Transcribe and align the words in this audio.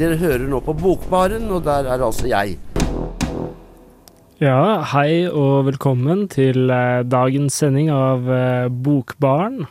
dere 0.00 0.16
hører 0.16 0.46
nå 0.48 0.62
på 0.64 0.72
Bokbaren, 0.80 1.50
og 1.52 1.60
der 1.66 1.84
er 1.92 2.00
altså 2.00 2.24
jeg. 2.30 2.54
Ja, 4.40 4.80
hei 4.94 5.28
og 5.28 5.66
velkommen 5.66 6.22
til 6.32 6.70
eh, 6.72 7.02
dagens 7.04 7.52
sending 7.60 7.90
av 7.92 8.24
eh, 8.32 8.72
Bokbaren. 8.72 9.66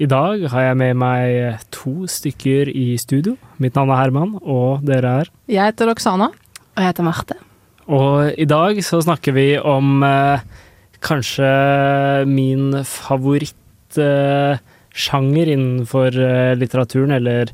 I 0.00 0.08
dag 0.08 0.48
har 0.48 0.64
jeg 0.64 0.78
med 0.80 0.96
meg 1.02 1.60
to 1.76 2.08
stykker 2.08 2.72
i 2.72 2.96
studio. 2.96 3.36
Mitt 3.60 3.76
navn 3.76 3.92
er 3.92 4.00
Herman, 4.00 4.40
og 4.40 4.80
dere 4.88 5.20
er 5.20 5.28
Jeg 5.52 5.60
heter 5.74 5.84
Roxana. 5.90 6.32
Og 6.32 6.80
jeg 6.80 6.88
heter 6.88 7.04
Marte. 7.04 7.36
Og 7.92 8.32
i 8.40 8.48
dag 8.48 8.80
så 8.86 9.02
snakker 9.04 9.36
vi 9.36 9.60
om 9.60 10.00
eh, 10.06 10.40
kanskje 11.04 12.24
min 12.30 12.84
favorittsjanger 12.88 15.52
innenfor 15.52 16.16
eh, 16.16 16.56
litteraturen, 16.56 17.12
eller 17.20 17.52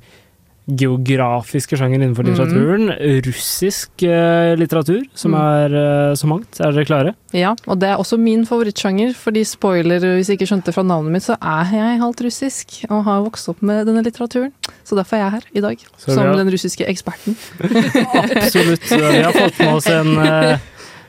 geografiske 0.66 1.76
sjanger 1.78 2.00
innenfor 2.02 2.26
litteraturen. 2.26 2.88
litteraturen. 2.90 3.22
Russisk 3.26 4.02
eh, 4.02 4.56
litteratur, 4.58 5.04
som 5.14 5.30
Mm. 5.32 5.40
er 5.40 5.74
eh, 6.10 6.14
så 6.18 6.26
mangt. 6.26 6.58
Er 6.60 6.72
dere 6.72 6.84
klare? 6.84 7.14
Ja, 7.32 7.54
og 7.68 7.78
det 7.78 7.88
er 7.90 7.96
også 8.02 8.18
min 8.18 8.44
favorittsjanger, 8.46 9.14
fordi 9.14 9.44
spoiler, 9.46 10.00
hvis 10.00 10.28
jeg 10.28 10.38
ikke 10.40 10.48
skjønte 10.50 10.72
fra 10.74 10.82
navnet 10.82 11.12
mitt, 11.12 11.22
så 11.22 11.36
er 11.40 11.70
jeg 11.72 12.00
halvt 12.00 12.20
russisk 12.26 12.84
og 12.90 13.04
har 13.04 13.22
vokst 13.22 13.48
opp 13.48 13.62
med 13.62 13.86
denne 13.86 14.02
litteraturen. 14.02 14.52
Så 14.84 14.96
derfor 14.98 15.16
er 15.16 15.22
jeg 15.24 15.30
her 15.30 15.42
i 15.54 15.60
dag, 15.60 15.78
Så 15.98 16.14
som 16.14 16.18
har- 16.26 16.36
den 16.36 16.50
russiske 16.50 16.84
eksperten. 16.86 17.36
Absolutt. 18.36 18.86
Vi 18.90 19.22
har 19.22 19.32
fått 19.32 19.58
med 19.58 19.74
oss 19.74 19.86
en 19.90 20.18
eh, 20.18 20.58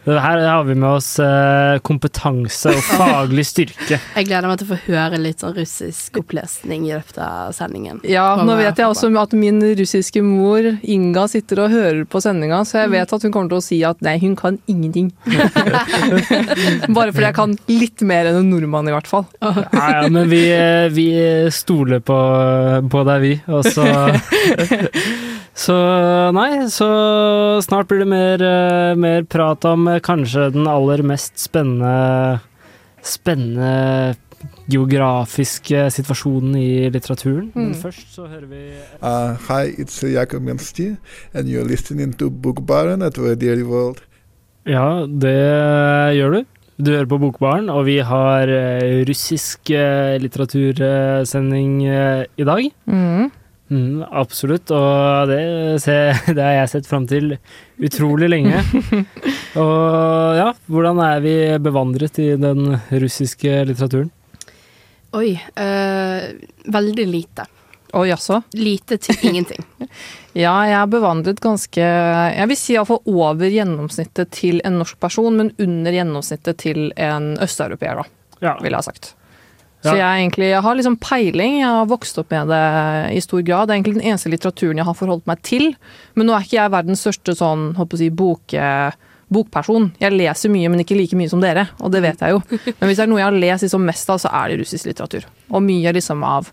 Her 0.08 0.40
har 0.48 0.64
vi 0.64 0.76
med 0.76 0.90
oss 0.90 1.10
eh, 1.20 1.78
kompetanse 1.84 2.72
og 2.72 2.84
faglig 2.86 3.44
styrke. 3.50 4.00
Jeg 4.18 4.28
gleder 4.30 4.48
meg 4.48 4.62
til 4.62 4.70
å 4.70 4.72
få 4.72 4.80
høre 4.88 5.20
litt 5.20 5.44
sånn 5.44 5.56
russisk 5.58 6.20
opplesning 6.22 6.88
i 6.88 6.94
løpet 6.96 7.20
av 7.24 7.52
sendingen. 7.58 8.00
Ja, 8.08 8.30
nå 8.40 8.56
vet 8.60 8.80
jeg 8.80 8.88
også 8.88 9.10
at 9.20 9.34
min 9.38 9.60
russiske 9.78 10.22
mor, 10.24 10.66
Inga, 10.88 11.26
sitter 11.32 11.64
og 11.66 11.74
hører 11.74 12.04
på 12.10 12.22
sendinga, 12.24 12.62
så 12.68 12.84
jeg 12.84 12.94
vet 12.94 13.14
at 13.14 13.26
hun 13.26 13.34
kommer 13.34 13.52
til 13.52 13.60
å 13.60 13.66
si 13.66 13.80
at 13.88 14.02
nei, 14.06 14.16
hun 14.22 14.36
kan 14.40 14.60
ingenting. 14.72 15.12
Bare 16.96 17.12
fordi 17.12 17.28
jeg 17.28 17.38
kan 17.38 17.58
litt 17.72 18.04
mer 18.08 18.30
enn 18.30 18.42
en 18.42 18.52
nordmann, 18.52 18.88
i 18.88 18.96
hvert 18.96 19.10
fall. 19.10 19.28
Ja, 19.42 19.54
ja, 19.74 20.08
men 20.14 20.30
vi, 20.32 20.44
eh, 20.54 20.88
vi 20.94 21.08
stoler 21.54 22.04
på, 22.06 22.18
på 22.92 23.04
deg, 23.12 23.26
vi. 23.26 23.34
Og 23.52 23.68
så 23.68 23.88
Så 25.58 25.74
nei, 26.38 26.68
så 26.70 26.88
snart 27.66 27.88
blir 27.90 28.04
det 28.04 28.10
mer, 28.12 28.44
eh, 28.46 28.94
mer 28.96 29.24
prat 29.26 29.66
om 29.66 29.88
eh, 29.90 30.00
kanskje 30.06 30.52
den 30.54 30.68
aller 30.70 31.02
mest 31.06 31.40
spennende 31.42 32.40
Spennende 33.08 34.16
geografiske 34.68 35.86
situasjonen 35.96 36.58
i 36.60 36.90
litteraturen. 36.92 37.52
Men 37.56 37.72
Mm. 37.72 37.78
først 37.82 38.10
så 38.14 38.28
hører 38.28 38.48
vi 38.50 38.62
Uh, 39.02 39.34
hi, 39.48 39.72
it's 39.82 40.02
Jakob 40.04 40.42
Mensti, 40.44 40.98
and 41.34 41.48
you're 41.48 41.64
listening 41.68 42.14
to 42.18 42.30
Bookbaren 42.30 43.02
at 43.06 43.18
Radio 43.18 43.66
World. 43.66 44.02
Ja, 44.66 45.06
det 45.08 45.38
gjør 46.18 46.32
du. 46.36 46.46
Du 46.80 46.92
hører 46.92 47.08
på 47.08 47.18
Bokbaren, 47.20 47.70
og 47.70 47.86
vi 47.86 47.98
har 48.00 48.48
eh, 48.48 49.06
russisk 49.08 49.72
eh, 49.72 50.18
litteratursending 50.20 51.88
eh, 51.88 52.26
i 52.38 52.44
dag. 52.44 52.68
Mm. 52.86 53.32
Mm, 53.68 54.04
absolutt, 54.16 54.72
og 54.72 55.28
det, 55.28 55.42
ser, 55.84 56.14
det 56.36 56.44
har 56.44 56.56
jeg 56.62 56.72
sett 56.76 56.88
fram 56.88 57.08
til 57.10 57.36
utrolig 57.84 58.30
lenge. 58.32 58.62
og 59.64 60.38
ja, 60.40 60.52
hvordan 60.72 61.02
er 61.04 61.26
vi 61.26 61.36
bevandret 61.64 62.22
i 62.24 62.30
den 62.40 62.78
russiske 62.92 63.66
litteraturen? 63.68 64.12
Oi. 65.18 65.34
øh, 65.36 66.24
veldig 66.74 67.08
lite. 67.08 67.48
Å 67.96 68.04
jaså? 68.08 68.42
Lite 68.60 68.98
til 69.02 69.20
ingenting. 69.30 69.64
Ja, 70.38 70.54
jeg 70.68 70.76
er 70.78 70.90
bevandret 70.92 71.40
ganske 71.42 71.82
Jeg 71.82 72.50
vil 72.52 72.60
si 72.60 72.76
iallfall 72.76 73.00
over 73.10 73.50
gjennomsnittet 73.50 74.32
til 74.36 74.60
en 74.68 74.80
norsk 74.82 75.00
person, 75.02 75.40
men 75.40 75.54
under 75.64 75.96
gjennomsnittet 75.96 76.60
til 76.62 76.92
en 76.96 77.34
østeuropeer, 77.44 78.04
da, 78.04 78.08
Ja, 78.44 78.58
ville 78.62 78.76
jeg 78.76 78.84
ha 78.84 78.90
sagt. 78.92 79.16
Så 79.92 79.98
jeg, 79.98 80.22
egentlig, 80.22 80.50
jeg 80.52 80.62
har 80.66 80.76
liksom 80.80 80.98
peiling, 81.04 81.60
jeg 81.62 81.68
har 81.80 81.90
vokst 81.90 82.18
opp 82.22 82.32
med 82.34 82.48
det 82.54 82.62
i 83.18 83.20
stor 83.24 83.42
grad. 83.48 83.68
Det 83.68 83.74
er 83.74 83.80
egentlig 83.82 83.98
den 84.00 84.08
eneste 84.12 84.32
litteraturen 84.34 84.78
jeg 84.82 84.86
har 84.90 84.98
forholdt 84.98 85.28
meg 85.30 85.42
til. 85.48 85.70
Men 86.16 86.28
nå 86.30 86.36
er 86.38 86.46
ikke 86.48 86.58
jeg 86.60 86.74
verdens 86.78 87.04
største 87.06 87.36
sånn, 87.40 87.70
håper 87.78 87.98
å 88.00 88.02
si, 88.04 88.10
bok 88.10 88.56
bokperson. 89.28 89.90
Jeg 90.00 90.16
leser 90.16 90.52
mye, 90.54 90.70
men 90.72 90.80
ikke 90.84 90.96
like 90.96 91.18
mye 91.20 91.28
som 91.32 91.42
dere, 91.44 91.66
og 91.84 91.92
det 91.92 92.00
vet 92.06 92.22
jeg 92.24 92.32
jo. 92.32 92.42
Men 92.80 92.88
hvis 92.88 92.96
det 93.00 93.04
er 93.04 93.10
noe 93.12 93.20
jeg 93.20 93.28
har 93.28 93.36
lest 93.44 93.66
liksom 93.68 93.84
mest 93.84 94.10
av, 94.14 94.22
så 94.24 94.32
er 94.32 94.54
det 94.54 94.62
russisk 94.62 94.88
litteratur. 94.88 95.26
Og 95.52 95.64
mye 95.66 95.92
liksom 95.98 96.24
av 96.24 96.48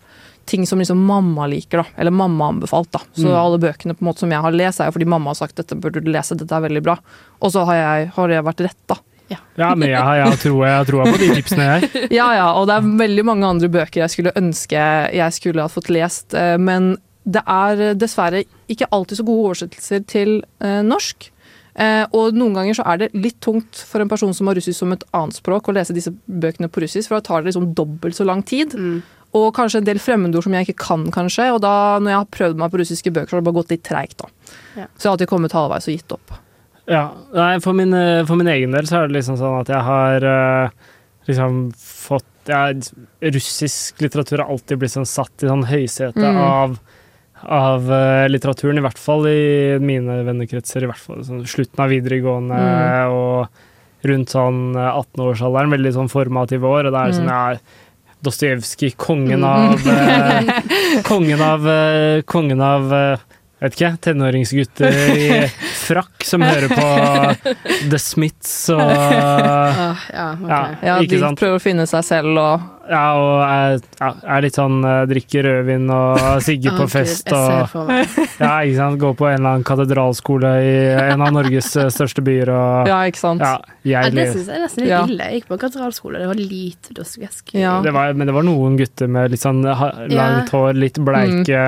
ting 0.45 0.65
som 0.67 0.77
liksom 0.81 0.99
mamma 1.07 1.47
liker, 1.49 1.81
da. 1.81 1.85
Eller 1.97 2.11
mamma 2.13 2.49
anbefalt, 2.51 2.91
da. 2.93 2.99
Så 3.15 3.25
Mm. 3.31 3.37
alle 3.39 3.61
bøkene 3.63 3.95
på 3.95 4.03
en 4.03 4.09
måte 4.11 4.19
som 4.25 4.29
jeg 4.35 4.43
har 4.43 4.51
lest, 4.51 4.79
er 4.83 4.91
jo 4.91 4.97
fordi 4.97 5.07
mamma 5.09 5.31
har 5.31 5.39
sagt 5.39 5.55
dette 5.55 5.73
burde 5.79 6.03
du 6.03 6.11
lese, 6.11 6.35
dette 6.37 6.51
er 6.53 6.67
veldig 6.67 6.83
bra. 6.85 6.97
Og 7.41 7.51
så 7.55 7.63
har 7.65 7.79
jeg, 7.79 8.11
har 8.19 8.29
jeg 8.35 8.43
vært 8.45 8.65
rett, 8.67 8.81
da. 8.91 8.99
Ja 9.31 9.71
men 9.73 9.89
jeg, 9.89 10.17
jeg, 10.19 10.39
tror, 10.43 10.59
jeg 10.67 10.87
tror 10.89 11.09
på 11.09 11.19
de 11.21 11.29
tipsene, 11.39 11.67
jeg. 11.71 11.89
Ja, 12.19 12.27
ja, 12.37 12.47
og 12.59 12.67
det 12.69 12.77
er 12.77 12.89
veldig 13.01 13.25
mange 13.25 13.47
andre 13.47 13.69
bøker 13.73 14.03
jeg 14.03 14.13
skulle 14.13 14.35
ønske 14.37 14.81
jeg 15.15 15.37
skulle 15.37 15.65
ha 15.65 15.71
fått 15.71 15.89
lest, 15.93 16.35
eh, 16.37 16.55
men 16.61 16.93
det 17.25 17.41
er 17.49 17.95
dessverre 17.97 18.43
ikke 18.69 18.89
alltid 18.93 19.19
så 19.19 19.25
gode 19.25 19.47
oversettelser 19.49 20.03
til 20.09 20.37
eh, 20.61 20.81
norsk. 20.85 21.31
Eh, 21.75 22.05
og 22.15 22.37
noen 22.37 22.55
ganger 22.55 22.77
så 22.77 22.85
er 22.87 23.01
det 23.01 23.09
litt 23.17 23.41
tungt 23.43 23.81
for 23.89 23.99
en 23.99 24.11
person 24.11 24.31
som 24.35 24.47
har 24.47 24.55
russisk 24.55 24.77
som 24.79 24.93
et 24.95 25.03
annet 25.17 25.35
språk, 25.35 25.67
å 25.67 25.75
lese 25.75 25.95
disse 25.95 26.13
bøkene 26.13 26.69
på 26.71 26.85
russisk, 26.85 27.09
for 27.09 27.17
da 27.17 27.25
tar 27.25 27.43
det 27.43 27.51
liksom 27.51 27.73
dobbelt 27.75 28.17
så 28.17 28.27
lang 28.27 28.45
tid. 28.47 28.77
Mm. 28.77 29.01
Og 29.35 29.49
kanskje 29.57 29.81
en 29.81 29.89
del 29.89 29.99
fremmedord 29.99 30.45
som 30.45 30.55
jeg 30.55 30.69
ikke 30.69 30.85
kan, 30.85 31.09
kanskje. 31.11 31.49
Og 31.51 31.59
da, 31.65 31.73
når 31.99 32.13
jeg 32.13 32.21
har 32.21 32.33
prøvd 32.37 32.61
meg 32.61 32.71
på 32.71 32.79
russiske 32.79 33.11
bøker, 33.11 33.27
så 33.27 33.35
har 33.35 33.43
det 33.43 33.49
bare 33.49 33.59
gått 33.59 33.73
litt 33.73 33.83
treigt, 33.83 34.21
da. 34.21 34.29
Ja. 34.77 34.87
Så 34.95 35.01
jeg 35.01 35.09
har 35.09 35.17
alltid 35.17 35.31
kommet 35.33 35.57
halvveis 35.57 35.89
og 35.89 35.97
gitt 35.97 36.15
opp. 36.15 36.37
Ja, 36.87 37.11
nei, 37.33 37.59
for 37.63 37.73
min, 37.73 37.93
eh, 37.97 38.23
for 38.29 38.37
min 38.37 38.47
egen 38.51 38.71
del 38.75 38.85
så 38.85 38.99
er 39.03 39.07
det 39.09 39.15
liksom 39.17 39.37
sånn 39.39 39.59
at 39.63 39.71
jeg 39.73 39.81
har 39.87 40.25
eh, 40.29 40.69
liksom 41.27 41.71
fått 41.81 42.25
ja, 42.45 42.67
Russisk 43.25 44.03
litteratur 44.05 44.43
har 44.43 44.51
alltid 44.53 44.77
blitt 44.83 44.93
sånn 44.93 45.07
satt 45.09 45.41
i 45.41 45.49
sånn 45.49 45.63
høysete 45.65 46.13
Mm. 46.21 46.37
av, 46.37 46.75
av 47.49 47.89
eh, 47.91 48.27
litteraturen, 48.29 48.77
i 48.77 48.83
hvert 48.85 49.01
fall 49.01 49.25
i 49.27 49.79
mine 49.81 50.19
vennekretser, 50.27 50.83
i 50.85 50.89
hvert 50.91 51.01
fall 51.01 51.23
sånn 51.25 51.41
slutten 51.49 51.81
av 51.81 51.89
videregående 51.89 52.59
Mm. 52.59 53.15
og 53.15 53.47
rundt 54.05 54.29
sånn 54.29 54.75
eh, 54.77 54.91
18-årsalderen, 55.01 55.73
veldig 55.73 55.93
sånn 55.97 56.11
formative 56.13 56.69
år, 56.69 56.85
og 56.85 56.93
det 56.93 57.01
er 57.01 57.17
sånn, 57.17 57.33
jeg 57.33 57.57
ja, 57.57 57.81
Dostojevskij, 58.25 58.93
kongen 58.97 59.41
Mm. 59.41 59.43
av 59.43 59.81
Kongen 61.09 61.41
av 61.41 61.65
Kongen 62.25 62.61
av 62.61 62.93
vet 63.61 63.75
ikke, 63.77 63.89
tenåringsgutter 64.09 64.95
i 65.15 65.27
frakk 65.87 66.25
som 66.27 66.43
hører 66.43 66.67
på 66.69 66.87
The 67.91 67.99
Smiths 68.01 68.55
og 68.75 68.81
Ah, 68.81 69.95
ja, 70.11 70.25
okay. 70.33 70.49
Ja, 70.49 70.61
Ja, 70.89 70.95
ikke 71.01 71.15
de 71.15 71.19
sant? 71.23 71.39
prøver 71.39 71.59
å 71.59 71.63
finne 71.63 71.85
seg 71.89 72.03
selv 72.07 72.37
og 72.41 72.71
Ja, 72.85 73.03
og 73.17 73.39
er, 73.41 73.79
ja, 74.01 74.09
er 74.35 74.43
litt 74.45 74.57
sånn 74.59 74.75
eh, 74.85 75.05
drikker 75.09 75.47
rødvin 75.47 75.87
og 75.89 76.19
sigger 76.45 76.75
på 76.77 76.85
fest 76.91 77.31
og 77.33 77.79
ja, 78.37 78.51
ikke 78.61 78.75
sant, 78.77 78.99
går 79.01 79.15
på 79.17 79.25
en 79.31 79.39
eller 79.39 79.55
annen 79.55 79.65
katedralskole 79.65 80.51
i 80.61 80.75
en 81.07 81.23
av 81.25 81.33
Norges 81.33 81.71
eh, 81.81 81.89
største 81.95 82.21
byer 82.27 82.51
og 82.53 82.91
Ja, 82.91 82.99
ikke 83.09 83.23
sant? 83.23 83.41
ja, 83.41 83.55
Ja, 83.87 84.03
det 84.13 84.27
syns 84.35 84.51
jeg 84.53 84.61
nesten 84.67 84.85
er 84.85 84.91
Ja. 84.91 85.01
ille. 85.09 85.31
Jeg 85.31 85.41
gikk 85.41 85.49
på 85.55 85.57
katedralskole, 85.63 86.19
det 86.21 86.27
var 86.29 86.37
lite 86.37 86.93
Dostojevskij. 86.97 87.57
Ja. 87.63 87.79
Men 88.13 88.27
det 88.27 88.33
var 88.35 88.45
noen 88.45 88.77
gutter 88.77 89.09
med 89.09 89.31
litt 89.33 89.41
sånn 89.41 89.63
langt 89.65 90.49
hår, 90.53 90.73
litt 90.77 90.99
bleike, 91.01 91.65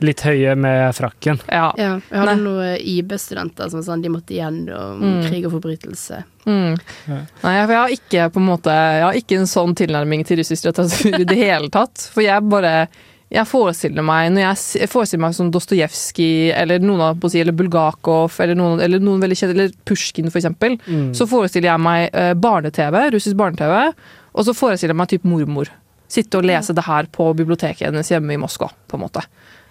litt 0.00 0.20
høye 0.26 0.54
med 0.56 0.94
frakken. 0.96 1.40
Ja. 1.50 1.72
Ja, 1.78 1.94
jeg 2.10 2.18
hadde 2.20 2.34
Nei. 2.36 2.44
noen 2.44 2.76
IB-studenter 2.80 3.70
som 3.72 3.80
sånn, 3.86 4.02
de 4.04 4.08
måtte 4.12 4.34
gjennom 4.36 5.00
Mm. 5.00 5.22
krig 5.28 5.46
og 5.46 5.52
forbrytelse. 5.56 6.22
Mm. 6.46 6.76
Ja. 7.08 7.18
Nei, 7.42 7.54
for 7.64 7.72
jeg 7.72 7.80
har 7.80 7.94
ikke 7.96 8.28
på 8.34 8.36
en 8.42 8.46
måte 8.50 8.70
Jeg 8.74 9.02
har 9.02 9.14
ikke 9.14 9.38
en 9.40 9.46
sånn 9.48 9.74
tilnærming 9.74 10.24
til 10.28 10.38
russisk 10.42 10.64
litteratur 10.68 11.20
i 11.20 11.24
det 11.24 11.36
hele 11.40 11.70
tatt. 11.72 12.10
For 12.12 12.22
jeg 12.22 12.48
bare 12.48 12.88
jeg 13.34 13.48
forestiller 13.50 14.04
meg 14.04 14.28
når 14.30 14.44
jeg, 14.54 14.88
forestiller 14.92 15.22
meg 15.24 15.34
som 15.34 15.48
Dostojevskij 15.50 16.52
eller 16.54 16.78
noen 16.78 17.00
av 17.00 17.16
på 17.18 17.26
å 17.26 17.32
si, 17.32 17.40
eller 17.40 17.56
Bulgakov 17.56 18.36
eller 18.44 18.54
noen, 18.54 18.80
eller 18.84 19.00
noen 19.02 19.18
veldig 19.24 19.38
kjente, 19.40 19.56
eller 19.56 19.72
Pushkin 19.88 20.30
for 20.30 20.38
eksempel, 20.38 20.76
Mm. 20.86 21.08
så 21.16 21.26
forestiller 21.26 21.72
jeg 21.72 21.80
meg 21.80 22.10
eh, 22.14 22.34
barne-TV, 22.34 23.10
russisk 23.16 23.34
barne-TV, 23.36 23.92
og 24.36 24.44
så 24.46 24.54
forestiller 24.54 24.92
jeg 24.94 25.00
meg 25.00 25.08
typ 25.08 25.24
mormor. 25.24 25.68
Sitte 26.06 26.38
og 26.38 26.44
lese 26.44 26.74
det 26.76 26.84
her 26.84 27.04
på 27.10 27.34
biblioteket 27.34 27.88
hennes 27.88 28.08
hjemme 28.12 28.34
i 28.34 28.36
Moskva, 28.38 28.68
på 28.86 28.94
en 28.94 29.00
måte. 29.08 29.24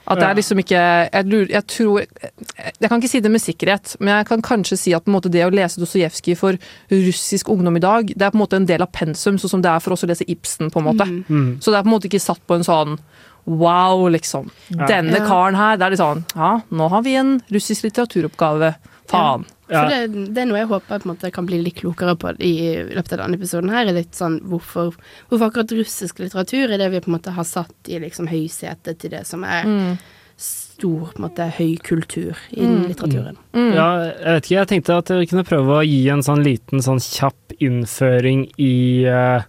At 0.07 0.19
det 0.19 0.25
er 0.27 0.35
liksom 0.35 0.59
ikke 0.59 0.79
jeg, 1.13 1.25
lurer, 1.31 1.49
jeg 1.53 1.65
tror 1.71 1.99
Jeg 2.03 2.89
kan 2.89 2.99
ikke 2.99 3.09
si 3.09 3.21
det 3.23 3.31
med 3.31 3.39
sikkerhet, 3.41 3.95
men 3.99 4.17
jeg 4.17 4.27
kan 4.27 4.41
kanskje 4.43 4.77
si 4.77 4.93
at 4.93 5.05
på 5.05 5.11
en 5.11 5.15
måte 5.15 5.31
det 5.31 5.45
å 5.45 5.51
lese 5.53 5.79
Dostojevskij 5.79 6.35
for 6.35 6.57
russisk 6.91 7.49
ungdom 7.53 7.77
i 7.79 7.83
dag, 7.83 8.11
det 8.11 8.21
er 8.21 8.33
på 8.33 8.37
en 8.39 8.43
måte 8.43 8.59
en 8.59 8.67
del 8.67 8.83
av 8.83 8.91
pensum, 8.91 9.37
sånn 9.39 9.53
som 9.55 9.63
det 9.63 9.71
er 9.71 9.79
for 9.79 9.95
oss 9.95 10.03
å 10.03 10.09
lese 10.11 10.27
Ibsen, 10.27 10.69
på 10.73 10.81
en 10.81 10.89
måte. 10.89 11.07
Mm. 11.29 11.61
Så 11.63 11.71
det 11.71 11.79
er 11.79 11.85
på 11.85 11.91
en 11.91 11.95
måte 11.95 12.09
ikke 12.11 12.19
satt 12.23 12.43
på 12.47 12.59
en 12.59 12.67
sånn 12.67 12.97
Wow, 13.45 14.05
liksom. 14.07 14.49
Ja. 14.69 14.85
Denne 14.87 15.17
Ja. 15.19 15.25
karen 15.27 15.55
her. 15.55 15.75
Det 15.75 15.83
er 15.85 15.89
litt 15.91 15.99
sånn 15.99 16.23
Ja, 16.35 16.61
nå 16.71 16.89
har 16.89 17.01
vi 17.03 17.15
en 17.15 17.41
russisk 17.51 17.83
litteraturoppgave. 17.83 18.75
Faen. 19.11 19.45
Ja. 19.69 19.81
For 19.83 19.89
det, 19.91 20.25
det 20.35 20.41
er 20.43 20.47
noe 20.49 20.59
jeg 20.59 20.67
håper 20.69 20.87
på 20.87 20.95
en 21.09 21.11
måte 21.15 21.31
kan 21.33 21.45
bli 21.47 21.57
litt 21.63 21.75
klokere 21.79 22.13
på 22.19 22.33
i 22.43 22.53
løpet 22.93 23.13
av 23.15 23.23
denne 23.23 23.37
episoden. 23.39 23.69
her, 23.73 23.87
er 23.87 23.93
litt 23.97 24.13
sånn 24.15 24.39
hvorfor, 24.47 24.93
hvorfor 25.29 25.47
akkurat 25.49 25.71
russisk 25.75 26.19
litteratur 26.19 26.71
er 26.71 26.77
det 26.77 26.89
vi 26.93 26.99
på 27.03 27.09
en 27.11 27.15
måte 27.17 27.33
har 27.35 27.43
satt 27.47 27.89
i 27.89 27.99
liksom 28.03 28.27
høysetet 28.31 28.99
til 28.99 29.09
det 29.15 29.25
som 29.27 29.43
er 29.43 29.63
Mm. 29.65 29.97
stor 30.37 31.11
på 31.13 31.17
en 31.19 31.25
måte 31.29 31.47
høy 31.57 31.77
kultur 31.83 32.35
innen 32.51 32.83
Mm. 32.83 32.87
litteraturen. 32.91 33.37
Mm. 33.53 33.73
Ja, 33.73 33.87
jeg 34.05 34.33
vet 34.33 34.43
ikke, 34.43 34.59
jeg 34.59 34.67
tenkte 34.67 34.97
at 34.97 35.07
jeg 35.09 35.29
kunne 35.29 35.43
prøve 35.47 35.79
å 35.79 35.85
gi 35.87 36.09
en 36.09 36.23
sånn 36.23 36.43
liten 36.43 36.79
sånn 36.81 36.99
kjapp 36.99 37.57
innføring 37.61 38.51
i, 38.57 39.05
uh, 39.07 39.41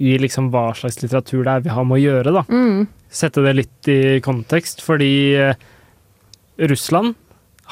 i 0.00 0.18
liksom 0.18 0.50
hva 0.50 0.72
slags 0.74 1.02
litteratur 1.02 1.44
det 1.44 1.52
er 1.52 1.60
vi 1.60 1.70
har 1.70 1.84
med 1.84 1.98
å 1.98 2.02
gjøre, 2.02 2.32
da. 2.32 2.42
Mm. 2.48 2.88
Sette 3.10 3.42
det 3.44 3.54
litt 3.56 3.88
i 3.88 4.20
kontekst, 4.20 4.80
fordi 4.80 5.36
uh, 5.50 5.54
Russland 6.58 7.14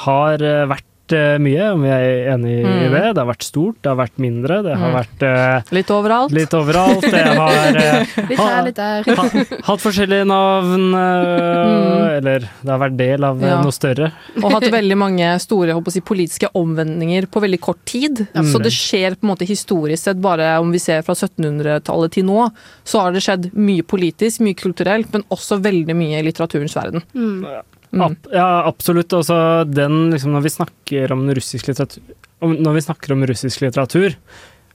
har 0.07 0.41
eh, 0.43 0.67
vært 1.11 1.35
uh, 1.37 1.39
mye, 1.43 1.67
om 1.75 1.83
vi 1.83 1.89
er 1.89 2.33
enig 2.35 2.53
i 2.61 2.65
Mm. 2.65 2.93
det. 2.93 3.03
Det 3.15 3.19
har 3.23 3.27
vært 3.29 3.43
stort, 3.45 3.77
det 3.83 3.89
har 3.91 3.97
vært 3.99 4.19
mindre, 4.19 4.63
det 4.63 4.77
har 4.79 4.91
Mm. 4.91 4.97
vært 5.01 5.23
uh, 5.23 5.75
Litt 5.75 5.91
overalt. 5.91 6.33
litt 6.33 6.55
overalt. 6.55 7.01
Det 7.01 7.25
har 7.43 7.77
uh, 7.77 8.05
Litt 8.29 8.39
her, 8.39 8.63
litt 8.65 8.77
der. 8.77 9.05
ha, 9.17 9.25
hatt 9.71 9.81
forskjellige 9.81 10.27
navn, 10.27 10.91
Mm. 10.91 12.17
eller 12.19 12.39
det 12.41 12.71
har 12.71 12.79
vært 12.79 12.97
del 12.97 13.25
av 13.25 13.41
Ja. 13.43 13.61
noe 13.63 13.73
større. 13.73 14.13
Og 14.43 14.51
hatt 14.53 14.69
veldig 14.71 14.97
mange 14.97 15.41
store 15.41 15.73
håper 15.75 15.91
å 15.91 15.93
si, 15.93 16.01
politiske 16.01 16.49
omvendinger 16.55 17.27
på 17.31 17.41
veldig 17.43 17.61
kort 17.61 17.85
tid. 17.85 18.27
Ja. 18.35 18.43
Så 18.43 18.61
det 18.63 18.73
skjer 18.73 19.17
på 19.17 19.25
en 19.27 19.33
måte 19.35 19.47
historisk 19.49 20.03
sett, 20.05 20.21
bare 20.21 20.59
om 20.61 20.71
vi 20.73 20.79
ser 20.79 21.03
fra 21.03 21.15
1700-tallet 21.15 22.11
til 22.13 22.25
nå, 22.25 22.51
så 22.85 23.01
har 23.01 23.13
det 23.13 23.23
skjedd 23.23 23.51
mye 23.55 23.83
politisk, 23.83 24.41
mye 24.41 24.55
kulturelt, 24.59 25.13
men 25.13 25.25
også 25.31 25.61
veldig 25.61 25.95
mye 25.97 26.19
i 26.21 26.23
litteraturens 26.27 26.75
verden. 26.77 27.03
Mm. 27.15 27.45
Mm. 27.93 28.17
Ja, 28.31 28.67
absolutt. 28.69 29.11
Også 29.17 29.65
den, 29.67 30.11
liksom, 30.13 30.31
når 30.37 30.45
vi 30.47 30.53
snakker 30.55 31.11
om 31.13 31.25
russisk 31.35 31.67
litteratur 31.67 32.03
Når 32.41 32.73
vi 32.77 32.81
snakker 32.85 33.13
om 33.13 33.25
russisk 33.29 33.61
litteratur, 33.61 34.15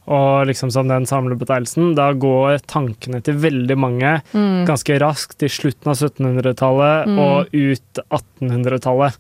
og 0.06 0.46
liksom 0.46 0.70
som 0.70 0.88
den 0.88 1.08
samlebetegnelsen, 1.10 1.96
da 1.98 2.12
går 2.14 2.60
tankene 2.70 3.24
til 3.26 3.40
veldig 3.42 3.78
mange 3.80 4.12
Mm. 4.36 4.68
ganske 4.68 5.00
raskt 5.02 5.42
i 5.42 5.50
slutten 5.50 5.88
av 5.90 5.96
1700-tallet 5.98 7.08
Mm. 7.08 7.18
og 7.18 7.48
ut 7.54 8.00
1800-tallet. 8.12 9.18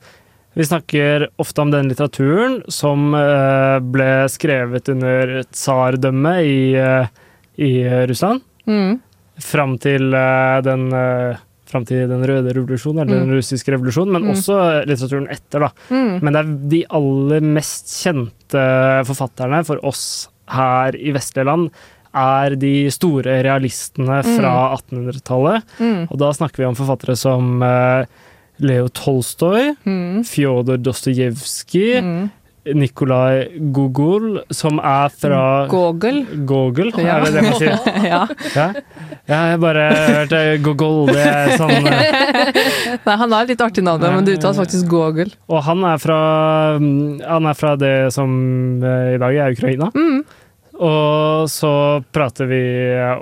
Vi 0.55 0.63
snakker 0.63 1.27
ofte 1.39 1.61
om 1.61 1.71
den 1.71 1.89
litteraturen 1.89 2.61
som 2.71 3.15
eh, 3.15 3.79
ble 3.79 4.27
skrevet 4.29 4.87
under 4.93 5.41
tsardømmet 5.51 6.43
i, 6.45 6.75
eh, 6.75 7.07
i 7.57 8.05
Russland, 8.07 8.41
Mm. 8.67 8.99
fram 9.41 9.77
til 9.79 10.13
eh, 10.13 10.61
den 10.61 10.91
Fram 11.75 11.85
til 11.87 12.05
den 12.07 12.23
røde 12.23 12.53
revolusjonen, 12.55 13.03
eller 13.03 13.25
den 13.25 13.35
russiske 13.35 13.73
revolusjonen, 13.75 14.13
men 14.15 14.23
Mm. 14.29 14.31
også 14.35 14.59
litteraturen 14.87 15.27
etter. 15.29 15.59
da. 15.67 15.69
Mm. 15.91 16.21
Men 16.23 16.33
det 16.33 16.39
er 16.41 16.53
de 16.71 16.83
aller 16.89 17.41
mest 17.41 17.91
kjente 18.03 18.61
forfatterne 19.05 19.59
for 19.67 19.83
oss 19.83 20.29
her 20.47 20.95
i 20.95 21.11
vestlige 21.11 21.45
land, 21.45 21.69
er 22.15 22.55
de 22.55 22.89
store 22.95 23.41
realistene 23.43 24.21
fra 24.23 24.51
1800-tallet. 24.77 25.63
Mm. 25.81 26.07
Og 26.09 26.17
da 26.21 26.29
snakker 26.31 26.63
vi 26.63 26.69
om 26.69 26.75
forfattere 26.77 27.17
som 27.19 27.61
eh, 27.61 28.05
Leo 28.63 28.87
Tolstoy, 28.87 29.73
Mm. 29.83 30.23
Fjodor 30.23 30.77
Dostojevskij, 30.79 31.99
Mm. 32.01 32.31
Nikolai 32.73 33.59
Gogol, 33.71 34.39
som 34.49 34.79
er 34.79 35.09
fra 35.13 35.41
Gogol. 35.69 36.23
Gogol, 36.49 36.91
Ja. 36.97 37.19
er 37.19 37.25
det 37.25 37.33
det 37.35 37.43
man 37.43 37.57
sier? 37.59 37.79
ja. 38.11 38.21
Ja. 38.55 38.67
Jeg 39.27 39.35
har 39.37 39.57
bare 39.61 39.85
hørt 39.93 40.31
eh, 40.33 40.55
Gogol, 40.65 41.11
det 41.13 41.25
er 41.25 41.53
sånn 41.57 41.89
eh, 41.89 42.61
Nei, 43.05 43.17
han 43.21 43.31
har 43.35 43.43
et 43.45 43.53
litt 43.53 43.61
artig 43.61 43.83
navn, 43.85 44.01
men 44.01 44.25
det 44.25 44.37
uttales 44.39 44.57
faktisk 44.63 44.87
Gogol. 44.91 45.29
Og 45.49 45.61
han 45.67 45.83
er 45.85 46.01
fra, 46.01 46.19
mm, 46.81 47.21
han 47.25 47.45
er 47.51 47.53
fra 47.59 47.75
det 47.77 47.93
som 48.15 48.33
eh, 48.83 49.13
i 49.15 49.21
dag 49.21 49.35
er 49.45 49.53
Ukraina. 49.57 49.91
Mm. 49.93 50.23
Og 50.75 51.45
så 51.47 51.69
prater 52.11 52.49
vi 52.49 52.57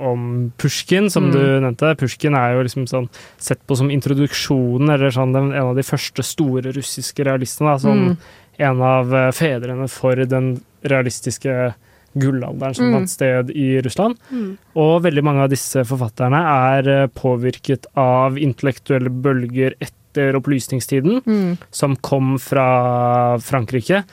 om 0.10 0.52
Pushkin, 0.58 1.10
som 1.14 1.28
Mm. 1.30 1.32
du 1.36 1.42
nevnte. 1.62 1.92
Pushkin 2.00 2.34
er 2.34 2.56
jo 2.56 2.64
liksom 2.66 2.88
sånn 2.90 3.06
sett 3.38 3.60
på 3.70 3.78
som 3.78 3.92
introduksjonen, 3.94 4.90
eller 4.90 5.12
sånn 5.14 5.36
en 5.38 5.52
av 5.54 5.76
de 5.78 5.84
første 5.86 6.24
store 6.26 6.74
russiske 6.74 7.24
realistene. 7.28 7.76
Da, 7.76 7.78
sånn 7.78 8.02
Mm. 8.08 8.18
En 8.58 8.82
av 8.82 9.14
eh, 9.16 9.32
fedrene 9.32 9.88
for 9.90 10.16
den 10.16 10.62
realistiske 10.84 11.74
gullalderen 12.14 12.76
som 12.76 12.86
Mm. 12.86 12.94
fant 12.94 13.10
sted 13.10 13.50
i 13.52 13.82
Russland. 13.82 14.18
Mm. 14.32 14.58
Og 14.76 15.02
veldig 15.04 15.24
mange 15.24 15.42
av 15.42 15.50
disse 15.50 15.82
forfatterne 15.84 16.38
er 16.38 16.88
eh, 17.04 17.08
påvirket 17.08 17.86
av 17.98 18.38
intellektuelle 18.38 19.10
bølger 19.10 19.74
etter 19.82 20.36
opplysningstiden, 20.38 21.24
Mm. 21.26 21.58
som 21.72 21.96
kom 21.96 22.38
fra 22.38 23.40
Frankrike. 23.42 24.04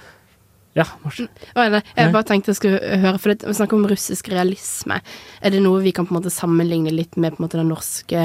Ja, 0.78 0.84
Mars. 1.02 1.18
Jeg 1.18 2.12
bare 2.14 2.26
tenkte 2.28 2.52
jeg 2.52 2.58
skulle 2.60 2.98
høre, 3.02 3.18
for 3.18 3.32
det, 3.32 3.42
vi 3.48 3.54
snakker 3.58 3.78
om 3.78 3.88
russisk 3.90 4.28
realisme. 4.30 5.00
Er 5.42 5.50
det 5.50 5.62
noe 5.64 5.80
vi 5.82 5.90
kan 5.96 6.06
på 6.06 6.14
en 6.14 6.20
måte 6.20 6.30
sammenligne 6.30 6.92
litt 6.94 7.18
med 7.18 7.34
på 7.34 7.40
en 7.40 7.46
måte 7.48 7.58
den 7.58 7.72
norske 7.72 8.22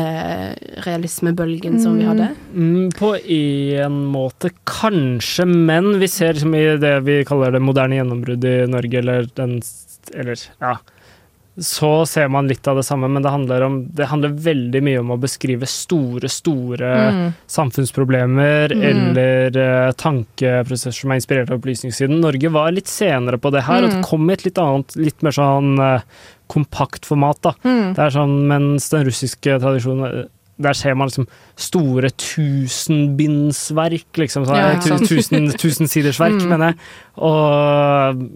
realismebølgen 0.85 1.79
som 1.81 1.97
vi 1.97 2.05
hadde? 2.05 2.29
Mm, 2.53 2.91
på 2.93 3.15
en 3.17 3.97
måte 4.13 4.53
kanskje, 4.69 5.47
men 5.49 5.95
vi 6.01 6.09
ser 6.11 6.37
liksom 6.37 6.53
i 6.57 6.65
det 6.81 6.99
vi 7.07 7.23
kaller 7.25 7.57
det 7.57 7.63
moderne 7.65 7.97
gjennombruddet 7.97 8.67
i 8.67 8.73
Norge, 8.75 9.01
eller 9.01 9.31
den 9.39 9.57
Eller, 10.13 10.37
ja. 10.61 10.75
Så 11.57 12.05
ser 12.05 12.27
man 12.27 12.47
litt 12.49 12.67
av 12.67 12.75
det 12.75 12.83
samme, 12.83 13.07
men 13.07 13.23
det 13.23 13.31
handler, 13.31 13.61
om, 13.63 13.75
det 13.95 14.07
handler 14.11 14.33
veldig 14.43 14.81
mye 14.83 14.99
om 14.99 15.11
å 15.15 15.17
beskrive 15.21 15.63
store, 15.65 16.27
store 16.27 16.89
Mm. 17.11 17.33
samfunnsproblemer 17.47 18.73
Mm. 18.75 18.83
eller 18.89 19.55
uh, 19.87 19.91
tankeprosesser 19.93 20.91
som 20.99 21.11
er 21.11 21.15
inspirert 21.21 21.49
av 21.49 21.59
opplysningssiden. 21.61 22.19
Norge 22.19 22.49
var 22.51 22.71
litt 22.75 22.87
senere 22.91 23.37
på 23.39 23.51
det 23.55 23.63
her, 23.63 23.83
og 23.85 23.89
Mm. 23.89 23.95
det 24.01 24.05
kom 24.09 24.29
i 24.29 24.33
et 24.33 24.43
litt 24.45 24.57
annet, 24.57 24.95
litt 24.97 25.23
mer 25.23 25.31
sånn 25.31 25.79
uh, 25.79 26.01
kompakt 26.49 27.05
format. 27.05 27.39
da. 27.41 27.53
Mm. 27.63 27.93
Det 27.95 27.99
er 28.03 28.09
sånn, 28.11 28.47
Mens 28.47 28.89
den 28.89 29.05
russiske 29.05 29.59
tradisjonen 29.59 30.05
eh, 30.05 30.25
der 30.59 30.73
ser 30.73 30.93
man 30.95 31.07
liksom 31.09 31.27
store 31.57 32.09
tusenbindsverk, 32.15 34.05
liksom. 34.17 34.45
Så, 34.45 34.55
Ja, 34.55 34.79
sant? 34.81 35.07
tusen, 35.09 35.49
tusensidersverk, 35.57 36.41
Mm. 36.41 36.47
mener 36.49 36.65
jeg. 36.67 36.75
Og 37.17 38.29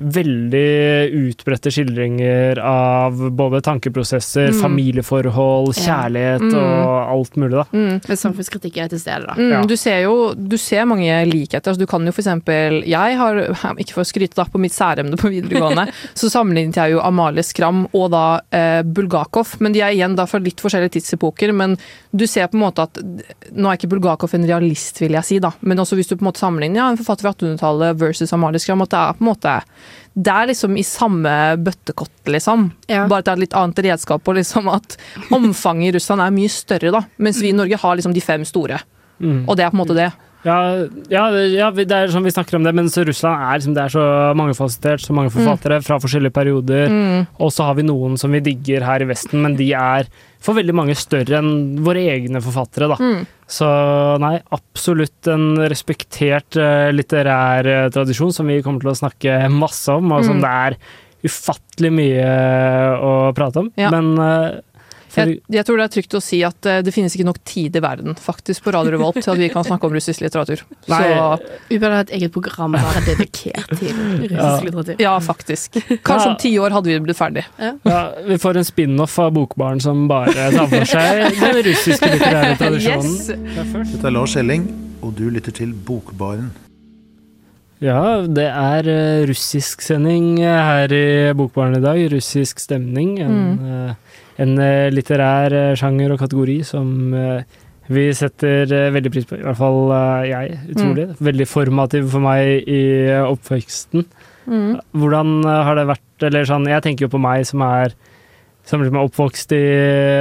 veldig 0.00 1.10
utbredte 1.30 1.70
skildringer 1.72 2.58
av 2.64 3.18
både 3.36 3.60
tankeprosesser, 3.66 4.50
Mm. 4.50 4.60
familieforhold, 4.60 5.74
kjærlighet 5.76 6.40
Mm. 6.42 6.54
og 6.54 7.10
alt 7.14 7.36
mulig, 7.36 7.50
da. 7.52 7.64
Mm. 7.72 8.00
Men 8.08 8.16
samfunnskritikken 8.16 8.84
er 8.84 8.88
til 8.88 8.98
stede, 9.00 9.26
da. 9.26 9.34
Mm, 9.34 9.50
Ja. 9.50 9.62
Du 9.66 9.76
ser 9.76 10.02
jo 10.02 10.34
du 10.34 10.56
ser 10.56 10.84
mange 10.86 11.26
likheter. 11.26 11.70
Altså, 11.70 11.78
du 11.78 11.86
kan 11.86 12.04
jo 12.06 12.12
for 12.12 12.22
eksempel 12.22 12.84
Jeg 12.86 13.16
har, 13.16 13.34
ikke 13.78 13.92
for 13.92 14.02
å 14.02 14.06
skryte 14.06 14.34
da, 14.34 14.44
på 14.44 14.58
mitt 14.58 14.72
særemne 14.72 15.16
på 15.16 15.28
videregående, 15.30 15.88
så 16.14 16.30
sammenlignet 16.30 16.74
jeg 16.74 16.92
jo 16.92 17.00
Amalie 17.00 17.42
Skram 17.42 17.86
og 17.92 18.10
da 18.10 18.40
eh, 18.52 18.82
Bulgakov. 18.82 19.56
Men 19.60 19.72
de 19.72 19.80
er 19.80 19.92
igjen 19.92 20.16
da 20.16 20.26
fra 20.26 20.38
litt 20.38 20.56
forskjellige 20.60 20.92
tidsepoker. 21.00 21.52
Men 21.54 21.76
du 22.14 22.26
ser 22.26 22.46
på 22.48 22.54
en 22.54 22.60
måte 22.64 22.82
at 22.82 22.98
Nå 23.52 23.66
er 23.68 23.76
ikke 23.76 23.88
Bulgakov 23.90 24.32
en 24.34 24.46
realist, 24.46 25.00
vil 25.00 25.12
jeg 25.12 25.24
si, 25.24 25.38
da. 25.38 25.50
Men 25.62 25.78
også 25.78 25.96
hvis 25.96 26.08
du 26.08 26.16
på 26.16 26.22
en 26.22 26.28
måte 26.32 26.38
sammenligner 26.38 26.76
ja, 26.76 26.88
en 26.90 26.96
forfatter 26.96 27.22
fra 27.26 27.32
1800-tallet 27.34 27.96
versus 27.98 28.32
Amalie 28.32 28.60
Skram, 28.60 28.80
at 28.82 28.90
det 28.90 28.98
er 28.98 29.12
på 29.18 29.20
en 29.24 29.34
måte 29.34 29.62
det 30.14 30.32
er 30.34 30.48
liksom 30.50 30.78
i 30.78 30.86
samme 30.86 31.34
bøttekott, 31.62 32.16
liksom. 32.30 32.70
Ja. 32.90 33.06
Bare 33.10 33.22
at 33.22 33.28
det 33.28 33.34
er 33.34 33.38
et 33.40 33.44
litt 33.46 33.58
annet 33.58 33.84
redskap, 33.86 34.26
og 34.26 34.38
liksom 34.38 34.70
at 34.72 34.96
omfanget 35.36 35.90
i 35.90 35.94
Russland 35.98 36.24
er 36.24 36.34
mye 36.34 36.50
større, 36.52 36.94
da. 36.96 37.04
Mens 37.22 37.40
vi 37.42 37.52
i 37.52 37.56
Norge 37.56 37.78
har 37.80 38.00
liksom 38.00 38.16
de 38.16 38.24
fem 38.24 38.44
store. 38.48 38.80
Mm. 39.20 39.44
Og 39.46 39.56
det 39.56 39.66
er 39.66 39.72
på 39.72 39.78
en 39.78 39.82
måte 39.84 39.98
det. 39.98 40.10
Ja, 40.40 40.56
ja, 41.12 41.26
ja, 41.52 41.68
det 41.76 41.92
er 41.92 42.08
sånn 42.08 42.24
vi 42.24 42.32
snakker 42.32 42.56
om 42.56 42.64
det, 42.64 42.72
men 42.72 42.88
Russland 42.88 43.44
er, 43.44 43.58
liksom, 43.58 43.74
det 43.76 43.82
er 43.84 43.92
så 43.92 44.04
mangefasettert, 44.38 45.04
så 45.04 45.16
mange 45.16 45.32
forfattere 45.34 45.82
fra 45.84 45.98
forskjellige 46.00 46.32
perioder. 46.32 46.88
Mm. 46.88 47.26
Og 47.44 47.52
så 47.52 47.68
har 47.68 47.76
vi 47.76 47.84
noen 47.84 48.16
som 48.20 48.32
vi 48.32 48.40
digger 48.48 48.86
her 48.88 49.04
i 49.04 49.10
Vesten, 49.10 49.42
men 49.44 49.58
de 49.58 49.68
er 49.76 50.08
for 50.40 50.56
veldig 50.56 50.72
mange 50.74 50.94
større 50.96 51.36
enn 51.40 51.50
våre 51.84 52.00
egne 52.14 52.40
forfattere. 52.40 52.88
da. 52.88 52.96
Mm. 52.96 53.26
Så 53.50 53.66
nei, 54.22 54.38
absolutt 54.56 55.28
en 55.28 55.50
respektert 55.68 56.56
eh, 56.56 56.88
litterær 56.96 57.66
eh, 57.68 57.88
tradisjon 57.92 58.32
som 58.32 58.48
vi 58.48 58.60
kommer 58.64 58.80
til 58.80 58.92
å 58.94 58.98
snakke 59.02 59.36
masse 59.52 59.92
om, 59.92 60.12
og 60.16 60.24
som 60.24 60.38
Mm. 60.38 60.42
det 60.46 60.52
er 60.64 60.78
ufattelig 61.28 61.90
mye 61.92 62.28
å 63.04 63.10
prate 63.36 63.60
om. 63.60 63.70
Ja. 63.76 63.90
Men 63.92 64.14
eh, 64.16 64.60
Jeg, 65.16 65.40
jeg 65.50 65.66
tror 65.66 65.80
det 65.80 65.84
er 65.88 65.92
trygt 65.96 66.14
å 66.14 66.20
si 66.22 66.38
at 66.46 66.66
eh, 66.70 66.80
det 66.86 66.92
finnes 66.94 67.14
ikke 67.16 67.26
nok 67.26 67.40
tid 67.48 67.74
i 67.76 67.82
verden 67.82 68.14
faktisk 68.14 68.62
på 68.66 68.72
Radio 68.76 68.92
Revolt 68.94 69.18
til 69.18 69.32
at 69.32 69.40
vi 69.40 69.48
kan 69.50 69.64
snakke 69.66 69.88
om 69.88 69.94
russisk 69.96 70.22
litteratur. 70.22 70.62
Nei, 70.92 71.00
Så 71.02 71.56
Vi 71.72 71.78
burde 71.82 71.98
ha 71.98 72.04
et 72.06 72.12
eget 72.20 72.32
program 72.34 72.76
bare 72.78 73.02
dedikert 73.08 73.66
til 73.80 73.90
russisk 73.96 74.38
Ja. 74.38 74.52
litteratur. 74.68 74.96
ja, 75.02 75.16
faktisk. 75.18 75.80
Kanskje 76.06 76.28
om 76.30 76.36
ti 76.38 76.54
år 76.62 76.70
hadde 76.76 76.92
vi 76.92 76.98
blitt 77.08 77.18
ferdig. 77.18 77.44
Ja, 77.58 78.02
vi 78.28 78.38
får 78.38 78.56
en 78.62 78.68
spin-off 78.70 79.18
av 79.18 79.32
Bokbaren 79.34 79.80
som 79.82 80.06
bare 80.10 80.32
tar 80.54 80.66
for 80.70 80.84
seg 80.94 81.40
den 81.40 81.62
russiske 81.70 82.14
litterære 82.14 82.56
tradisjonen. 82.60 83.12
Yes! 83.18 83.94
Dette 83.94 84.06
er 84.06 84.14
Lars 84.14 84.36
Elling, 84.38 84.68
og 85.02 85.14
du 85.18 85.26
lytter 85.30 85.52
til 85.56 85.72
Bokbaren. 85.74 86.50
Ja, 87.80 88.20
det 88.28 88.44
er 88.44 88.84
uh, 88.92 89.26
russisk 89.30 89.80
sending 89.80 90.34
eh, 90.44 90.58
her 90.68 90.92
i 90.92 91.04
Bokbaren 91.32 91.78
i 91.78 91.80
dag. 91.80 92.00
Russisk 92.12 92.60
stemning. 92.60 93.14
En, 93.24 93.38
eh, 93.64 93.94
en 94.40 94.54
eh, 94.62 94.88
litterær 94.94 95.54
eh, 95.56 95.74
sjanger 95.78 96.14
og 96.14 96.20
kategori 96.22 96.58
som 96.66 97.14
eh, 97.16 97.58
vi 97.90 98.06
setter 98.14 98.70
veldig 98.94 99.10
pris 99.10 99.24
på. 99.26 99.34
I 99.40 99.42
hvert 99.42 99.58
fall 99.58 99.90
jeg, 100.30 100.58
utrolig. 100.76 101.08
Veldig 101.26 101.46
formativ 101.50 102.04
for 102.12 102.22
meg 102.22 102.68
i 102.70 102.82
oppveksten. 103.18 104.04
Mm. 104.46 104.76
Hvordan 104.94 105.32
har 105.44 105.74
det 105.76 105.88
vært 105.90 106.24
Eller 106.28 106.46
sånn, 106.46 106.68
jeg 106.70 106.84
tenker 106.84 107.06
jo 107.06 107.10
på 107.16 107.20
meg 107.22 107.42
som 107.48 107.64
er 107.66 107.96
som 108.68 108.82
liksom 108.84 109.00
oppvokst 109.00 109.54
i 109.56 109.60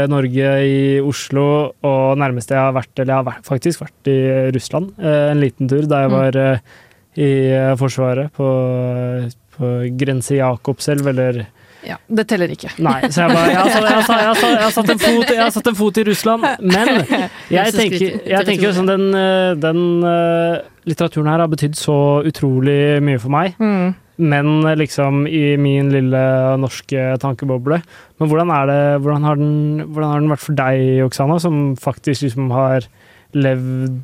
Norge, 0.10 0.52
i 0.66 0.80
Oslo, 1.04 1.46
og 1.86 2.18
nærmeste 2.18 2.56
jeg 2.56 2.64
har 2.64 2.74
vært, 2.74 2.94
eller 2.96 3.12
jeg 3.14 3.28
har 3.28 3.42
faktisk 3.46 3.84
vært 3.84 4.10
i 4.10 4.18
Russland 4.56 4.96
en 5.04 5.42
liten 5.44 5.70
tur 5.70 5.86
da 5.92 6.06
jeg 6.06 6.10
Mm. 6.10 6.16
var 6.16 6.40
i 7.20 7.30
Forsvaret 7.78 8.32
på, 8.34 8.48
på 9.60 9.72
grense 10.00 10.40
Jakobselv, 10.40 11.12
eller 11.12 11.44
Ja, 11.88 11.96
det 12.12 12.26
teller 12.28 12.52
ikke. 12.52 12.70
Nei, 12.84 12.98
så 13.08 13.24
jeg 13.24 13.36
bare 13.36 13.52
Jeg 13.54 13.60
har 13.60 13.70
satt, 13.72 13.86
jeg 13.86 13.96
har 13.96 14.04
satt, 14.04 14.50
jeg 14.52 14.64
har 14.66 14.92
en, 14.92 15.00
fot, 15.00 15.30
jeg 15.32 15.44
har 15.44 15.54
satt 15.56 15.70
en 15.72 15.78
fot 15.80 15.98
i 16.02 16.04
Russland, 16.10 16.44
men 16.60 16.92
jeg 17.56 17.74
tenker, 17.78 18.20
jeg 18.28 18.48
tenker 18.50 18.76
sånn 18.76 18.90
den, 18.90 19.06
eh, 19.16 19.54
den 19.64 19.82
eh, 20.04 20.60
litteraturen 20.90 21.32
her 21.32 21.44
har 21.46 21.52
betydd 21.52 21.78
så 21.80 21.96
utrolig 22.28 23.00
mye 23.06 23.20
for 23.24 23.32
meg 23.34 23.56
Mm. 23.60 23.94
men 24.20 24.50
liksom 24.76 25.22
i 25.32 25.56
min 25.56 25.88
lille 25.94 26.22
norske 26.60 27.14
tankeboble. 27.24 27.78
Men 28.20 28.28
hvordan 28.32 28.50
er 28.52 28.66
det, 28.68 28.80
hvordan 29.06 29.24
har 29.30 29.40
den, 29.40 29.54
hvordan 29.88 30.12
har 30.12 30.20
den 30.20 30.34
vært 30.34 30.44
for 30.44 30.60
deg, 30.60 31.06
Oksana, 31.06 31.40
som 31.40 31.62
faktisk 31.80 32.26
liksom 32.28 32.52
har 32.52 32.84
levd 33.32 34.02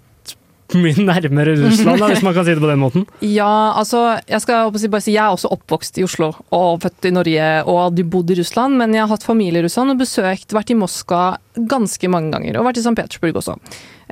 mye 0.84 1.06
nærmere 1.08 1.56
Russland, 1.60 2.02
da, 2.02 2.10
hvis 2.12 2.24
man 2.26 2.36
kan 2.36 2.48
si 2.48 2.56
det 2.56 2.64
på 2.64 2.70
den 2.72 2.82
måten? 2.82 3.08
Ja, 3.26 3.74
altså, 3.78 4.04
jeg 4.28 4.44
skal 4.44 4.72
bare 4.74 5.04
si, 5.04 5.16
jeg 5.16 5.24
er 5.24 5.34
også 5.34 5.52
oppvokst 5.56 6.00
i 6.02 6.06
Oslo 6.08 6.32
og 6.56 6.84
født 6.86 7.10
i 7.10 7.16
Norge 7.16 7.50
og 7.66 7.82
hadde 7.88 8.08
bodd 8.12 8.32
i 8.34 8.40
Russland, 8.42 8.78
men 8.82 8.96
jeg 8.96 9.06
har 9.06 9.12
hatt 9.14 9.28
familie 9.28 9.64
i 9.64 9.68
Russland 9.68 9.96
og 9.96 10.02
besøkt, 10.04 10.56
vært 10.56 10.74
i 10.74 10.80
Moskva 10.80 11.26
ganske 11.56 12.10
mange 12.12 12.34
ganger, 12.36 12.60
og 12.60 12.68
vært 12.68 12.82
i 12.82 12.86
St. 12.86 12.96
Petersburg 12.98 13.40
også. 13.40 13.56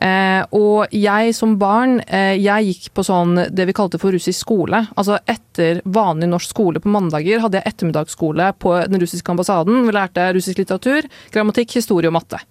Eh, 0.03 0.41
og 0.57 0.91
jeg 0.95 1.33
som 1.37 1.53
barn, 1.61 1.99
eh, 2.07 2.35
jeg 2.41 2.71
gikk 2.71 2.87
på 2.97 3.05
sånn 3.05 3.37
det 3.53 3.67
vi 3.69 3.75
kalte 3.77 3.99
for 4.01 4.15
russisk 4.15 4.41
skole. 4.41 4.81
Altså 4.97 5.19
etter 5.29 5.83
vanlig 5.85 6.31
norsk 6.31 6.49
skole 6.55 6.81
på 6.83 6.91
mandager 6.91 7.43
hadde 7.43 7.59
jeg 7.59 7.73
ettermiddagsskole 7.73 8.49
på 8.59 8.73
den 8.89 9.03
russiske 9.03 9.31
ambassaden. 9.31 9.85
Vi 9.85 9.95
lærte 9.95 10.31
russisk 10.33 10.59
litteratur, 10.59 11.07
grammatikk, 11.31 11.77
historie 11.77 12.09
og 12.09 12.17
matte. 12.17 12.41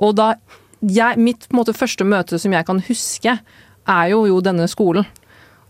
Og 0.00 0.16
da 0.18 0.34
jeg, 0.80 1.20
mitt 1.20 1.48
måte, 1.52 1.76
første 1.76 2.06
møte 2.08 2.38
som 2.40 2.52
jeg 2.54 2.66
kan 2.68 2.82
huske, 2.88 3.38
er 3.90 4.12
jo, 4.12 4.24
jo 4.28 4.40
denne 4.44 4.68
skolen. 4.70 5.08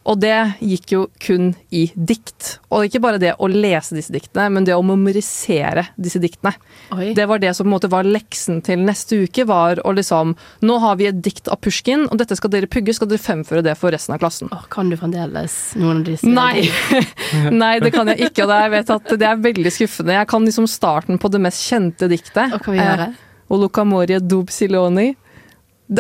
Og 0.09 0.17
det 0.17 0.37
gikk 0.65 0.93
jo 0.95 1.01
kun 1.21 1.51
i 1.77 1.83
dikt. 1.95 2.55
Og 2.73 2.87
ikke 2.87 3.03
bare 3.05 3.21
det 3.21 3.35
å 3.37 3.49
lese 3.51 3.99
disse 3.99 4.13
diktene, 4.15 4.47
men 4.55 4.65
det 4.65 4.73
å 4.73 4.85
memorisere 4.87 5.85
disse 6.01 6.23
diktene. 6.23 6.55
Oi. 6.97 7.11
Det 7.17 7.27
var 7.29 7.43
det 7.43 7.53
som 7.57 7.67
på 7.67 7.69
en 7.69 7.75
måte 7.75 7.91
var 7.93 8.09
leksen 8.09 8.63
til 8.65 8.81
neste 8.87 9.21
uke, 9.27 9.45
var 9.49 9.83
å 9.85 9.93
liksom 9.97 10.33
Nå 10.65 10.79
har 10.81 10.97
vi 10.97 11.09
et 11.11 11.21
dikt 11.23 11.51
av 11.53 11.61
Pusjkin, 11.61 12.07
og 12.09 12.17
dette 12.21 12.37
skal 12.39 12.53
dere 12.53 12.69
pugge, 12.71 12.95
skal 12.97 13.11
dere 13.11 13.21
fremføre 13.21 13.63
det 13.67 13.77
for 13.79 13.93
resten 13.93 14.17
av 14.17 14.23
klassen. 14.23 14.49
Åh, 14.55 14.67
kan 14.73 14.89
du 14.91 14.97
fremdeles 14.99 15.59
noen 15.81 16.01
av 16.01 16.09
disse? 16.09 16.29
Nei. 16.29 16.65
Nei, 17.63 17.75
det 17.85 17.93
kan 17.95 18.09
jeg 18.11 18.31
ikke, 18.31 18.49
og 18.49 18.57
jeg 18.57 18.75
vet 18.79 18.95
at 18.97 19.17
det 19.21 19.29
er 19.29 19.43
veldig 19.51 19.75
skuffende. 19.77 20.17
Jeg 20.17 20.31
kan 20.33 20.49
liksom 20.49 20.69
starten 20.71 21.21
på 21.21 21.31
det 21.33 21.45
mest 21.45 21.67
kjente 21.69 22.09
diktet. 22.11 22.57
Og 22.57 22.65
kan 22.65 22.77
vi 22.77 22.81
gjøre? 22.81 23.11
Eh, 23.13 23.27
og 23.51 24.29
Dub 24.29 24.51
Siloni. 24.51 25.11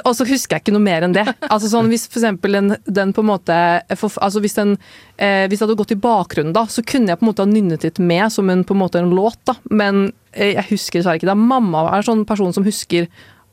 Og 0.04 0.12
så 0.14 0.23
husker 0.28 0.54
jeg 0.54 0.62
ikke 0.62 0.75
noe 0.76 0.85
mer 0.85 1.02
enn 1.02 1.14
det. 1.16 1.25
Altså 1.50 1.66
sånn 1.73 1.88
Hvis 1.90 2.04
for 2.07 2.21
eksempel 2.21 2.54
den, 2.54 2.75
den 2.87 3.11
på 3.14 3.25
en 3.25 3.30
måte 3.33 3.57
for, 3.99 4.12
altså 4.23 4.42
hvis, 4.42 4.54
den, 4.54 4.76
eh, 5.19 5.49
hvis 5.50 5.59
det 5.59 5.66
hadde 5.66 5.78
gått 5.80 5.95
i 5.97 5.99
bakgrunnen, 5.99 6.54
da, 6.54 6.62
så 6.71 6.85
kunne 6.87 7.11
jeg 7.11 7.19
på 7.19 7.26
en 7.26 7.30
måte 7.33 7.42
ha 7.42 7.50
nynnet 7.50 7.87
litt 7.87 7.99
med 7.99 8.30
som 8.30 8.52
en, 8.52 8.62
på 8.62 8.76
en 8.76 8.83
måte 8.85 9.02
en 9.02 9.11
låt. 9.11 9.40
da. 9.50 9.57
Men 9.66 10.12
eh, 10.30 10.54
jeg 10.54 10.69
husker 10.71 11.00
dessverre 11.00 11.19
ikke 11.19 11.33
det. 11.33 11.38
Mamma 11.42 11.88
er 11.88 11.99
en 11.99 12.09
sånn 12.12 12.25
person 12.28 12.54
som 12.54 12.66
husker 12.66 13.11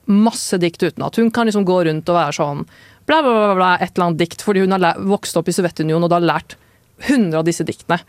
masse 0.07 0.61
dikt 0.61 0.83
utenat. 0.85 1.17
Hun 1.17 1.33
kan 1.33 1.49
liksom 1.49 1.65
gå 1.67 1.81
rundt 1.89 2.13
og 2.13 2.19
være 2.19 2.37
sånn 2.37 2.63
bla, 3.07 3.21
bla, 3.23 3.33
bla, 3.33 3.53
bla 3.57 3.73
et 3.81 3.95
eller 3.95 4.11
annet 4.11 4.21
dikt, 4.21 4.45
fordi 4.45 4.63
hun 4.63 4.75
har 4.75 5.01
vokst 5.09 5.39
opp 5.39 5.49
i 5.49 5.55
Sovjetunionen 5.55 6.05
og 6.05 6.13
da 6.13 6.21
lært 6.21 6.57
100 7.07 7.33
av 7.39 7.47
disse 7.47 7.65
diktene. 7.65 7.99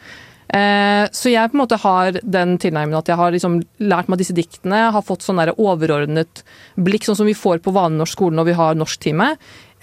Eh, 0.49 1.05
så 1.13 1.29
jeg 1.29 1.51
på 1.51 1.59
en 1.59 1.61
måte 1.61 1.77
har 1.83 2.17
den 2.23 2.55
tilnærmingen 2.61 2.97
at 3.03 3.11
jeg 3.11 3.21
har 3.21 3.35
liksom 3.35 3.59
lært 3.85 4.09
meg 4.09 4.21
disse 4.23 4.37
diktene, 4.37 4.87
har 4.95 5.05
fått 5.05 5.27
sånn 5.27 5.43
overordnet 5.53 6.43
blikk, 6.81 7.05
sånn 7.05 7.19
som 7.21 7.29
vi 7.29 7.37
får 7.37 7.61
på 7.65 7.75
vanlig 7.77 8.01
norsk 8.01 8.17
skole 8.17 8.39
når 8.39 8.49
vi 8.49 8.57
har 8.57 8.79
norsktime. 8.79 9.35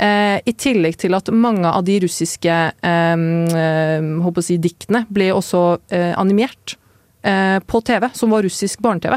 Eh, 0.01 0.39
I 0.41 0.55
tillegg 0.57 0.97
til 0.99 1.15
at 1.15 1.29
mange 1.31 1.69
av 1.69 1.85
de 1.87 1.99
russiske 2.03 2.55
eh, 2.73 4.41
si, 4.47 4.57
diktene 4.57 5.05
ble 5.07 5.29
også 5.35 5.67
eh, 5.93 6.11
animert 6.17 6.79
på 7.25 7.79
TV, 7.81 8.03
som 8.13 8.29
var 8.29 8.43
russisk 8.45 8.83
barne-TV. 8.85 9.15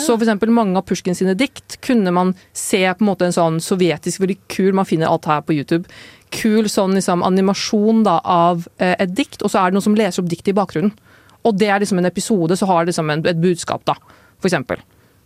Så 0.00 0.14
for 0.14 0.22
eksempel 0.24 0.48
mange 0.48 0.78
av 0.80 0.86
Pushkin 0.88 1.12
sine 1.12 1.34
dikt 1.36 1.74
kunne 1.84 2.08
man 2.16 2.30
se 2.56 2.80
på 2.80 3.04
en 3.04 3.10
måte 3.10 3.26
en 3.28 3.34
sånn 3.36 3.58
sovjetisk, 3.60 4.22
veldig 4.22 4.38
kul, 4.48 4.70
man 4.72 4.88
finner 4.88 5.12
alt 5.12 5.28
her 5.28 5.42
på 5.44 5.58
YouTube, 5.58 5.84
kul 6.32 6.68
sånn 6.70 6.96
liksom 6.96 7.24
animasjon 7.26 8.02
da 8.06 8.18
av 8.24 8.66
eh, 8.78 8.94
et 8.98 9.12
dikt, 9.16 9.42
og 9.42 9.52
så 9.52 9.60
er 9.60 9.70
det 9.70 9.78
noen 9.78 9.86
som 9.90 9.98
leser 9.98 10.22
opp 10.22 10.30
diktet 10.32 10.52
i 10.54 10.58
bakgrunnen. 10.58 10.94
Og 11.42 11.58
det 11.58 11.68
er 11.70 11.82
liksom 11.82 11.98
en 11.98 12.08
episode, 12.08 12.56
så 12.58 12.68
har 12.70 12.82
det 12.82 12.92
liksom 12.92 13.10
en, 13.10 13.24
et 13.26 13.40
budskap 13.42 13.84
da, 13.88 13.96
for 14.38 14.50
eksempel. 14.50 14.82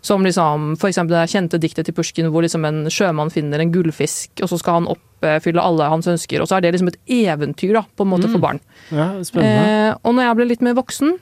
Som 0.06 0.24
liksom, 0.24 0.74
for 0.80 0.88
eksempel 0.88 1.16
det 1.16 1.26
kjente 1.32 1.60
diktet 1.60 1.88
til 1.88 1.96
Pusjkin 1.96 2.28
hvor 2.30 2.44
liksom 2.44 2.64
en 2.68 2.86
sjømann 2.92 3.32
finner 3.32 3.60
en 3.60 3.72
gullfisk, 3.74 4.32
og 4.44 4.52
så 4.52 4.58
skal 4.60 4.80
han 4.80 4.90
oppfylle 4.92 5.62
alle 5.62 5.90
hans 5.90 6.08
ønsker, 6.12 6.40
og 6.40 6.48
så 6.48 6.56
er 6.56 6.64
det 6.64 6.76
liksom 6.76 6.92
et 6.92 7.00
eventyr 7.26 7.74
da, 7.76 7.84
på 7.96 8.06
en 8.06 8.12
måte 8.12 8.30
for 8.32 8.42
barn. 8.42 8.62
Ja. 8.94 9.12
Eh, 9.18 9.92
og 9.96 10.14
når 10.14 10.28
jeg 10.28 10.38
ble 10.38 10.50
litt 10.52 10.64
mer 10.64 10.76
voksen, 10.78 11.16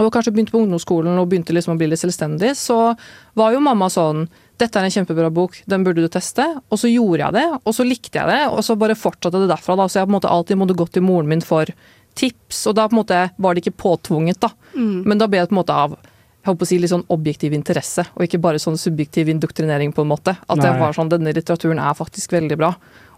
og 0.00 0.08
kanskje 0.12 0.32
begynte 0.32 0.54
på 0.54 0.62
ungdomsskolen 0.62 1.18
og 1.20 1.28
begynte 1.28 1.52
liksom 1.52 1.74
å 1.74 1.80
bli 1.80 1.90
litt 1.90 2.00
selvstendig, 2.00 2.54
så 2.56 2.94
var 3.36 3.52
jo 3.52 3.64
mamma 3.64 3.90
sånn 3.92 4.24
dette 4.62 4.78
er 4.78 4.86
en 4.86 4.94
kjempebra 4.94 5.28
bok, 5.34 5.58
den 5.68 5.84
burde 5.86 6.04
du 6.04 6.10
teste. 6.12 6.44
Og 6.70 6.78
så 6.80 6.90
gjorde 6.90 7.24
jeg 7.24 7.36
det, 7.36 7.46
og 7.62 7.74
så 7.76 7.86
likte 7.86 8.20
jeg 8.20 8.30
det, 8.30 8.40
og 8.52 8.62
så 8.64 8.78
bare 8.78 8.98
fortsatte 8.98 9.42
det 9.42 9.50
derfra. 9.50 9.76
da, 9.80 9.88
Så 9.90 10.00
jeg 10.00 10.08
på 10.08 10.14
en 10.14 10.18
måte 10.20 10.30
alltid 10.30 10.60
måtte 10.60 10.78
gå 10.78 10.86
til 10.94 11.04
moren 11.06 11.28
min 11.30 11.44
for 11.44 11.70
tips, 12.18 12.66
og 12.68 12.76
da 12.76 12.86
på 12.88 12.96
en 12.96 13.02
måte 13.02 13.20
var 13.40 13.54
det 13.54 13.64
ikke 13.64 13.78
påtvunget, 13.82 14.40
da. 14.44 14.52
Men 15.08 15.18
da 15.20 15.26
ble 15.28 15.40
det 15.42 15.50
på 15.50 15.56
en 15.56 15.62
måte 15.62 15.76
av 15.76 15.98
jeg 16.42 16.50
håper 16.50 16.66
å 16.66 16.66
si 16.66 16.76
litt 16.82 16.90
sånn 16.90 17.04
objektiv 17.14 17.52
interesse, 17.54 18.02
og 18.16 18.24
ikke 18.26 18.40
bare 18.42 18.58
sånn 18.58 18.74
subjektiv 18.74 19.28
indoktrinering, 19.30 19.92
på 19.94 20.02
en 20.02 20.10
måte. 20.10 20.32
At 20.50 20.58
Nei. 20.58 20.66
jeg 20.66 20.80
var 20.80 20.96
sånn, 20.96 21.10
denne 21.12 21.30
litteraturen 21.30 21.78
er 21.78 21.94
faktisk 21.94 22.34
veldig 22.34 22.56
bra. 22.58 22.72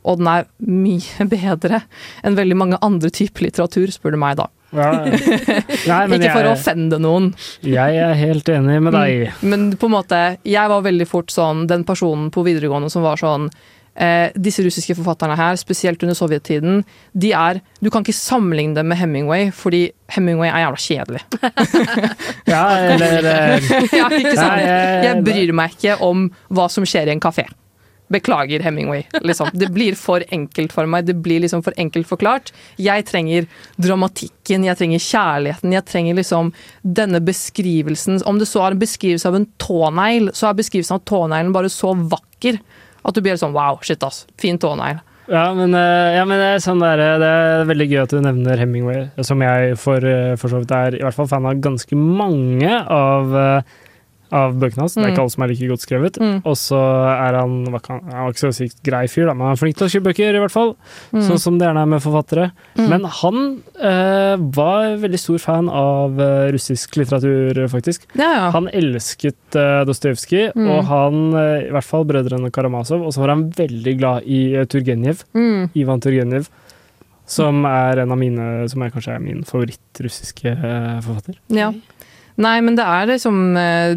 Og 0.05 0.21
den 0.21 0.29
er 0.29 0.45
mye 0.61 1.25
bedre 1.33 1.81
enn 2.23 2.37
veldig 2.37 2.59
mange 2.61 2.81
andre 2.85 3.09
typer 3.09 3.47
litteratur, 3.47 3.89
spør 3.97 4.13
du 4.13 4.21
meg 4.21 4.37
da. 4.43 4.51
Ja. 4.75 4.91
Men 6.11 6.19
ikke 6.21 6.33
for 6.35 6.49
å 6.49 6.55
offende 6.57 6.99
noen, 7.03 7.31
jeg 7.63 7.97
er 8.03 8.15
helt 8.19 8.49
enig 8.51 8.81
med 8.83 8.93
deg. 8.97 9.31
men 9.43 9.71
på 9.79 9.87
en 9.91 9.95
måte, 9.97 10.21
jeg 10.45 10.69
var 10.73 10.83
veldig 10.85 11.07
fort 11.09 11.31
sånn 11.35 11.67
den 11.71 11.85
personen 11.87 12.31
på 12.35 12.45
videregående 12.47 12.91
som 12.93 13.03
var 13.07 13.17
sånn 13.21 13.49
eh, 13.97 14.31
Disse 14.35 14.65
russiske 14.67 14.97
forfatterne 14.99 15.37
her, 15.39 15.55
spesielt 15.61 16.03
under 16.03 16.17
sovjettiden, 16.19 16.83
de 17.15 17.31
er 17.39 17.61
Du 17.81 17.91
kan 17.95 18.03
ikke 18.03 18.17
sammenligne 18.19 18.75
dem 18.81 18.89
med 18.91 18.99
Hemingway, 18.99 19.51
fordi 19.55 19.85
Hemingway 20.17 20.51
er 20.51 20.65
jævla 20.67 20.83
kjedelig. 20.89 21.23
Ja, 22.55 22.65
eller 22.95 23.29
eh, 23.31 23.69
ja, 23.95 24.09
ikke 24.11 24.35
sant? 24.37 24.61
Jeg- 24.65 25.05
Jeg 25.05 25.25
bryr 25.27 25.53
meg 25.57 25.77
ikke 25.79 26.01
om 26.05 26.27
hva 26.51 26.67
som 26.71 26.85
skjer 26.89 27.09
i 27.09 27.15
en 27.15 27.23
kafé. 27.23 27.47
Beklager, 28.13 28.61
Hemingway. 28.61 29.05
Liksom. 29.21 29.49
Det 29.53 29.71
blir 29.73 29.97
for 29.97 30.25
enkelt 30.31 30.73
for 30.73 30.89
meg. 30.91 31.07
Det 31.09 31.17
blir 31.25 31.41
liksom 31.41 31.63
for 31.65 31.77
enkelt 31.81 32.09
forklart. 32.09 32.53
Jeg 32.77 33.07
trenger 33.09 33.49
dramatikken, 33.81 34.67
jeg 34.69 34.79
trenger 34.81 35.03
kjærligheten, 35.07 35.73
jeg 35.73 35.87
trenger 35.89 36.19
liksom 36.21 36.53
denne 36.83 37.23
beskrivelsen. 37.25 38.21
Om 38.29 38.43
det 38.43 38.51
så 38.51 38.67
er 38.67 38.77
en 38.77 38.85
beskrivelse 38.85 39.31
av 39.31 39.41
en 39.41 39.49
tånegl, 39.63 40.31
så 40.37 40.51
er 40.51 40.61
beskrivelsen 40.61 40.99
av 40.99 41.07
tåneglen 41.09 41.55
bare 41.57 41.73
så 41.73 41.95
vakker 41.97 42.61
at 43.05 43.17
du 43.17 43.25
blir 43.25 43.41
sånn 43.41 43.57
wow, 43.57 43.81
shit 43.85 44.05
ass, 44.05 44.25
fin 44.41 44.61
tånegl. 44.61 45.01
Ja, 45.27 45.55
men, 45.57 45.73
eh, 45.75 46.15
ja, 46.19 46.25
men 46.29 46.37
det, 46.37 46.49
er 46.53 46.61
sånn 46.61 46.83
der, 46.85 47.01
det 47.21 47.29
er 47.29 47.69
veldig 47.69 47.87
gøy 47.89 48.01
at 48.03 48.13
du 48.13 48.19
nevner 48.21 48.61
Hemingway, 48.61 49.07
som 49.25 49.41
jeg 49.41 49.79
for, 49.81 50.05
eh, 50.05 50.35
for 50.41 50.53
så 50.53 50.61
vidt 50.61 50.75
er 50.77 50.99
i 50.99 51.01
hvert 51.05 51.17
fall 51.17 51.31
fan 51.31 51.49
av 51.49 51.63
ganske 51.65 51.97
mange 51.97 52.69
av, 52.83 53.33
eh, 53.33 53.79
av 54.35 54.57
bøkene 54.59 54.83
hans. 54.85 54.95
Det 54.97 55.03
er 55.03 55.07
Mm. 55.07 55.13
ikke 55.15 55.23
alle 55.25 55.33
som 55.35 55.43
er 55.45 55.51
like 55.53 55.69
godt 55.71 55.85
skrevet. 55.85 56.19
Mm. 56.21 56.37
Og 56.45 56.57
så 56.59 56.79
er 57.15 57.39
han 57.39 57.55
Han 57.65 58.01
var 58.11 58.33
ikke 58.33 58.43
så 58.45 58.51
sykt 58.57 58.83
grei 58.83 59.05
fyr, 59.07 59.27
da, 59.31 59.35
men 59.35 59.47
han 59.47 59.55
er 59.55 59.61
flink 59.61 59.77
til 59.79 59.87
å 59.87 59.91
skrive 59.93 60.09
bøker, 60.11 60.35
i 60.35 60.43
hvert 60.43 60.51
fall. 60.55 60.75
Mm. 61.13 61.23
Sånn 61.29 61.39
som 61.41 61.59
det 61.59 61.69
gjerne 61.69 61.83
er 61.85 61.91
med 61.93 62.03
forfattere. 62.03 62.47
Mm. 62.77 62.89
Men 62.89 63.05
han 63.21 63.39
eh, 63.81 64.37
var 64.59 64.97
veldig 65.03 65.19
stor 65.23 65.39
fan 65.39 65.69
av 65.71 66.19
eh, 66.21 66.51
russisk 66.53 66.97
litteratur, 66.99 67.63
faktisk. 67.71 68.07
Ja, 68.19 68.31
ja. 68.35 68.51
Han 68.51 68.69
elsket 68.69 69.55
eh, 69.57 69.85
Dostojevskij, 69.89 70.53
Mm. 70.55 70.69
og 70.71 70.85
han, 70.91 71.21
eh, 71.35 71.69
i 71.69 71.71
hvert 71.73 71.85
fall 71.85 72.05
brødrene 72.05 72.51
Karamazov, 72.53 73.03
og 73.07 73.13
så 73.15 73.21
var 73.25 73.29
han 73.37 73.51
veldig 73.51 73.99
glad 73.99 74.23
i 74.27 74.57
uh, 74.57 74.65
Turgenev. 74.67 75.25
Mm. 75.35 75.71
Ivan 75.77 76.01
Turgenev. 76.01 76.49
Som 77.27 77.65
er 77.65 78.01
en 78.03 78.13
av 78.13 78.19
mine, 78.21 78.69
som 78.69 78.83
er 78.85 78.91
kanskje 78.93 79.15
er 79.15 79.21
min 79.25 79.43
favoritt-russiske 79.49 80.51
eh, 80.53 81.01
forfatter. 81.01 81.39
Ja. 81.49 81.71
Nei, 82.35 82.57
men 82.67 82.75
det 82.75 82.83
er 82.83 83.07
liksom 83.07 83.37
eh, 83.61 83.93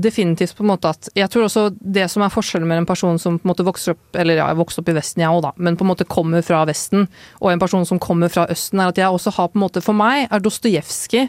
definitivt 0.00 0.54
på 0.56 0.64
en 0.64 0.70
måte 0.70 0.92
at 0.94 1.10
Jeg 1.18 1.28
tror 1.32 1.44
også 1.44 1.66
det 1.76 2.06
som 2.08 2.24
er 2.24 2.32
forskjellen 2.32 2.68
med 2.68 2.82
en 2.82 2.88
person 2.88 3.18
som 3.20 3.36
på 3.36 3.44
en 3.44 3.50
måte 3.52 3.66
vokser 3.68 3.92
opp 3.92 4.16
Eller 4.16 4.40
ja, 4.40 4.46
jeg 4.48 4.60
vokste 4.62 4.80
opp 4.80 4.88
i 4.88 4.94
Vesten, 4.96 5.20
jeg 5.20 5.28
òg, 5.28 5.42
da, 5.44 5.50
men 5.60 5.76
på 5.76 5.84
en 5.84 5.90
måte 5.90 6.08
kommer 6.08 6.44
fra 6.46 6.62
Vesten, 6.68 7.04
og 7.42 7.50
en 7.52 7.60
person 7.60 7.84
som 7.88 8.00
kommer 8.00 8.32
fra 8.32 8.46
Østen, 8.52 8.80
er 8.80 8.94
at 8.94 9.00
jeg 9.02 9.12
også 9.12 9.34
har 9.36 9.50
på 9.52 9.60
en 9.60 9.66
måte 9.66 9.84
For 9.84 9.98
meg 9.98 10.24
er 10.30 10.40
Dostojevskij 10.40 11.28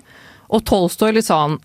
og 0.54 0.64
Tolstoy 0.70 1.16
litt 1.16 1.28
sånn 1.28 1.58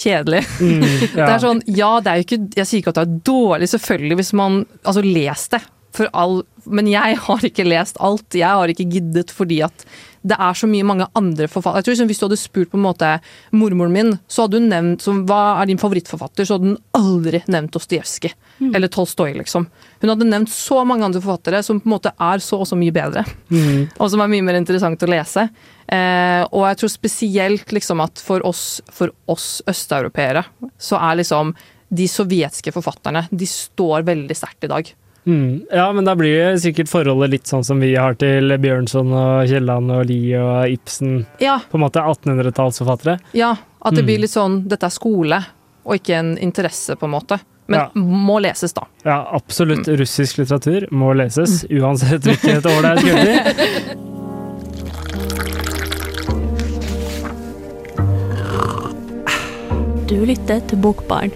kjedelig. 0.00 0.44
Mm, 0.60 0.84
ja. 1.18 1.26
Det 1.26 1.32
er 1.34 1.42
sånn, 1.42 1.62
ja, 1.68 1.90
det 2.00 2.12
er 2.12 2.20
jo 2.20 2.26
ikke 2.28 2.40
Jeg 2.60 2.68
sier 2.68 2.82
ikke 2.82 2.94
at 2.94 3.00
det 3.00 3.06
er 3.06 3.20
dårlig, 3.28 3.68
selvfølgelig, 3.74 4.18
hvis 4.22 4.32
man 4.38 4.62
Altså, 4.84 5.04
les 5.04 5.46
det. 5.52 5.62
For 5.96 6.06
all, 6.14 6.44
men 6.70 6.86
jeg 6.86 7.18
har 7.18 7.44
ikke 7.48 7.66
lest 7.66 7.98
alt. 7.98 8.28
Jeg 8.38 8.46
har 8.46 8.70
ikke 8.70 8.86
giddet 8.92 9.32
fordi 9.34 9.58
at 9.66 9.84
det 10.22 10.36
er 10.36 10.56
så 10.56 10.68
mye 10.68 10.84
mange 10.84 11.06
andre 11.16 11.46
forfattere. 11.48 11.80
Jeg 11.80 11.86
tror 11.86 11.94
liksom, 11.94 12.08
Hvis 12.10 12.20
du 12.20 12.24
hadde 12.26 12.40
spurt 12.40 12.70
på 12.72 12.78
en 12.78 12.84
måte 12.84 13.10
mormoren 13.56 13.94
min, 13.94 14.12
så 14.28 14.44
hadde 14.44 14.60
hun 14.60 14.68
nevnt 14.72 15.04
som, 15.04 15.22
hva 15.28 15.60
er 15.60 15.70
din 15.70 15.80
favorittforfatter, 15.80 16.44
så 16.44 16.58
hadde 16.58 16.74
hun 16.74 16.78
aldri 16.96 17.42
nevnt 17.48 17.72
Dostojevskij. 17.76 18.34
Eller 18.74 18.92
Tolstoy, 18.92 19.32
liksom. 19.38 19.66
Hun 20.02 20.12
hadde 20.12 20.28
nevnt 20.28 20.52
så 20.52 20.82
mange 20.84 21.06
andre 21.08 21.22
forfattere 21.24 21.62
som 21.64 21.80
på 21.80 21.88
en 21.88 21.94
måte 21.94 22.12
er 22.12 22.44
så 22.44 22.60
og 22.60 22.68
så 22.68 22.76
mye 22.76 22.92
bedre. 22.94 23.24
Mm. 23.48 23.88
Og 24.00 24.12
som 24.12 24.20
er 24.20 24.32
mye 24.32 24.44
mer 24.44 24.58
interessant 24.60 25.02
å 25.02 25.08
lese. 25.08 25.46
Eh, 25.90 26.42
og 26.52 26.64
jeg 26.68 26.78
tror 26.80 26.92
spesielt 26.92 27.72
liksom 27.74 28.02
at 28.04 28.20
for 28.22 28.44
oss, 28.46 28.80
for 28.92 29.12
oss 29.30 29.58
østeuropeere, 29.68 30.44
så 30.78 31.00
er 31.00 31.18
liksom 31.22 31.54
de 31.90 32.06
sovjetiske 32.06 32.72
forfatterne 32.74 33.24
de 33.30 33.48
står 33.50 34.04
veldig 34.06 34.36
sterkt 34.36 34.68
i 34.68 34.70
dag. 34.70 34.92
Mm. 35.26 35.62
Ja, 35.70 35.92
men 35.92 36.04
da 36.04 36.14
blir 36.16 36.32
det 36.52 36.60
sikkert 36.62 36.88
forholdet 36.88 37.30
litt 37.30 37.44
sånn 37.50 37.64
som 37.64 37.78
vi 37.80 37.94
har 37.94 38.14
til 38.14 38.48
Bjørnson 38.58 39.12
og 39.12 39.46
Kielland 39.50 39.90
og 39.92 40.06
Lie 40.08 40.38
og 40.40 40.68
Ibsen. 40.72 41.26
Ja, 41.38 41.58
På 41.70 41.76
en 41.76 41.84
måte 41.84 42.00
1800-tallsforfattere. 42.00 43.18
ja 43.32 43.56
at 43.82 43.94
det 43.94 44.02
Mm. 44.02 44.06
blir 44.06 44.18
litt 44.20 44.30
sånn 44.30 44.68
dette 44.68 44.84
er 44.86 44.90
skole, 44.90 45.44
og 45.86 45.94
ikke 45.96 46.14
en 46.18 46.36
interesse, 46.38 46.96
på 46.96 47.04
en 47.04 47.10
måte. 47.12 47.38
Men 47.68 47.78
Ja. 47.80 47.88
må 47.94 48.40
leses, 48.42 48.72
da. 48.74 48.82
Ja, 49.04 49.26
absolutt. 49.32 49.86
Russisk 49.86 50.36
litteratur 50.38 50.88
må 50.90 51.14
leses, 51.16 51.64
uansett 51.70 52.20
hvilket 52.22 52.66
år 52.66 52.82
det 52.82 52.90
er 52.90 52.96
skrevet 52.96 53.26
i. 53.58 53.96
Du 60.10 60.24
lytter 60.26 60.60
til 60.66 60.78
Bokbarn. 60.82 61.30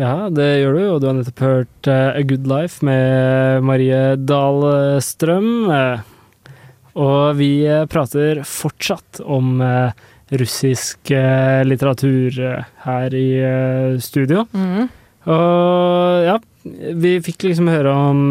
Ja, 0.00 0.30
det 0.32 0.46
gjør 0.62 0.76
du, 0.78 0.82
og 0.94 1.00
du 1.02 1.08
har 1.10 1.16
nettopp 1.18 1.42
hørt 1.44 1.88
eh, 1.90 2.14
A 2.16 2.22
Good 2.24 2.46
Life 2.48 2.86
med 2.86 3.66
Marie 3.68 4.14
Dahlstrøm. 4.16 5.50
Eh, 5.76 6.54
og 6.96 7.36
vi 7.36 7.50
eh, 7.68 7.84
prater 7.90 8.40
fortsatt 8.48 9.20
om 9.20 9.60
russisk 10.30 11.10
litteratur 11.66 12.36
her 12.84 13.14
i 13.18 13.26
studio. 13.98 14.44
Mm. 14.54 14.86
Og 15.26 16.24
ja, 16.28 16.36
vi 17.02 17.16
fikk 17.26 17.48
liksom 17.48 17.68
høre 17.68 17.92
om 17.92 18.30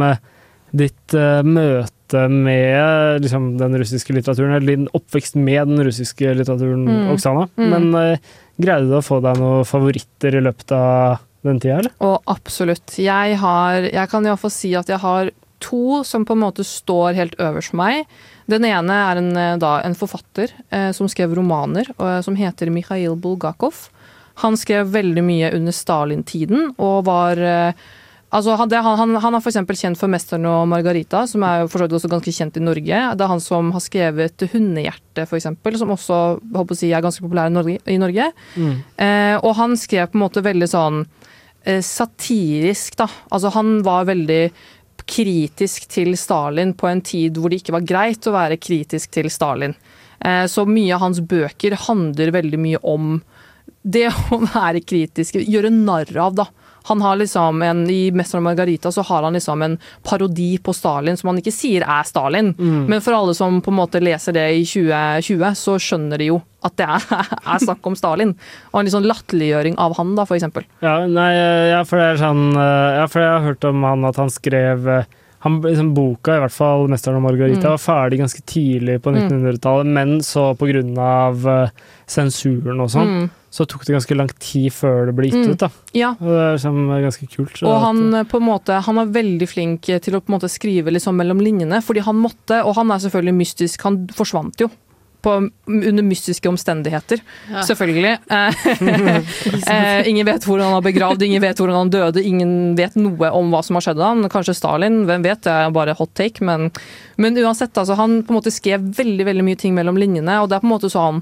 ditt 0.71 1.15
møte 1.43 2.23
med 2.31 3.19
liksom, 3.25 3.51
den 3.59 3.75
russiske 3.83 4.15
litteraturen, 4.15 4.55
eller 4.55 4.71
din 4.71 4.87
oppvekst 4.95 5.35
med 5.35 5.73
den 5.73 5.83
russiske 5.91 6.33
litteraturen, 6.39 6.87
Mm. 6.87 7.09
Oksana. 7.13 7.49
Mm. 7.59 7.69
Men 7.75 8.17
greide 8.55 8.87
du 8.87 8.95
å 8.95 9.03
få 9.05 9.19
deg 9.27 9.43
noen 9.43 9.67
favoritter 9.67 10.39
i 10.39 10.45
løpet 10.47 10.71
av 10.79 11.19
den 11.47 11.59
tida, 11.59 11.79
eller? 11.79 11.93
Og 12.03 12.17
absolutt. 12.27 12.97
Jeg 12.99 13.37
har 13.39 13.87
Jeg 13.87 14.09
kan 14.11 14.25
iallfall 14.25 14.51
si 14.51 14.73
at 14.75 14.89
jeg 14.91 14.99
har 14.99 15.31
to 15.59 16.03
som 16.07 16.25
på 16.25 16.35
en 16.35 16.43
måte 16.43 16.63
står 16.63 17.17
helt 17.17 17.39
øverst 17.39 17.73
for 17.73 17.81
meg. 17.81 18.09
Den 18.49 18.65
ene 18.65 18.95
er 19.11 19.19
en, 19.19 19.31
eh, 19.37 19.57
da, 19.57 19.81
en 19.83 19.95
forfatter 19.95 20.51
eh, 20.71 20.91
som 20.95 21.07
skrev 21.11 21.35
romaner, 21.35 21.89
og, 21.97 22.07
eh, 22.07 22.21
som 22.21 22.35
heter 22.35 22.71
Mikhail 22.71 23.15
Bulgakov. 23.19 23.89
Han 24.39 24.55
skrev 24.55 24.87
veldig 24.91 25.23
mye 25.23 25.53
under 25.53 25.75
Stalin-tiden, 25.75 26.75
og 26.79 27.05
var 27.05 27.37
eh, 27.37 27.73
Altså, 28.29 28.53
han, 28.59 28.69
det, 28.69 28.77
han, 28.85 29.15
han, 29.17 29.35
er 29.35 29.41
f.eks. 29.41 29.57
kjent 29.57 29.97
for 29.97 30.05
'Mesteren 30.05 30.45
og 30.45 30.67
Margarita', 30.69 31.23
som 31.25 31.41
er 31.47 31.63
for 31.65 31.81
så 31.81 31.87
vidt 31.87 31.95
også 31.97 32.11
ganske 32.11 32.33
kjent 32.35 32.59
i 32.59 32.61
Norge. 32.61 32.99
Det 33.17 33.25
er 33.25 33.31
han 33.31 33.41
som 33.41 33.71
har 33.73 33.81
skrevet 33.81 34.45
'Hundehjerte', 34.51 35.25
f.eks., 35.25 35.47
som 35.81 35.93
også 35.95 36.19
håper 36.53 36.75
å 36.75 36.77
si, 36.77 36.91
er 36.93 37.01
ganske 37.01 37.25
populær 37.25 37.49
i 37.49 37.55
Norge. 37.55 37.79
Norge. 37.89 38.27
Eh, 39.01 39.35
og 39.41 39.55
han 39.57 39.73
skrev 39.73 40.11
på 40.11 40.19
en 40.19 40.25
måte 40.27 40.45
veldig 40.45 40.69
sånn 40.69 41.01
satirisk, 41.83 42.95
da. 43.01 43.09
Altså 43.35 43.51
han 43.55 43.79
var 43.83 44.07
veldig 44.07 44.43
kritisk 45.09 45.87
til 45.89 46.13
Stalin 46.19 46.75
på 46.77 46.87
en 46.89 47.01
tid 47.05 47.37
hvor 47.39 47.51
det 47.51 47.61
ikke 47.63 47.75
var 47.79 47.87
greit 47.87 48.27
å 48.29 48.35
være 48.35 48.59
kritisk 48.61 49.11
til 49.15 49.29
Stalin. 49.33 49.73
Eh, 50.19 50.45
så 50.51 50.65
mye 50.67 50.93
av 50.95 51.05
hans 51.05 51.21
bøker 51.23 51.77
handler 51.87 52.33
veldig 52.35 52.59
mye 52.61 52.81
om 52.83 53.19
det 53.81 54.07
å 54.11 54.41
være 54.55 54.83
kritisk, 54.85 55.39
gjøre 55.39 55.71
narr 55.73 56.11
av, 56.19 56.39
da. 56.43 56.49
Han 56.89 57.01
har 57.05 57.15
liksom 57.21 57.61
en, 57.65 57.83
I 57.89 58.11
'Mesteren 58.11 58.41
og 58.43 58.47
Margarita' 58.49 58.91
så 58.91 59.03
har 59.05 59.23
han 59.23 59.33
liksom 59.37 59.61
en 59.65 59.77
parodi 60.03 60.57
på 60.59 60.73
Stalin 60.75 61.17
som 61.17 61.29
han 61.31 61.37
ikke 61.41 61.53
sier 61.53 61.85
er 61.85 62.03
Stalin. 62.03 62.53
Mm. 62.57 62.87
Men 62.89 63.01
for 63.01 63.13
alle 63.13 63.33
som 63.37 63.61
på 63.61 63.69
en 63.71 63.77
måte 63.79 64.01
leser 64.01 64.33
det 64.33 64.47
i 64.57 64.63
2020, 64.65 65.53
så 65.55 65.77
skjønner 65.79 66.17
de 66.17 66.25
jo 66.31 66.41
at 66.65 66.75
det 66.75 66.87
er, 66.89 67.05
er 67.55 67.59
snakk 67.63 67.85
om 67.87 67.95
Stalin. 67.95 68.33
Og 68.73 68.79
en 68.81 68.85
litt 68.89 68.93
sånn 68.97 69.07
latterliggjøring 69.07 69.77
av 69.79 69.95
han, 69.97 70.15
da, 70.17 70.25
for 70.25 70.35
eksempel. 70.35 70.65
Ja, 70.83 71.05
nei, 71.07 71.31
ja, 71.71 71.83
for 71.87 71.97
det 72.01 72.09
er 72.13 72.21
sånn 72.25 72.43
eh, 72.57 72.97
Ja, 72.99 73.07
for 73.07 73.21
jeg 73.23 73.31
har 73.31 73.47
hørt 73.47 73.63
om 73.69 73.83
han 73.83 74.03
at 74.05 74.17
han 74.17 74.29
skrev 74.33 74.87
eh, 74.87 75.03
han, 75.45 75.61
liksom, 75.63 75.93
boka, 75.95 76.35
i 76.35 76.39
hvert 76.43 76.51
fall 76.51 76.87
'Mesteren 76.91 77.15
og 77.15 77.23
Margarita', 77.31 77.63
Mm. 77.63 77.77
var 77.77 77.77
ferdig 77.79 78.19
ganske 78.19 78.41
tidlig 78.43 78.97
på 79.01 79.13
Mm. 79.13 79.29
1900-tallet, 79.29 79.85
men 79.87 80.19
så 80.19 80.51
på 80.57 80.67
grunn 80.67 80.97
av 80.99 81.47
eh, 81.47 81.69
sensuren 82.07 82.81
og 82.81 82.89
sånn, 82.91 83.07
Mm. 83.07 83.29
Så 83.49 83.65
tok 83.65 83.85
det 83.87 83.95
ganske 83.95 84.15
lang 84.17 84.29
tid 84.39 84.69
før 84.71 85.07
det 85.09 85.15
ble 85.17 85.29
gitt 85.31 85.39
Mm. 85.45 85.51
ut, 85.55 85.57
da. 85.63 85.69
Ja, 85.97 86.09
Og 86.19 86.27
det 86.27 86.41
er 86.43 86.53
liksom 86.57 86.81
ganske 87.05 87.29
kult. 87.35 87.63
Og 87.65 87.79
han 87.81 88.13
eh, 88.13 88.23
på 88.29 88.37
en 88.37 88.45
måte, 88.45 88.81
han 88.85 88.97
er 89.01 89.05
veldig 89.15 89.47
flink 89.49 89.81
til 89.89 90.13
å 90.15 90.21
på 90.21 90.29
en 90.29 90.39
måte 90.39 90.49
skrive 90.49 90.91
liksom 90.93 91.15
mellom 91.17 91.39
linjene, 91.41 91.81
fordi 91.81 92.03
han 92.05 92.15
måtte, 92.15 92.63
og 92.63 92.75
han 92.75 92.91
er 92.91 93.01
selvfølgelig 93.01 93.35
mystisk, 93.39 93.81
han 93.83 94.05
forsvant 94.13 94.61
jo. 94.61 94.69
På, 95.19 95.33
under 95.67 96.03
mystiske 96.07 96.47
omstendigheter, 96.47 97.19
Ja. 97.51 97.59
selvfølgelig. 97.67 98.19
Eh, 98.29 99.99
eh, 99.99 100.07
ingen 100.09 100.25
vet 100.25 100.45
hvor 100.47 100.61
han 100.63 100.71
har 100.73 100.81
begravd, 100.85 101.21
ingen 101.25 101.41
vet 101.43 101.57
hvor 101.59 101.71
han 101.73 101.89
døde, 101.91 102.23
ingen 102.23 102.75
vet 102.77 102.95
noe 102.95 103.31
om 103.35 103.51
hva 103.51 103.61
som 103.65 103.75
har 103.75 103.81
skjedd 103.81 103.97
med 103.99 104.05
han. 104.07 104.29
Kanskje 104.31 104.55
Stalin, 104.55 105.01
hvem 105.09 105.25
vet, 105.25 105.41
det 105.43 105.51
er 105.51 105.73
bare 105.75 105.95
hot 105.99 106.13
take. 106.15 106.39
Men, 106.45 106.69
men 107.17 107.35
uansett, 107.35 107.73
altså, 107.75 107.97
han 107.99 108.21
på 108.23 108.31
en 108.33 108.39
måte 108.39 108.53
skrev 108.53 108.79
veldig 108.95 109.25
veldig 109.27 109.43
mye 109.43 109.59
ting 109.59 109.75
mellom 109.75 109.97
linjene, 109.99 110.39
og 110.41 110.49
det 110.49 110.55
er 110.59 110.63
på 110.63 110.69
en 110.69 110.75
måte 110.77 110.91
sånn 110.93 111.21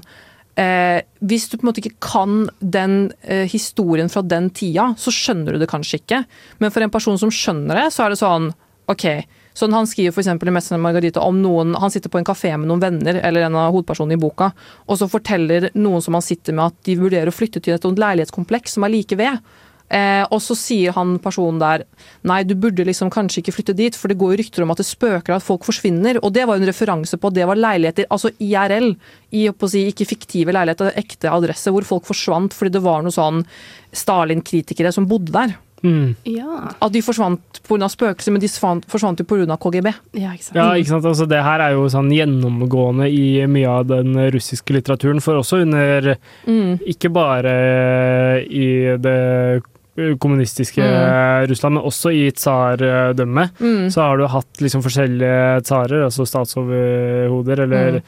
Eh, 0.58 1.00
hvis 1.22 1.46
du 1.50 1.56
på 1.56 1.62
en 1.62 1.70
måte 1.70 1.82
ikke 1.84 2.00
kan 2.02 2.38
den 2.58 3.12
eh, 3.22 3.46
historien 3.50 4.10
fra 4.10 4.24
den 4.26 4.48
tida, 4.50 4.90
så 4.98 5.12
skjønner 5.14 5.54
du 5.54 5.62
det 5.62 5.70
kanskje 5.70 6.00
ikke. 6.00 6.24
Men 6.58 6.74
for 6.74 6.82
en 6.82 6.94
person 6.94 7.20
som 7.20 7.30
skjønner 7.30 7.78
det, 7.78 7.90
så 7.94 8.04
er 8.04 8.14
det 8.14 8.22
sånn 8.22 8.50
OK. 8.90 9.04
Sånn 9.58 9.74
Han 9.74 9.88
skriver 9.90 10.14
for 10.14 10.22
i 10.22 10.50
'Mesteren 10.50 10.78
og 10.78 10.84
Margarita' 10.86 11.22
om 11.22 11.40
noen 11.42 11.74
Han 11.74 11.90
sitter 11.90 12.08
på 12.08 12.18
en 12.18 12.26
kafé 12.26 12.56
med 12.56 12.68
noen 12.70 12.80
venner, 12.80 13.20
eller 13.22 13.42
en 13.42 13.56
av 13.58 13.72
hovedpersonene 13.74 14.14
i 14.14 14.22
boka, 14.22 14.52
og 14.86 14.98
så 14.98 15.08
forteller 15.10 15.70
noen 15.74 16.02
som 16.02 16.14
han 16.14 16.22
sitter 16.22 16.54
med, 16.54 16.66
at 16.66 16.84
de 16.84 16.96
vurderer 16.96 17.28
å 17.28 17.34
flytte 17.34 17.60
til 17.60 17.74
et 17.74 17.82
leilighetskompleks 17.82 18.78
som 18.78 18.86
er 18.86 18.94
like 18.94 19.16
ved. 19.18 19.38
Eh, 19.88 20.24
og 20.28 20.40
så 20.44 20.56
sier 20.58 20.92
han 20.96 21.16
personen 21.22 21.60
der 21.62 21.86
nei, 22.28 22.42
du 22.44 22.52
burde 22.60 22.84
liksom 22.84 23.08
kanskje 23.12 23.40
ikke 23.40 23.54
flytte 23.56 23.76
dit, 23.78 23.96
for 23.96 24.12
det 24.12 24.18
går 24.20 24.36
rykter 24.40 24.64
om 24.64 24.74
at 24.74 24.82
det 24.82 24.88
spøker 24.88 25.36
at 25.36 25.44
folk 25.44 25.64
forsvinner. 25.68 26.20
Og 26.22 26.34
det 26.36 26.44
var 26.48 26.58
jo 26.58 26.64
en 26.64 26.70
referanse 26.70 27.16
på 27.16 27.30
at 27.30 27.38
det 27.38 27.46
var 27.48 27.60
leiligheter, 27.60 28.08
altså 28.12 28.32
IRL, 28.36 28.92
i, 29.36 29.46
å 29.48 29.68
si, 29.68 29.86
ikke 29.90 30.08
fiktive 30.08 30.54
leiligheter, 30.56 30.92
ekte 31.00 31.32
adresse, 31.32 31.72
hvor 31.72 31.86
folk 31.88 32.08
forsvant 32.08 32.56
fordi 32.56 32.76
det 32.76 32.84
var 32.84 33.04
noen 33.04 33.14
sånn 33.14 33.42
Stalin-kritikere 33.96 34.92
som 34.92 35.08
bodde 35.08 35.32
der. 35.32 35.56
Mm. 35.82 36.16
Ja. 36.26 36.72
At 36.82 36.92
de 36.92 37.02
forsvant 37.04 37.60
pga. 37.68 37.88
spøkelser, 37.90 38.34
men 38.34 38.42
de 38.42 38.50
forsvant 38.50 39.20
jo 39.20 39.26
pga. 39.28 39.56
KGB. 39.58 39.92
ja, 40.18 40.34
ikke 40.34 40.44
sant. 40.44 40.56
Ja, 40.58 40.68
ikke 40.74 40.92
sant? 40.92 41.06
Altså, 41.06 41.26
det 41.30 41.40
her 41.44 41.62
er 41.62 41.76
jo 41.76 41.86
sånn 41.92 42.10
gjennomgående 42.12 43.08
i 43.12 43.46
mye 43.50 43.76
av 43.80 43.88
den 43.90 44.18
russiske 44.34 44.74
litteraturen, 44.74 45.22
for 45.24 45.40
også 45.40 45.62
under 45.64 46.16
Mm. 46.48 46.78
Ikke 46.86 47.10
bare 47.12 47.52
i 48.44 48.96
det 48.98 49.62
kommunistiske 50.22 50.82
Russland, 51.48 51.74
men 51.74 51.84
også 51.84 52.12
i 52.14 52.30
tsardømmet. 52.30 53.50
Mm. 53.60 53.90
Så 53.90 54.00
har 54.04 54.16
du 54.20 54.26
hatt 54.30 54.60
liksom 54.62 54.82
forskjellige 54.84 55.62
tsarer, 55.66 56.04
altså 56.06 56.26
statsoverhoder 56.28 57.64
eller 57.66 57.98
Mm. 57.98 58.02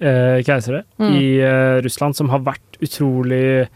eh, 0.00 0.42
keisere, 0.42 0.82
Mm. 1.00 1.12
i 1.14 1.40
eh, 1.40 1.80
Russland 1.82 2.14
som 2.16 2.28
har 2.28 2.40
vært 2.40 2.80
utrolig 2.82 3.68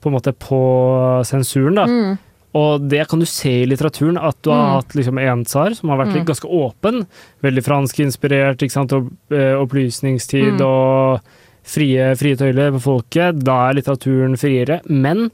på 0.00 0.06
en 0.08 0.12
måte 0.14 0.32
på 0.32 1.24
sensuren, 1.24 1.74
da. 1.74 1.84
Mm. 1.86 2.18
Og 2.54 2.88
det 2.88 3.06
kan 3.08 3.18
du 3.20 3.26
se 3.26 3.62
i 3.62 3.66
litteraturen, 3.66 4.16
at 4.16 4.36
du 4.42 4.50
har 4.50 4.64
Mm. 4.64 4.72
hatt 4.80 4.94
liksom 4.94 5.18
en 5.20 5.44
tsar 5.44 5.74
som 5.74 5.90
har 5.90 5.98
vært 5.98 6.14
litt 6.14 6.24
Mm. 6.24 6.32
ganske 6.32 6.48
åpen. 6.48 7.06
Veldig 7.42 7.64
franskinspirert, 7.64 8.56
ikke 8.62 8.70
sant, 8.72 8.92
og 8.92 9.10
eh, 9.30 9.52
opplysningstid 9.60 10.56
Mm. 10.58 10.60
og 10.64 11.20
frie, 11.62 12.14
frie 12.16 12.36
tøyler 12.36 12.70
på 12.72 12.80
folket. 12.80 13.42
Da 13.44 13.68
er 13.70 13.74
litteraturen 13.74 14.36
friere. 14.38 14.80
Men 14.88 15.30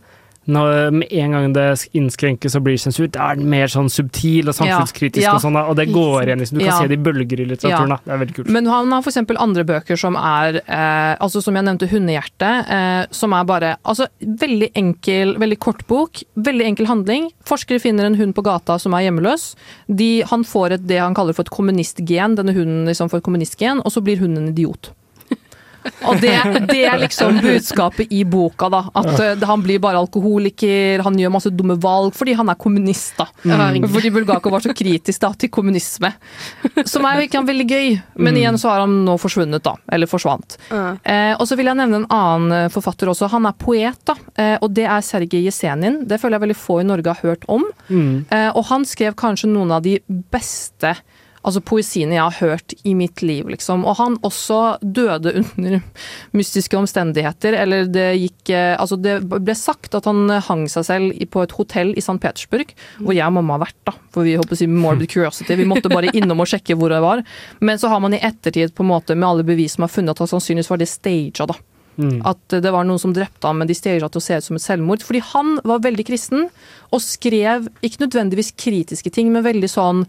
når, 0.51 0.91
med 0.91 1.13
en 1.13 1.31
gang 1.37 1.53
det 1.55 1.67
innskrenkes 1.95 2.57
og 2.59 2.65
blir 2.67 2.79
sensur, 2.81 3.07
da 3.13 3.31
er 3.31 3.39
den 3.39 3.49
mer 3.51 3.71
sånn 3.71 3.91
subtil 3.93 4.49
og 4.51 4.57
samfunnskritisk 4.59 5.23
Ja. 5.23 5.35
og 5.37 5.41
sånn, 5.45 5.57
og 5.57 5.77
det 5.77 5.89
går 5.93 6.27
igjen. 6.27 6.39
Liksom. 6.43 6.59
Du 6.59 6.65
kan 6.65 6.73
Ja. 6.75 6.81
se 6.81 6.89
det 6.89 6.99
i 6.99 7.03
bølger 7.03 7.41
i 7.41 7.47
litteraturen. 7.47 7.89
Da. 7.89 7.99
Det 8.05 8.13
er 8.13 8.19
veldig 8.25 8.35
kult. 8.35 8.49
Men 8.49 8.67
han 8.67 8.91
har 8.91 9.03
f.eks. 9.03 9.17
andre 9.39 9.65
bøker 9.65 9.97
som 9.99 10.17
er 10.17 10.61
eh, 10.67 11.17
altså 11.21 11.43
Som 11.43 11.55
jeg 11.55 11.65
nevnte, 11.65 11.89
'Hundehjerte', 11.89 12.71
eh, 12.71 13.07
som 13.11 13.33
er 13.33 13.45
bare 13.45 13.77
altså, 13.85 14.07
veldig 14.21 14.71
enkel, 14.75 15.37
veldig 15.39 15.59
kort 15.59 15.87
bok. 15.87 16.23
Veldig 16.37 16.67
enkel 16.67 16.87
handling. 16.87 17.31
Forskere 17.45 17.81
finner 17.81 18.05
en 18.05 18.15
hund 18.17 18.35
på 18.35 18.43
gata 18.43 18.79
som 18.79 18.93
er 18.95 19.11
hjemmeløs. 19.11 19.55
De, 19.89 20.23
han 20.23 20.45
får 20.45 20.73
et, 20.73 20.87
det 20.87 20.99
han 20.99 21.15
kaller 21.15 21.35
for 21.35 21.43
et 21.43 21.51
kommunistgen, 21.51 22.37
denne 22.37 22.53
hunden 22.55 22.87
liksom 22.87 23.09
får 23.11 23.19
et 23.19 23.25
kommunistgen, 23.25 23.81
og 23.85 23.93
så 23.93 24.03
blir 24.03 24.19
hunden 24.19 24.49
en 24.49 24.55
idiot. 24.55 24.91
Og 26.09 26.21
det, 26.23 26.33
det 26.71 26.83
er 26.89 26.99
liksom 27.03 27.41
budskapet 27.43 28.13
i 28.15 28.23
boka, 28.29 28.69
da. 28.73 28.83
At 28.99 29.11
uh, 29.19 29.47
han 29.49 29.63
blir 29.65 29.81
bare 29.83 30.01
alkoholiker, 30.03 31.03
han 31.07 31.19
gjør 31.19 31.33
masse 31.35 31.53
dumme 31.53 31.77
valg 31.83 32.15
fordi 32.17 32.35
han 32.39 32.51
er 32.53 32.59
kommunist, 32.61 33.17
da. 33.19 33.27
Mm. 33.45 33.87
Fordi 33.93 34.11
Bulgakov 34.15 34.53
var 34.55 34.65
så 34.65 34.75
kritisk 34.77 35.23
da, 35.23 35.33
til 35.39 35.51
kommunisme. 35.53 36.13
Som 36.89 37.07
er 37.09 37.21
jo 37.21 37.27
ikke 37.29 37.45
veldig 37.49 37.69
gøy, 37.69 37.89
men 38.17 38.33
Mm. 38.33 38.39
igjen 38.41 38.59
så 38.59 38.69
har 38.73 38.81
han 38.87 38.95
nå 39.05 39.17
forsvunnet, 39.21 39.63
da. 39.65 39.77
Eller 39.93 40.09
forsvant. 40.11 40.57
Uh. 40.71 40.95
Uh, 41.05 41.35
og 41.39 41.47
så 41.49 41.57
vil 41.59 41.69
jeg 41.69 41.79
nevne 41.79 42.03
en 42.03 42.07
annen 42.13 42.53
eh, 42.57 42.69
forfatter 42.73 43.11
også. 43.11 43.29
Han 43.33 43.47
er 43.49 43.57
poet, 43.59 43.99
da. 44.09 44.15
Eh, 44.39 44.55
og 44.63 44.73
det 44.75 44.85
er 44.89 45.05
Sergej 45.05 45.45
Jesenin. 45.47 46.03
Det 46.09 46.19
føler 46.21 46.37
jeg 46.39 46.45
veldig 46.47 46.59
få 46.59 46.79
i 46.83 46.87
Norge 46.89 47.13
har 47.15 47.23
hørt 47.27 47.45
om. 47.53 47.65
Mm. 47.89 48.25
Eh, 48.31 48.49
og 48.55 48.65
han 48.71 48.85
skrev 48.89 49.17
kanskje 49.19 49.51
noen 49.53 49.73
av 49.75 49.83
de 49.85 49.99
beste 50.33 50.95
altså 51.43 51.63
poesiene 51.65 52.17
jeg 52.17 52.23
har 52.23 52.39
hørt 52.41 52.75
i 52.87 52.95
mitt 52.99 53.23
liv, 53.25 53.49
liksom. 53.51 53.85
Og 53.89 53.99
han 53.99 54.19
også 54.27 54.79
døde 54.83 55.35
under 55.41 55.81
mystiske 56.39 56.79
omstendigheter, 56.79 57.57
eller 57.59 57.89
det 57.91 58.09
gikk 58.21 58.55
eh, 58.55 58.75
Altså, 58.83 58.97
det 58.99 59.19
ble 59.29 59.55
sagt 59.59 59.95
at 59.95 60.07
han 60.09 60.31
hang 60.47 60.65
seg 60.71 60.87
selv 60.89 61.25
på 61.33 61.43
et 61.45 61.55
hotell 61.59 61.93
i 61.95 62.03
St. 62.03 62.19
Petersburg, 62.23 62.73
hvor 62.99 63.17
jeg 63.17 63.27
og 63.27 63.37
mamma 63.37 63.59
har 63.59 63.67
vært, 63.67 63.81
da. 63.89 63.95
For 64.15 64.27
vi 64.27 64.37
håper 64.39 64.57
å 64.57 64.61
si 64.61 64.69
morbid 64.71 65.11
curiosity. 65.13 65.57
Vi 65.59 65.69
måtte 65.69 65.93
bare 65.93 66.13
innom 66.17 66.43
og 66.43 66.51
sjekke 66.51 66.77
hvor 66.79 66.93
det 66.93 67.03
var. 67.05 67.23
Men 67.61 67.81
så 67.81 67.91
har 67.93 68.03
man 68.03 68.17
i 68.17 68.23
ettertid, 68.23 68.75
på 68.75 68.87
en 68.87 68.93
måte, 68.93 69.17
med 69.19 69.29
alle 69.29 69.47
bevis 69.47 69.77
som 69.77 69.87
har 69.87 69.93
funnet, 69.93 70.19
at 70.19 70.33
sannsynligvis 70.33 70.73
var 70.73 70.83
det 70.83 70.91
staged, 70.91 71.45
da. 71.53 71.59
Mm. 72.01 72.21
At 72.25 72.57
det 72.65 72.73
var 72.73 72.87
noen 72.89 73.01
som 73.01 73.13
drepte 73.15 73.49
ham, 73.49 73.61
men 73.61 73.69
de 73.69 73.77
staged 73.77 74.07
til 74.13 74.21
å 74.21 74.25
se 74.25 74.39
ut 74.39 74.47
som 74.47 74.59
et 74.59 74.65
selvmord. 74.65 75.05
Fordi 75.05 75.23
han 75.33 75.57
var 75.69 75.83
veldig 75.85 76.07
kristen, 76.09 76.47
og 76.93 77.05
skrev 77.05 77.69
ikke 77.85 78.07
nødvendigvis 78.07 78.53
kritiske 78.61 79.13
ting, 79.13 79.33
men 79.33 79.45
veldig 79.45 79.71
sånn 79.71 80.07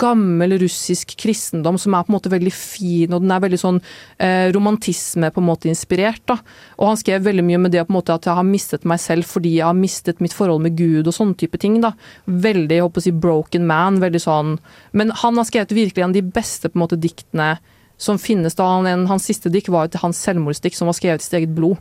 gammel 0.00 0.56
russisk 0.58 1.12
kristendom 1.20 1.76
som 1.78 1.94
er 1.94 2.02
på 2.02 2.10
en 2.10 2.16
måte 2.16 2.32
veldig 2.32 2.52
fin, 2.54 3.12
og 3.14 3.22
den 3.22 3.30
er 3.34 3.44
veldig 3.44 3.60
sånn 3.60 3.78
eh, 4.18 4.48
romantisme 4.54 5.30
på 5.30 5.42
en 5.42 5.48
måte 5.48 5.70
inspirert. 5.70 6.24
da. 6.26 6.38
Og 6.78 6.90
han 6.90 7.00
skrev 7.00 7.22
veldig 7.26 7.46
mye 7.46 7.62
med 7.62 7.76
det 7.76 7.84
på 7.86 7.94
en 7.94 7.98
måte 8.00 8.16
at 8.16 8.26
jeg 8.26 8.38
har 8.38 8.48
mistet 8.48 8.88
meg 8.88 9.00
selv 9.02 9.28
fordi 9.28 9.58
jeg 9.58 9.68
har 9.68 9.78
mistet 9.78 10.22
mitt 10.24 10.34
forhold 10.34 10.64
med 10.66 10.76
Gud 10.78 11.06
og 11.06 11.14
sånne 11.14 11.38
type 11.38 11.60
ting. 11.62 11.80
da. 11.84 11.94
Veldig 12.26 12.80
jeg 12.80 12.86
håper 12.86 13.04
å 13.04 13.06
si, 13.06 13.14
broken 13.14 13.66
man. 13.70 14.02
veldig 14.02 14.22
sånn. 14.22 14.58
Men 14.92 15.14
han 15.22 15.38
har 15.38 15.46
skrevet 15.46 15.76
virkelig 15.76 16.02
en 16.02 16.10
av 16.10 16.18
de 16.18 16.26
beste 16.26 16.68
på 16.68 16.78
en 16.78 16.86
måte 16.86 16.98
diktene 16.98 17.58
som 17.98 18.18
finnes. 18.22 18.54
da. 18.58 18.64
Han, 18.78 18.86
en, 18.86 19.06
hans 19.10 19.26
siste 19.28 19.50
dikt 19.52 19.68
var 19.74 19.86
jo 19.86 19.94
til 19.96 20.04
hans 20.06 20.20
selvmordsdikt 20.24 20.78
som 20.78 20.88
var 20.90 20.96
skrevet 20.98 21.24
i 21.24 21.26
sitt 21.26 21.38
eget 21.40 21.54
blod. 21.56 21.76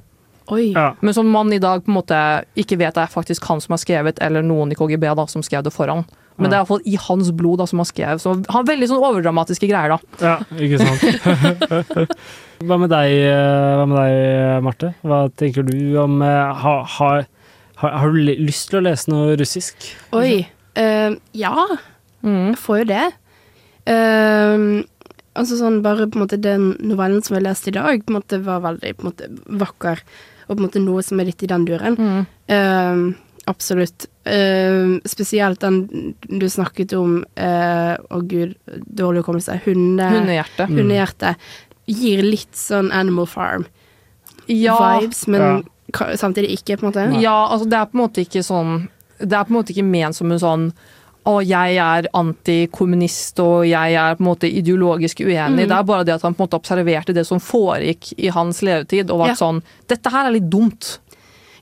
Oi. 0.52 0.72
Ja. 0.72 0.94
Men 1.04 1.14
som 1.14 1.28
man 1.30 1.52
i 1.54 1.60
dag 1.60 1.84
på 1.84 1.92
en 1.92 1.98
måte 2.00 2.20
ikke 2.58 2.78
vet 2.80 2.98
er 2.98 3.10
faktisk 3.12 3.46
han 3.50 3.60
som 3.62 3.76
har 3.76 3.82
skrevet, 3.84 4.22
eller 4.24 4.46
noen 4.46 4.72
i 4.72 4.78
KGB 4.80 5.04
da, 5.20 5.26
som 5.30 5.44
skrev 5.46 5.66
det 5.66 5.74
foran. 5.76 6.06
Men 6.38 6.52
det 6.52 6.56
er 6.56 6.62
iallfall 6.62 6.84
i 6.86 6.94
hans 7.02 7.32
blod 7.34 7.58
da, 7.60 7.66
som 7.68 7.82
han 7.82 7.88
skrev. 7.90 8.20
Så 8.22 8.30
han 8.36 8.44
har 8.54 8.66
veldig 8.68 8.88
sånn 8.92 9.02
overdramatiske 9.04 9.68
greier, 9.72 9.96
da. 9.96 9.98
Ja, 10.22 10.36
ikke 10.54 10.78
sant. 10.86 12.12
hva 12.70 12.78
med 12.78 12.92
deg, 12.94 13.14
eh, 13.26 13.72
hva 13.80 13.88
med 13.90 13.98
deg, 13.98 14.62
Marte? 14.68 14.92
Hva 15.02 15.24
tenker 15.34 15.66
du 15.66 15.76
om 16.02 16.22
eh, 16.22 16.62
ha, 16.62 16.76
har, 16.98 17.26
har, 17.82 17.98
har 18.04 18.14
du 18.14 18.22
lyst 18.46 18.70
til 18.70 18.80
å 18.80 18.86
lese 18.86 19.10
noe 19.12 19.34
russisk? 19.42 19.90
Oi. 20.18 20.46
Uh, 20.78 21.18
ja, 21.34 21.68
Mm. 22.26 22.48
jeg 22.50 22.58
får 22.58 22.78
jo 22.80 22.86
det. 22.90 23.04
Eh, 23.88 24.64
altså 25.38 25.58
sånn 25.60 25.82
bare 25.86 26.08
på 26.10 26.18
en 26.18 26.24
måte 26.26 26.40
den 26.42 26.72
novellen 26.82 27.22
som 27.26 27.38
jeg 27.38 27.46
leste 27.46 27.70
i 27.72 27.76
dag, 27.78 28.04
på 28.04 28.12
en 28.14 28.18
måte 28.20 28.40
var 28.46 28.64
veldig 28.66 28.96
på 28.98 29.06
en 29.06 29.10
måte 29.12 29.30
vakker, 29.62 30.02
og 30.48 30.52
på 30.56 30.58
en 30.60 30.66
måte 30.66 30.82
noe 30.84 31.04
som 31.06 31.20
er 31.22 31.30
litt 31.30 31.44
i 31.44 31.50
den 31.52 31.66
duren. 31.68 31.98
Mm. 32.00 32.26
Uh, 32.50 33.42
absolutt. 33.52 34.08
Uh, 34.28 34.98
spesielt 35.08 35.62
den 35.64 35.82
du 36.28 36.50
snakket 36.52 36.92
om 36.98 37.22
eh, 37.40 37.94
Å 37.96 38.18
gud, 38.28 38.58
dårlig 38.84 39.22
hukommelse. 39.24 39.56
Hunde, 39.64 40.04
Hundehjerte. 40.12 40.66
Mm. 40.68 40.82
Hundehjerte. 40.82 41.32
Gir 41.88 42.26
litt 42.28 42.58
sånn 42.60 42.92
Animal 42.92 43.30
Farm-vibes, 43.32 44.52
Ja, 44.52 45.00
men 45.32 45.64
Ja. 45.96 46.16
samtidig 46.20 46.58
ikke, 46.58 46.76
på 46.78 46.86
en 46.86 46.92
måte. 46.92 47.22
ja, 47.22 47.48
altså 47.48 47.70
det 47.70 47.78
er 47.80 47.86
på 47.86 47.96
en 47.96 48.04
måte 48.04 48.22
ikke 48.26 48.44
sånn 48.44 48.90
Det 49.20 49.34
er 49.34 49.46
på 49.48 49.54
en 49.54 49.58
måte 49.62 49.72
ikke 49.74 49.88
ment 49.88 50.16
som 50.16 50.32
en 50.32 50.40
sånn 50.40 50.66
å, 51.28 51.34
jeg 51.44 51.76
er 51.84 52.08
antikommunist 52.16 53.40
og 53.44 53.66
jeg 53.68 53.98
er 54.00 54.16
på 54.16 54.24
en 54.24 54.30
måte 54.30 54.48
ideologisk 54.50 55.20
uenig. 55.26 55.66
Mm. 55.66 55.68
Det 55.68 55.76
er 55.78 55.84
bare 55.90 56.06
det 56.08 56.16
at 56.16 56.24
han 56.26 56.34
på 56.38 56.44
en 56.44 56.48
måte 56.48 56.60
observerte 56.62 57.14
det 57.18 57.26
som 57.28 57.42
foregikk 57.44 58.14
i 58.18 58.32
hans 58.34 58.62
levetid, 58.64 59.12
og 59.12 59.20
var 59.26 59.34
Ja. 59.34 59.38
sånn 59.40 59.62
Dette 59.88 60.10
her 60.14 60.28
er 60.30 60.32
litt 60.38 60.50
dumt. 60.50 61.00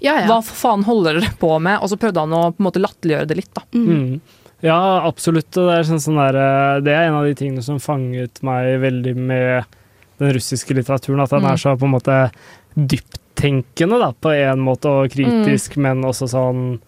Ja, 0.02 0.20
ja. 0.22 0.28
Hva 0.28 0.42
faen 0.44 0.84
holder 0.86 1.20
dere 1.20 1.32
på 1.40 1.60
med? 1.60 1.80
Og 1.82 1.90
så 1.90 1.98
prøvde 1.98 2.20
han 2.22 2.34
å 2.36 2.52
på 2.54 2.60
en 2.62 2.68
måte 2.70 2.82
latterliggjøre 2.84 3.28
det 3.28 3.38
litt, 3.38 3.54
da. 3.56 3.62
Mm. 3.74 4.20
Ja, 4.62 4.78
absolutt. 5.08 5.50
Og 5.58 5.68
det 5.70 5.80
er, 5.80 5.84
sånn, 5.90 6.00
sånn 6.04 6.20
der, 6.20 6.36
eh, 6.40 6.80
det 6.82 6.94
er 6.94 7.08
en 7.10 7.16
av 7.20 7.26
de 7.26 7.34
tingene 7.36 7.64
som 7.64 7.78
fanget 7.80 8.42
meg 8.44 8.80
veldig 8.82 9.16
med 9.16 9.66
den 10.20 10.32
russiske 10.34 10.74
litteraturen. 10.78 11.22
At 11.24 11.30
den 11.32 11.42
Mm. 11.44 11.52
er 11.52 11.58
så 11.58 11.76
på 11.78 11.86
en 11.86 11.92
måte 11.96 12.32
dypttenkende 12.76 14.00
da, 14.00 14.12
på 14.14 14.32
en 14.34 14.60
måte, 14.64 14.86
og 14.90 15.10
kritisk, 15.12 15.78
men 15.78 16.02
også 16.08 16.28
sånn 16.32 16.80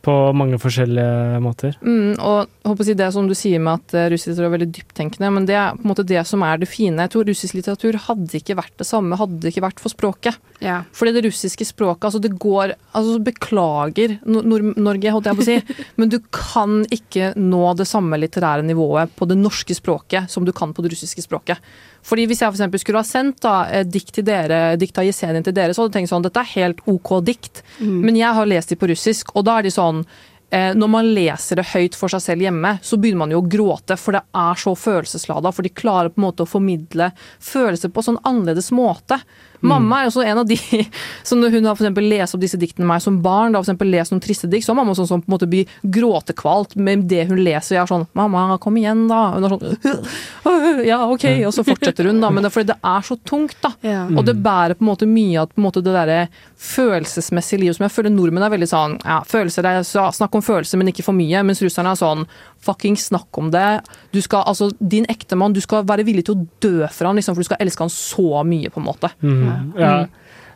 på 0.00 0.12
mange 0.36 0.56
forskjellige 0.60 1.40
måter. 1.44 1.74
Mm, 1.84 2.14
og 2.16 2.48
håper 2.64 2.84
å 2.84 2.86
si 2.88 2.96
det 2.96 3.08
som 3.12 3.26
du 3.28 3.34
sier 3.36 3.60
med 3.60 3.82
at 3.82 3.96
eh, 3.96 4.08
russisk 4.12 4.32
litteratur 4.32 4.48
er 4.48 4.54
veldig 4.54 4.68
dypttenkende, 4.78 5.30
men 5.36 5.48
det 5.48 5.56
er 5.60 5.76
på 5.76 5.84
en 5.84 5.90
måte 5.92 6.06
det 6.08 6.22
som 6.28 6.44
er 6.46 6.60
det 6.62 6.70
fine. 6.70 7.04
Jeg 7.04 7.12
tror 7.12 7.28
russisk 7.28 7.58
litteratur 7.58 7.98
hadde 8.06 8.40
ikke 8.40 8.56
vært 8.58 8.76
det 8.80 8.88
samme, 8.88 9.18
hadde 9.20 9.40
det 9.42 9.52
ikke 9.52 9.66
vært 9.66 9.82
for 9.82 9.92
språket. 9.92 10.40
ja. 10.64 10.80
Fordi 10.96 11.12
det 11.16 11.24
russiske 11.28 11.66
språket, 11.68 12.08
altså 12.08 12.20
det 12.22 12.32
går 12.40 12.74
Altså 12.96 13.20
beklager 13.22 14.16
Nor 14.26 14.64
Norge, 14.76 15.12
holdt 15.14 15.28
jeg 15.28 15.38
på 15.38 15.44
å 15.44 15.46
si, 15.46 15.76
men 16.00 16.10
du 16.10 16.18
kan 16.34 16.80
ikke 16.92 17.32
nå 17.38 17.62
det 17.78 17.86
samme 17.88 18.18
litterære 18.18 18.64
nivået 18.66 19.12
på 19.16 19.28
det 19.30 19.38
norske 19.38 19.76
språket 19.76 20.30
som 20.32 20.46
du 20.46 20.52
kan 20.56 20.74
på 20.74 20.82
det 20.84 20.92
russiske 20.94 21.22
språket. 21.24 21.60
Fordi 22.02 22.26
Hvis 22.26 22.42
jeg 22.42 22.54
for 22.54 22.78
skulle 22.82 23.02
ha 23.02 23.06
sendt 23.06 23.42
da, 23.44 23.66
et 23.68 23.90
dikt 23.90 24.14
til 24.14 24.24
dere, 24.24 24.76
dikt 24.80 24.98
av 24.98 25.04
Jesenin 25.04 25.44
til 25.44 25.54
dere, 25.56 25.74
så 25.74 25.82
hadde 25.82 25.92
jeg 25.92 26.00
tenkt 26.00 26.12
sånn 26.14 26.26
Dette 26.26 26.40
er 26.40 26.54
helt 26.54 26.80
OK 26.86 27.20
dikt, 27.24 27.62
men 27.80 28.16
jeg 28.16 28.32
har 28.34 28.46
lest 28.48 28.68
de 28.68 28.76
på 28.76 28.88
russisk, 28.90 29.34
og 29.36 29.44
da 29.44 29.58
er 29.58 29.68
de 29.68 29.72
sånn 29.74 30.04
eh, 30.50 30.72
når 30.74 30.88
man 30.88 31.10
leser 31.14 31.60
det 31.60 31.68
høyt 31.72 31.96
for 31.98 32.12
seg 32.12 32.22
selv 32.24 32.46
hjemme, 32.46 32.78
så 32.82 32.98
begynner 33.00 33.24
man 33.24 33.34
jo 33.34 33.42
å 33.42 33.48
gråte, 33.50 33.96
for 34.00 34.16
det 34.16 34.22
er 34.36 34.60
så 34.60 34.74
følelseslada. 34.76 35.52
For 35.52 35.66
de 35.66 35.72
klarer 35.72 36.12
på 36.12 36.20
en 36.20 36.26
måte 36.28 36.44
å 36.46 36.50
formidle 36.50 37.10
følelser 37.38 37.92
på 37.92 38.02
en 38.02 38.08
sånn 38.10 38.22
annerledes 38.24 38.70
måte. 38.74 39.20
Mamma 39.60 40.00
er 40.00 40.10
også 40.10 40.24
en 40.24 40.42
av 40.42 40.48
de 40.48 40.56
som 41.28 41.40
når 41.40 41.56
hun 41.56 41.68
har 41.68 41.78
for 41.78 42.02
lest 42.04 42.36
opp 42.36 42.42
disse 42.42 42.60
diktene 42.60 42.86
med 42.86 42.94
meg 42.94 43.04
som 43.04 43.20
barn, 43.24 43.56
da 43.56 43.62
for 43.64 43.88
lest 43.88 44.14
noen 44.14 44.22
triste 44.24 44.48
dikt, 44.50 44.66
så 44.66 44.72
har 44.72 44.80
mamma 44.80 44.96
sånn 44.96 45.08
som 45.10 45.22
på 45.22 45.30
en 45.30 45.36
måte 45.36 45.48
blir 45.50 45.68
gråtekvalt 45.82 46.76
med 46.80 47.06
det 47.10 47.26
hun 47.30 47.42
leser. 47.42 47.76
Jeg 47.76 47.82
er 47.84 47.90
sånn 47.90 48.06
'Mamma, 48.14 48.58
kom 48.58 48.76
igjen, 48.76 49.06
da.' 49.08 49.34
Hun 49.36 49.44
er 49.44 49.54
sånn 49.54 50.84
'Ja, 50.88 50.98
ok', 51.06 51.46
og 51.46 51.54
så 51.54 51.64
fortsetter 51.66 52.08
hun, 52.08 52.20
da. 52.20 52.30
Men 52.30 52.42
det 52.42 52.50
er 52.50 52.56
fordi 52.56 52.72
det 52.72 52.80
er 52.82 53.02
så 53.06 53.16
tungt, 53.24 53.56
da. 53.62 53.72
Ja. 53.82 54.06
Og 54.08 54.24
det 54.24 54.40
bærer 54.42 54.74
på 54.74 54.84
en 54.84 54.90
måte 54.90 55.08
mye 55.08 55.40
av 55.44 55.50
måte 55.60 55.82
det 55.84 55.94
derre 55.94 56.28
følelsesmessige 56.60 57.62
livet 57.62 57.76
som 57.76 57.86
jeg 57.86 57.94
føler 57.94 58.12
nordmenn 58.12 58.44
er 58.44 58.52
veldig 58.52 58.68
sånn 58.68 58.96
ja, 59.04 59.20
følelser 59.26 59.64
er, 59.64 59.80
ja, 59.80 60.06
Snakk 60.12 60.34
om 60.36 60.44
følelser, 60.44 60.80
men 60.80 60.90
ikke 60.92 61.04
for 61.06 61.16
mye. 61.16 61.42
Mens 61.46 61.62
russerne 61.64 61.92
er 61.92 62.00
sånn 62.00 62.26
fucking 62.64 62.98
snakk 63.00 63.38
om 63.40 63.50
det. 63.54 63.80
Du 64.12 64.20
skal, 64.20 64.44
altså, 64.50 64.70
din 64.78 65.06
ektemann, 65.08 65.54
du 65.56 65.62
skal 65.64 65.86
være 65.88 66.04
villig 66.08 66.26
til 66.28 66.36
å 66.36 66.46
dø 66.60 66.88
for 66.92 67.08
han, 67.08 67.16
liksom, 67.16 67.36
for 67.36 67.44
du 67.44 67.48
skal 67.48 67.62
elske 67.64 67.86
han 67.86 67.92
så 67.92 68.42
mye, 68.46 68.72
på 68.72 68.82
en 68.82 68.88
måte. 68.88 69.12
Mm. 69.24 69.49
Ja. 69.78 69.94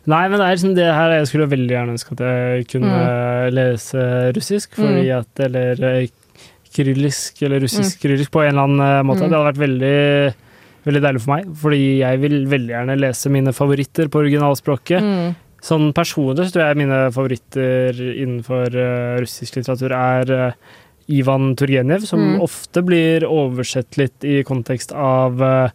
Nei, 0.05 0.21
men 0.29 0.37
det 0.37 0.45
er 0.45 0.53
liksom 0.53 0.75
det 0.77 0.85
her 0.93 1.13
jeg 1.15 1.27
skulle 1.31 1.49
veldig 1.49 1.73
gjerne 1.73 1.93
ønske 1.95 2.13
at 2.13 2.19
jeg 2.21 2.67
kunne 2.69 2.97
lese 3.55 4.03
russisk, 4.37 4.75
fordi 4.77 5.07
at 5.15 5.41
Eller 5.47 5.81
eh, 5.81 6.09
kyrillisk, 6.75 7.41
eller 7.41 7.63
russisk 7.63 8.03
kyrillisk, 8.03 8.31
på 8.35 8.43
en 8.43 8.51
eller 8.51 8.67
annen 8.67 8.83
eh, 8.85 9.01
måte. 9.07 9.23
Mm. 9.23 9.31
Det 9.31 9.37
hadde 9.39 9.47
vært 9.49 9.63
veldig, 9.63 10.35
veldig 10.85 11.01
deilig 11.07 11.23
for 11.23 11.33
meg, 11.33 11.49
fordi 11.63 11.81
jeg 12.03 12.21
vil 12.21 12.37
veldig 12.51 12.73
gjerne 12.75 12.99
lese 13.01 13.31
mine 13.33 13.53
favoritter 13.55 14.11
på 14.11 14.21
originalspråket. 14.21 15.01
Mm. 15.01 15.35
Sånn 15.65 15.87
personlig 15.97 16.45
så 16.45 16.53
tror 16.53 16.67
jeg 16.67 16.81
mine 16.83 16.97
favoritter 17.15 18.01
innenfor 18.11 18.75
uh, 18.77 19.15
russisk 19.23 19.55
litteratur 19.57 19.95
er 19.97 20.33
uh, 20.35 20.75
Ivan 21.09 21.55
Turgenev, 21.57 22.05
som 22.05 22.19
Mm. 22.21 22.41
ofte 22.41 22.81
blir 22.85 23.25
oversett 23.25 23.97
litt 23.97 24.23
i 24.25 24.43
kontekst 24.43 24.91
av 24.91 25.41
eh, 25.41 25.69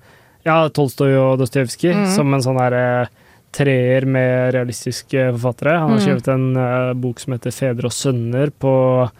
ja, 0.50 0.68
Tolstoy 0.74 1.14
og 1.20 1.38
Dostojevskij, 1.40 1.94
Mm. 1.94 2.06
som 2.16 2.34
en 2.34 2.42
sånn 2.44 2.58
her 2.60 2.74
eh, 2.74 3.06
treer 3.52 4.04
med 4.06 4.52
realistiske 4.54 5.32
forfattere. 5.34 5.78
Han 5.78 5.90
har 5.90 5.98
Mm. 5.98 6.04
skrevet 6.06 6.28
en 6.28 6.56
uh, 6.56 6.92
bok 6.94 7.18
som 7.18 7.32
heter 7.34 7.50
'Fedre 7.50 7.86
og 7.86 7.94
sønner' 7.96 8.52
på, 8.60 9.10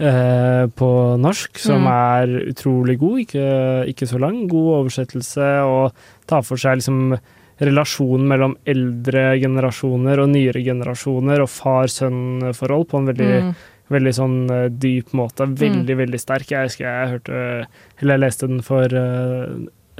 uh, 0.00 0.66
på 0.76 0.90
norsk, 1.20 1.58
som 1.58 1.82
Mm. 1.82 1.88
er 1.88 2.26
utrolig 2.52 2.98
god, 2.98 3.18
ikke, 3.20 3.88
ikke 3.88 4.06
så 4.08 4.18
lang. 4.20 4.46
God 4.48 4.84
oversettelse 4.84 5.64
og 5.64 5.92
tar 6.26 6.42
for 6.42 6.56
seg 6.56 6.76
liksom 6.78 7.18
relasjonen 7.60 8.26
mellom 8.28 8.54
eldre 8.66 9.38
generasjoner 9.40 10.18
og 10.18 10.28
nyere 10.32 10.62
generasjoner 10.64 11.40
og 11.40 11.48
far-sønn-forhold 11.48 12.86
på 12.88 12.98
en 12.98 13.06
veldig 13.06 13.42
Mm. 13.42 13.54
Veldig 13.90 14.14
sånn 14.14 14.46
dyp 14.78 15.08
måte. 15.12 15.46
Veldig, 15.52 15.96
veldig 15.96 16.20
sterk. 16.20 16.46
Jeg 16.46 16.68
husker 16.68 16.84
jeg 16.86 17.10
hørte 17.10 17.66
Eller 18.00 18.14
jeg 18.14 18.20
leste 18.20 18.46
den 18.46 18.60
for 18.62 18.86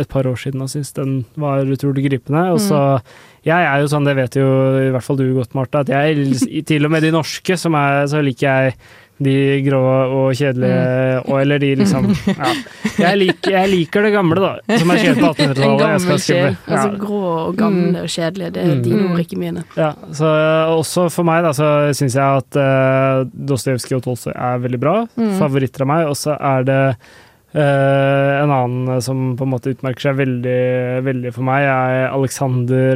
et 0.01 0.09
par 0.09 0.25
år 0.27 0.37
siden 0.41 0.63
og 0.63 0.69
syntes 0.73 0.93
den 0.97 1.25
var 1.37 1.65
utrolig 1.65 2.07
gripende. 2.09 2.47
Og 2.55 2.61
så 2.61 3.01
Jeg 3.45 3.65
er 3.65 3.81
jo 3.81 3.87
sånn, 3.89 4.05
det 4.05 4.17
vet 4.17 4.35
jo 4.37 4.47
i 4.89 4.91
hvert 4.93 5.03
fall 5.07 5.17
du 5.17 5.35
godt, 5.35 5.55
Martha, 5.57 5.81
at 5.81 5.89
jeg 5.89 6.65
til 6.69 6.85
og 6.85 6.91
med 6.93 7.03
de 7.03 7.11
norske, 7.15 7.57
som 7.57 7.75
er 7.75 8.05
Så 8.11 8.21
liker 8.23 8.47
jeg 8.49 8.75
de 9.21 9.33
grå 9.67 9.77
og 10.17 10.31
kjedelige, 10.33 11.21
og 11.29 11.41
eller 11.43 11.59
de 11.61 11.75
liksom 11.77 12.07
Ja. 12.25 12.53
Jeg 12.99 13.19
liker, 13.21 13.51
jeg 13.53 13.69
liker 13.69 14.03
det 14.07 14.13
gamle, 14.15 14.41
da, 14.41 14.79
som 14.81 14.91
er 14.91 14.97
skrevet 15.03 15.21
på 15.21 15.29
1800-tallet. 15.35 15.65
En 15.67 15.77
gammel 15.83 16.01
skal 16.01 16.19
skrive- 16.25 16.57
Altså 16.67 16.99
grå 17.03 17.21
og 17.51 17.57
gamle 17.61 17.91
Mm. 17.91 17.99
og 18.01 18.09
kjedelige. 18.09 18.51
Det 18.55 18.63
er 18.65 18.75
Mm. 18.75 18.83
dine 18.83 19.03
Mm. 19.03 19.11
ord, 19.13 19.21
ikke 19.21 19.39
mine. 19.39 19.65
Ja, 19.77 19.91
så 20.17 20.31
også 20.79 21.11
for 21.13 21.23
meg 21.29 21.43
da, 21.45 21.51
så 21.53 21.69
syns 21.93 22.15
jeg 22.17 22.37
at 22.41 22.57
uh, 22.57 23.25
Dostojevskij 23.29 23.97
og 23.97 24.03
Tolstoy 24.09 24.33
er 24.35 24.59
veldig 24.65 24.81
bra. 24.81 25.07
Mm. 25.19 25.37
Favoritter 25.39 25.83
av 25.83 25.87
meg. 25.93 26.07
Og 26.09 26.17
så 26.17 26.37
er 26.41 26.65
det 26.65 26.97
uh, 27.55 28.43
en 28.43 28.51
annen 28.55 29.03
som 29.03 29.37
på 29.39 29.45
en 29.47 29.53
måte 29.55 29.73
utmerker 29.75 30.03
seg 30.09 30.15
veldig, 30.21 30.61
veldig 31.07 31.31
for 31.35 31.43
meg, 31.49 31.61
er 31.67 32.11
Aleksandr 32.11 32.95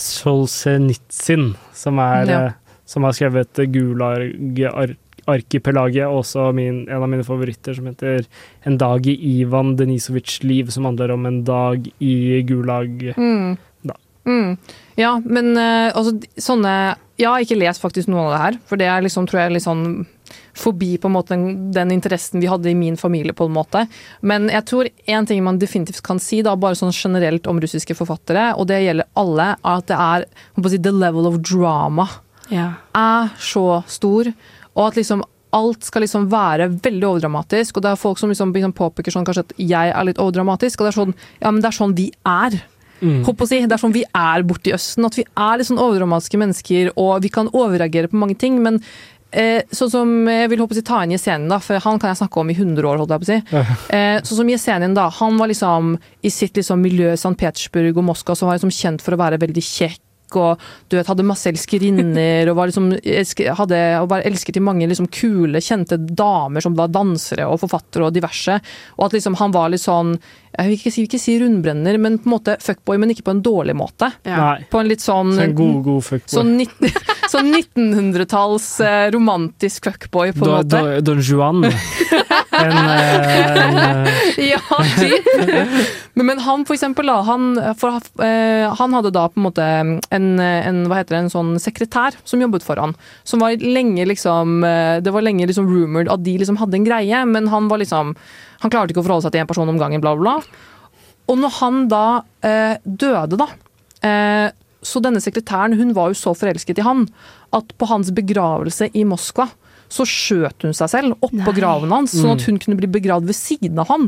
Solzjenitsyn, 0.00 1.46
som, 1.76 1.94
er, 1.98 2.24
Ja. 2.30 2.40
uh, 2.46 2.52
som 2.86 3.02
har 3.04 3.12
skrevet 3.16 3.54
Gulag-arkipelaget, 3.74 6.06
og 6.08 6.16
også 6.24 6.40
min, 6.56 6.76
en 6.88 7.02
av 7.02 7.08
mine 7.08 7.24
favoritter 7.26 7.74
som 7.76 7.86
heter 7.86 8.24
En 8.66 8.76
dag 8.78 9.06
i 9.06 9.16
Ivan 9.40 9.76
Denisovitsjs 9.76 10.42
liv, 10.44 10.70
som 10.70 10.84
handler 10.84 11.10
om 11.12 11.26
en 11.26 11.44
dag 11.44 11.86
i 12.00 12.42
Gulag. 12.42 13.14
Mm. 13.16 13.56
Da. 13.84 13.94
Mm. 14.26 14.56
Ja, 14.96 15.20
men 15.24 15.56
uh, 15.56 15.90
altså 15.96 16.12
sånne 16.36 16.94
Jeg 17.18 17.28
har 17.28 17.40
ikke 17.40 17.58
lest 17.60 17.80
faktisk 17.82 18.08
noe 18.08 18.20
av 18.28 18.32
det 18.32 18.40
her, 18.44 18.54
for 18.66 18.76
det 18.80 18.86
er 18.88 19.00
liksom, 19.04 19.26
tror 19.28 19.40
jeg, 19.42 19.52
litt 19.52 19.62
sånn 19.66 20.06
forbi 20.56 20.96
på 20.98 21.08
en 21.10 21.14
måte 21.14 21.34
den, 21.36 21.70
den 21.72 21.90
interessen 21.94 22.40
vi 22.42 22.48
hadde 22.50 22.70
i 22.70 22.74
min 22.74 22.96
familie, 22.96 23.32
på 23.36 23.46
en 23.48 23.54
måte. 23.54 23.86
Men 24.22 24.48
jeg 24.52 24.66
tror 24.70 24.88
en 25.06 25.26
ting 25.26 25.42
man 25.44 25.58
definitivt 25.58 26.02
kan 26.06 26.18
si, 26.22 26.42
da, 26.42 26.56
bare 26.56 26.78
sånn 26.78 26.94
generelt 26.94 27.46
om 27.50 27.60
russiske 27.60 27.96
forfattere, 27.98 28.50
og 28.56 28.66
det 28.70 28.82
gjelder 28.84 29.10
alle, 29.20 29.52
er 29.60 29.76
at 29.76 29.90
det 29.90 29.98
er 29.98 30.26
si, 30.70 30.78
the 30.78 30.92
level 30.92 31.26
of 31.30 31.40
drama 31.42 32.08
Ja. 32.50 32.72
er 32.94 33.30
så 33.38 33.82
stor, 33.86 34.32
og 34.74 34.86
at 34.88 34.96
liksom 34.96 35.22
alt 35.52 35.82
skal 35.84 36.04
liksom 36.04 36.28
være 36.30 36.68
veldig 36.82 37.06
overdramatisk. 37.08 37.76
Og 37.76 37.82
det 37.82 37.90
er 37.90 38.00
folk 38.00 38.20
som 38.20 38.30
liksom, 38.30 38.52
liksom 38.54 38.74
påpeker 38.76 39.10
sånn 39.14 39.26
kanskje 39.26 39.46
at 39.48 39.54
jeg 39.58 39.90
er 39.90 40.06
litt 40.06 40.20
overdramatisk, 40.22 40.80
og 40.80 40.86
det 40.86 40.92
er 40.92 40.98
sånn 41.00 41.14
ja, 41.40 41.50
men 41.50 41.60
det 41.62 41.70
er 41.72 41.78
sånn 41.78 41.96
vi 41.98 42.10
er. 42.22 42.60
Mm. 43.00 43.24
Si, 43.24 43.60
Det 43.64 43.72
er 43.72 43.80
sånn 43.80 43.94
vi 43.96 44.04
er 44.04 44.44
borte 44.44 44.70
i 44.70 44.74
Østen, 44.76 45.06
at 45.08 45.16
vi 45.16 45.24
er 45.24 45.58
litt 45.58 45.70
sånn 45.70 45.80
overdramatiske 45.80 46.40
mennesker, 46.40 46.92
og 46.96 47.22
vi 47.24 47.30
kan 47.32 47.48
overreagere 47.48 48.10
på 48.12 48.20
mange 48.20 48.36
ting. 48.38 48.62
Men 48.62 48.82
eh, 49.32 49.62
sånn 49.74 49.92
som 49.92 50.12
jeg 50.28 50.50
vil 50.52 50.62
håpe 50.62 50.76
å 50.76 50.78
si, 50.78 50.84
ta 50.86 51.00
inn 51.04 51.14
Jesenin, 51.14 51.48
da, 51.50 51.60
for 51.62 51.80
han 51.82 52.00
kan 52.00 52.12
jeg 52.12 52.20
snakke 52.22 52.42
om 52.42 52.52
i 52.52 52.56
100 52.56 52.90
år. 52.90 53.00
holdt 53.00 53.14
jeg 53.14 53.22
på 53.22 53.28
å 53.28 53.32
si. 53.32 53.40
Eh, 53.96 54.18
sånn 54.26 54.42
som 54.42 54.52
Jesenin, 54.52 54.94
da, 54.96 55.08
han 55.20 55.40
var 55.40 55.50
liksom 55.50 55.96
i 56.22 56.30
sitt 56.34 56.58
liksom, 56.58 56.82
miljø 56.82 57.12
i 57.14 57.18
St. 57.18 57.34
Petersburg 57.38 57.98
og 57.98 58.06
Moskva, 58.12 58.36
så 58.36 58.48
var 58.48 58.58
liksom 58.58 58.74
kjent 58.74 59.04
for 59.04 59.16
å 59.16 59.20
være 59.20 59.40
veldig 59.42 59.64
kjekk. 59.64 60.00
Og 60.38 60.60
du 60.86 60.94
vet, 60.94 61.08
hadde 61.10 61.26
masse 61.26 61.50
elskerinner 61.50 62.46
og 62.52 62.58
var 62.60 62.70
liksom, 62.70 62.92
hadde, 63.58 63.80
og 63.98 64.12
var 64.12 64.26
elsket 64.28 64.60
i 64.60 64.62
mange 64.62 64.86
liksom, 64.86 65.08
kule, 65.10 65.58
kjente 65.58 65.98
damer 65.98 66.62
som 66.62 66.76
var 66.78 66.92
dansere 66.94 67.48
og 67.50 67.58
forfattere 67.64 68.06
og 68.06 68.14
diverse. 68.14 68.60
Og 68.98 69.08
at 69.08 69.18
liksom, 69.18 69.38
han 69.42 69.56
var 69.56 69.72
litt 69.72 69.82
sånn 69.82 70.14
Jeg 70.50 70.66
vil 70.66 70.76
ikke 70.76 70.90
si, 70.92 71.04
ikke 71.06 71.20
si 71.22 71.36
rundbrenner, 71.40 71.96
men 72.02 72.18
på 72.18 72.28
en 72.28 72.34
måte 72.34 72.56
fuckboy, 72.62 72.98
men 73.00 73.12
ikke 73.14 73.24
på 73.28 73.34
en 73.36 73.42
dårlig 73.44 73.76
måte. 73.78 74.10
Ja. 74.26 74.56
På 74.70 74.80
en 74.82 74.90
litt 74.90 75.04
sånn 75.04 75.30
Så 75.36 75.44
en 75.46 75.54
god, 75.58 75.78
god 75.86 76.06
fuckboy. 76.08 76.34
Sånn, 76.34 76.52
sånn 77.34 77.52
1900-talls 77.54 78.68
eh, 78.84 79.06
romantisk 79.14 79.86
fuckboy, 79.88 80.34
på 80.34 80.44
en 80.44 80.50
Don, 80.50 80.56
måte. 80.58 80.82
Don, 81.00 81.04
Don 81.12 81.24
Juan. 81.24 81.64
En, 82.60 82.72
eh, 82.76 83.62
en 83.62 83.76
eh, 83.78 84.48
Ja, 84.50 84.60
typ. 84.98 85.28
Men, 86.14 86.26
men 86.26 86.40
han 86.44 86.64
for 86.68 86.74
eksempel, 86.74 87.08
da, 87.08 87.20
han, 87.24 87.54
for, 87.78 88.00
eh, 88.24 88.66
han 88.76 88.96
hadde 88.96 89.12
da 89.14 89.26
på 89.30 89.40
en 89.40 89.46
måte 89.46 89.64
en, 89.64 90.26
en, 90.42 90.82
hva 90.90 91.00
heter 91.00 91.14
det, 91.16 91.22
en 91.24 91.32
sånn 91.32 91.54
sekretær 91.62 92.18
som 92.28 92.42
jobbet 92.42 92.66
for 92.66 92.80
han. 92.82 92.96
Som 93.24 93.44
var 93.44 93.56
lenge 93.62 94.04
liksom 94.10 94.64
eh, 94.66 94.98
Det 95.04 95.14
var 95.14 95.24
lenge 95.24 95.46
liksom 95.48 95.70
rumored 95.70 96.10
at 96.12 96.24
de 96.26 96.36
liksom 96.42 96.58
hadde 96.60 96.80
en 96.80 96.86
greie, 96.88 97.24
men 97.30 97.48
han 97.52 97.70
var 97.70 97.80
liksom 97.82 98.14
Han 98.60 98.72
klarte 98.72 98.92
ikke 98.92 99.00
å 99.00 99.06
forholde 99.06 99.28
seg 99.28 99.34
til 99.36 99.44
én 99.44 99.48
person 99.48 99.70
om 99.72 99.78
gangen, 99.80 100.02
bla, 100.02 100.12
bla, 100.18 100.36
bla. 100.39 100.39
Og 101.30 101.38
når 101.38 101.56
han 101.60 101.82
da 101.90 102.04
eh, 102.46 102.76
døde, 102.84 103.38
da 103.38 103.46
eh, 104.06 104.48
Så 104.82 105.02
denne 105.04 105.22
sekretæren 105.22 105.76
hun 105.78 105.94
var 105.96 106.10
jo 106.10 106.18
så 106.18 106.34
forelsket 106.34 106.80
i 106.80 106.86
han 106.86 107.06
at 107.54 107.74
på 107.78 107.88
hans 107.90 108.12
begravelse 108.14 108.90
i 108.94 109.04
Moskva 109.04 109.48
så 109.90 110.06
skjøt 110.06 110.62
hun 110.62 110.74
seg 110.76 110.90
selv 110.92 111.16
oppå 111.26 111.50
graven 111.56 111.90
hans, 111.90 112.12
sånn 112.14 112.36
at 112.36 112.44
hun 112.46 112.60
kunne 112.62 112.78
bli 112.78 112.86
begravd 112.94 113.26
ved 113.26 113.34
siden 113.34 113.80
av 113.82 113.90
han. 113.90 114.04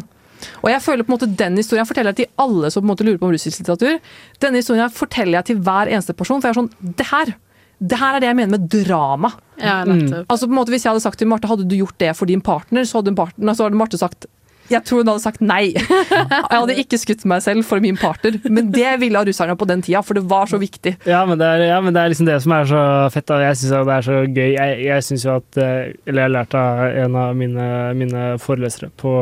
Og 0.63 0.69
jeg 0.71 0.83
føler 0.83 1.07
på 1.07 1.13
en 1.13 1.17
måte 1.17 1.31
Den 1.39 1.59
historien 1.59 1.87
forteller 1.87 2.15
jeg 2.15 2.25
til 2.25 2.45
alle 2.45 2.71
som 2.73 2.83
på 2.83 2.87
en 2.87 2.93
måte 2.93 3.07
lurer 3.07 3.19
på 3.21 3.29
om 3.29 3.35
russisk 3.35 3.63
litteratur. 3.63 3.99
Denne 4.43 4.63
historien 4.63 4.93
forteller 4.95 5.41
jeg 5.41 5.51
til 5.51 5.63
hver 5.63 5.91
eneste 5.91 6.15
person, 6.19 6.43
for 6.43 6.51
jeg 6.51 6.57
er 6.57 6.61
sånn 6.63 6.95
Det 7.01 7.09
her! 7.11 7.35
Det 7.83 7.99
her 7.99 8.15
er 8.15 8.23
det 8.23 8.29
jeg 8.29 8.39
mener 8.39 8.55
med 8.55 8.69
drama. 8.71 9.33
Ja, 9.59 9.81
mm. 9.83 10.29
Altså 10.31 10.47
på 10.47 10.53
en 10.53 10.59
måte 10.61 10.71
Hvis 10.71 10.85
jeg 10.87 10.93
hadde 10.93 11.03
sagt 11.03 11.19
til 11.19 11.27
Marte 11.31 11.51
hadde 11.51 11.67
du 11.67 11.75
gjort 11.75 11.99
det 11.99 12.13
for 12.15 12.31
din 12.31 12.43
partner, 12.45 12.87
så 12.87 13.01
hadde, 13.01 13.15
partner, 13.19 13.57
så 13.59 13.67
hadde 13.67 13.81
Marte 13.81 13.99
sagt 13.99 14.29
jeg 14.71 14.85
tror 14.87 15.03
hun 15.03 15.11
hadde 15.11 15.25
sagt 15.25 15.43
nei. 15.45 15.73
Jeg 15.73 16.59
hadde 16.59 16.77
ikke 16.81 16.99
skutt 17.01 17.25
meg 17.29 17.43
selv 17.45 17.67
for 17.67 17.83
min 17.83 17.99
partner. 17.99 18.39
Men 18.47 18.71
det 18.75 18.95
ville 19.03 19.23
russerne 19.27 19.57
på 19.59 19.69
den 19.69 19.83
tida, 19.85 20.03
for 20.07 20.19
det 20.19 20.25
var 20.31 20.51
så 20.51 20.61
viktig. 20.61 20.95
ja, 21.09 21.23
men 21.29 21.41
det 21.41 21.49
er, 21.49 21.65
ja, 21.73 21.81
men 21.83 21.95
det 21.95 22.03
er 22.03 22.13
liksom 22.13 22.29
det 22.29 22.39
som 22.45 22.55
er 22.57 22.69
så 22.71 22.83
fett. 23.15 23.27
Da. 23.29 23.41
Jeg 23.43 23.61
syns 23.61 23.73
det 23.75 23.97
er 23.97 24.07
så 24.09 24.19
gøy. 24.23 24.51
Jeg, 24.55 24.81
jeg 24.87 25.07
synes 25.09 25.27
jo 25.27 25.37
at 25.41 25.61
eh, 25.61 25.93
Eller 26.07 26.23
jeg 26.23 26.29
har 26.29 26.35
lært 26.37 26.59
av 26.59 26.83
en 27.05 27.17
av 27.23 27.39
mine, 27.39 27.69
mine 27.99 28.27
forelesere 28.43 28.93
på, 29.01 29.17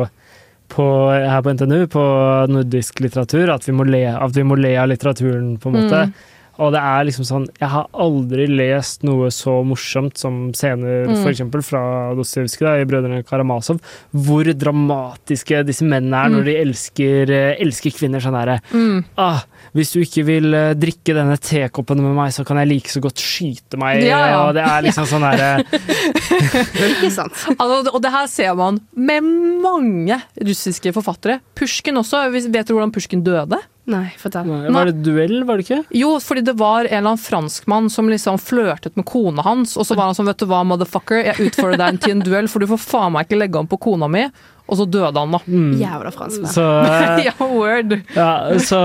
på, 0.72 0.88
her 1.10 1.40
på 1.46 1.54
NTNU, 1.56 1.78
på 1.92 2.04
nordisk 2.50 3.00
litteratur, 3.04 3.54
at 3.54 3.66
vi 3.68 3.76
må 3.76 3.86
le, 3.88 4.04
at 4.12 4.36
vi 4.36 4.46
må 4.46 4.58
le 4.60 4.74
av 4.80 4.90
litteraturen, 4.92 5.54
på 5.60 5.72
en 5.72 5.78
måte. 5.80 6.04
Mm. 6.10 6.36
Og 6.60 6.72
det 6.74 6.80
er 6.84 7.06
liksom 7.08 7.24
sånn 7.24 7.46
Jeg 7.58 7.68
har 7.72 7.86
aldri 7.94 8.44
lest 8.50 9.02
noe 9.08 9.30
så 9.32 9.58
morsomt 9.64 10.18
som 10.20 10.50
scener 10.52 11.06
Mm. 11.08 11.22
for 11.22 11.30
eksempel 11.32 11.62
fra 11.64 11.80
Dostojevskij 12.14 12.82
i 12.82 12.84
'Brødrene 12.84 13.22
Karamazov', 13.24 13.80
hvor 14.12 14.44
dramatiske 14.44 15.64
disse 15.66 15.82
mennene 15.88 16.16
er 16.26 16.28
når 16.34 16.44
de 16.44 16.54
elsker, 16.60 17.30
eh, 17.30 17.56
elsker 17.64 17.90
kvinner. 17.96 18.20
Sånn 18.20 18.36
derre 18.36 18.60
Mm. 18.72 19.04
ah, 19.16 19.40
Hvis 19.74 19.92
du 19.92 20.00
ikke 20.00 20.24
vil 20.26 20.52
eh, 20.54 20.74
drikke 20.74 21.14
denne 21.14 21.36
tekoppen 21.38 21.96
med 22.02 22.14
meg, 22.16 22.32
så 22.32 22.44
kan 22.44 22.56
jeg 22.58 22.68
like 22.68 22.88
så 22.90 23.00
godt 23.00 23.16
skyte 23.22 23.78
meg. 23.78 24.02
Ja, 24.02 24.26
ja. 24.26 24.48
Og 24.48 24.54
det 24.54 24.64
er 24.64 24.82
liksom 24.82 25.06
sånn 25.06 25.22
derre 25.22 25.64
Ikke 26.90 27.10
sant. 27.10 27.32
Altså, 27.58 27.94
og 27.94 28.02
det 28.02 28.10
her 28.12 28.26
ser 28.26 28.54
man 28.58 28.80
med 28.96 29.22
mange 29.62 30.20
russiske 30.40 30.92
forfattere. 30.96 31.40
Pushkin 31.54 31.94
også. 32.00 32.24
Vet 32.50 32.66
du 32.66 32.74
hvordan 32.74 32.92
Pushkin 32.92 33.22
døde? 33.24 33.58
Nei, 33.90 34.06
fortell. 34.20 34.46
Var 34.70 34.90
det 34.90 35.02
duell, 35.02 35.40
var 35.48 35.58
det 35.58 35.66
ikke? 35.66 35.80
Jo, 35.98 36.12
fordi 36.22 36.44
det 36.46 36.54
var 36.60 36.84
en 36.84 36.92
eller 36.92 37.12
annen 37.14 37.22
franskmann 37.22 37.90
som 37.90 38.10
liksom 38.10 38.38
flørtet 38.42 38.94
med 38.98 39.06
kona 39.08 39.42
hans, 39.46 39.74
og 39.76 39.88
så 39.88 39.96
var 39.98 40.10
han 40.10 40.16
sånn, 40.18 40.30
vet 40.30 40.40
du 40.42 40.46
hva, 40.50 40.62
motherfucker, 40.68 41.24
jeg 41.26 41.50
utfordrer 41.50 41.80
deg 41.80 42.00
til 42.04 42.16
en 42.16 42.24
duell, 42.24 42.50
for 42.50 42.62
du 42.62 42.70
får 42.70 42.82
faen 42.84 43.14
meg 43.16 43.26
ikke 43.26 43.40
legge 43.40 43.60
om 43.60 43.70
på 43.70 43.80
kona 43.82 44.08
mi. 44.10 44.28
Og 44.70 44.78
så 44.78 44.84
døde 44.86 45.18
han, 45.18 45.32
da. 45.34 45.40
Jævla 45.80 46.12
franskmenn. 46.14 46.52
Så, 46.52 46.62
eh, 46.86 47.24
ja, 47.26 47.32
word. 47.42 47.96
ja, 48.14 48.28
så, 48.62 48.78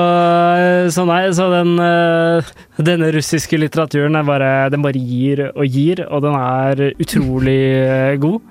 så 0.95 1.05
nei, 1.05 1.19
så 1.37 1.45
den 1.53 1.75
eh, 1.77 2.49
Denne 2.81 3.11
russiske 3.13 3.59
litteraturen 3.61 4.17
er 4.17 4.25
bare, 4.25 4.49
den 4.73 4.81
bare 4.81 4.97
gir 4.97 5.43
og 5.51 5.69
gir, 5.69 6.01
og 6.09 6.25
den 6.25 6.39
er 6.39 6.81
utrolig 6.97 7.59
eh, 7.83 8.15
god. 8.17 8.41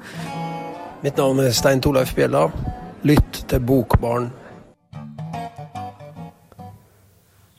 Mitt 1.03 1.19
navn 1.19 1.43
er 1.43 1.51
Stein 1.53 1.83
Torleif 1.83 2.15
Bjella. 2.15 2.47
Lytt 3.05 3.43
til 3.51 3.67
Bokbarn. 3.67 4.31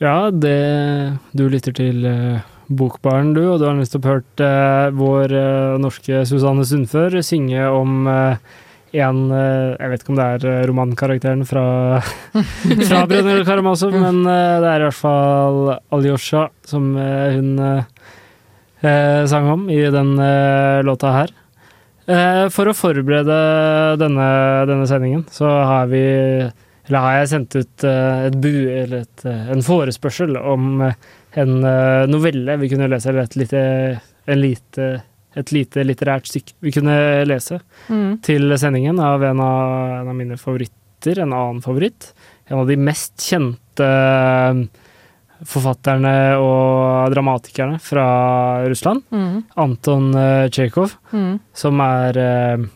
Ja, 0.02 0.28
det 0.28 1.16
Du 1.36 1.46
lytter 1.48 1.72
til 1.76 2.04
uh, 2.04 2.44
Bokbaren, 2.68 3.30
du, 3.32 3.44
og 3.48 3.60
du 3.62 3.64
har 3.68 3.76
nettopp 3.78 4.08
hørt 4.10 4.42
uh, 4.42 4.92
vår 4.92 5.32
uh, 5.32 5.76
norske 5.80 6.20
Susanne 6.28 6.66
Sundfør 6.68 7.16
synge 7.24 7.62
om 7.70 8.10
en 8.96 9.18
Jeg 9.28 9.90
vet 9.90 10.02
ikke 10.02 10.12
om 10.14 10.18
det 10.18 10.26
er 10.26 10.66
romankarakteren 10.70 11.42
fra, 11.44 11.64
fra 12.88 13.00
Brødrene 13.08 13.44
Karamazov, 13.44 13.92
men 13.92 14.22
det 14.24 14.68
er 14.70 14.80
i 14.80 14.86
hvert 14.86 14.96
fall 14.96 15.58
Alyosha 15.92 16.46
som 16.64 16.94
hun 16.96 17.58
sang 18.80 19.50
om 19.52 19.66
i 19.68 19.82
den 19.92 20.14
låta 20.86 21.12
her. 21.12 21.34
For 22.54 22.70
å 22.70 22.76
forberede 22.78 23.36
denne, 24.00 24.30
denne 24.70 24.88
sendingen, 24.88 25.26
så 25.34 25.50
har 25.50 25.92
vi 25.92 26.06
Eller 26.86 26.98
har 27.02 27.16
jeg 27.18 27.28
sendt 27.32 27.56
ut 27.58 27.84
eh, 27.84 28.26
et 28.28 28.36
bu, 28.40 28.50
eller 28.70 29.00
et, 29.02 29.24
eh, 29.26 29.48
en 29.52 29.62
forespørsel 29.66 30.36
om 30.38 30.80
eh, 30.86 30.94
en 31.36 31.56
novelle 32.08 32.54
vi 32.62 32.68
kunne 32.70 32.86
lese, 32.88 33.10
eller 33.10 33.26
et 33.26 33.34
lite, 33.36 33.60
en 34.26 34.40
lite, 34.40 34.86
et 35.36 35.50
lite 35.52 35.82
litterært 35.84 36.30
stykke 36.30 36.54
vi 36.64 36.72
kunne 36.72 36.94
lese 37.28 37.58
Mm. 37.90 38.20
til 38.22 38.54
sendingen 38.58 38.98
av 39.00 39.22
en 39.22 39.40
av, 39.40 40.00
en 40.00 40.08
av 40.08 40.14
mine 40.16 40.38
favoritter, 40.40 41.18
en 41.22 41.32
annen 41.36 41.60
favoritt. 41.62 42.12
En 42.48 42.58
av 42.62 42.66
de 42.70 42.76
mest 42.76 43.18
kjente 43.20 43.86
forfatterne 45.46 46.14
og 46.40 47.12
dramatikerne 47.12 47.76
fra 47.82 48.06
Russland. 48.68 49.02
Mm. 49.12 49.42
Anton 49.60 50.08
Tsjekhov, 50.50 50.94
Mm. 51.12 51.38
som 51.52 51.80
er, 51.80 52.66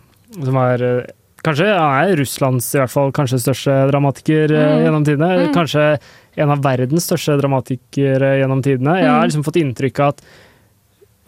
som 0.44 0.56
er 0.56 1.06
Kanskje 1.42 1.66
er 1.72 2.16
Russlands 2.20 2.66
i 2.74 2.78
hvert 2.82 2.92
fall 2.92 3.12
kanskje 3.16 3.38
største 3.40 3.76
dramatiker 3.90 4.50
eh, 4.52 4.66
Mm. 4.76 4.82
gjennom 4.84 5.04
tidene. 5.06 5.30
Mm. 5.46 5.54
Kanskje 5.54 5.98
en 6.36 6.50
av 6.50 6.60
verdens 6.62 7.06
største 7.08 7.38
dramatikere 7.40 8.34
gjennom 8.42 8.62
tidene. 8.62 8.98
Jeg 9.00 9.08
har 9.08 9.20
Mm. 9.22 9.28
liksom 9.30 9.44
fått 9.44 9.60
inntrykk 9.62 10.00
av 10.00 10.08
at 10.08 10.22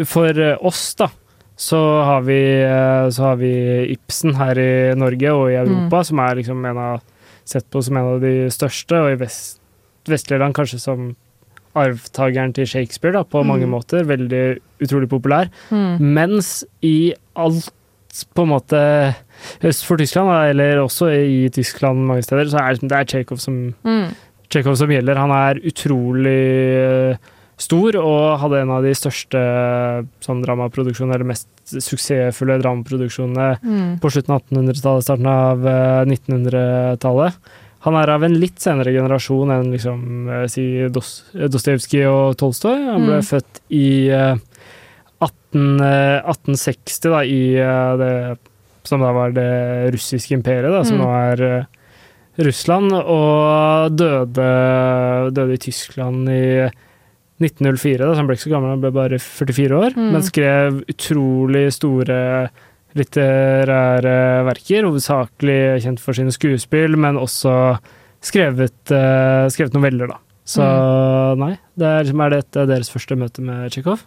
for 0.06 0.28
eh, 0.38 0.56
oss, 0.60 0.94
da, 0.94 1.08
så 1.56 2.04
har 2.04 2.20
vi, 2.22 2.40
eh, 2.62 3.08
så 3.10 3.22
har 3.22 3.36
vi 3.36 3.52
Ibsen 3.96 4.34
her 4.34 4.54
i 4.58 4.94
Norge 4.94 5.32
og 5.32 5.48
i 5.50 5.54
Europa, 5.56 5.96
Mm. 6.00 6.04
som 6.04 6.18
er 6.18 6.34
liksom 6.36 6.64
en 6.70 6.78
av, 6.78 7.00
sett 7.44 7.70
på 7.70 7.82
som 7.82 7.96
en 7.96 8.04
av 8.14 8.20
de 8.20 8.48
største, 8.50 8.92
og 8.92 9.12
i 9.12 9.24
vest, 9.24 9.60
vestlige 10.06 10.38
land 10.40 10.54
kanskje 10.54 10.78
som 10.80 11.16
arvtakeren 11.74 12.52
til 12.52 12.66
Shakespeare, 12.66 13.12
da, 13.14 13.22
på 13.24 13.44
mange 13.44 13.64
Mm. 13.64 13.70
måter. 13.70 14.04
Veldig 14.04 14.58
utrolig 14.80 15.08
populær. 15.08 15.48
Mm. 15.70 15.98
Mens 16.00 16.64
i 16.82 17.14
alt 17.34 17.70
på 18.34 18.42
en 18.42 18.48
måte 18.48 19.14
øst 19.62 19.84
for 19.86 19.96
Tyskland, 19.96 20.30
eller 20.50 20.76
også 20.84 21.10
i 21.12 21.48
Tyskland 21.50 22.06
mange 22.06 22.22
steder, 22.22 22.44
så 22.50 22.58
er 22.60 22.74
det- 22.74 22.88
det 22.88 23.06
Tsjekhov 23.08 23.38
som, 23.40 23.74
Mm. 23.84 24.14
Som 24.52 24.90
gjelder. 24.90 25.16
Han 25.16 25.30
er 25.30 25.54
utrolig 25.64 27.12
eh, 27.12 27.16
stor 27.56 27.96
og 27.96 28.38
hadde 28.40 28.60
en 28.60 28.70
av 28.70 28.82
de 28.82 28.90
største 28.92 29.38
sånn 30.20 30.42
dramaproduksjonene, 30.44 31.14
eller 31.14 31.24
mest 31.24 31.48
suksessfulle 31.64 32.60
dramaproduksjonene 32.60 33.58
Mm. 33.64 33.98
på 34.00 34.10
slutten 34.10 34.34
av 34.34 34.42
1800-tallet, 34.42 35.02
starten 35.04 35.26
av 35.26 35.66
eh, 35.66 36.04
1900-tallet. 36.04 37.32
Han 37.80 37.94
er 37.98 38.10
av 38.10 38.22
en 38.22 38.34
litt 38.38 38.60
senere 38.62 38.92
generasjon 38.94 39.50
enn 39.50 39.72
liksom, 39.72 40.02
eh, 40.30 40.46
si 40.48 40.66
Dostojevskij 40.88 42.04
og 42.06 42.36
Tolstoy. 42.36 42.76
Han 42.92 43.06
ble 43.06 43.18
Mm. 43.22 43.26
født 43.26 43.60
i 43.70 44.08
eh, 44.10 44.36
18, 45.20 45.80
eh, 45.80 46.20
1860, 46.28 47.10
da, 47.10 47.20
i 47.22 47.56
eh, 47.56 47.96
det 47.96 48.38
som 48.84 49.00
da 49.04 49.12
var 49.14 49.32
det 49.36 49.92
russiske 49.94 50.34
imperiet, 50.36 50.70
da, 50.72 50.82
som 50.84 50.98
Mm. 50.98 51.04
nå 51.04 51.10
er 51.32 51.42
eh, 51.48 51.64
Russland, 52.42 52.92
og 52.92 53.92
døde, 53.96 54.48
døde 55.36 55.52
i 55.54 55.60
Tyskland 55.60 56.28
i 56.32 56.70
1904, 57.42 57.98
da, 58.06 58.12
så 58.14 58.16
han 58.22 58.26
ble 58.28 58.36
ikke 58.38 58.46
så 58.48 58.52
gammel, 58.54 58.70
han 58.72 58.80
ble 58.84 58.90
bare 58.94 59.18
44 59.18 59.78
år, 59.78 59.96
Mm. 59.96 60.12
men 60.12 60.22
skrev 60.22 60.82
utrolig 60.88 61.66
store 61.74 62.48
litterære 62.94 64.44
verker, 64.46 64.84
hovedsakelig 64.88 65.82
kjent 65.84 66.00
for 66.02 66.16
sine 66.16 66.32
skuespill, 66.34 66.96
men 67.00 67.16
også 67.20 67.78
skrevet, 68.22 68.74
uh, 68.92 69.48
skrevet 69.52 69.74
noveller, 69.76 70.12
da. 70.12 70.18
Så 70.44 70.62
nei, 71.38 71.54
det 71.78 71.86
er, 71.86 72.04
det 72.10 72.14
er 72.26 72.34
dette 72.36 72.66
deres 72.68 72.90
første 72.90 73.16
møte 73.18 73.42
med 73.44 73.70
Tsjekhov? 73.72 74.02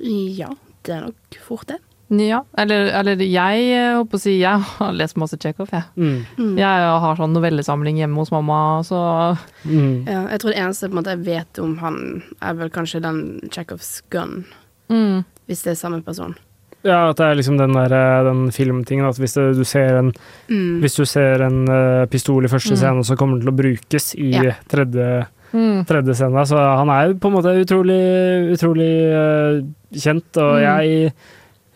Ja, 0.00 0.50
det 0.84 0.94
er 0.94 1.06
nok 1.08 1.38
fort 1.46 1.66
det. 1.72 1.78
Ja, 2.10 2.40
eller, 2.58 2.88
eller 2.98 3.20
jeg 3.22 3.66
eh, 3.70 3.94
håper 3.94 4.18
å 4.18 4.20
si 4.20 4.32
jeg 4.40 4.58
har 4.66 4.92
lest 4.98 5.16
masse 5.16 5.36
Tsjekhov, 5.38 5.68
jeg. 5.70 5.84
Mm. 5.96 6.24
Mm. 6.38 6.56
Jeg 6.58 6.88
har 7.04 7.16
sånn 7.20 7.32
novellesamling 7.36 8.00
hjemme 8.02 8.18
hos 8.18 8.32
mamma, 8.34 8.82
så 8.82 9.36
Mm. 9.64 10.06
Ja, 10.08 10.26
jeg 10.32 10.40
tror 10.40 10.50
det 10.54 10.58
eneste 10.58 10.88
på 10.88 10.96
en 10.96 10.98
måte, 11.02 11.14
jeg 11.14 11.24
vet 11.26 11.58
om 11.62 11.76
han, 11.78 12.22
er 12.42 12.54
vel 12.54 12.70
kanskje 12.70 13.02
den 13.04 13.40
Chekhovs 13.52 14.02
gun, 14.10 14.44
mm. 14.90 15.24
hvis 15.46 15.62
det 15.62 15.70
er 15.76 15.78
samme 15.78 16.02
person. 16.02 16.34
Ja, 16.82 17.10
at 17.10 17.18
det 17.20 17.26
er 17.26 17.34
liksom 17.36 17.58
den 17.60 17.74
der 17.76 17.92
eh, 17.92 18.24
den 18.24 18.46
filmtingen 18.50 19.04
at 19.06 19.18
hvis 19.20 19.34
det, 19.36 19.54
du 19.58 19.64
ser 19.68 19.98
en 19.98 20.12
Mm. 20.48 20.80
Hvis 20.80 20.96
du 20.96 21.04
ser 21.06 21.42
en 21.44 21.68
uh, 21.68 22.06
pistol 22.10 22.42
i 22.44 22.48
første 22.48 22.72
Mm. 22.72 22.76
scene, 22.80 23.04
så 23.04 23.16
kommer 23.16 23.36
den 23.38 23.44
til 23.46 23.52
å 23.52 23.56
brukes 23.56 24.14
i 24.16 24.30
Ja. 24.32 24.54
tredje, 24.66 25.26
Mm. 25.52 25.84
tredje 25.86 26.14
scene. 26.14 26.42
Så 26.46 26.56
han 26.56 26.88
er 26.88 27.12
på 27.14 27.28
en 27.28 27.34
måte 27.36 27.52
utrolig, 27.60 28.56
utrolig 28.56 28.94
uh, 29.12 29.62
kjent, 29.92 30.36
og 30.40 30.56
Mm. 30.56 30.62
jeg 30.62 31.06
eh, 31.06 31.10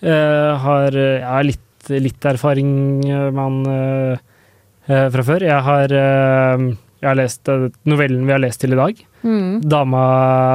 har, 0.05 0.90
jeg 0.93 1.25
har 1.25 1.45
litt, 1.47 1.88
litt 1.88 2.25
erfaring 2.29 2.71
man 3.35 3.61
eh, 3.69 4.17
eh, 4.88 5.07
fra 5.14 5.25
før. 5.25 5.45
Jeg 5.49 5.62
har, 5.69 5.95
eh, 5.97 6.64
jeg 7.01 7.09
har 7.11 7.19
lest 7.21 7.49
eh, 7.53 7.69
novellen 7.88 8.27
vi 8.29 8.33
har 8.37 8.43
lest 8.43 8.61
til 8.64 8.73
i 8.77 8.81
dag. 8.81 9.01
Mm. 9.25 9.62
Dama, 9.64 10.05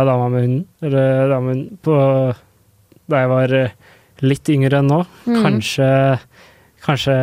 dama 0.06 0.28
med 0.34 0.46
hunden. 0.46 0.66
Eller 0.86 1.34
hunden. 1.38 1.64
På, 1.86 1.98
da 3.10 3.24
jeg 3.24 3.32
var 3.34 3.56
eh, 3.64 3.74
litt 4.26 4.50
yngre 4.54 4.82
enn 4.84 4.90
nå. 4.92 5.02
Mm. 5.26 5.40
Kanskje, 5.46 5.90
kanskje 6.86 7.18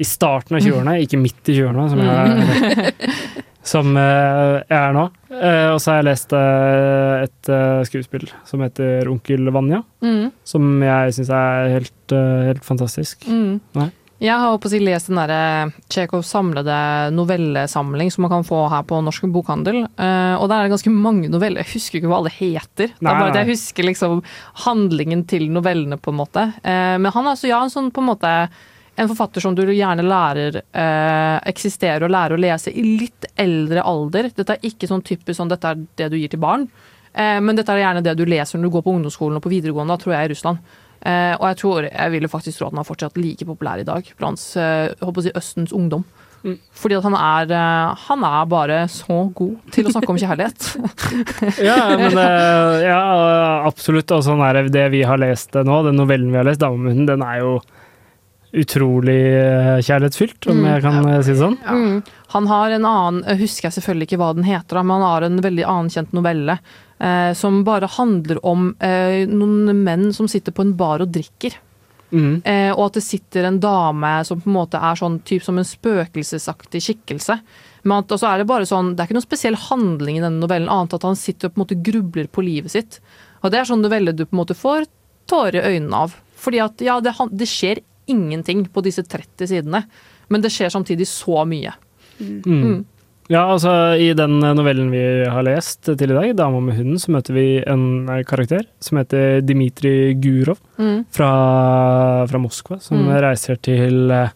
i 0.00 0.06
starten 0.08 0.56
av 0.56 0.62
20-årene, 0.64 0.94
ikke 1.04 1.18
midt 1.20 1.50
i 1.52 1.58
20-årene, 1.58 1.88
som, 1.92 2.00
jeg- 2.00 2.94
som 3.62 3.92
eh, 3.96 4.62
jeg 4.70 4.76
er 4.78 4.94
nå. 4.96 5.04
Eh, 5.30 5.68
og 5.74 5.78
så 5.82 5.92
har 5.92 6.00
jeg 6.00 6.08
lest 6.08 6.32
eh, 6.36 7.24
et 7.26 7.50
skuespill 7.88 8.26
som 8.48 8.62
heter 8.64 9.08
Onkel 9.12 9.50
Vanja, 9.52 9.82
Mm. 10.00 10.30
som 10.48 10.68
jeg 10.82 11.12
syns 11.18 11.30
er 11.36 11.72
helt, 11.74 12.14
helt 12.48 12.64
fantastisk. 12.64 13.26
Mm. 13.28 13.58
Nei. 13.76 13.90
Jeg 14.20 14.36
har 14.36 14.50
håper 14.52 14.68
å 14.68 14.72
si, 14.72 14.78
lest 14.84 15.08
den 15.08 15.16
derre 15.16 15.72
Tsjekhovs 15.88 16.28
samlede 16.28 16.74
novellesamling 17.16 18.10
som 18.12 18.26
man 18.26 18.32
kan 18.34 18.44
få 18.44 18.66
her 18.68 18.82
på 18.88 18.98
Norsk 19.04 19.24
Bokhandel. 19.32 19.78
Og 19.86 20.44
der 20.44 20.56
er 20.58 20.66
det 20.68 20.74
ganske 20.74 20.92
mange 20.92 21.30
noveller. 21.32 21.62
Jeg 21.64 21.72
husker 21.78 21.98
ikke 22.00 22.10
hva 22.12 22.18
alle 22.20 22.32
heter. 22.34 22.90
det 22.92 23.00
er 23.00 23.16
bare 23.16 23.30
at 23.32 23.38
jeg 23.40 23.48
husker 23.54 23.88
liksom 23.88 24.20
handlingen 24.66 25.24
til 25.24 25.48
novellene, 25.48 25.96
på 25.96 26.12
en 26.12 26.20
måte. 26.20 26.44
Men 26.64 27.08
han 27.14 27.24
er 27.24 27.32
altså, 27.32 27.48
ja, 27.48 27.62
en 27.64 27.72
sånn 27.72 27.88
på 27.96 28.04
en 28.04 28.10
måte 28.10 28.34
en 29.00 29.08
forfatter 29.08 29.40
som 29.40 29.54
du 29.56 29.62
gjerne 29.64 30.04
lærer 30.04 30.60
eh, 30.60 31.36
eksisterer 31.48 32.04
og 32.04 32.12
lærer 32.12 32.36
å 32.36 32.40
lese 32.40 32.72
i 32.72 32.84
litt 32.84 33.30
eldre 33.40 33.84
alder. 33.86 34.30
Dette 34.36 34.58
er 34.58 34.68
ikke 34.68 34.88
sånn 34.90 35.04
typisk 35.06 35.38
sånn 35.38 35.52
dette 35.52 35.72
er 35.72 35.82
det 35.96 36.10
du 36.12 36.18
gir 36.20 36.32
til 36.32 36.42
barn, 36.42 36.66
eh, 37.12 37.38
men 37.40 37.56
dette 37.56 37.72
er 37.72 37.84
gjerne 37.84 38.04
det 38.04 38.16
du 38.18 38.26
leser 38.28 38.60
når 38.60 38.68
du 38.68 38.76
går 38.76 38.86
på 38.86 38.94
ungdomsskolen 38.98 39.40
og 39.40 39.44
på 39.46 39.54
videregående, 39.54 39.96
da 39.96 40.04
tror 40.04 40.16
jeg 40.16 40.28
i 40.28 40.32
Russland. 40.34 40.72
Eh, 41.00 41.34
og 41.38 41.46
jeg 41.48 41.60
tror, 41.62 41.86
jeg 41.88 42.12
ville 42.12 42.28
faktisk 42.28 42.60
tro 42.60 42.68
at 42.68 42.74
han 42.74 42.82
er 42.82 42.90
fortsatt 42.90 43.16
like 43.16 43.46
populær 43.48 43.80
i 43.80 43.86
dag 43.88 44.08
blant 44.18 44.42
eh, 44.60 44.90
jeg 44.90 45.00
håper 45.00 45.22
å 45.22 45.24
si 45.24 45.38
Østens 45.40 45.72
ungdom. 45.76 46.04
Mm. 46.40 46.56
Fordi 46.72 46.96
at 46.96 47.04
han 47.04 47.16
er, 47.16 47.50
eh, 47.52 48.04
han 48.06 48.24
er 48.24 48.46
bare 48.48 48.78
så 48.92 49.18
god 49.36 49.72
til 49.72 49.88
å 49.88 49.92
snakke 49.92 50.12
om 50.12 50.20
kjærlighet. 50.20 50.70
Ja, 51.68 51.96
men 52.00 52.16
eh, 52.16 52.86
ja, 52.86 53.00
absolutt. 53.68 54.12
Og 54.16 54.24
sånn 54.24 54.40
er 54.44 54.62
det, 54.72 54.86
vi 54.92 55.02
har 55.08 55.20
lest 55.20 55.56
eh, 55.56 55.66
nå, 55.66 55.82
den 55.88 56.00
novellen 56.00 56.32
vi 56.32 56.40
har 56.40 56.48
lest, 56.48 56.60
'Dama 56.60 56.92
den 56.92 57.24
er 57.24 57.42
jo 57.42 57.58
utrolig 58.52 59.20
eh, 59.36 59.78
kjærlighetsfylt, 59.86 60.46
om 60.50 60.58
Mm. 60.60 60.66
jeg 60.72 60.82
kan 60.82 61.08
eh, 61.08 61.22
si 61.22 61.32
det 61.32 61.38
sånn. 61.38 61.58
Mm. 61.62 62.02
Han 62.34 62.46
har 62.46 62.70
en 62.70 62.84
annen, 62.84 63.24
jeg 63.26 63.38
husker 63.44 63.68
jeg 63.68 63.76
selvfølgelig 63.78 64.08
ikke 64.08 64.20
hva 64.20 64.34
den 64.34 64.44
heter, 64.44 64.82
men 64.82 65.00
han 65.00 65.06
har 65.08 65.22
en 65.26 65.40
veldig 65.40 65.66
anerkjent 65.66 66.12
novelle 66.12 66.58
eh, 67.00 67.32
som 67.34 67.62
bare 67.64 67.86
handler 67.86 68.40
om 68.46 68.74
eh, 68.80 69.26
noen 69.26 69.84
menn 69.84 70.12
som 70.12 70.28
sitter 70.28 70.52
på 70.52 70.62
en 70.62 70.76
bar 70.76 71.00
og 71.00 71.12
drikker. 71.14 71.54
Mm. 72.10 72.42
Eh, 72.42 72.72
og 72.74 72.88
at 72.88 72.98
det 72.98 73.04
sitter 73.06 73.46
en 73.46 73.60
dame 73.62 74.24
som 74.26 74.40
på 74.42 74.50
en 74.50 74.56
måte 74.56 74.78
er 74.82 74.98
sånn 74.98 75.20
typ 75.22 75.44
som 75.46 75.58
en 75.58 75.66
spøkelsesaktig 75.66 76.82
skikkelse. 76.82 77.36
Men 77.84 78.02
at, 78.02 78.10
er 78.18 78.42
det 78.42 78.48
bare 78.50 78.66
sånn, 78.66 78.94
det 78.94 79.04
er 79.04 79.08
ikke 79.08 79.18
noen 79.20 79.28
spesiell 79.28 79.58
handling 79.68 80.18
i 80.18 80.24
denne 80.24 80.42
novellen, 80.42 80.68
annet 80.68 80.96
at 80.98 81.06
han 81.06 81.16
sitter 81.16 81.48
og 81.48 81.54
på 81.54 81.60
en 81.60 81.64
måte 81.64 81.78
grubler 81.86 82.26
på 82.26 82.42
livet 82.44 82.74
sitt. 82.74 82.98
Og 83.44 83.52
det 83.52 83.60
er 83.60 83.70
sånn 83.70 83.80
novelle 83.84 84.12
du 84.12 84.26
på 84.26 84.34
en 84.34 84.42
måte 84.42 84.58
får 84.58 84.90
tårer 85.30 85.60
i 85.62 85.76
øynene 85.76 86.02
av. 86.02 86.18
Fordi 86.40 86.60
at 86.64 86.82
ja, 86.84 86.98
det, 87.04 87.14
det 87.30 87.48
skjer 87.48 87.80
ingenting 88.10 88.64
på 88.72 88.82
disse 88.84 89.02
30 89.06 89.46
sidene, 89.50 89.84
men 90.30 90.42
det 90.44 90.50
skjer 90.54 90.70
samtidig 90.74 91.06
så 91.10 91.44
mye. 91.48 91.72
Mm. 92.20 92.40
Mm. 92.46 92.80
Ja, 93.30 93.44
altså 93.46 93.70
I 93.94 94.08
den 94.18 94.40
novellen 94.42 94.88
vi 94.90 95.00
har 95.30 95.44
lest 95.46 95.86
til 95.86 96.10
i 96.10 96.14
dag, 96.16 96.32
'Dama 96.36 96.58
med 96.60 96.74
hunden', 96.76 96.98
så 96.98 97.12
møter 97.14 97.32
vi 97.36 97.62
en 97.62 98.08
eh, 98.10 98.24
karakter 98.26 98.64
som 98.80 98.98
heter 98.98 99.40
Dmitrij 99.46 100.18
Gurov 100.20 100.58
Mm. 100.78 101.04
fra, 101.14 102.26
fra 102.26 102.38
Moskva, 102.38 102.80
som 102.82 102.98
Mm. 102.98 103.20
reiser 103.22 103.56
til 103.62 104.10
eh, 104.10 104.28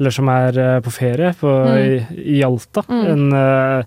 Eller 0.00 0.10
som 0.14 0.28
er 0.28 0.54
eh, 0.56 0.80
på 0.80 0.90
ferie 0.94 1.34
på, 1.34 1.48
Mm. 1.50 1.76
i, 1.76 2.36
i 2.36 2.38
Hjalta. 2.38 2.84
Mm. 2.88 3.06
En, 3.06 3.32
eh, 3.32 3.82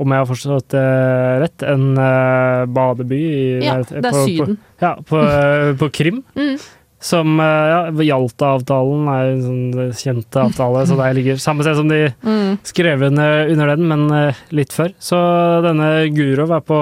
om 0.00 0.08
jeg 0.08 0.16
har 0.18 0.24
forstått 0.26 0.68
det 0.72 1.40
rett, 1.42 1.62
en 1.68 1.98
eh, 1.98 2.64
badeby 2.64 3.20
i 3.20 3.64
Ja, 3.66 3.74
det 3.82 3.98
er 4.02 4.10
på, 4.10 4.24
Syden. 4.26 4.56
På, 4.56 4.80
ja, 4.80 4.94
på, 5.04 5.18
eh, 5.20 5.74
på 5.76 5.90
Krim. 5.92 6.24
Mm. 6.34 6.56
Som 7.00 7.38
eh, 7.40 7.46
ja, 7.70 7.78
Jalta-avtalen 8.10 9.06
er 9.08 9.28
en 9.30 9.42
sånn 9.44 9.92
kjent 9.96 10.36
avtale, 10.36 10.82
så 10.84 10.98
der 10.98 11.14
ligger 11.16 11.38
samme 11.40 11.64
sted 11.64 11.78
som 11.78 11.88
de 11.88 12.00
Mm. 12.20 12.58
skrev 12.66 13.02
under, 13.08 13.48
under 13.48 13.70
den, 13.72 13.86
men 13.88 14.02
eh, 14.12 14.34
litt 14.52 14.72
før. 14.76 14.92
Så 15.00 15.16
denne 15.64 16.10
Gurov 16.12 16.52
er 16.58 16.60
på, 16.60 16.80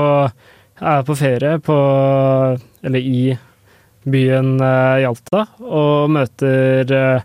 er 0.82 1.04
på 1.06 1.16
ferie 1.18 1.58
på 1.62 1.76
Eller 2.82 2.98
i 2.98 3.38
byen 4.08 4.56
Jalta 4.58 5.00
Hjalta, 5.02 5.44
og 5.62 6.10
møter, 6.14 6.92
eh, 6.94 7.22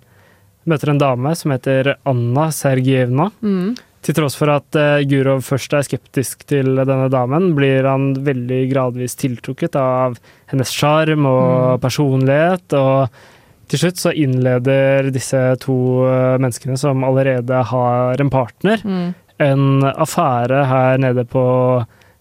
møter 0.70 0.90
en 0.94 1.02
dame 1.02 1.34
som 1.38 1.52
heter 1.54 1.96
Anna 2.06 2.48
Sergejevna. 2.52 3.32
Mm. 3.42 3.74
Til 4.04 4.16
tross 4.18 4.36
for 4.40 4.52
at 4.52 4.76
eh, 4.80 5.04
Gurov 5.08 5.44
først 5.48 5.74
er 5.78 5.86
skeptisk 5.88 6.44
til 6.50 6.76
denne 6.76 7.08
damen, 7.14 7.54
blir 7.58 7.88
han 7.88 8.12
veldig 8.26 8.62
gradvis 8.72 9.16
tiltrukket 9.20 9.78
av 9.80 10.18
hennes 10.52 10.74
sjarm 10.76 11.26
og 11.30 11.80
personlighet. 11.84 12.76
Og 12.76 13.72
til 13.72 13.80
slutt 13.86 14.02
så 14.04 14.12
innleder 14.14 15.08
disse 15.16 15.40
to 15.64 15.78
eh, 16.10 16.36
menneskene 16.44 16.78
som 16.80 17.04
allerede 17.08 17.64
har 17.72 18.22
en 18.22 18.34
partner, 18.34 18.84
Mm. 18.84 19.14
en 19.40 19.84
affære 19.90 20.66
her 20.70 20.98
nede 21.02 21.24
på 21.26 21.44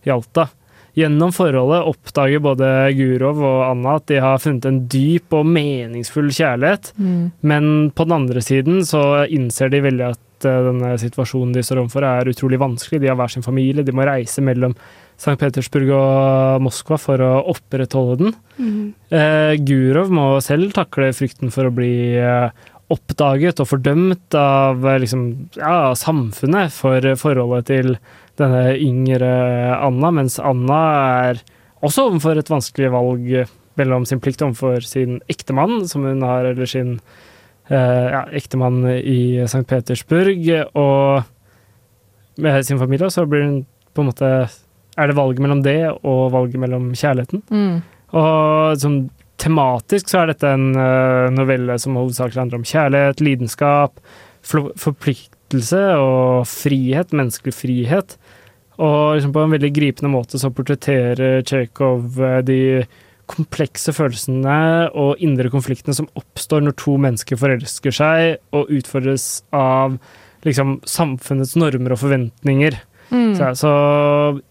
Hjalta. 0.07 0.49
Gjennom 0.95 1.31
forholdet 1.33 1.87
oppdager 1.89 2.41
både 2.45 2.67
Gurov 2.97 3.39
og 3.41 3.61
Anna 3.71 3.95
at 3.97 4.07
de 4.11 4.19
har 4.21 4.41
funnet 4.43 4.67
en 4.69 4.83
dyp 4.93 5.33
og 5.33 5.47
meningsfull 5.49 6.29
kjærlighet. 6.29 6.93
Mm. 7.01 7.31
Men 7.41 7.91
på 7.97 8.05
den 8.05 8.17
andre 8.19 8.43
siden 8.45 8.83
så 8.85 9.25
innser 9.25 9.73
de 9.73 9.81
veldig 9.87 10.11
at 10.11 10.21
eh, 10.49 10.65
denne 10.69 10.95
situasjonen 11.01 11.55
de 11.57 11.65
står 11.65 11.83
overfor 11.85 12.07
er 12.09 12.33
utrolig 12.33 12.61
vanskelig. 12.63 13.03
De 13.03 13.11
har 13.11 13.19
hver 13.19 13.33
sin 13.33 13.47
familie, 13.47 13.85
de 13.87 13.95
må 13.95 14.07
reise 14.09 14.45
mellom 14.45 14.77
St. 15.23 15.37
Petersburg 15.39 15.93
og 15.95 16.65
Moskva 16.65 16.99
for 16.99 17.23
å 17.23 17.31
opprettholde 17.53 18.19
den. 18.25 18.37
Mm. 18.59 18.85
Eh, 19.15 19.55
Gurov 19.63 20.11
må 20.15 20.27
selv 20.45 20.75
takle 20.77 21.13
frykten 21.15 21.53
for 21.55 21.69
å 21.69 21.75
bli 21.75 21.93
eh, 22.19 22.51
oppdaget 22.93 23.63
og 23.63 23.71
fordømt 23.71 24.37
av 24.39 24.83
eh, 24.87 25.01
liksom, 25.05 25.27
ja, 25.59 25.93
samfunnet 25.99 26.75
for 26.75 27.07
forholdet 27.21 27.71
til 27.71 27.97
denne 28.41 28.73
yngre 28.81 29.33
Anna, 29.77 30.13
mens 30.15 30.39
Anna 30.43 30.83
er 31.29 31.43
også 31.85 32.09
overfor 32.09 32.41
et 32.41 32.51
vanskelig 32.51 32.93
valg 32.95 33.35
mellom 33.79 34.07
sin 34.09 34.21
plikt 34.23 34.43
overfor 34.45 34.85
sin 34.85 35.21
ektemann, 35.33 35.85
som 35.89 36.05
hun 36.09 36.25
har, 36.27 36.49
eller 36.51 36.69
sin 36.69 36.97
ja, 37.71 38.25
ektemann 38.35 38.83
i 38.91 39.39
St. 39.45 39.63
Petersburg, 39.69 40.49
og 40.75 41.23
med 42.43 42.67
sin 42.67 42.81
familie, 42.81 43.11
så 43.11 43.27
blir 43.29 43.45
hun 43.47 43.59
på 43.95 44.03
en 44.03 44.11
måte 44.11 44.29
Er 44.97 45.09
det 45.09 45.17
valget 45.17 45.41
mellom 45.41 45.63
det 45.65 45.89
og 46.03 46.33
valget 46.35 46.61
mellom 46.61 46.91
kjærligheten? 46.93 47.43
Mm. 47.49 47.79
Og 48.13 48.81
sånn 48.81 48.99
tematisk 49.41 50.11
så 50.11 50.23
er 50.23 50.33
dette 50.33 50.51
en 50.53 50.75
eh, 50.77 51.31
novelle 51.33 51.79
som 51.81 51.97
hovedsakelig 51.99 52.43
handler 52.43 52.61
om 52.61 52.67
kjærlighet, 52.69 53.23
lidenskap, 53.25 54.03
forpliktelse 54.45 55.81
og 55.97 56.45
frihet, 56.51 57.15
menneskelig 57.17 57.55
frihet. 57.57 58.17
Og 58.83 59.17
liksom 59.17 59.33
på 59.35 59.47
en 59.47 59.55
veldig 59.57 59.73
gripende 59.75 60.13
måte 60.13 60.41
så 60.41 60.53
portretterer 60.55 61.43
Tsjekhov 61.47 62.21
eh, 62.21 62.39
de 62.47 62.61
komplekse 63.31 63.95
følelsene 63.95 64.91
og 64.99 65.21
indre 65.23 65.51
konfliktene 65.53 65.95
som 65.97 66.09
oppstår 66.19 66.65
når 66.65 66.77
to 66.81 66.97
mennesker 67.01 67.39
forelsker 67.41 67.95
seg 67.95 68.57
og 68.57 68.73
utfordres 68.75 69.45
av 69.57 69.99
liksom 70.47 70.81
samfunnets 70.89 71.55
normer 71.59 71.95
og 71.95 72.03
forventninger. 72.03 72.79
Mm. 73.13 73.35
Så, 73.37 73.49
så 73.61 73.73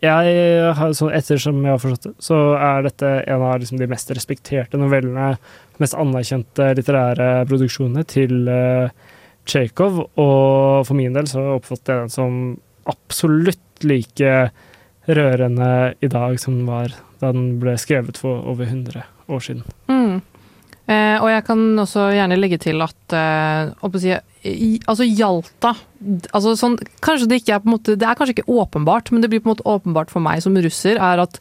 jeg 0.05 0.73
har, 0.77 0.93
så 0.93 1.09
ettersom 1.17 1.63
jeg 1.65 1.73
har 1.73 1.81
forstått 1.81 2.11
det, 2.11 2.13
så 2.23 2.39
er 2.61 2.85
dette 2.85 3.13
en 3.25 3.45
av 3.47 3.57
liksom, 3.61 3.79
de 3.81 3.89
mest 3.89 4.13
respekterte 4.13 4.79
novellene, 4.79 5.33
mest 5.81 5.97
anerkjente 5.97 6.69
litterære 6.77 7.29
produksjonene 7.49 8.05
til 8.09 8.45
uh, 8.45 8.91
Tsjekhov. 9.49 10.03
Og 10.21 10.85
for 10.87 10.97
min 10.97 11.17
del 11.17 11.29
så 11.29 11.55
oppfatter 11.57 11.97
jeg 11.97 12.05
den 12.05 12.13
som 12.13 12.41
absolutt 12.91 13.87
like 13.87 14.51
rørende 15.09 15.71
i 16.01 16.09
dag 16.11 16.37
som 16.41 16.59
den 16.59 16.69
var 16.69 16.93
den 17.21 17.55
ble 17.61 17.77
skrevet 17.79 18.19
for 18.19 18.43
over 18.51 18.67
100 18.67 19.05
år 19.31 19.43
siden. 19.45 19.63
Mm. 19.91 20.21
Eh, 20.91 21.17
og 21.21 21.29
jeg 21.29 21.43
kan 21.47 21.61
også 21.79 22.07
gjerne 22.15 22.39
legge 22.39 22.57
til 22.61 22.81
at 22.83 23.15
eh, 23.15 23.97
si, 24.01 24.15
i, 24.49 24.71
altså 24.89 25.05
Hjalta 25.05 25.75
altså 26.33 26.55
sånn, 26.57 26.79
kanskje 27.05 27.29
det, 27.29 27.41
ikke 27.41 27.53
er 27.55 27.61
på 27.61 27.69
en 27.69 27.75
måte, 27.75 27.97
det 27.99 28.07
er 28.07 28.17
kanskje 28.17 28.39
ikke 28.39 28.49
åpenbart, 28.49 29.11
men 29.13 29.21
det 29.21 29.29
blir 29.31 29.43
på 29.43 29.49
en 29.49 29.53
måte 29.53 29.67
åpenbart 29.69 30.11
for 30.13 30.23
meg 30.25 30.41
som 30.43 30.57
russer, 30.57 30.97
er 30.97 31.21
at 31.21 31.37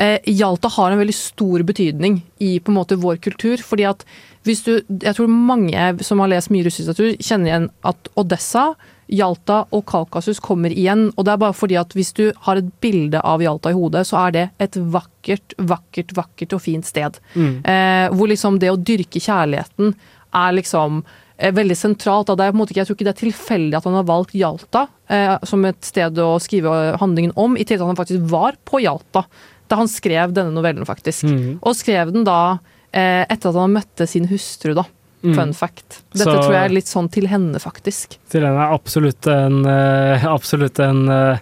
eh, 0.00 0.18
har 0.24 0.90
en 0.90 1.02
veldig 1.02 1.16
stor 1.16 1.64
betydning 1.68 2.22
i 2.40 2.56
på 2.58 2.72
en 2.72 2.78
måte 2.80 2.98
vår 2.98 3.20
kultur. 3.20 3.58
fordi 3.58 3.84
at 3.84 4.04
hvis 4.46 4.62
du, 4.64 4.80
Jeg 4.88 5.14
tror 5.14 5.28
mange 5.28 6.02
som 6.02 6.20
har 6.20 6.28
lest 6.28 6.50
mye 6.50 6.64
russisk 6.64 6.88
litteratur, 6.88 7.20
kjenner 7.20 7.50
igjen 7.50 7.70
at 7.84 8.08
Odessa, 8.16 8.74
Hjalta 9.08 9.62
og 9.74 9.84
Kaukasus 9.88 10.40
kommer 10.44 10.72
igjen. 10.74 11.08
Og 11.16 11.24
det 11.26 11.34
er 11.34 11.40
bare 11.42 11.56
fordi 11.56 11.78
at 11.80 11.94
hvis 11.96 12.12
du 12.16 12.26
har 12.46 12.60
et 12.60 12.68
bilde 12.82 13.22
av 13.24 13.42
Hjalta 13.44 13.72
i 13.72 13.78
hodet, 13.78 14.04
så 14.08 14.20
er 14.26 14.34
det 14.36 14.44
et 14.62 14.76
vakkert, 14.76 15.56
vakkert, 15.58 16.14
vakkert 16.16 16.56
og 16.56 16.62
fint 16.64 16.88
sted. 16.88 17.18
Mm. 17.34 17.54
Eh, 17.64 18.06
hvor 18.14 18.30
liksom 18.30 18.60
det 18.62 18.72
å 18.72 18.78
dyrke 18.78 19.22
kjærligheten 19.22 19.94
er 20.38 20.56
liksom 20.56 21.02
eh, 21.36 21.52
veldig 21.56 21.76
sentralt. 21.78 22.30
Det 22.30 22.46
er 22.46 22.52
på 22.52 22.58
en 22.58 22.62
måte 22.62 22.74
ikke, 22.74 22.84
jeg 22.84 22.90
tror 22.90 22.98
ikke 22.98 23.08
det 23.08 23.14
er 23.14 23.22
tilfeldig 23.24 23.78
at 23.80 23.88
han 23.88 23.98
har 24.00 24.08
valgt 24.08 24.36
Hjalta 24.36 24.86
eh, 25.08 25.36
som 25.48 25.64
et 25.68 25.80
sted 25.86 26.20
å 26.22 26.34
skrive 26.42 26.98
handlingen 27.00 27.36
om, 27.36 27.56
i 27.56 27.64
tillegg 27.64 27.80
til 27.80 27.86
at 27.88 27.94
han 27.94 28.02
faktisk 28.02 28.28
var 28.32 28.60
på 28.68 28.82
Hjalta 28.84 29.24
da 29.68 29.82
han 29.82 29.90
skrev 29.90 30.32
denne 30.36 30.54
novellen, 30.54 30.86
faktisk. 30.88 31.28
Mm. 31.28 31.58
Og 31.60 31.76
skrev 31.76 32.12
den 32.14 32.24
da 32.24 32.58
eh, 32.92 33.24
etter 33.28 33.50
at 33.50 33.58
han 33.58 33.74
møtte 33.76 34.06
sin 34.08 34.28
hustru, 34.30 34.72
da. 34.78 34.86
Mm. 35.22 35.34
Fun 35.34 35.52
fact. 35.52 36.02
Dette 36.12 36.24
Så- 36.30 36.34
tror 36.38 36.52
jeg 36.54 36.64
er 36.70 36.74
litt 36.76 36.86
sånn 36.86 37.08
til 37.10 37.26
henne, 37.26 37.58
faktisk. 37.58 38.18
Til 38.30 38.44
henne 38.46 38.60
er 38.68 38.74
absolutt 38.76 39.26
en, 39.26 39.64
eh, 39.66 40.24
absolutt 40.24 40.78
en 40.78 41.08
uh, 41.10 41.38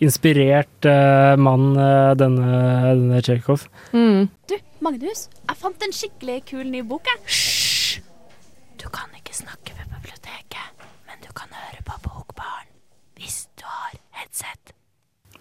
inspirert 0.00 0.86
uh, 0.88 1.36
mann, 1.36 1.76
uh, 1.76 2.14
denne, 2.14 2.94
denne 2.96 3.20
Tsjekhov. 3.20 3.66
Mm. 3.92 4.30
Du, 4.48 4.56
Magnus, 4.80 5.26
jeg 5.48 5.56
fant 5.60 5.82
en 5.84 5.92
skikkelig 5.92 6.38
kul 6.48 6.64
ny 6.70 6.80
bok, 6.82 7.04
jeg. 7.04 7.20
Hysj! 7.26 8.00
Du 8.78 8.88
kan 8.88 9.10
ikke 9.18 9.34
snakke 9.34 9.74
ved 9.76 9.90
biblioteket, 9.92 10.86
men 11.10 11.20
du 11.20 11.28
kan 11.34 11.48
høre 11.52 11.82
på 11.84 11.98
Bokbarn 12.06 12.68
hvis 13.18 13.44
du 13.58 13.66
har 13.66 13.98
headset. 14.22 14.72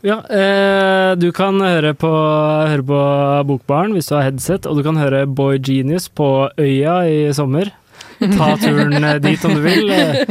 Ja, 0.08 0.22
eh, 0.32 1.16
du 1.20 1.32
kan 1.36 1.58
høre 1.60 1.91
på, 1.97 2.08
høre 2.08 2.86
på 2.88 2.99
Bokbaren 3.49 3.91
hvis 3.97 4.08
du 4.08 4.16
har 4.16 4.30
headset, 4.30 4.68
og 4.70 4.80
du 4.80 4.86
kan 4.86 4.95
høre 4.99 5.26
Boy 5.28 5.60
Genius 5.60 6.08
på 6.08 6.47
Øya 6.55 7.01
i 7.12 7.18
sommer. 7.36 7.74
Ta 8.18 8.53
turen 8.62 8.95
eh, 9.03 9.18
dit 9.22 9.43
om 9.45 9.58
du 9.58 9.62
vil. 9.66 9.91
Eh, 9.91 10.22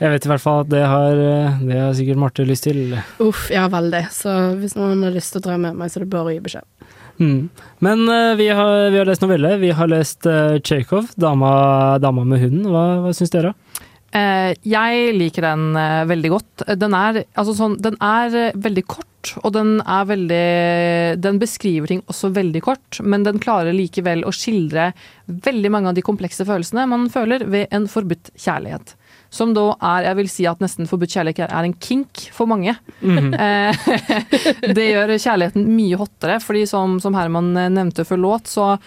Jeg 0.00 0.14
vet 0.14 0.24
i 0.24 0.30
hvert 0.30 0.42
fall 0.42 0.62
at 0.64 0.70
det 0.72 0.80
har, 0.88 1.20
eh, 1.20 1.58
det 1.66 1.76
har 1.82 1.92
sikkert 1.98 2.22
Marte 2.22 2.46
lyst 2.48 2.64
til. 2.64 2.96
Uff, 3.20 3.50
ja, 3.52 3.66
veldig. 3.70 4.06
Så 4.14 4.32
hvis 4.62 4.78
noen 4.78 5.04
har 5.04 5.12
lyst 5.14 5.34
til 5.34 5.42
å 5.42 5.46
dra 5.50 5.58
med 5.60 5.76
meg, 5.76 5.92
så 5.92 6.00
er 6.00 6.06
det 6.06 6.12
bare 6.14 6.30
å 6.30 6.34
gi 6.34 6.40
beskjed. 6.46 6.88
Mm. 7.20 7.50
Men 7.84 8.06
uh, 8.08 8.32
vi, 8.40 8.48
har, 8.48 8.88
vi 8.88 8.96
har 9.02 9.08
lest 9.10 9.20
novelle. 9.20 9.52
Vi 9.60 9.74
har 9.76 9.90
lest 9.92 10.24
uh, 10.24 10.56
Tsjekhov, 10.64 11.12
dama, 11.20 11.52
'Dama 12.00 12.24
med 12.24 12.40
hunden'. 12.40 12.70
Hva, 12.72 12.84
hva 13.04 13.12
syns 13.12 13.34
dere? 13.34 13.52
Uh, 14.16 14.56
jeg 14.64 15.12
liker 15.18 15.44
den 15.50 15.76
uh, 15.76 16.08
veldig 16.08 16.32
godt. 16.32 16.64
Den 16.80 16.96
er, 16.96 17.20
altså 17.36 17.54
sånn, 17.60 17.76
den 17.84 18.00
er 18.00 18.56
veldig 18.56 18.86
kort, 18.88 19.09
og 19.42 19.52
den 19.54 19.80
er 19.84 20.06
veldig 20.08 20.44
Den 21.22 21.40
beskriver 21.40 21.90
ting 21.90 22.00
også 22.10 22.32
veldig 22.34 22.62
kort, 22.64 23.00
men 23.02 23.26
den 23.26 23.40
klarer 23.42 23.76
likevel 23.76 24.24
å 24.24 24.32
skildre 24.34 24.90
veldig 25.30 25.70
mange 25.70 25.90
av 25.90 25.98
de 25.98 26.04
komplekse 26.04 26.46
følelsene 26.48 26.88
man 26.90 27.08
føler 27.12 27.44
ved 27.50 27.68
en 27.74 27.86
forbudt 27.90 28.32
kjærlighet. 28.34 28.94
Som 29.30 29.52
da 29.54 29.68
er, 29.76 30.08
jeg 30.08 30.18
vil 30.18 30.30
si 30.32 30.46
at 30.50 30.62
nesten 30.62 30.88
forbudt 30.90 31.12
kjærlighet 31.14 31.52
er 31.52 31.68
en 31.68 31.76
kink 31.78 32.24
for 32.34 32.50
mange. 32.50 32.74
Mm 33.00 33.18
-hmm. 33.18 34.74
det 34.76 34.90
gjør 34.90 35.18
kjærligheten 35.18 35.68
mye 35.76 35.96
hottere, 35.96 36.40
fordi 36.40 36.66
som, 36.66 36.98
som 37.00 37.14
Herman 37.14 37.52
nevnte 37.54 38.04
før 38.04 38.16
låt, 38.16 38.46
så 38.46 38.78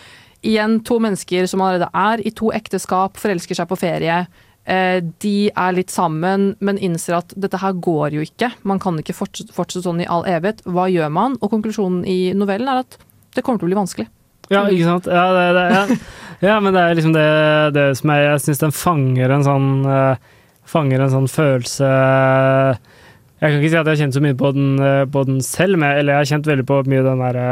igjen 0.42 0.84
to 0.84 1.00
mennesker 1.00 1.48
som 1.48 1.62
allerede 1.62 1.90
er 1.94 2.28
i 2.28 2.32
to 2.32 2.52
ekteskap, 2.52 3.18
forelsker 3.18 3.56
seg 3.56 3.68
på 3.68 3.80
ferie. 3.80 4.26
Eh, 4.64 5.04
de 5.20 5.52
er 5.52 5.74
litt 5.76 5.92
sammen, 5.92 6.54
men 6.64 6.80
innser 6.80 7.18
at 7.18 7.34
dette 7.36 7.60
her 7.60 7.76
går 7.84 8.16
jo 8.16 8.24
ikke. 8.24 8.54
Man 8.64 8.80
kan 8.80 9.00
ikke 9.00 9.16
fortsette, 9.18 9.84
sånn 9.84 10.04
i 10.04 10.08
all 10.08 10.24
evighet. 10.30 10.64
Hva 10.64 10.88
gjør 10.92 11.12
man? 11.12 11.36
Og 11.42 11.52
konklusjonen 11.52 12.06
i 12.08 12.32
novellen 12.38 12.72
er 12.72 12.84
at 12.86 12.98
det 13.36 13.44
kommer 13.44 13.60
til 13.60 13.68
å 13.68 13.74
bli 13.74 13.80
vanskelig. 13.82 14.08
Ja, 14.52 14.64
ikke 14.68 14.88
sant? 14.88 15.10
Ja, 15.12 15.26
det, 15.36 15.44
det, 15.58 15.66
ja. 15.74 15.84
ja 16.50 16.56
men 16.64 16.76
det 16.76 16.82
er 16.82 16.98
liksom 16.98 17.14
det, 17.16 17.28
det 17.76 17.86
som 18.00 18.12
jeg, 18.14 18.26
jeg 18.28 18.42
syns 18.44 18.64
den 18.64 18.76
fanger 18.76 19.36
en 19.36 19.46
sånn 19.48 19.70
eh, 19.88 20.32
Fanger 20.68 21.04
en 21.04 21.12
sånn 21.12 21.30
følelse 21.32 21.88
Jeg 21.88 23.40
kan 23.40 23.56
ikke 23.58 23.72
si 23.72 23.78
at 23.80 23.88
jeg 23.88 23.90
har 23.90 24.02
kjent 24.02 24.18
så 24.18 24.24
mye 24.24 24.36
på 24.40 24.52
den, 24.56 24.68
eh, 24.84 25.06
på 25.12 25.24
den 25.28 25.40
selv, 25.44 25.80
men, 25.80 25.96
eller 25.96 26.16
jeg 26.16 26.22
har 26.22 26.30
kjent 26.34 26.52
veldig 26.52 26.68
på 26.68 26.82
mye 26.92 27.06
den 27.08 27.24
derre 27.24 27.48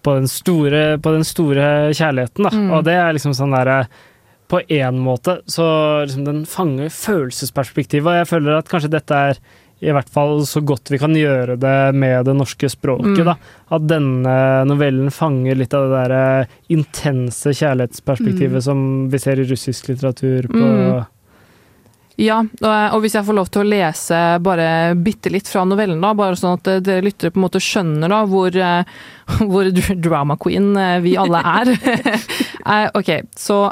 på, 0.00 0.14
på 0.16 1.12
den 1.12 1.26
store 1.28 1.74
kjærligheten, 1.92 2.46
da. 2.46 2.52
Mm. 2.54 2.70
Og 2.72 2.86
det 2.86 2.94
er 2.96 3.12
liksom 3.12 3.34
sånn 3.36 3.52
derre 3.52 3.82
På 4.50 4.60
én 4.66 4.98
måte 4.98 5.38
så 5.46 5.64
liksom 6.04 6.24
den 6.26 6.44
fanger 6.50 6.90
følelsesperspektivet, 6.90 8.06
og 8.10 8.16
jeg 8.20 8.30
føler 8.32 8.56
at 8.58 8.70
kanskje 8.70 8.90
dette 8.96 9.14
er 9.30 9.38
i 9.80 9.92
hvert 9.96 10.10
fall 10.12 10.42
så 10.44 10.60
godt 10.60 10.90
vi 10.92 10.98
kan 11.00 11.14
gjøre 11.16 11.54
det 11.56 11.76
med 11.96 12.26
det 12.28 12.34
norske 12.36 12.68
språket. 12.68 13.22
Mm. 13.22 13.30
da. 13.30 13.36
At 13.72 13.86
denne 13.88 14.34
novellen 14.68 15.08
fanger 15.14 15.56
litt 15.56 15.72
av 15.72 15.86
det 15.88 16.02
der 16.02 16.16
eh, 16.18 16.58
intense 16.76 17.54
kjærlighetsperspektivet 17.56 18.58
Mm. 18.60 18.66
som 18.66 18.82
vi 19.08 19.18
ser 19.22 19.40
i 19.40 19.46
russisk 19.48 19.88
litteratur 19.88 20.50
på 20.52 20.60
Mm. 20.60 21.06
Ja, 22.20 22.42
og 22.44 22.94
og 22.94 23.00
hvis 23.00 23.14
jeg 23.16 23.24
får 23.24 23.32
lov 23.38 23.48
til 23.48 23.62
å 23.62 23.70
lese 23.70 24.16
bare 24.44 24.94
bitte 24.94 25.30
litt 25.32 25.48
fra 25.48 25.62
novellen, 25.64 26.02
da, 26.02 26.10
bare 26.12 26.36
sånn 26.36 26.58
at 26.58 26.68
eh, 26.68 26.80
dere 26.84 27.06
lyttere 27.06 27.32
på 27.32 27.40
en 27.40 27.46
måte 27.46 27.62
skjønner 27.64 28.12
da 28.12 28.18
hvor, 28.28 28.52
eh, 28.52 28.84
hvor 29.48 29.70
drama 29.96 30.36
queen 30.36 30.74
eh, 30.76 30.98
vi 31.00 31.16
alle 31.16 31.40
er. 31.40 31.72
Eh, 32.60 32.90
ok, 32.92 33.08
så 33.40 33.70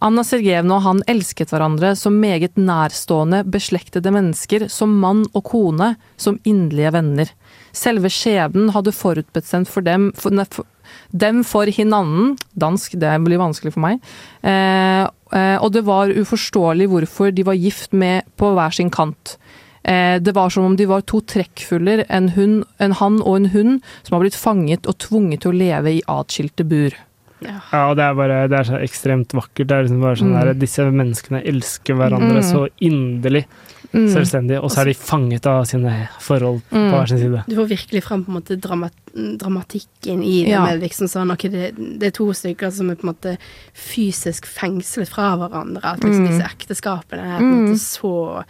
Anna 0.00 0.22
Sergejevna 0.24 0.78
og 0.78 0.84
han 0.86 1.00
elsket 1.12 1.50
hverandre 1.52 1.92
som 1.98 2.16
meget 2.22 2.56
nærstående, 2.56 3.42
beslektede 3.52 4.12
mennesker, 4.14 4.64
som 4.72 4.94
mann 5.02 5.26
og 5.36 5.44
kone, 5.50 5.92
som 6.16 6.38
inderlige 6.48 6.94
venner. 6.96 7.32
Selve 7.76 8.08
skjebnen 8.12 8.72
hadde 8.72 8.96
forutbestemt 8.96 9.68
for 9.68 9.84
dem 9.84 10.08
for, 10.16 10.32
ne, 10.32 10.46
for, 10.48 10.64
dem 11.12 11.42
for 11.44 11.68
hinanden, 11.68 12.38
dansk, 12.56 12.96
det 13.00 13.12
blir 13.26 13.42
vanskelig 13.42 13.74
for 13.76 13.84
meg, 13.84 14.00
eh, 14.40 15.04
eh, 15.04 15.56
og 15.60 15.68
det 15.76 15.84
var 15.84 16.14
uforståelig 16.16 16.88
hvorfor 16.88 17.36
de 17.36 17.44
var 17.46 17.60
gift 17.60 17.92
med 17.92 18.24
på 18.40 18.54
hver 18.56 18.72
sin 18.72 18.88
kant. 18.90 19.36
Eh, 19.84 20.16
det 20.16 20.32
var 20.36 20.48
som 20.48 20.64
om 20.64 20.80
de 20.80 20.88
var 20.88 21.04
to 21.04 21.20
trekkfugler, 21.20 22.06
en, 22.08 22.32
en 22.80 22.96
han 23.04 23.20
og 23.20 23.36
en 23.36 23.52
hund, 23.52 23.78
som 24.00 24.16
har 24.16 24.24
blitt 24.24 24.40
fanget 24.48 24.88
og 24.88 24.96
tvunget 25.04 25.44
til 25.44 25.52
å 25.52 25.60
leve 25.60 25.98
i 25.98 26.04
atskilte 26.08 26.64
bur. 26.64 26.96
Ja, 27.42 27.88
og 27.90 27.96
det 27.96 28.04
er 28.04 28.14
bare 28.14 28.48
det 28.48 28.58
er 28.58 28.64
så 28.64 28.78
ekstremt 28.82 29.28
vakkert. 29.32 29.66
Det 29.66 29.70
er 29.76 29.82
liksom 29.86 30.00
bare 30.02 30.16
sånn 30.16 30.32
Mm. 30.34 30.40
der, 30.44 30.54
Disse 30.54 30.78
menneskene 30.92 31.42
elsker 31.46 31.94
hverandre 31.94 32.42
Mm. 32.42 32.52
så 32.52 32.68
inderlig 32.80 33.44
Mm. 33.92 34.06
selvstendig, 34.14 34.62
og 34.62 34.70
så 34.70 34.82
er 34.82 34.84
de 34.84 34.94
fanget 34.94 35.46
av 35.46 35.64
sine 35.66 36.08
forhold 36.20 36.60
på 36.70 36.76
Mm. 36.76 36.90
hver 36.92 37.08
sin 37.08 37.18
side. 37.18 37.44
Du 37.48 37.56
får 37.56 37.68
virkelig 37.68 38.02
fram 38.04 38.24
på 38.24 38.28
en 38.28 38.40
måte 38.42 38.60
dramat 38.60 38.92
dramatikken 39.38 40.22
i 40.22 40.44
det 40.44 40.50
Ja. 40.50 40.64
med 40.64 40.80
liksom 40.82 41.08
sånn 41.08 41.32
okay, 41.32 41.50
det, 41.50 41.74
det 41.98 42.06
er 42.06 42.10
to 42.10 42.26
stykker 42.32 42.70
som 42.70 42.90
er 42.90 42.94
på 42.96 43.04
en 43.08 43.14
måte 43.14 43.38
fysisk 43.74 44.44
fengslet 44.46 45.08
fra 45.08 45.36
hverandre. 45.36 45.84
At 45.84 46.00
liksom 46.00 46.26
Mm. 46.26 46.28
disse 46.28 46.44
ekteskapene 46.44 47.20
er 47.24 47.38
på 47.38 47.42
en 47.42 47.66
Mm. 47.66 47.68
måte 47.68 47.78
så 47.78 48.44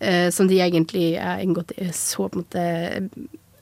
eh, 0.00 0.28
Som 0.30 0.48
de 0.48 0.58
egentlig 0.58 1.16
er 1.16 1.38
inngått 1.42 1.70
i, 1.78 1.84
så 1.92 2.28
på 2.28 2.34
en 2.36 2.44
måte 2.44 3.10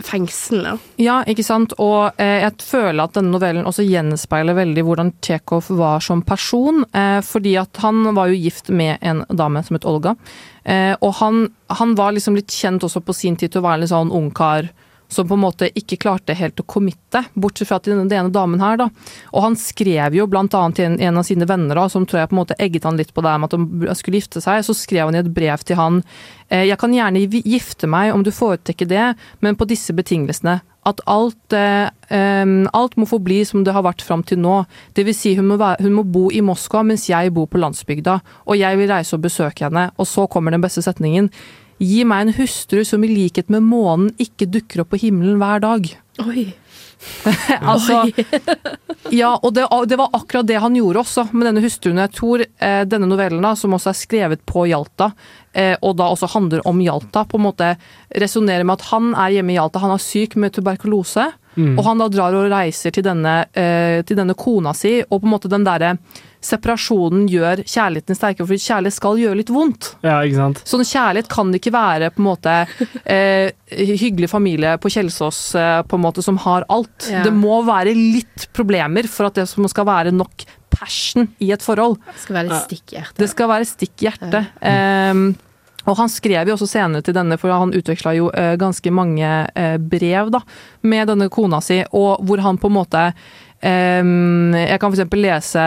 fengslende. 0.07 0.76
Ja, 1.03 1.20
ikke 1.28 1.44
sant. 1.46 1.74
Og 1.82 2.20
eh, 2.20 2.42
jeg 2.44 2.66
føler 2.66 3.05
at 3.05 3.16
denne 3.16 3.34
novellen 3.34 3.68
også 3.68 3.86
gjenspeiler 3.86 4.57
veldig 4.59 4.84
hvordan 4.86 5.12
Tsjekhov 5.22 5.70
var 5.78 6.05
som 6.05 6.24
person. 6.26 6.84
Eh, 6.92 7.20
fordi 7.26 7.57
at 7.61 7.82
han 7.84 8.05
var 8.16 8.32
jo 8.32 8.40
gift 8.40 8.72
med 8.72 8.98
en 9.00 9.24
dame 9.30 9.62
som 9.66 9.78
het 9.78 9.88
Olga. 9.88 10.16
Eh, 10.64 10.94
og 11.00 11.16
han, 11.20 11.44
han 11.72 11.96
var 11.98 12.14
liksom 12.16 12.38
litt 12.38 12.53
kjent 12.55 12.84
også 12.86 13.03
på 13.05 13.16
sin 13.16 13.38
tid 13.38 13.55
til 13.55 13.62
å 13.62 13.68
være 13.68 13.86
en 13.86 13.92
sånn 13.94 14.14
ungkar 14.14 14.70
som 15.13 15.29
på 15.29 15.37
en 15.37 15.45
måte 15.45 15.69
ikke 15.79 15.99
klarte 16.03 16.37
helt 16.37 16.61
å 16.61 16.67
committe, 16.69 17.25
bortsett 17.35 17.69
fra 17.69 17.79
til 17.83 18.01
den 18.09 18.33
damen 18.33 18.63
her, 18.63 18.81
da. 18.81 18.89
Og 19.33 19.47
han 19.47 19.59
skrev 19.61 20.17
jo 20.17 20.27
blant 20.31 20.55
annet 20.59 20.79
til 20.79 20.91
en, 20.91 20.99
en 21.01 21.21
av 21.21 21.29
sine 21.29 21.49
venner, 21.49 21.79
da, 21.79 21.87
som 21.93 22.07
tror 22.09 22.23
jeg 22.23 22.33
på 22.33 22.37
en 22.37 22.43
måte 22.43 22.59
egget 22.63 22.89
han 22.89 22.99
litt 23.01 23.15
på 23.15 23.25
det 23.25 23.37
med 23.39 23.53
at 23.53 23.57
de 23.59 23.97
skulle 23.99 24.21
gifte 24.23 24.43
seg, 24.45 24.65
så 24.67 24.77
skrev 24.77 25.09
han 25.09 25.19
i 25.19 25.23
et 25.23 25.33
brev 25.33 25.63
til 25.67 25.79
han 25.81 26.03
eh, 26.49 26.67
Jeg 26.69 26.81
kan 26.81 26.95
gjerne 26.97 27.25
gifte 27.29 27.91
meg 27.91 28.13
om 28.15 28.25
du 28.25 28.33
foretrekker 28.35 28.89
det, 28.91 29.09
men 29.45 29.59
på 29.59 29.69
disse 29.71 29.95
betingelsene. 29.97 30.61
At 30.83 30.99
alt, 31.07 31.55
eh, 31.55 31.87
alt 32.75 32.97
må 32.99 33.07
forbli 33.07 33.45
som 33.47 33.63
det 33.63 33.75
har 33.75 33.85
vært 33.87 34.03
fram 34.03 34.25
til 34.27 34.41
nå. 34.43 34.65
Vil 34.99 35.15
si 35.15 35.37
hun 35.39 35.53
hun 35.55 35.95
må 35.95 36.03
bo 36.03 36.25
i 36.35 36.43
Moskva 36.43 36.83
mens 36.83 37.07
jeg 37.07 37.31
bor 37.35 37.47
på 37.47 37.61
landsbygda, 37.63 38.19
og 38.47 38.59
jeg 38.59 38.79
vil 38.81 38.91
reise 38.91 39.15
og 39.15 39.23
besøke 39.23 39.69
henne. 39.69 39.91
Og 39.97 40.09
så 40.11 40.27
kommer 40.27 40.51
den 40.51 40.65
beste 40.65 40.83
setningen. 40.83 41.31
Gi 41.81 42.03
meg 42.09 42.27
en 42.27 42.35
hustru 42.37 42.83
som 42.87 43.05
i 43.05 43.11
likhet 43.11 43.49
med 43.53 43.64
månen 43.66 44.11
ikke 44.23 44.51
dukker 44.51 44.85
opp 44.85 44.93
på 44.93 45.01
himmelen 45.05 45.39
hver 45.41 45.62
dag. 45.64 45.89
Oi. 46.27 46.53
altså, 47.73 48.05
ja, 49.11 49.33
og 49.43 49.55
det, 49.57 49.66
det 49.91 49.99
var 49.99 50.12
akkurat 50.14 50.47
det 50.47 50.61
han 50.62 50.77
gjorde 50.79 51.03
også 51.03 51.27
med 51.33 51.49
denne 51.49 51.62
hustruen. 51.64 51.99
Jeg 52.05 52.14
tror 52.14 52.45
eh, 52.45 52.83
denne 52.87 53.09
novellen, 53.11 53.43
da, 53.43 53.55
som 53.59 53.75
også 53.75 53.91
er 53.91 53.99
skrevet 53.99 54.45
på 54.47 54.66
Hjalta, 54.70 55.11
eh, 55.53 55.75
og 55.83 55.97
da 55.99 56.11
også 56.14 56.31
handler 56.37 56.64
om 56.68 56.81
Hjalta, 56.85 57.25
på 57.27 57.41
en 57.41 57.47
måte 57.49 57.75
resonnerer 58.23 58.66
med 58.68 58.79
at 58.79 58.91
han 58.93 59.12
er 59.14 59.39
hjemme 59.39 59.55
i 59.55 59.59
Hjalta, 59.59 59.83
han 59.83 59.97
er 59.97 60.05
syk 60.05 60.39
med 60.41 60.55
tuberkulose, 60.57 61.33
Mm. 61.53 61.75
og 61.77 61.85
han 61.85 61.99
da 62.01 62.07
drar 62.09 62.33
og 62.33 62.47
reiser 62.49 62.95
til 62.97 63.05
denne, 63.05 63.43
eh, 63.53 63.99
til 64.09 64.16
denne 64.16 64.33
kona 64.33 64.73
si, 64.73 65.03
og 65.03 65.18
på 65.20 65.27
en 65.27 65.33
måte 65.35 65.51
den 65.53 65.66
derre 65.66 65.99
separasjonen 66.47 67.26
gjør 67.30 67.62
kjærligheten 67.64 68.18
sterkere, 68.18 68.49
for 68.49 68.64
kjærlighet 68.64 68.97
skal 68.97 69.20
gjøre 69.20 69.38
litt 69.40 69.53
vondt. 69.53 69.93
Ja, 70.05 70.20
ikke 70.26 70.40
sant? 70.40 70.62
Sånn 70.68 70.86
kjærlighet 70.86 71.30
kan 71.32 71.53
ikke 71.57 71.74
være 71.74 72.11
på 72.14 72.22
en 72.22 72.28
måte 72.28 72.57
eh, 73.05 73.53
hyggelig 73.72 74.30
familie 74.32 74.74
på 74.82 74.90
Kjelsås 74.93 75.45
eh, 75.59 75.78
på 75.86 75.99
en 75.99 76.05
måte 76.05 76.24
som 76.24 76.40
har 76.43 76.66
alt. 76.72 77.09
Ja. 77.11 77.22
Det 77.26 77.34
må 77.36 77.62
være 77.66 77.95
litt 77.97 78.49
problemer 78.57 79.09
for 79.11 79.30
at 79.30 79.38
det 79.38 79.49
som 79.51 79.68
skal 79.70 79.88
være 79.88 80.14
nok 80.14 80.47
passion 80.72 81.28
i 81.43 81.53
et 81.55 81.62
forhold. 81.62 81.99
Det 82.11 82.24
skal 82.24 82.38
være 82.40 82.61
stikk 82.66 82.93
i 82.93 82.99
hjertet. 82.99 83.22
Det 83.22 83.30
skal 83.30 83.51
være 83.51 83.68
stikk 83.68 83.95
i 84.01 84.09
hjertet. 84.09 84.53
Ehm, 84.66 85.26
og 85.82 85.99
han 85.99 86.11
skrev 86.12 86.49
jo 86.49 86.57
også 86.57 86.68
senere 86.70 87.05
til 87.05 87.16
denne, 87.16 87.38
for 87.40 87.53
han 87.55 87.74
utveksla 87.74 88.14
jo 88.16 88.30
eh, 88.38 88.55
ganske 88.61 88.93
mange 88.95 89.30
eh, 89.59 89.78
brev 89.78 90.30
da, 90.34 90.43
med 90.86 91.11
denne 91.11 91.30
kona 91.32 91.62
si, 91.64 91.82
og 91.90 92.22
hvor 92.26 92.43
han 92.45 92.61
på 92.61 92.70
en 92.70 92.76
måte 92.78 93.07
Jeg 93.63 94.81
kan 94.83 94.91
f.eks. 94.91 95.17
Lese, 95.23 95.65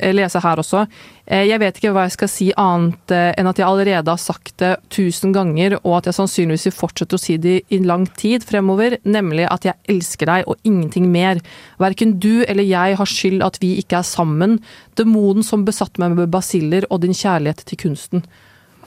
eh, 0.00 0.14
lese 0.14 0.40
her 0.40 0.60
også. 0.62 0.86
Eh, 1.28 1.44
jeg 1.44 1.60
vet 1.60 1.76
ikke 1.76 1.92
hva 1.92 2.06
jeg 2.06 2.14
skal 2.14 2.30
si 2.32 2.46
annet 2.56 3.12
eh, 3.12 3.34
enn 3.36 3.50
at 3.50 3.60
jeg 3.60 3.68
allerede 3.68 4.08
har 4.08 4.20
sagt 4.22 4.54
det 4.62 4.70
tusen 4.88 5.34
ganger, 5.36 5.76
og 5.82 5.98
at 5.98 6.08
jeg 6.08 6.16
sannsynligvis 6.16 6.68
vil 6.70 6.76
fortsette 6.78 7.18
å 7.18 7.20
si 7.20 7.36
det 7.36 7.58
i 7.68 7.82
lang 7.84 8.06
tid 8.16 8.46
fremover, 8.48 8.96
nemlig 9.04 9.44
at 9.52 9.68
jeg 9.68 9.76
elsker 9.92 10.30
deg 10.30 10.48
og 10.48 10.56
ingenting 10.64 11.10
mer. 11.12 11.42
Verken 11.76 12.16
du 12.22 12.46
eller 12.46 12.64
jeg 12.64 12.96
har 12.96 13.12
skyld 13.12 13.44
at 13.44 13.60
vi 13.60 13.74
ikke 13.82 14.00
er 14.00 14.08
sammen. 14.08 14.56
Demonen 14.96 15.44
som 15.44 15.68
besatte 15.68 16.00
meg 16.00 16.16
med 16.16 16.32
basiller 16.32 16.88
og 16.88 17.04
din 17.04 17.16
kjærlighet 17.16 17.66
til 17.68 17.84
kunsten. 17.84 18.24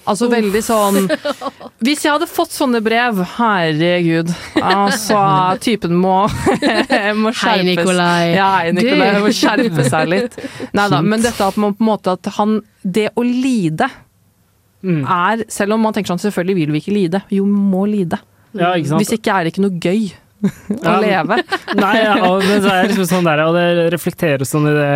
Altså 0.10 0.26
Uff. 0.28 0.34
veldig 0.34 0.62
sånn 0.66 0.96
Hvis 1.86 2.02
jeg 2.06 2.12
hadde 2.16 2.28
fått 2.30 2.54
sånne 2.56 2.80
brev, 2.82 3.20
herregud 3.38 4.32
Altså, 4.58 5.20
typen 5.62 5.94
må, 6.02 6.24
må 7.22 7.34
skjerpes. 7.34 7.42
Hei, 7.44 7.66
Nikolai. 7.68 8.32
Ja, 8.36 8.48
hei, 8.60 8.72
Nikolai. 8.78 9.12
Du. 9.16 9.20
Må 9.28 9.34
skjerpe 9.38 9.86
seg 9.90 10.10
litt. 10.10 10.40
Nei 10.78 10.88
da, 10.94 11.02
men 11.06 11.22
dette 11.26 11.46
at 11.52 11.60
man 11.62 11.76
på 11.78 11.86
en 11.86 11.90
måte 11.92 12.16
at 12.18 12.32
han 12.40 12.60
Det 12.82 13.10
å 13.18 13.26
lide 13.28 13.90
Mm. 14.82 15.04
er 15.06 15.44
Selv 15.54 15.76
om 15.76 15.84
man 15.86 15.94
tenker 15.94 16.10
sånn 16.10 16.18
selvfølgelig 16.24 16.56
vil 16.58 16.72
vi 16.74 16.80
ikke 16.82 16.94
lide, 16.96 17.20
jo, 17.30 17.44
vi 17.46 17.52
må 17.76 17.84
lide. 17.86 18.18
Ja, 18.58 18.72
ikke 18.74 18.90
sant? 18.90 19.04
Hvis 19.04 19.12
ikke 19.14 19.36
er 19.38 19.46
det 19.46 19.52
ikke 19.54 19.62
noe 19.68 19.78
gøy 19.78 20.08
å 20.10 20.80
Ja, 20.82 20.96
leve. 21.04 21.38
Nei, 21.78 21.92
ja, 22.02 22.16
og, 22.26 22.42
men 22.48 22.64
så 22.64 22.72
er 22.72 22.80
det 22.88 22.96
liksom 22.96 23.06
sånn 23.12 23.28
der, 23.30 23.44
og 23.46 23.54
det 23.60 23.92
reflekteres 23.94 24.50
sånn 24.56 24.66
i 24.72 24.74
det 24.74 24.90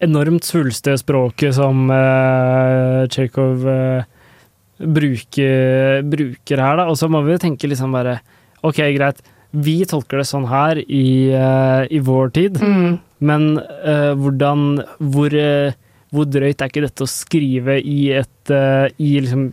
enormt 0.00 0.46
svulstige 0.48 0.98
språket 1.00 1.54
som 1.58 1.90
uh, 1.92 3.06
Tsjekhov 3.10 3.66
uh, 3.68 4.02
bruker, 4.80 6.00
bruker 6.08 6.62
her, 6.62 6.78
da. 6.80 6.86
Og 6.90 6.96
så 7.00 7.08
må 7.12 7.22
vi 7.26 7.38
tenke 7.42 7.68
liksom 7.70 7.92
bare 7.96 8.18
Ok, 8.64 8.76
greit. 8.96 9.22
Vi 9.56 9.78
tolker 9.88 10.20
det 10.20 10.26
sånn 10.28 10.44
her 10.50 10.78
i, 10.84 11.32
uh, 11.32 11.82
i 11.90 11.98
vår 12.04 12.28
tid, 12.36 12.58
Mm. 12.60 12.98
men 13.24 13.46
uh, 13.58 14.12
hvordan 14.20 14.82
hvor, 15.00 15.32
eh, 15.34 15.72
hvor 16.12 16.28
drøyt 16.28 16.60
er 16.60 16.68
ikke 16.68 16.84
dette 16.84 17.02
å 17.06 17.08
skrive 17.08 17.78
i 17.80 18.12
et 18.20 18.50
eh, 18.52 18.88
I 19.00 19.10
liksom 19.24 19.48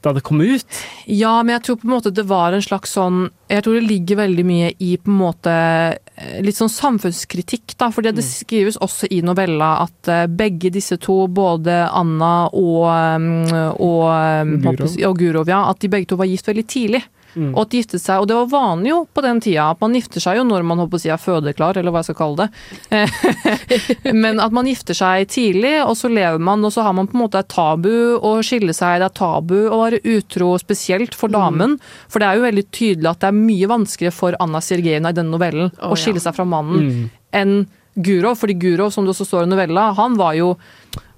Da 0.00 0.12
det 0.16 0.22
kom 0.24 0.40
ut? 0.40 0.64
Ja, 1.04 1.34
men 1.42 1.52
jeg 1.58 1.64
tror 1.66 1.76
på 1.80 1.88
en 1.88 1.92
måte 1.92 2.12
det 2.14 2.24
var 2.28 2.54
en 2.56 2.64
slags 2.64 2.94
sånn 2.96 3.26
Jeg 3.52 3.64
tror 3.66 3.76
det 3.76 3.88
ligger 3.88 4.20
veldig 4.22 4.44
mye 4.48 4.70
i 4.80 4.94
på 4.96 5.12
en 5.12 5.18
måte 5.20 5.52
eh, 5.52 6.38
litt 6.44 6.56
sånn 6.56 6.72
samfunnskritikk, 6.72 7.74
da. 7.76 7.90
For 7.92 8.06
det 8.06 8.24
skrives 8.24 8.78
også 8.80 9.10
i 9.12 9.20
novella 9.26 9.74
at 9.84 10.10
eh, 10.10 10.24
begge 10.30 10.72
disse 10.72 10.96
to, 11.02 11.24
både 11.28 11.82
Anna 11.88 12.48
og, 12.48 12.84
eh, 12.88 13.56
og, 13.76 14.04
eh, 14.14 15.04
og 15.10 15.20
Gurov, 15.20 15.50
ja, 15.50 15.64
at 15.68 15.82
de 15.82 15.92
begge 15.92 16.08
to 16.12 16.20
var 16.20 16.30
gift 16.30 16.48
veldig 16.48 16.66
tidlig. 16.70 17.04
Mm. 17.34 17.50
Og 17.54 17.60
at 17.62 17.70
de 17.70 17.80
giftet 17.82 18.02
seg, 18.02 18.22
og 18.22 18.26
det 18.30 18.36
var 18.38 18.48
vanlig 18.50 18.90
jo 18.90 18.98
på 19.14 19.22
den 19.24 19.40
tida, 19.44 19.68
at 19.70 19.80
man 19.82 19.94
gifter 19.94 20.22
seg 20.24 20.40
jo 20.40 20.44
når 20.48 20.64
man 20.66 20.82
håper 20.82 20.98
å 20.98 21.02
si 21.02 21.12
er 21.12 21.20
fødeklar, 21.20 21.78
eller 21.78 21.94
hva 21.94 22.02
jeg 22.02 22.10
skal 22.10 22.18
kalle 22.20 22.46
det. 22.46 24.14
Men 24.24 24.40
at 24.42 24.54
man 24.54 24.68
gifter 24.68 24.96
seg 24.96 25.28
tidlig, 25.30 25.76
og 25.84 25.94
så 25.98 26.10
lever 26.10 26.42
man, 26.42 26.64
og 26.66 26.74
så 26.74 26.84
har 26.86 26.96
man 26.96 27.08
på 27.10 27.16
en 27.18 27.24
måte 27.24 27.42
et 27.42 27.50
tabu 27.52 27.92
å 28.18 28.34
skille 28.46 28.74
seg, 28.76 29.00
det 29.02 29.10
er 29.10 29.16
tabu 29.20 29.56
å 29.68 29.80
være 29.84 30.02
utro, 30.16 30.52
spesielt 30.60 31.14
for 31.18 31.32
damen. 31.32 31.78
For 32.10 32.22
det 32.22 32.28
er 32.30 32.40
jo 32.40 32.46
veldig 32.48 32.66
tydelig 32.74 33.10
at 33.12 33.22
det 33.22 33.30
er 33.30 33.38
mye 33.40 33.70
vanskeligere 33.70 34.16
for 34.16 34.38
Anna 34.42 34.62
Sergejevna 34.64 35.12
i 35.12 35.16
denne 35.20 35.34
novellen 35.34 35.70
Å, 35.70 35.92
å 35.92 35.98
skille 35.98 36.20
ja. 36.20 36.28
seg 36.28 36.36
fra 36.38 36.48
mannen 36.48 36.78
Mm. 36.80 37.08
enn 37.36 37.52
Gurov, 38.00 38.38
fordi 38.38 38.54
Gurov, 38.58 38.92
som 38.94 39.04
det 39.04 39.12
også 39.12 39.26
står 39.26 39.44
i 39.44 39.50
novella, 39.50 39.90
han 39.98 40.14
var 40.18 40.36
jo 40.38 40.52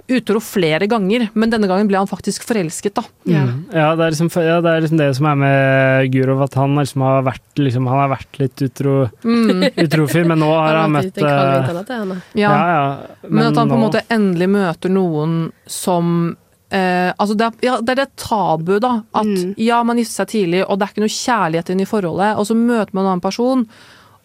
utro 0.08 0.40
flere 0.42 0.86
ganger, 0.90 1.28
men 1.34 1.50
denne 1.52 1.68
gangen 1.70 1.86
ble 1.88 1.96
han 2.00 2.08
faktisk 2.10 2.42
forelsket, 2.44 2.94
da. 2.98 3.04
Ja. 3.30 3.42
Mm. 3.46 3.60
Ja, 3.72 3.94
det 3.96 4.04
er, 4.06 4.10
liksom, 4.16 4.28
ja, 4.42 4.56
det 4.64 4.70
er 4.72 4.80
liksom 4.84 4.98
det 4.98 5.08
som 5.16 5.26
er 5.30 5.38
med 5.40 6.10
Gurov, 6.12 6.42
at 6.42 6.54
han 6.58 6.74
liksom 6.76 7.04
har 7.06 7.22
vært, 7.22 7.44
liksom, 7.56 7.86
han 7.88 8.02
har 8.02 8.10
vært 8.16 8.38
litt 8.42 8.62
utro, 8.66 8.96
Mm. 9.22 9.62
utrofyr, 9.86 10.26
men 10.26 10.38
nå 10.42 10.50
har 10.52 10.74
han 10.74 10.82
han 10.88 10.92
møtt 10.98 11.12
ute 11.12 11.22
i 11.22 11.28
kalde 11.28 11.84
eh, 11.86 12.00
Anna. 12.02 12.20
Ja. 12.34 12.50
Ja, 12.50 12.68
ja. 12.74 13.28
Men, 13.28 13.46
at 13.52 13.56
han 13.62 13.68
på 13.68 13.74
en 13.78 13.80
nå- 13.80 13.86
måte 13.86 14.04
endelig 14.10 14.48
møter 14.52 14.90
noen 14.92 15.36
som 15.66 16.36
eh, 16.72 17.12
altså 17.20 17.34
det, 17.36 17.46
er, 17.46 17.58
ja, 17.68 17.78
det 17.80 17.92
er 17.96 18.02
det 18.02 18.10
tabu, 18.16 18.78
da. 18.80 19.02
At 19.14 19.26
Mm. 19.28 19.54
ja, 19.60 19.82
man 19.84 19.98
gifter 20.00 20.22
seg 20.24 20.28
tidlig, 20.34 20.64
og 20.68 20.78
det 20.78 20.86
er 20.88 20.92
ikke 20.94 21.04
noe 21.06 21.16
kjærlighet 21.16 21.70
inn 21.70 21.80
i 21.84 21.88
forholdet. 21.88 22.36
Og 22.40 22.46
så 22.48 22.56
møter 22.56 22.92
man 22.96 23.04
en 23.04 23.10
annen 23.14 23.20
person, 23.24 23.66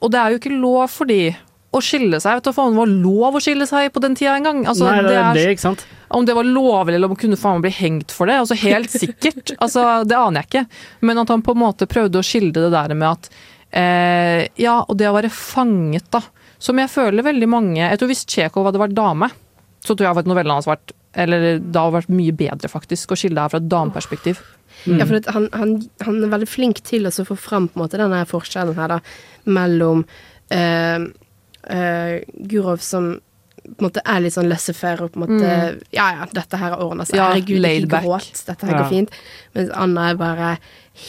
og 0.02 0.12
det 0.14 0.20
er 0.20 0.30
jo 0.34 0.38
ikke 0.40 0.58
lov 0.62 0.88
for 0.90 1.06
de 1.10 1.36
å 1.78 1.84
skille 1.84 2.20
seg. 2.24 2.40
Vet 2.40 2.48
du 2.48 2.56
faen, 2.56 2.76
det 2.76 2.82
var 2.82 2.92
lov 2.92 3.38
å 3.38 3.42
skille 3.44 3.68
seg 3.70 3.92
på 3.94 4.04
den 4.04 4.16
tida 4.18 4.36
engang. 4.38 4.64
Altså, 4.70 4.88
Nei, 4.90 5.04
det 5.06 5.16
er 5.16 5.38
det, 5.38 5.44
er, 5.44 5.54
ikke 5.56 5.66
sant? 5.66 5.86
om 6.18 6.26
det 6.28 6.36
var 6.38 6.48
lovlig 6.48 6.98
eller 6.98 7.12
om 7.12 7.20
kunne 7.20 7.40
faen 7.40 7.60
meg 7.60 7.68
bli 7.68 7.76
hengt 7.78 8.16
for 8.16 8.30
det, 8.30 8.40
altså 8.44 8.58
helt 8.62 8.94
sikkert. 8.94 9.54
altså, 9.64 9.86
det 10.08 10.18
aner 10.18 10.44
jeg 10.44 10.52
ikke. 10.52 10.82
Men 11.10 11.24
at 11.24 11.34
han 11.34 11.46
på 11.46 11.56
en 11.56 11.64
måte 11.64 11.90
prøvde 11.90 12.22
å 12.22 12.26
skildre 12.26 12.68
det 12.68 12.74
der 12.76 12.96
med 12.98 13.10
at 13.12 13.32
eh, 13.72 14.44
Ja, 14.62 14.80
og 14.84 14.98
det 15.00 15.10
å 15.10 15.16
være 15.18 15.34
fanget, 15.34 16.10
da. 16.14 16.24
Som 16.58 16.80
jeg 16.82 16.90
føler 16.90 17.22
veldig 17.22 17.48
mange 17.54 17.84
Jeg 17.84 18.00
tror 18.02 18.10
hvis 18.10 18.24
Tsjekhov 18.26 18.66
hadde 18.66 18.80
vært 18.82 18.96
dame, 18.98 19.28
så 19.86 19.94
tror 19.94 20.08
jeg 20.08 20.24
at 20.24 20.30
novellen 20.30 20.56
hans 20.56 20.66
vært 20.66 20.96
Eller 21.14 21.60
det 21.62 21.82
har 21.82 21.94
vært 21.94 22.10
mye 22.10 22.34
bedre, 22.34 22.72
faktisk, 22.72 23.14
å 23.14 23.20
skille 23.20 23.38
det 23.38 23.46
her 23.46 23.54
fra 23.54 23.62
et 23.62 23.70
dameperspektiv. 23.72 24.42
Ja, 24.86 25.06
for 25.08 25.20
han, 25.34 25.48
han, 25.58 25.72
han 26.06 26.20
er 26.24 26.32
veldig 26.32 26.50
flink 26.50 26.82
til 26.86 27.08
å 27.10 27.12
få 27.12 27.36
fram 27.40 27.68
på 27.68 27.80
en 27.80 27.84
måte 27.86 28.00
denne 28.00 28.22
forskjellen 28.30 28.78
her 28.78 28.92
da, 28.94 29.00
mellom 29.50 30.04
eh, 30.54 31.08
eh, 31.70 32.22
Gurov 32.48 32.80
som 32.82 33.20
på 33.68 33.82
en 33.84 33.90
måte 33.90 34.00
er 34.08 34.22
litt 34.24 34.32
sånn 34.32 34.48
laissez-faire 34.48 35.02
og 35.04 35.12
på 35.12 35.20
en 35.20 35.24
måte 35.26 35.44
Mm. 35.48 35.80
Ja, 35.92 36.06
ja, 36.16 36.26
dette 36.32 36.56
her 36.58 36.78
ordner 36.80 37.04
seg. 37.06 37.18
Ja, 37.20 37.34
Herregud, 37.34 37.66
ikke 37.68 38.02
gråt. 38.02 38.46
Dette 38.48 38.66
her 38.66 38.72
Ja. 38.78 38.84
går 38.84 38.90
fint. 38.90 39.10
Mens 39.56 39.70
Anna 39.76 40.10
er 40.12 40.16
bare 40.16 40.58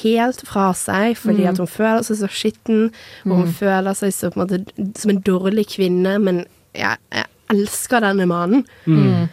helt 0.02 0.40
fra 0.44 0.72
seg 0.74 1.16
fordi 1.16 1.44
Mm. 1.44 1.48
at 1.50 1.56
hun 1.58 1.66
føler 1.66 2.02
seg 2.02 2.16
så 2.16 2.28
skitten, 2.28 2.90
og 3.26 3.36
hun 3.36 3.46
Mm. 3.46 3.52
føler 3.54 3.94
seg 3.94 4.10
så 4.12 4.32
på 4.32 4.40
en 4.42 4.48
måte 4.48 4.98
som 4.98 5.10
en 5.10 5.22
dårlig 5.22 5.66
kvinne, 5.68 6.20
men 6.20 6.46
jeg, 6.74 6.96
jeg 7.12 7.24
elsker 7.50 8.00
denne 8.00 8.26
mannen. 8.26 8.64
Mm. 8.86 9.28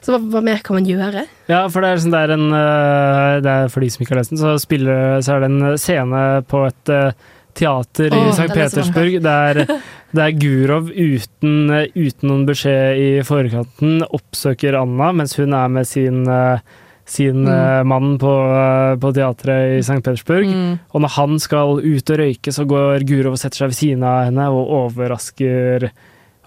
Så 0.00 0.12
hva, 0.14 0.30
hva 0.30 0.42
mer 0.44 0.58
kan 0.62 0.76
man 0.76 0.86
gjøre? 0.86 1.26
Ja, 1.48 1.66
for 1.68 1.80
det 1.82 1.90
er, 1.90 1.96
sånn, 1.96 2.12
det 2.12 2.30
er 2.30 2.32
en 2.32 2.52
øh, 2.52 3.42
Det 3.42 3.50
er 3.50 3.68
for 3.68 3.80
de 3.80 3.90
som 3.90 4.04
ikke 4.06 4.10
har 4.14 4.18
lest 4.22 4.30
den, 4.30 4.38
så, 4.38 4.54
spiller, 4.60 5.18
så 5.20 5.34
er 5.34 5.40
det 5.40 5.50
en 5.50 5.76
scene 5.76 6.44
på 6.46 6.66
et 6.68 6.84
teater 6.84 7.14
teater 7.58 8.14
i 8.14 8.30
St. 8.30 8.40
er. 8.44 8.54
Petersburg 8.54 9.20
der 9.20 9.66
det 10.16 10.24
er 10.24 10.36
Gurov 10.40 10.88
uten, 10.94 11.70
øh, 11.70 11.88
uten 11.94 12.30
noen 12.30 12.44
beskjed 12.48 13.00
i 13.00 13.08
forkanten 13.28 14.02
oppsøker 14.08 14.78
Anna 14.80 15.10
mens 15.12 15.36
hun 15.36 15.52
er 15.52 15.68
med 15.68 15.88
sin 15.88 16.22
øh, 16.28 16.58
sin 17.08 17.42
Mm. 17.44 17.48
øh, 17.48 17.86
mann 17.88 18.18
på, 18.20 18.32
på 19.00 19.12
teatret 19.16 19.78
i 19.78 19.82
St. 19.82 20.02
Petersburg. 20.04 20.44
Mm. 20.46 20.78
Og 20.92 21.00
når 21.00 21.08
han 21.14 21.38
skal 21.40 21.80
ut 21.80 22.10
og 22.10 22.18
røyke, 22.20 22.52
så 22.52 22.66
går 22.68 23.04
Gurov 23.08 23.32
og 23.32 23.38
setter 23.40 23.62
seg 23.62 23.70
ved 23.70 23.78
siden 23.78 24.04
av 24.04 24.26
henne 24.28 24.48
og 24.52 24.68
overrasker 24.82 25.88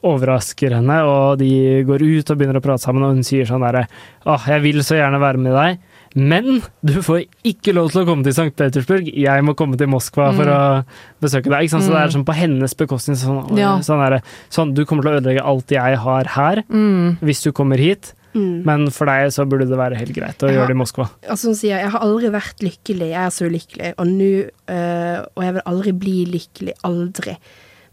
overrasker 0.02 0.74
henne, 0.74 0.98
og 1.06 1.38
de 1.42 1.84
går 1.86 2.02
ut 2.02 2.30
og 2.34 2.38
begynner 2.40 2.58
å 2.58 2.64
prate 2.66 2.82
sammen, 2.82 3.04
og 3.06 3.14
hun 3.14 3.26
sier 3.26 3.46
sånn 3.46 3.62
derre 3.62 3.84
Åh, 4.26 4.48
jeg 4.50 4.64
vil 4.64 4.80
så 4.86 4.98
gjerne 4.98 5.20
være 5.22 5.42
med 5.42 5.54
deg, 5.54 5.82
men 6.16 6.62
du 6.84 6.94
får 7.02 7.26
ikke 7.48 7.74
lov 7.74 7.92
til 7.92 8.02
å 8.04 8.06
komme 8.06 8.24
til 8.24 8.34
St. 8.34 8.56
Petersburg, 8.56 9.08
jeg 9.16 9.44
må 9.44 9.56
komme 9.56 9.78
til 9.78 9.88
Moskva 9.88 10.34
for 10.36 10.46
Mm. 10.46 10.52
å 10.54 10.86
besøke 11.22 11.50
deg. 11.50 11.70
Så 11.70 11.80
det 11.80 11.96
er 11.96 12.08
Mm. 12.08 12.14
sånn 12.16 12.26
på 12.26 12.34
hennes 12.36 12.74
bekostning. 12.74 13.16
Sånn, 13.18 13.58
Ja. 13.58 13.78
sånn, 13.80 14.10
der, 14.10 14.22
sånn, 14.50 14.74
du 14.74 14.86
kommer 14.86 15.04
til 15.04 15.12
å 15.12 15.22
ødelegge 15.22 15.46
alt 15.46 15.68
jeg 15.70 15.98
har 15.98 16.24
her, 16.26 16.64
Mm. 16.70 17.18
hvis 17.22 17.42
du 17.44 17.52
kommer 17.52 17.78
hit, 17.78 18.14
Mm. 18.34 18.64
men 18.66 18.90
for 18.90 19.06
deg 19.06 19.30
så 19.32 19.46
burde 19.48 19.68
det 19.68 19.78
være 19.78 19.96
helt 19.98 20.14
greit 20.14 20.38
å 20.40 20.48
Ja. 20.50 20.56
gjøre 20.66 20.68
det 20.68 20.76
i 20.76 20.80
Moskva. 20.80 21.10
Altså 21.30 21.56
sier 21.56 21.78
'jeg 21.80 21.90
har 21.92 22.00
aldri 22.00 22.30
vært 22.30 22.60
lykkelig, 22.62 23.10
jeg 23.10 23.14
er 23.14 23.30
så 23.30 23.50
ulykkelig', 23.50 23.94
og 23.98 24.08
nå 24.08 24.50
øh, 24.70 25.26
Og 25.38 25.44
jeg 25.44 25.54
vil 25.54 25.62
aldri 25.66 25.92
bli 25.92 26.26
lykkelig. 26.26 26.74
Aldri. 26.84 27.38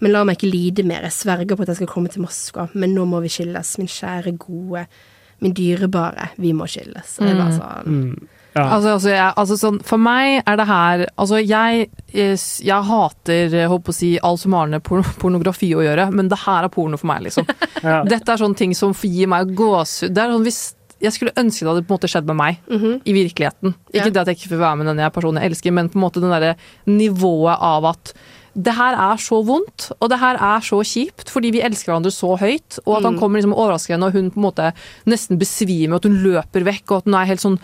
Men 0.00 0.12
la 0.12 0.22
meg 0.24 0.38
ikke 0.38 0.50
lide 0.52 0.84
mer. 0.84 1.00
Jeg 1.02 1.10
sverger 1.10 1.56
på 1.56 1.60
at 1.62 1.66
jeg 1.68 1.76
skal 1.76 1.86
komme 1.88 2.08
til 2.08 2.22
Moskva, 2.22 2.68
men 2.74 2.94
nå 2.94 3.04
må 3.06 3.20
vi 3.20 3.26
skilles. 3.28 3.78
Min 3.78 3.88
kjære, 3.88 4.38
gode, 4.38 4.86
min 5.40 5.54
dyrebare. 5.54 6.30
Vi 6.38 6.52
må 6.52 6.66
skilles. 6.70 7.18
Og 7.20 7.26
det 7.26 7.36
var 7.38 7.48
Mm. 7.52 7.58
sånn 7.60 7.86
Mm. 7.86 8.26
Ja. 8.56 8.62
Altså, 8.74 8.88
altså, 8.96 9.08
jeg, 9.12 9.32
altså 9.36 9.56
sånn, 9.60 9.82
for 9.84 9.98
meg 9.98 10.42
er 10.44 10.56
det 10.56 10.66
her 10.66 11.02
Altså, 11.18 11.36
jeg, 11.46 11.90
jeg, 12.12 12.38
jeg 12.64 12.82
hater 12.88 13.50
jeg 13.52 13.68
håper 13.68 13.92
å 13.92 13.94
si, 13.94 14.18
alt 14.18 14.40
som 14.40 14.52
har 14.56 14.66
med 14.66 14.82
por 14.82 15.02
pornografi 15.20 15.68
å 15.76 15.84
gjøre, 15.84 16.08
men 16.12 16.28
det 16.28 16.38
her 16.46 16.64
er 16.64 16.68
porno 16.68 16.96
for 16.98 17.06
meg, 17.06 17.22
liksom. 17.28 17.46
Ja. 17.84 18.02
Dette 18.08 18.32
er 18.32 18.40
sånne 18.40 18.56
ting 18.56 18.74
som 18.74 18.92
gir 18.94 19.28
meg 19.28 19.54
gåsehud. 19.54 20.10
Det 20.16 20.24
sånn 20.32 20.42
hvis 20.48 20.74
jeg 20.98 21.12
skulle 21.14 21.30
ønske 21.38 21.62
det 21.62 21.68
hadde 21.70 21.84
på 21.86 21.92
en 21.94 21.98
måte 22.00 22.10
skjedd 22.10 22.26
med 22.26 22.36
meg, 22.40 22.56
i 23.06 23.12
virkeligheten. 23.14 23.74
Ja. 23.94 24.00
Ikke 24.02 24.10
det 24.16 24.22
at 24.24 24.26
jeg 24.32 24.40
ikke 24.40 24.56
får 24.56 24.64
være 24.64 24.76
med 24.80 24.86
den 24.90 24.98
jeg 25.04 25.12
personen 25.14 25.38
jeg 25.42 25.52
elsker, 25.52 25.72
men 25.76 25.88
på 25.92 25.94
en 26.00 26.02
måte 26.08 26.20
den 26.24 26.32
derre 26.34 26.56
nivået 26.90 27.58
av 27.62 27.84
at 27.92 28.12
det 28.58 28.74
her 28.74 28.94
er 28.98 29.16
så 29.22 29.38
vondt, 29.46 29.92
og 30.00 30.08
det 30.10 30.18
her 30.18 30.34
er 30.34 30.60
så 30.66 30.80
kjipt, 30.82 31.30
fordi 31.30 31.52
vi 31.54 31.60
elsker 31.62 31.92
hverandre 31.92 32.10
så 32.10 32.32
høyt. 32.40 32.80
Og 32.86 32.96
at 32.98 33.04
han 33.04 33.14
Mm. 33.14 33.20
kommer 33.20 33.38
liksom 33.38 33.54
overraskende, 33.54 34.06
og 34.08 34.12
hun 34.12 34.30
på 34.34 34.40
en 34.40 34.46
måte 34.50 34.72
nesten 35.06 35.38
besvimer, 35.38 35.94
og 35.94 36.00
at 36.04 36.10
hun 36.10 36.18
løper 36.24 36.64
vekk, 36.66 36.90
og 36.90 36.96
at 36.98 37.04
hun 37.04 37.14
er 37.14 37.26
helt 37.30 37.40
sånn 37.40 37.58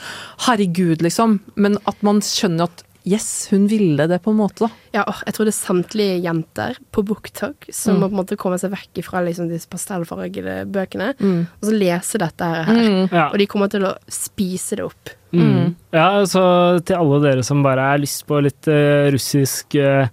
herregud, 0.47 1.03
liksom. 1.03 1.41
Men 1.57 1.79
at 1.87 1.97
man 2.03 2.21
skjønner 2.21 2.69
at 2.71 2.85
yes, 3.07 3.49
hun 3.51 3.67
ville 3.69 4.07
det 4.09 4.23
på 4.25 4.31
en 4.33 4.39
måte, 4.39 4.61
da. 4.65 4.71
Ja, 4.95 5.03
jeg 5.27 5.35
tror 5.35 5.45
det 5.45 5.53
er 5.53 5.59
samtlige 5.67 6.23
jenter 6.25 6.79
på 6.91 7.03
BookTok 7.05 7.67
som 7.71 7.97
Mm. 7.97 8.01
må 8.01 8.09
på 8.09 8.13
en 8.15 8.25
måte 8.25 8.37
komme 8.39 8.59
seg 8.59 8.71
vekk 8.73 9.05
fra 9.05 9.21
liksom 9.21 9.49
disse 9.51 9.67
pastellfargede 9.69 10.65
bøkene, 10.73 11.15
Mm. 11.21 11.47
og 11.61 11.69
så 11.69 11.79
lese 11.79 12.19
dette 12.19 12.41
her. 12.45 12.65
Mm. 12.73 13.11
Ja. 13.13 13.29
Og 13.31 13.39
de 13.39 13.47
kommer 13.47 13.69
til 13.69 13.83
å 13.83 13.95
spise 14.09 14.77
det 14.77 14.85
opp. 14.87 15.11
Mm. 15.35 15.75
Ja, 15.93 16.23
så 16.25 16.83
til 16.83 16.97
alle 16.97 17.21
dere 17.21 17.43
som 17.45 17.63
bare 17.63 17.81
har 17.81 17.99
lyst 17.99 18.25
på 18.27 18.41
litt 18.43 18.67
uh, 18.69 19.11
russisk 19.11 19.75
eh, 19.75 20.09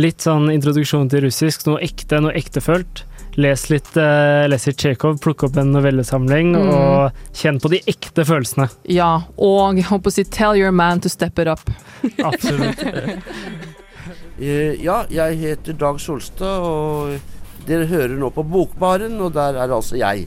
Litt 0.00 0.24
sånn 0.24 0.48
introduksjon 0.54 1.08
til 1.12 1.26
russisk, 1.26 1.66
noe 1.68 1.80
ekte, 1.84 2.20
noe 2.24 2.32
ektefølt. 2.38 3.02
Les 3.40 3.62
litt, 3.70 3.90
uh, 4.00 4.46
les 4.50 4.64
litt 4.66 4.78
Tsjekhov, 4.80 5.18
plukk 5.22 5.44
opp 5.46 5.58
en 5.60 5.70
novellesamling, 5.74 6.54
Mm. 6.56 6.70
og 6.74 7.12
kjenn 7.36 7.60
på 7.62 7.70
de 7.70 7.78
ekte 7.90 8.24
følelsene. 8.26 8.66
Ja, 8.90 9.10
og 9.38 9.76
jeg 9.78 9.86
håper 9.90 10.10
å 10.10 10.12
si 10.12 10.24
'tell 10.24 10.56
your 10.58 10.72
man 10.72 11.00
to 11.00 11.08
step 11.08 11.38
it 11.38 11.46
up'. 11.46 11.70
Absolutt. 12.30 12.82
Eh, 14.40 14.72
ja, 14.82 15.02
jeg 15.12 15.36
heter 15.36 15.74
Dag 15.76 15.98
Solstad, 16.00 16.62
og 16.64 17.18
dere 17.68 17.84
hører 17.90 18.14
nå 18.16 18.30
på 18.32 18.40
Bokbaren, 18.48 19.18
og 19.20 19.34
der 19.34 19.58
er 19.60 19.68
altså 19.68 19.98
jeg. 20.00 20.26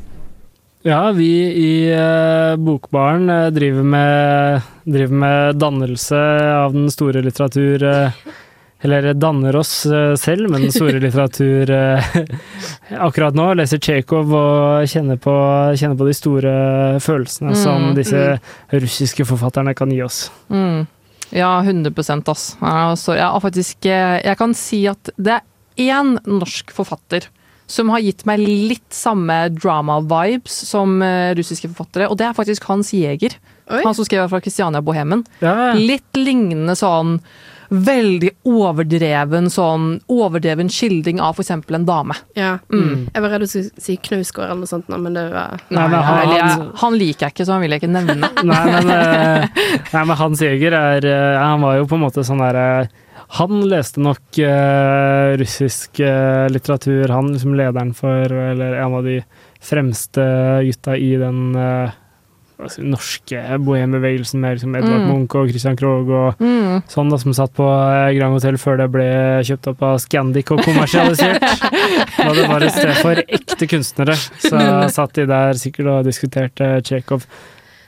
Ja, 0.85 1.11
vi 1.15 1.31
i 1.49 1.71
eh, 1.89 2.53
Bokbaren 2.61 3.25
eh, 3.33 3.47
driver, 3.55 3.83
med, 3.83 4.61
driver 4.85 5.17
med 5.23 5.55
dannelse 5.57 6.19
av 6.59 6.75
den 6.77 6.91
store 6.93 7.23
litteratur 7.25 7.83
eh, 7.89 8.11
Eller 8.83 9.13
danner 9.15 9.55
oss 9.55 9.85
eh, 9.85 10.13
selv, 10.19 10.49
men 10.51 10.65
den 10.65 10.73
store 10.75 10.99
litteratur 11.03 11.69
eh, 11.71 12.15
akkurat 13.07 13.35
nå. 13.37 13.45
Leser 13.55 13.79
Tsjekhov 13.79 14.33
og 14.35 14.89
kjenner 14.91 15.19
på, 15.21 15.35
kjenner 15.79 15.99
på 15.99 16.09
de 16.09 16.17
store 16.17 16.55
følelsene 17.03 17.53
Mm, 17.53 17.59
som 17.59 17.93
disse 17.95 18.19
mm. 18.33 18.51
russiske 18.81 19.25
forfatterne 19.27 19.75
kan 19.77 19.91
gi 19.93 20.01
oss. 20.03 20.25
Mm. 20.49 20.85
Ja, 21.33 21.51
100 21.61 21.93
ass. 22.31 22.43
Altså, 22.59 23.15
jeg 23.17 23.41
faktisk 23.41 23.85
eh, 23.89 24.19
Jeg 24.23 24.37
kan 24.37 24.53
si 24.57 24.83
at 24.89 25.13
det 25.17 25.39
er 25.39 25.93
én 25.93 26.17
norsk 26.29 26.73
forfatter 26.75 27.29
som 27.73 27.89
har 27.93 28.03
gitt 28.03 28.25
meg 28.27 28.41
litt 28.43 28.93
samme 28.93 29.47
drama-vibes 29.55 30.55
som 30.67 30.99
eh, 31.01 31.31
russiske 31.37 31.71
forfattere, 31.71 32.09
og 32.11 32.19
det 32.19 32.27
er 32.27 32.37
faktisk 32.37 32.67
Hans 32.69 32.91
Jæger. 32.93 33.37
Han 33.71 33.95
som 33.95 34.05
skrev 34.05 34.27
fra 34.29 34.41
Kristiania 34.43 34.83
Bohemen. 34.83 35.23
Ja. 35.41 35.71
Litt 35.77 36.19
lignende 36.19 36.75
sånn 36.77 37.17
veldig 37.73 38.29
overdreven 38.45 39.49
sånn 39.51 39.87
overdreven 40.11 40.69
skildring 40.71 41.19
av 41.23 41.35
f.eks. 41.39 41.51
en 41.55 41.85
dame. 41.87 42.15
Ja. 42.37 42.57
Mm. 42.73 43.07
Jeg 43.13 43.23
var 43.25 43.33
redd 43.33 43.43
du 43.43 43.47
skulle 43.49 43.81
si 43.81 43.95
Knausgård 43.97 44.45
eller 44.45 44.61
noe 44.61 44.69
sånt, 44.69 44.87
nå, 44.91 44.99
men 45.01 45.13
det 45.17 45.23
var 45.33 45.57
Nei, 45.73 45.87
men 45.87 45.97
han- 46.05 46.29
jeg, 46.33 46.41
han- 46.43 46.67
han 46.83 46.97
liker 46.99 47.25
jeg 47.27 47.33
ikke, 47.35 47.45
så 47.47 47.55
han 47.57 47.61
vil 47.65 47.71
jeg 47.75 47.81
ikke 47.81 47.93
nevne. 47.95 48.29
Nei, 48.51 48.65
men, 48.69 48.91
eh, 48.93 49.47
nei, 49.93 50.03
men 50.05 50.17
Hans 50.19 50.41
Jæger 50.43 50.75
er 50.77 51.05
eh, 51.09 51.39
Han 51.41 51.61
var 51.65 51.77
jo 51.79 51.87
på 51.89 51.97
en 51.97 52.03
måte 52.05 52.23
sånn 52.27 52.41
derre 52.43 52.89
Han 53.39 53.63
leste 53.69 54.01
nok 54.03 54.37
uh, 54.45 55.33
russisk 55.39 55.99
uh, 56.03 56.45
litteratur, 56.53 57.09
han 57.09 57.31
liksom 57.33 57.55
lederen 57.57 57.93
for 57.97 58.29
Eller 58.29 58.75
en 58.83 58.93
av 58.99 59.03
de 59.07 59.19
fremste 59.63 60.21
gutta 60.67 60.97
i 60.99 61.13
den 61.17 61.55
eh, 61.55 61.91
si, 62.71 62.81
norske 62.85 63.39
bohembevegelsen 63.65 64.39
med 64.39 64.57
liksom 64.59 64.75
Edvard 64.77 65.01
Mm. 65.03 65.09
Munch 65.11 65.35
og 65.35 65.49
Christian 65.49 65.75
Krogh 65.79 66.09
og 66.09 66.39
Mm. 66.39 66.83
sånn, 66.87 67.09
da, 67.09 67.17
som 67.17 67.33
satt 67.33 67.53
på 67.53 67.65
eh, 67.67 68.13
Grand 68.17 68.33
Hotel 68.37 68.55
før 68.61 68.77
det 68.77 68.91
ble 68.91 69.07
kjøpt 69.43 69.67
opp 69.73 69.81
av 69.83 69.97
Scandic 69.99 70.51
og 70.51 70.61
kommersialisert. 70.63 71.41
da 71.41 72.33
det 72.33 72.47
var 72.47 72.61
et 72.63 72.71
sted 72.71 72.95
for 73.01 73.15
ekte 73.15 73.67
kunstnere. 73.67 74.15
Så 74.39 74.57
satt 74.97 75.13
de 75.13 75.25
der 75.25 75.53
sikkert 75.59 75.87
og 75.87 76.05
diskuterte 76.05 76.81
Tsjekhov. 76.81 77.25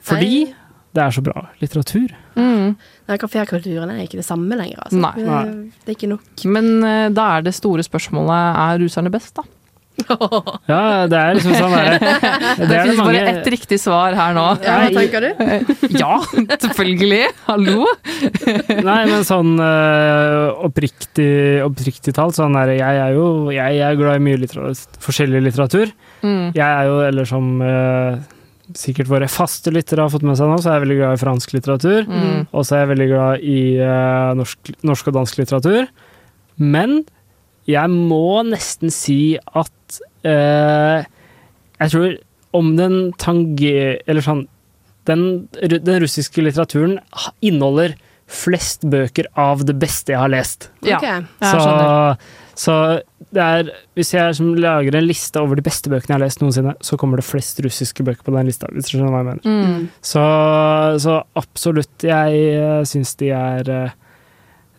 Fordi 0.06 0.54
det 0.96 1.04
er 1.04 1.12
så 1.12 1.22
bra 1.26 1.48
litteratur. 1.62 2.12
Mm. 2.36 2.76
Nei, 3.08 3.18
kafékulturen 3.22 3.92
er 3.92 4.04
ikke 4.06 4.20
det 4.22 4.26
samme 4.28 4.56
lenger, 4.58 4.80
altså. 4.86 5.00
Nei. 5.02 5.12
Det, 5.18 5.26
Nei. 5.28 5.72
det 5.86 5.92
er 5.92 5.98
ikke 5.98 6.10
nok. 6.14 6.46
Men 6.56 6.70
eh, 6.84 7.10
da 7.16 7.26
er 7.38 7.42
det 7.48 7.54
store 7.58 7.84
spørsmålet 7.84 8.60
er 8.64 8.80
russerne 8.84 9.12
best, 9.14 9.34
da? 9.36 9.44
Ja, 10.06 11.06
det 11.10 11.18
er 11.18 11.38
liksom 11.38 11.56
sånn 11.56 11.74
der, 11.74 11.96
Det, 11.96 12.10
Det 12.60 12.66
er 12.66 12.70
det 12.70 12.80
finnes 12.82 13.00
mange 13.00 13.14
bare 13.14 13.32
ett 13.32 13.50
riktig 13.54 13.80
svar 13.82 14.16
her 14.18 14.36
nå. 14.36 14.46
Ja, 14.66 14.76
hva 14.84 14.92
tenker 14.94 15.26
du? 15.26 15.30
ja, 16.02 16.18
selvfølgelig. 16.66 17.22
Hallo. 17.48 17.88
Nei, 18.90 19.00
men 19.10 19.26
sånn 19.28 19.56
øh, 19.56 20.68
oppriktig, 20.68 21.32
oppriktig 21.66 22.16
talt, 22.18 22.38
sånn 22.38 22.58
der, 22.58 22.76
jeg 22.78 23.02
er 23.08 23.18
jo 23.18 23.26
jeg 23.56 23.82
er 23.88 24.00
glad 24.00 24.20
i 24.20 24.26
mye 24.28 24.42
litteratur, 24.44 25.02
forskjellig 25.06 25.44
litteratur. 25.48 25.92
Mm. 26.26 26.54
Jeg 26.56 26.66
er 26.68 26.90
jo, 26.90 27.00
eller 27.06 27.30
som 27.30 27.50
øh, 27.64 28.22
sikkert 28.76 29.10
våre 29.12 29.30
faste 29.32 29.74
lyttere 29.74 30.06
har 30.06 30.14
fått 30.14 30.26
med 30.26 30.38
seg 30.40 30.50
nå, 30.50 30.60
så 30.60 30.72
er 30.72 30.80
jeg 30.80 30.86
veldig 30.88 31.02
glad 31.02 31.18
i 31.18 31.22
fransk 31.22 31.56
litteratur. 31.56 32.08
Mm. 32.10 32.46
Og 32.52 32.66
så 32.66 32.78
er 32.78 32.86
jeg 32.86 32.94
veldig 32.96 33.10
glad 33.12 33.46
i 33.46 33.60
øh, 33.80 34.32
norsk, 34.42 34.74
norsk 34.86 35.12
og 35.12 35.20
dansk 35.20 35.42
litteratur. 35.42 35.92
Men 36.62 37.04
jeg 37.70 37.92
må 37.92 38.44
nesten 38.46 38.94
si 38.94 39.38
at 39.42 40.02
uh, 40.26 41.02
Jeg 41.80 41.92
tror 41.92 42.18
om 42.56 42.76
den 42.78 43.00
tanger... 43.20 43.98
Eller 44.08 44.26
sånn 44.26 44.46
den, 45.06 45.46
den 45.62 46.00
russiske 46.02 46.42
litteraturen 46.42 46.96
inneholder 47.46 47.94
flest 48.26 48.88
bøker 48.90 49.28
av 49.38 49.62
det 49.68 49.76
beste 49.78 50.16
jeg 50.16 50.22
har 50.22 50.32
lest. 50.34 50.72
Ja, 50.82 50.98
Ok. 50.98 51.04
jeg 51.06 51.52
Så. 51.52 52.18
Så 52.56 52.76
det 53.36 53.44
er 53.44 53.70
Hvis 53.96 54.14
jeg 54.14 54.36
som 54.38 54.54
lager 54.56 54.96
en 54.96 55.08
liste 55.08 55.42
over 55.42 55.60
de 55.60 55.66
beste 55.66 55.92
bøkene 55.92 56.16
jeg 56.16 56.16
har 56.16 56.24
lest 56.24 56.42
noensinne, 56.42 56.74
så 56.82 56.98
kommer 56.98 57.20
det 57.20 57.28
flest 57.28 57.60
russiske 57.60 58.04
bøker 58.04 58.24
på 58.24 58.34
den 58.34 58.48
lista, 58.48 58.70
hvis 58.72 58.88
du 58.88 58.96
skjønner 58.96 59.12
hva 59.12 59.22
jeg 59.22 59.28
mener. 59.28 59.44
Mm. 59.46 59.90
Så, 60.02 60.24
så 61.04 61.20
absolutt, 61.36 61.96
jeg 62.02 62.42
uh, 62.56 62.82
syns 62.88 63.14
de 63.20 63.30
er 63.36 63.70
eh, 63.70 63.96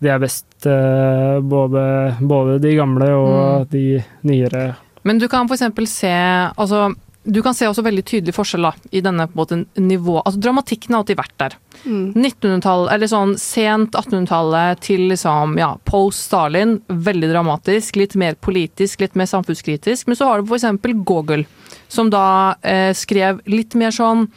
de 0.03 0.12
er 0.12 0.20
best, 0.20 0.49
eh, 0.68 1.38
både, 1.40 1.82
både 2.20 2.59
de 2.62 2.74
gamle 2.76 3.11
og 3.16 3.70
de 3.72 4.03
nyere. 4.28 4.68
Men 5.07 5.20
du 5.22 5.28
kan 5.30 5.49
for 5.49 5.57
eksempel 5.57 5.86
se 5.88 6.12
altså, 6.12 6.90
du 7.26 7.40
kan 7.42 7.55
se 7.55 7.66
også 7.66 7.82
veldig 7.82 8.05
tydelig 8.07 8.34
forskjell 8.36 8.68
da, 8.68 8.72
i 8.94 9.03
denne 9.03 9.26
på 9.26 9.34
en 9.34 9.40
måte, 9.40 9.59
nivå 9.82 10.20
altså 10.20 10.40
Dramatikken 10.42 10.94
har 10.94 11.03
alltid 11.03 11.18
vært 11.18 11.34
der. 11.42 11.57
Mm. 11.82 12.12
1900-tallet, 12.14 12.92
eller 12.94 13.11
sånn 13.11 13.34
sent 13.40 13.97
1800-tallet 13.99 14.82
til 14.86 15.09
liksom, 15.11 15.57
ja, 15.61 15.72
post 15.88 16.28
Stalin, 16.28 16.76
veldig 16.86 17.32
dramatisk. 17.32 17.99
Litt 17.99 18.14
mer 18.18 18.38
politisk, 18.38 19.03
litt 19.03 19.18
mer 19.18 19.30
samfunnskritisk. 19.30 20.07
Men 20.07 20.18
så 20.18 20.30
har 20.30 20.42
du 20.42 20.51
for 20.51 20.59
eksempel 20.61 20.94
Gogol, 21.07 21.42
som 21.90 22.12
da 22.14 22.28
eh, 22.62 22.92
skrev 22.97 23.42
litt 23.51 23.78
mer 23.78 23.94
sånn 23.94 24.28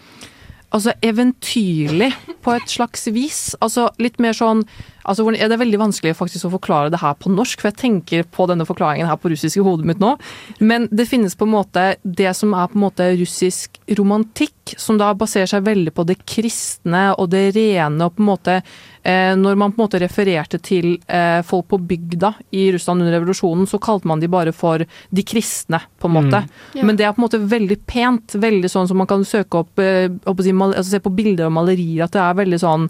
Altså 0.70 0.92
eventyrlig, 1.02 2.12
på 2.46 2.52
et 2.54 2.70
slags 2.70 3.08
vis. 3.10 3.56
Altså 3.58 3.88
litt 3.98 4.20
mer 4.22 4.36
sånn 4.38 4.60
altså, 5.04 5.26
Det 5.32 5.52
er 5.52 5.62
veldig 5.62 5.80
vanskelig 5.82 6.16
faktisk 6.18 6.48
å 6.48 6.54
forklare 6.58 6.92
det 6.94 7.02
her 7.02 7.16
på 7.20 7.32
norsk, 7.34 7.62
for 7.62 7.72
jeg 7.72 7.80
tenker 7.82 8.24
på 8.24 8.48
denne 8.50 8.68
forklaringen 8.68 9.10
her 9.10 9.20
på 9.20 9.32
russisk 9.32 9.60
i 9.60 9.66
hodet 9.66 9.88
mitt 9.88 10.02
nå. 10.02 10.16
Men 10.60 10.88
det 10.92 11.10
finnes 11.10 11.36
på 11.36 11.48
en 11.48 11.56
måte 11.56 11.86
det 12.04 12.34
som 12.38 12.54
er 12.54 12.70
på 12.70 12.80
en 12.80 12.86
måte 12.86 13.10
russisk 13.20 13.80
romantikk, 13.98 14.76
som 14.78 15.00
da 15.00 15.12
baserer 15.18 15.50
seg 15.50 15.66
veldig 15.66 15.94
på 15.98 16.06
det 16.06 16.20
kristne 16.30 17.10
og 17.18 17.32
det 17.34 17.50
rene, 17.56 18.06
og 18.06 18.16
på 18.16 18.24
en 18.24 18.30
måte 18.30 18.56
eh, 18.60 19.36
Når 19.36 19.56
man 19.58 19.72
på 19.74 19.80
en 19.80 19.86
måte 19.88 20.02
refererte 20.02 20.60
til 20.62 21.00
eh, 21.08 21.42
folk 21.46 21.70
på 21.72 21.80
bygda 21.90 22.34
i 22.52 22.70
Russland 22.76 23.02
under 23.02 23.18
revolusjonen, 23.18 23.68
så 23.68 23.80
kalte 23.82 24.08
man 24.08 24.20
de 24.20 24.30
bare 24.30 24.54
for 24.54 24.84
de 24.86 25.24
kristne, 25.26 25.82
på 26.00 26.10
en 26.10 26.18
måte. 26.18 26.44
Mm. 26.44 26.80
Ja. 26.80 26.86
Men 26.86 27.00
det 27.00 27.06
er 27.06 27.14
på 27.14 27.24
en 27.24 27.28
måte 27.28 27.42
veldig 27.42 27.80
pent, 27.90 28.36
veldig 28.36 28.70
sånn 28.70 28.90
som 28.90 29.00
man 29.02 29.10
kan 29.10 29.26
søke 29.26 29.64
opp 29.64 29.82
eh, 29.82 30.10
å 30.10 30.36
si, 30.40 30.54
altså, 30.54 30.90
Se 30.90 31.02
på 31.04 31.14
bilder 31.14 31.50
og 31.50 31.54
malerier, 31.54 32.06
at 32.06 32.16
det 32.16 32.22
er 32.24 32.38
veldig 32.40 32.60
sånn 32.62 32.88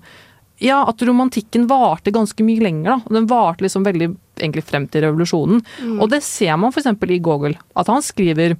ja, 0.60 0.82
at 0.88 1.02
romantikken 1.08 1.68
varte 1.68 2.12
ganske 2.12 2.44
mye 2.44 2.64
lenger. 2.64 2.90
da, 2.92 3.16
Den 3.20 3.28
varte 3.28 3.64
liksom 3.64 3.86
veldig 3.88 4.10
egentlig 4.40 4.66
frem 4.68 4.88
til 4.92 5.06
revolusjonen. 5.08 5.62
Mm. 5.84 6.00
Og 6.02 6.10
det 6.12 6.22
ser 6.24 6.58
man 6.60 6.74
f.eks. 6.74 6.92
i 6.92 7.20
Gogol, 7.24 7.56
at 7.76 7.92
han 7.92 8.04
skriver 8.04 8.58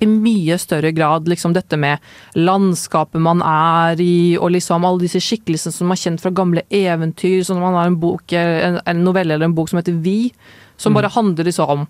i 0.00 0.06
mye 0.08 0.56
større 0.58 0.92
grad 0.96 1.28
liksom 1.28 1.52
dette 1.52 1.76
med 1.76 2.00
landskapet 2.36 3.20
man 3.20 3.42
er 3.44 4.00
i, 4.00 4.36
og 4.40 4.54
liksom 4.54 4.84
alle 4.88 5.04
disse 5.04 5.20
skikkelsene 5.20 5.76
som 5.76 5.90
man 5.90 5.98
er 5.98 6.04
kjent 6.04 6.22
fra 6.24 6.32
gamle 6.32 6.64
eventyr. 6.72 7.42
Sånn 7.44 7.60
man 7.60 7.76
har 7.76 7.90
en 7.90 7.98
bok, 8.00 8.32
en, 8.32 8.80
en 8.80 9.02
novelle 9.04 9.36
eller 9.36 9.50
en 9.50 9.56
bok 9.56 9.72
som 9.72 9.80
heter 9.80 10.00
Vi, 10.00 10.32
som 10.80 10.96
bare 10.96 11.12
handler 11.12 11.48
liksom 11.48 11.74
om 11.74 11.84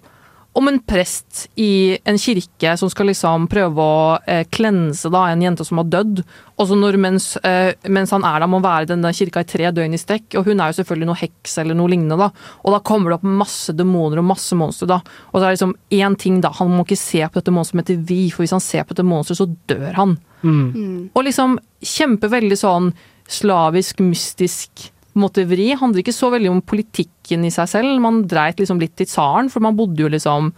en 0.59 0.79
prest 0.83 1.49
i 1.55 1.99
en 2.05 2.19
kirke 2.19 2.73
som 2.79 2.91
skal 2.91 3.07
liksom 3.11 3.47
prøve 3.51 3.85
å 3.85 4.19
eh, 4.27 4.43
klense 4.51 5.11
da, 5.13 5.29
en 5.31 5.43
jente 5.45 5.65
som 5.65 5.79
har 5.79 5.89
dødd. 5.93 6.23
Og 6.59 6.69
så 6.69 6.77
når, 6.77 6.99
mens, 7.01 7.29
eh, 7.47 7.73
mens 7.89 8.11
han 8.15 8.27
er 8.27 8.43
der, 8.43 8.51
må 8.51 8.61
være 8.65 8.89
i 8.89 8.91
denne 8.91 9.13
kirka 9.15 9.45
i 9.45 9.49
tre 9.49 9.71
døgn 9.75 9.95
i 9.95 10.01
strekk. 10.01 10.35
Og 10.41 10.51
hun 10.51 10.61
er 10.61 10.73
jo 10.73 10.81
selvfølgelig 10.81 11.11
noe 11.11 11.21
heks 11.23 11.57
eller 11.63 11.79
noe 11.79 11.93
lignende, 11.93 12.19
da. 12.21 12.31
Og 12.65 12.75
da 12.75 12.83
kommer 12.85 13.13
det 13.13 13.21
opp 13.21 13.29
masse 13.41 13.75
demoner 13.79 14.21
og 14.21 14.29
masse 14.33 14.59
monstre, 14.59 14.91
da. 14.91 15.01
Og 15.31 15.39
så 15.39 15.45
er 15.45 15.49
det 15.49 15.57
liksom 15.59 15.77
én 16.01 16.19
ting, 16.21 16.43
da. 16.45 16.53
Han 16.59 16.75
må 16.75 16.85
ikke 16.85 17.01
se 17.01 17.23
på 17.25 17.41
dette 17.41 17.55
monsteret 17.55 17.77
som 17.77 17.85
heter 17.85 18.05
Vi, 18.11 18.23
for 18.35 18.45
hvis 18.45 18.57
han 18.57 18.65
ser 18.65 18.85
på 18.85 18.97
dette 18.97 19.07
monsteret, 19.07 19.41
så 19.41 19.49
dør 19.71 19.91
han. 20.03 20.17
Mm. 20.43 21.11
Og 21.15 21.27
liksom 21.27 21.61
kjempeveldig 21.85 22.59
sånn 22.59 22.91
slavisk, 23.31 24.03
mystisk 24.03 24.91
på 25.21 25.23
en 25.23 25.29
måte 25.29 25.45
vri. 25.51 25.71
Handler 25.77 26.01
ikke 26.03 26.17
så 26.17 26.31
veldig 26.33 26.51
om 26.57 26.61
politikken 26.65 27.45
i 27.45 27.53
seg 27.53 27.69
selv. 27.69 28.01
Man 28.01 28.23
dreit 28.31 28.59
liksom 28.63 28.81
litt 28.81 29.01
i 29.05 29.07
tsaren, 29.09 29.51
for 29.53 29.61
man 29.65 29.77
bodde 29.79 30.01
jo 30.01 30.09
liksom 30.11 30.51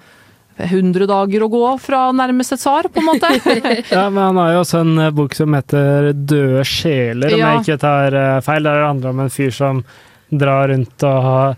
100 0.63 1.07
dager 1.09 1.43
å 1.43 1.49
gå 1.51 1.65
fra 1.81 2.05
nærmeste 2.15 2.59
tsar, 2.61 2.87
på 2.93 3.01
en 3.01 3.09
måte. 3.09 3.31
Ja, 3.91 4.07
men 4.13 4.23
han 4.23 4.37
har 4.39 4.53
jo 4.53 4.61
også 4.63 4.83
en 4.85 4.99
eh, 5.01 5.11
bok 5.17 5.35
som 5.35 5.55
heter 5.57 6.11
Døde 6.13 6.63
sjeler, 6.69 7.33
om 7.35 7.41
Ja. 7.41 7.53
jeg 7.57 7.65
ikke 7.65 7.79
tar 7.83 8.15
eh, 8.21 8.41
feil. 8.45 8.63
Der 8.69 8.85
handler 8.87 9.09
det 9.09 9.15
om 9.17 9.23
en 9.25 9.33
fyr 9.33 9.51
som 9.57 9.81
drar 10.31 10.69
rundt 10.71 11.03
og 11.09 11.23
har 11.27 11.57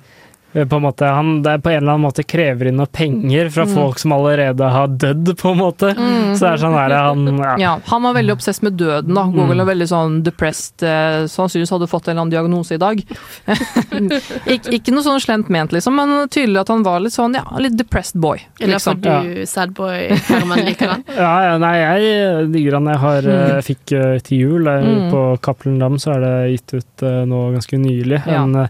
på 0.54 0.76
en 0.78 0.82
måte, 0.84 1.02
han 1.10 1.42
det 1.42 1.56
på 1.64 1.70
en 1.72 1.76
eller 1.82 1.92
annen 1.96 2.04
måte 2.06 2.22
krever 2.22 2.68
inn 2.70 2.76
noe 2.78 2.86
penger 2.86 3.48
fra 3.50 3.64
Mm. 3.66 3.74
folk 3.74 3.98
som 3.98 4.12
allerede 4.12 4.68
har 4.70 4.86
dødd, 4.88 5.32
på 5.36 5.50
en 5.50 5.58
måte. 5.58 5.90
Mm. 5.98 6.36
Så 6.36 6.40
det 6.46 6.50
er 6.52 6.62
sånn 6.62 6.76
der, 6.78 6.94
han 6.94 7.26
ja. 7.42 7.56
Ja, 7.58 7.72
han 7.90 8.02
var 8.02 8.14
veldig 8.14 8.32
obsess 8.36 8.62
med 8.62 8.76
døden. 8.78 9.14
da. 9.14 9.24
Google 9.24 9.54
Mm. 9.54 9.60
er 9.60 9.74
veldig 9.74 9.88
sånn 9.90 10.22
depressed. 10.22 10.82
eh, 10.86 11.26
Sannsynligvis 11.26 11.70
hadde 11.74 11.88
fått 11.90 12.06
en 12.08 12.16
eller 12.16 12.22
annen 12.22 12.30
diagnose 12.30 12.74
i 12.74 12.78
dag. 12.78 13.02
Ik 14.54 14.68
ikke 14.78 14.92
noe 14.94 15.02
sånn 15.04 15.20
slemt 15.22 15.48
ment, 15.52 15.72
liksom, 15.74 15.94
men 15.96 16.28
tydelig 16.28 16.60
at 16.60 16.68
han 16.68 16.82
var 16.86 17.00
litt 17.00 17.12
sånn, 17.16 17.34
ja, 17.34 17.44
litt 17.58 17.76
depressed 17.76 18.20
boy. 18.20 18.38
Eller 18.60 18.74
Liksom. 18.76 19.00
derfor 19.00 19.34
du, 19.34 19.46
sadboy, 19.46 20.08
Herman, 20.28 20.64
liker 20.66 20.88
han? 20.94 21.04
Ja, 21.16 21.32
ja, 21.48 21.58
nei, 21.58 21.74
jeg 21.80 22.52
digger 22.54 22.78
han. 22.78 22.86
Jeg 22.94 22.98
har, 23.04 23.18
eh, 23.18 23.34
Mm. 23.34 23.54
jeg 23.54 23.64
fikk 23.76 23.92
eh, 23.98 24.18
til 24.20 24.38
jul 24.38 24.68
eh, 24.68 24.82
Mm. 24.84 25.10
på 25.10 25.40
Cappelen 25.40 25.78
Dam, 25.78 25.96
så 25.98 26.14
er 26.14 26.20
det 26.20 26.34
gitt 26.58 26.74
ut 26.74 27.02
eh, 27.02 27.24
nå 27.24 27.52
ganske 27.54 27.78
nylig. 27.80 28.22
Ja. 28.26 28.42
En, 28.42 28.54
eh, 28.56 28.68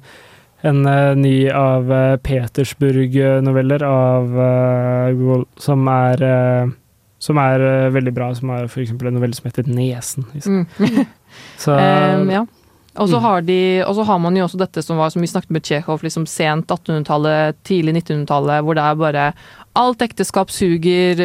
en 0.64 0.86
eh, 0.88 1.12
ny 1.20 1.34
av 1.50 1.92
eh, 1.92 2.16
Petersburg-noveller 2.24 3.84
av 3.86 4.40
eh, 4.48 5.44
som 5.60 5.88
er 5.92 6.26
som 7.24 7.38
er 7.40 7.62
veldig 7.88 8.12
bra, 8.12 8.26
som 8.36 8.50
er 8.52 8.66
f.eks. 8.68 8.90
en 8.92 9.14
novelle 9.16 9.32
som 9.36 9.46
heter 9.48 9.64
Nesen. 9.70 10.26
Liksom. 10.34 10.66
Mm. 10.76 11.06
Så 11.56 11.72
um, 11.78 12.28
ja. 12.30 12.42
Og 13.00 13.08
så 13.08 13.16
Mm. 13.18 13.22
har, 13.24 13.40
de, 13.42 13.82
har 14.06 14.18
man 14.22 14.36
jo 14.36 14.44
også 14.44 14.58
dette 14.60 14.82
som 14.84 14.98
var 15.00 15.08
som 15.10 15.22
vi 15.24 15.26
snakket 15.26 15.50
med 15.50 15.64
Tsjekhov, 15.64 16.02
liksom 16.04 16.26
sent 16.30 16.68
1800-tallet, 16.70 17.56
tidlig 17.66 17.94
1900-tallet, 18.04 18.60
hvor 18.62 18.76
det 18.76 18.84
er 18.84 19.00
bare 19.00 19.24
Alt 19.74 20.02
ekteskap 20.04 20.52
suger, 20.54 21.20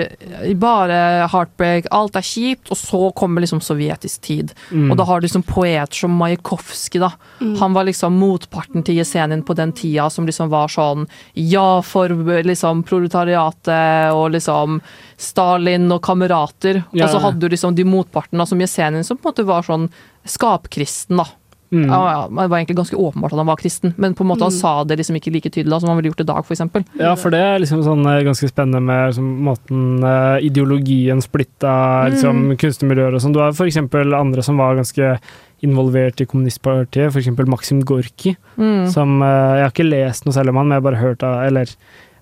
bare 0.58 1.28
heartbreak, 1.30 1.86
alt 1.94 2.16
er 2.18 2.26
kjipt, 2.26 2.72
og 2.74 2.80
så 2.80 3.02
kommer 3.14 3.44
liksom 3.44 3.62
sovjetisk 3.62 4.24
tid. 4.26 4.54
Mm. 4.72 4.88
Og 4.90 4.98
da 4.98 5.06
har 5.06 5.20
du 5.20 5.28
liksom 5.28 5.44
poeter 5.46 6.02
som 6.02 6.16
Majakovskij, 6.18 6.98
da. 7.04 7.12
Mm. 7.44 7.54
Han 7.62 7.78
var 7.78 7.86
liksom 7.86 8.18
motparten 8.18 8.82
til 8.86 8.98
Jesenin 8.98 9.44
på 9.46 9.54
den 9.54 9.74
tida, 9.78 10.10
som 10.10 10.26
liksom 10.26 10.50
var 10.50 10.74
sånn 10.74 11.06
ja 11.38 11.82
for 11.86 12.10
liksom 12.48 12.82
proletariatet 12.90 14.18
og 14.18 14.32
liksom 14.34 14.80
Stalin 15.20 15.86
og 15.94 16.02
kamerater. 16.10 16.82
Ja. 16.90 17.06
Og 17.06 17.14
så 17.14 17.22
hadde 17.28 17.46
du 17.46 17.54
liksom 17.54 17.78
de 17.78 17.86
motpartene 17.86 18.50
som 18.50 18.66
Jesenin, 18.66 19.06
som 19.06 19.20
på 19.20 19.30
en 19.30 19.34
måte 19.34 19.46
var 19.46 19.70
sånn 19.70 19.92
skapkristen, 20.26 21.22
da. 21.22 21.30
Mm. 21.72 21.86
Ja, 21.86 22.28
det 22.28 22.50
var 22.50 22.58
egentlig 22.58 22.78
ganske 22.78 22.98
åpenbart 22.98 23.32
at 23.34 23.38
han 23.38 23.46
var 23.46 23.56
kristen, 23.58 23.94
men 23.98 24.16
på 24.16 24.22
en 24.22 24.28
måte 24.32 24.42
han 24.42 24.52
Mm. 24.52 24.60
sa 24.60 24.84
det 24.84 24.98
liksom 24.98 25.16
ikke 25.20 25.32
like 25.32 25.50
tydelig 25.54 25.70
da, 25.70 25.80
som 25.80 25.90
han 25.90 25.98
ville 25.98 26.10
gjort 26.10 26.22
i 26.22 26.26
dag, 26.26 26.44
eksempel. 26.50 26.84
Ja, 26.98 27.14
for 27.16 27.30
det 27.30 27.40
er 27.40 27.60
liksom 27.60 27.84
sånn 27.84 28.02
eh, 28.10 28.24
ganske 28.26 28.50
spennende 28.50 28.82
med 28.82 29.10
liksom, 29.14 29.28
måten 29.46 30.04
eh, 30.04 30.40
ideologien 30.50 31.22
splitta 31.22 32.10
liksom, 32.10 32.50
Mm. 32.50 32.58
kunstnermiljøer 32.58 33.14
og 33.14 33.22
sånn. 33.22 33.34
Du 33.34 33.40
har 33.40 33.50
f.eks. 33.54 33.78
andre 33.78 34.42
som 34.42 34.58
var 34.58 34.76
ganske 34.76 35.20
involvert 35.62 36.22
i 36.22 36.26
kommunistpartiet, 36.26 37.12
f.eks. 37.14 37.28
Maxim 37.48 37.82
Gorki. 37.84 38.36
Mm. 38.58 38.90
Som 38.92 39.22
eh, 39.22 39.28
Jeg 39.60 39.64
har 39.68 39.72
ikke 39.72 39.90
lest 39.90 40.26
noe 40.26 40.34
særlig 40.34 40.50
om 40.50 40.56
han, 40.58 40.68
men 40.70 40.76
jeg 40.78 40.84
har 40.84 40.92
bare 40.92 41.04
hørt 41.04 41.24
av 41.24 41.46
Eller 41.46 41.70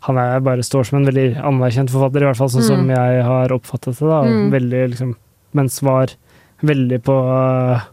han 0.07 0.17
er 0.17 0.39
bare 0.39 0.59
står 0.63 0.85
som 0.85 0.99
en 0.99 1.05
veldig 1.07 1.37
anerkjent 1.41 1.89
forfatter, 1.89 2.21
i 2.21 2.25
hvert 2.29 2.37
fall 2.37 2.49
sånn 2.49 2.63
som 2.63 2.87
Mm. 2.87 2.95
jeg 2.95 3.23
har 3.23 3.47
oppfattet 3.49 3.97
det. 3.97 4.07
da, 4.07 4.21
Mm. 4.23 4.51
Veldig 4.51 4.89
liksom 4.91 5.15
Mens 5.53 5.79
var 5.81 6.07
veldig 6.61 7.03
på, 7.05 7.15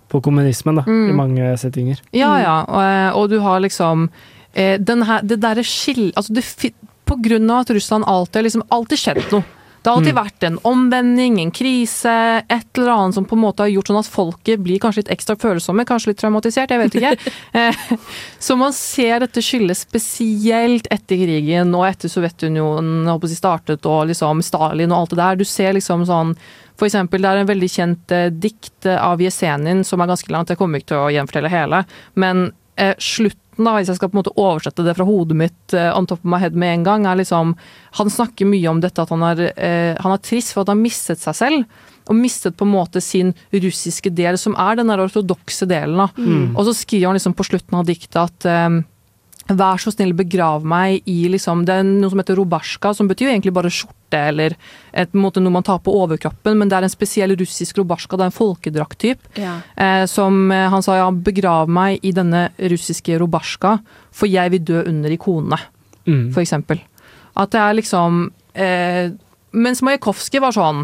på 0.08 0.20
kommunismen, 0.24 0.76
da, 0.80 0.84
Mm. 0.86 1.08
i 1.10 1.12
mange 1.18 1.50
settinger. 1.60 2.00
Ja, 2.12 2.38
ja, 2.40 2.54
og, 2.68 2.80
eh, 2.82 3.10
og 3.18 3.28
du 3.30 3.38
har 3.40 3.60
liksom 3.60 4.08
eh, 4.54 4.78
den 4.78 5.02
her, 5.02 5.20
det 5.22 5.40
derre 5.42 5.64
skill... 5.64 6.12
Altså, 6.16 6.32
det, 6.32 6.44
på 7.04 7.18
grunn 7.20 7.50
av 7.50 7.66
at 7.66 7.70
Russland 7.76 8.04
alltid 8.08 8.36
har 8.40 8.42
liksom 8.46 8.62
alltid 8.72 8.98
skjedd 8.98 9.24
noe. 9.32 9.44
Det 9.84 9.90
har 9.90 9.98
alltid 9.98 10.14
Mm. 10.14 10.24
vært 10.24 10.44
en 10.48 10.58
omvending, 10.64 11.34
en 11.42 11.50
krise, 11.52 12.42
et 12.48 12.78
eller 12.78 12.88
annet 12.94 13.14
som 13.18 13.26
på 13.28 13.36
en 13.36 13.42
måte 13.42 13.60
har 13.60 13.68
gjort 13.68 13.90
sånn 13.90 13.98
at 14.00 14.08
folket 14.08 14.62
blir 14.64 14.78
kanskje 14.80 15.02
litt 15.02 15.10
ekstra 15.12 15.36
følsomme, 15.36 15.84
kanskje 15.84 16.08
litt 16.14 16.22
traumatisert, 16.22 16.70
jeg 16.72 16.80
vet 16.80 16.94
ikke. 16.94 17.32
Eh, 17.52 17.74
Så 18.40 18.56
man 18.56 18.72
ser 18.72 19.20
dette 19.20 19.42
skillet 19.44 19.76
spesielt 19.76 20.86
etter 20.90 21.20
krigen 21.20 21.74
og 21.76 21.84
etter 21.84 22.08
Sovjetunionen 22.08 23.04
på 23.20 23.28
å 23.28 23.36
startet 23.36 23.84
og 23.84 24.08
liksom 24.08 24.40
Stalin 24.42 24.90
og 24.90 24.98
alt 25.02 25.10
det 25.10 25.20
der. 25.20 25.36
Du 25.36 25.44
ser 25.44 25.74
liksom 25.76 26.06
sånn 26.08 26.32
for 26.78 26.88
eksempel, 26.88 27.22
det 27.22 27.30
er 27.30 27.42
en 27.42 27.50
veldig 27.52 27.70
kjent 27.70 28.14
eh, 28.14 28.28
dikt 28.32 28.88
eh, 28.88 28.98
av 28.98 29.22
Jesenin 29.22 29.84
som 29.86 30.02
er 30.02 30.10
ganske 30.10 30.32
langt, 30.34 30.50
jeg 30.52 30.60
kommer 30.60 30.82
ikke 30.82 30.92
til 30.94 31.02
å 31.02 31.12
gjenfortelle 31.14 31.52
hele, 31.52 31.84
men 32.20 32.48
eh, 32.76 32.94
slutten 32.98 33.42
da, 33.68 33.76
hvis 33.76 33.92
jeg 33.92 34.00
skal 34.00 34.10
på 34.10 34.16
en 34.16 34.22
måte 34.22 34.34
oversette 34.40 34.84
det 34.86 34.96
fra 34.98 35.06
hodet 35.06 35.36
mitt 35.38 35.74
eh, 35.76 35.90
on 35.94 36.08
top 36.10 36.24
of 36.24 36.30
my 36.30 36.40
head 36.42 36.56
med 36.58 36.72
en 36.74 36.86
gang, 36.86 37.04
er 37.06 37.20
liksom 37.20 37.54
Han 38.00 38.10
snakker 38.10 38.48
mye 38.50 38.70
om 38.70 38.80
dette 38.82 39.02
at 39.02 39.12
han 39.14 39.22
er, 39.22 39.44
eh, 39.54 39.94
han 40.00 40.14
er 40.14 40.22
trist 40.24 40.54
for 40.54 40.64
at 40.64 40.72
han 40.72 40.80
har 40.80 40.88
mistet 40.88 41.22
seg 41.22 41.36
selv. 41.38 41.82
Og 42.10 42.18
mistet 42.18 42.56
på 42.58 42.66
en 42.66 42.74
måte 42.74 43.00
sin 43.00 43.30
russiske 43.54 44.10
del, 44.12 44.36
som 44.36 44.56
er 44.60 44.76
den 44.76 44.90
der 44.90 45.00
ortodokse 45.00 45.64
delen. 45.70 46.02
Mm. 46.18 46.50
Og 46.52 46.66
så 46.66 46.74
skriver 46.76 47.08
han 47.08 47.16
liksom 47.16 47.36
på 47.38 47.46
slutten 47.48 47.78
av 47.78 47.86
diktet 47.88 48.18
at 48.20 48.48
eh, 48.50 48.82
Vær 49.48 49.76
så 49.76 49.90
snill, 49.92 50.14
begrav 50.16 50.62
meg 50.64 51.02
i 51.10 51.26
liksom, 51.28 51.66
Det 51.68 51.74
er 51.74 51.82
noe 51.84 52.08
som 52.08 52.20
heter 52.22 52.38
robasjka, 52.38 52.94
som 52.96 53.08
betyr 53.10 53.26
jo 53.28 53.32
egentlig 53.34 53.52
bare 53.52 53.68
skjorte 53.72 54.20
eller 54.30 54.54
et, 54.94 55.12
måte, 55.12 55.42
noe 55.42 55.52
man 55.52 55.62
tar 55.66 55.80
på 55.84 55.92
overkroppen, 55.92 56.56
men 56.56 56.70
det 56.70 56.78
er 56.78 56.86
en 56.86 56.92
spesiell 56.92 57.34
russisk 57.36 57.76
robasjka, 57.82 58.16
det 58.16 58.24
er 58.24 58.30
en 58.32 58.36
folkedrakttyp. 58.38 59.28
Ja. 59.36 59.58
Eh, 59.76 60.04
som 60.08 60.50
eh, 60.54 60.68
han 60.72 60.82
sa 60.86 60.96
ja, 60.96 61.10
begrav 61.12 61.68
meg 61.68 61.98
i 62.06 62.12
denne 62.16 62.46
russiske 62.72 63.18
robasjka, 63.20 63.74
for 64.14 64.30
jeg 64.30 64.54
vil 64.54 64.64
dø 64.64 64.82
under 64.88 65.10
ikonene, 65.16 65.60
Mm. 66.06 66.32
for 66.34 66.42
eksempel. 66.42 66.80
At 67.36 67.50
det 67.54 67.60
er 67.60 67.74
liksom 67.78 68.26
eh, 68.54 69.10
Mens 69.56 69.80
Majakovskij 69.82 70.40
var 70.44 70.52
sånn 70.52 70.82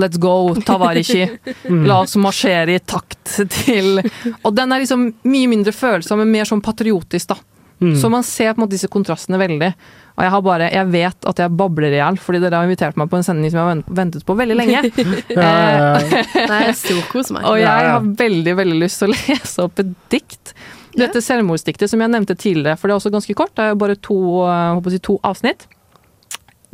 Let's 0.00 0.16
go, 0.18 0.54
Tavarishi. 0.54 1.26
La 1.88 1.98
oss 2.04 2.14
marsjere 2.16 2.76
i 2.76 2.80
takt 2.80 3.34
til 3.50 3.98
Og 4.44 4.54
den 4.54 4.72
er 4.72 4.80
liksom 4.80 5.08
mye 5.26 5.48
mindre 5.50 5.72
følsom, 5.74 6.22
men 6.22 6.30
mer 6.32 6.48
sånn 6.48 6.62
patriotisk, 6.64 7.28
da. 7.34 7.36
Mm. 7.80 7.94
Så 8.00 8.10
man 8.10 8.24
ser 8.26 8.52
på 8.52 8.58
en 8.58 8.64
måte 8.64 8.74
disse 8.74 8.90
kontrastene 8.90 9.38
veldig. 9.38 9.68
Og 10.18 10.24
jeg 10.26 10.32
har 10.34 10.42
bare, 10.42 10.70
jeg 10.74 10.90
vet 10.90 11.28
at 11.30 11.42
jeg 11.44 11.54
babler 11.60 11.94
i 11.94 12.00
hjel, 12.00 12.16
fordi 12.18 12.40
dere 12.42 12.58
har 12.58 12.66
invitert 12.66 12.98
meg 12.98 13.10
på 13.12 13.20
en 13.20 13.26
sending 13.26 13.52
som 13.52 13.60
jeg 13.60 13.68
har 13.68 13.98
ventet 14.00 14.26
på 14.26 14.34
veldig 14.38 14.56
lenge. 14.58 14.82
Ja, 15.38 15.46
ja, 15.46 15.76
ja. 15.78 16.24
Nei, 16.50 16.58
jeg 16.66 16.76
storkoser 16.80 17.36
meg. 17.38 17.46
Og 17.50 17.60
jeg 17.60 17.70
har 17.92 18.10
veldig 18.24 18.56
veldig 18.58 18.80
lyst 18.82 19.02
til 19.04 19.14
å 19.14 19.18
lese 19.28 19.66
opp 19.68 19.78
et 19.84 19.94
dikt. 20.10 20.54
Dette 20.98 21.22
selvmordsdiktet 21.22 21.90
som 21.92 22.02
jeg 22.02 22.10
nevnte 22.10 22.34
tidligere, 22.34 22.78
for 22.80 22.90
det 22.90 22.96
er 22.96 23.02
også 23.02 23.14
ganske 23.14 23.36
kort. 23.38 23.54
Det 23.54 23.68
er 23.68 23.74
jo 23.74 23.80
bare 23.84 23.98
to, 24.02 24.18
eh, 24.50 24.90
si, 24.90 25.02
to 25.06 25.18
avsnitt. 25.28 25.68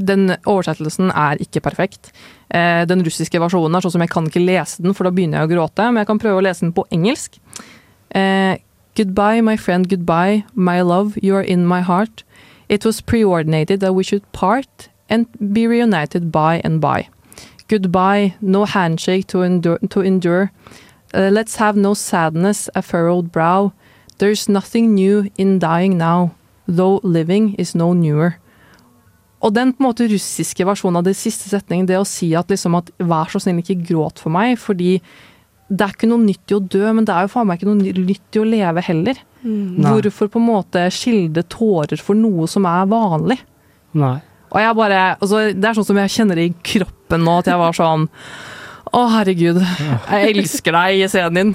Den 0.01 0.33
oversettelsen 0.51 1.13
er 1.13 1.39
ikke 1.45 1.63
perfekt. 1.63 2.15
Eh, 2.49 2.83
Den 2.89 3.05
russiske 3.05 3.39
versjonen 3.43 3.77
er 3.77 3.85
sånn 3.85 3.99
som 3.99 4.03
jeg 4.05 4.11
kan 4.15 4.27
ikke 4.31 4.43
lese 4.43 4.83
den, 4.83 4.97
for 4.97 5.05
da 5.05 5.13
begynner 5.15 5.43
jeg 5.43 5.51
å 5.51 5.53
gråte, 5.53 5.91
men 5.91 6.01
jeg 6.03 6.09
kan 6.11 6.23
prøve 6.23 6.41
å 6.41 6.47
lese 6.49 6.65
den 6.65 6.73
på 6.73 6.87
engelsk. 6.95 7.37
Eh, 8.15 8.57
Goodbye, 8.97 9.41
my 9.41 9.57
friend, 9.57 9.89
goodbye, 9.89 10.45
my 10.55 10.81
love, 10.81 11.19
you 11.21 11.35
are 11.35 11.43
in 11.43 11.67
my 11.67 11.81
heart. 11.81 12.23
It 12.69 12.85
was 12.85 13.01
preordinated 13.01 13.81
that 13.81 13.95
we 13.95 14.05
should 14.05 14.31
part 14.33 14.89
and 15.09 15.27
be 15.53 15.67
reunited 15.67 16.31
by 16.31 16.61
and 16.63 16.81
by. 16.81 17.09
Goodbye, 17.67 18.35
no 18.41 18.65
handshake 18.65 19.27
to 19.29 19.43
endure. 19.43 19.79
To 19.79 20.01
endure. 20.01 20.53
Uh, 21.13 21.31
let's 21.33 21.57
have 21.57 21.77
no 21.77 21.95
sadness, 21.95 22.69
a 22.75 22.83
furrowed 22.83 23.33
brow. 23.33 23.73
There's 24.19 24.49
nothing 24.49 24.95
new 24.95 25.31
in 25.37 25.59
dying 25.59 25.99
now, 25.99 26.37
though 26.69 27.01
living 27.03 27.55
is 27.55 27.75
no 27.75 27.95
newer. 27.95 28.39
Og 29.45 29.53
den 29.53 29.75
på 29.75 29.83
en 29.83 29.89
måte 29.91 30.07
russiske 30.09 30.65
versjonen 30.65 31.03
av 31.03 31.05
det 31.05 31.17
siste 31.19 31.51
setningen, 31.51 31.87
det 31.87 31.99
å 32.01 32.07
si 32.09 32.31
at 32.39 32.49
liksom 32.49 32.79
at 32.79 32.89
vær 33.03 33.29
så 33.29 33.43
snill 33.43 33.61
ikke 33.61 33.83
gråt 33.85 34.23
for 34.23 34.33
meg, 34.33 34.57
fordi 34.57 35.03
det 35.75 35.87
er 35.87 35.95
ikke 35.97 36.11
noe 36.11 36.23
nytt 36.23 36.53
i 36.53 36.57
å 36.57 36.63
dø, 36.63 36.85
men 36.95 37.07
det 37.07 37.15
er 37.15 37.27
jo 37.27 37.33
faen 37.33 37.49
meg 37.49 37.59
ikke 37.59 37.71
noe 37.71 38.05
nytt 38.07 38.37
i 38.37 38.43
å 38.43 38.47
leve 38.47 38.85
heller. 38.87 39.21
Mm. 39.45 39.83
Hvorfor 39.85 40.31
på 40.33 40.41
en 40.41 40.47
måte 40.47 40.85
skilde 40.95 41.45
tårer 41.53 42.01
for 42.01 42.19
noe 42.19 42.47
som 42.51 42.69
er 42.69 42.87
vanlig? 42.91 43.41
Nei. 43.99 44.17
Og 44.55 44.61
jeg 44.63 44.77
bare, 44.79 44.99
altså, 45.19 45.41
Det 45.51 45.67
er 45.67 45.77
sånn 45.77 45.87
som 45.89 45.99
jeg 45.99 46.13
kjenner 46.15 46.39
i 46.39 46.53
kroppen 46.63 47.25
nå, 47.27 47.39
at 47.43 47.51
jeg 47.51 47.59
var 47.61 47.75
sånn 47.75 48.07
Å, 48.95 49.01
herregud. 49.11 49.59
Jeg 49.59 50.35
elsker 50.37 50.75
deg, 50.77 51.01
i 51.03 51.09
scenen 51.11 51.35
din. 51.35 51.49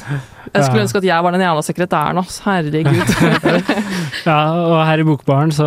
Jeg 0.50 0.64
skulle 0.66 0.80
Ja. 0.82 0.84
ønske 0.88 0.98
at 1.00 1.06
jeg 1.08 1.24
var 1.24 1.32
den 1.36 1.44
jævla 1.46 1.62
sekretæren. 1.64 2.18
ass. 2.20 2.40
Herregud. 2.44 3.14
Ja, 4.26 4.36
og 4.52 4.82
her 4.86 5.00
i 5.00 5.06
Bokbaren 5.08 5.52
så 5.56 5.66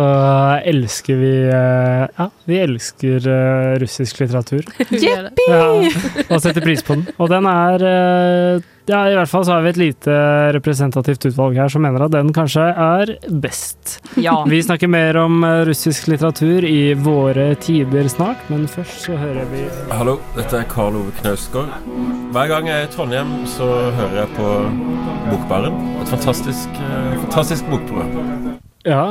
elsker 0.69 1.17
vi 1.17 1.31
eh, 1.49 2.03
Ja, 2.19 2.27
vi 2.45 2.59
elsker 2.61 3.25
eh, 3.25 3.71
russisk 3.81 4.19
litteratur. 4.21 4.67
Jippi! 4.91 5.47
Ja, 5.49 5.63
og 6.27 6.43
setter 6.43 6.61
pris 6.63 6.83
på 6.85 6.99
den. 6.99 7.07
Og 7.17 7.31
den 7.33 7.47
er 7.49 7.85
eh, 7.89 8.61
Ja, 8.85 9.05
i 9.07 9.13
hvert 9.15 9.29
fall 9.31 9.45
så 9.47 9.53
har 9.55 9.61
vi 9.63 9.69
et 9.71 9.77
lite 9.79 10.13
representativt 10.57 11.23
utvalg 11.29 11.55
her 11.55 11.69
som 11.71 11.85
mener 11.85 12.03
at 12.03 12.11
den 12.11 12.33
kanskje 12.35 12.65
er 12.67 13.13
best. 13.31 13.93
Ja. 14.19 14.33
Vi 14.51 14.59
snakker 14.65 14.91
mer 14.91 15.15
om 15.21 15.37
eh, 15.47 15.61
russisk 15.69 16.09
litteratur 16.11 16.65
i 16.67 16.91
våre 16.99 17.53
tider 17.63 18.09
snart, 18.11 18.43
men 18.51 18.65
først 18.67 19.05
så 19.07 19.15
hører 19.21 19.47
vi 19.53 19.63
Hallo, 19.93 20.17
dette 20.35 20.59
er 20.59 20.67
Karl 20.71 20.97
Ove 20.99 21.13
Knausgård. 21.21 21.71
Hver 22.35 22.51
gang 22.51 22.67
jeg 22.67 22.81
er 22.83 22.89
i 22.89 22.91
Trondheim, 22.91 23.31
så 23.55 23.69
hører 23.95 24.19
jeg 24.25 24.33
på 24.35 24.51
Bokbaren. 25.31 25.79
Et 26.03 26.11
fantastisk, 26.11 26.75
eh, 26.83 27.15
fantastisk 27.23 27.71
bokprogram. 27.71 28.59
Ja, 28.83 29.03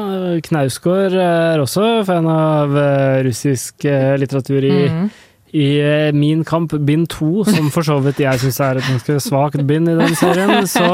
Knausgård 0.45 1.17
er 1.17 1.63
også 1.65 1.87
fan 2.05 2.29
av 2.29 2.77
eh, 2.77 3.23
russisk 3.25 3.89
litteratur 4.21 4.69
i, 4.69 4.75
Mhm. 4.93 5.11
I 5.53 5.69
eh, 5.81 6.13
Min 6.17 6.45
kamp 6.45 6.73
bind 6.73 7.09
2, 7.13 7.45
som 7.45 7.71
for 7.75 7.85
så 7.85 7.99
vidt 8.05 8.23
jeg 8.25 8.41
syns 8.41 8.61
er 8.65 8.81
et 8.81 8.89
ganske 8.89 9.19
svakt 9.21 9.63
bind 9.69 9.91
i 9.93 9.97
den 9.99 10.17
serien. 10.17 10.67
Så 10.69 10.87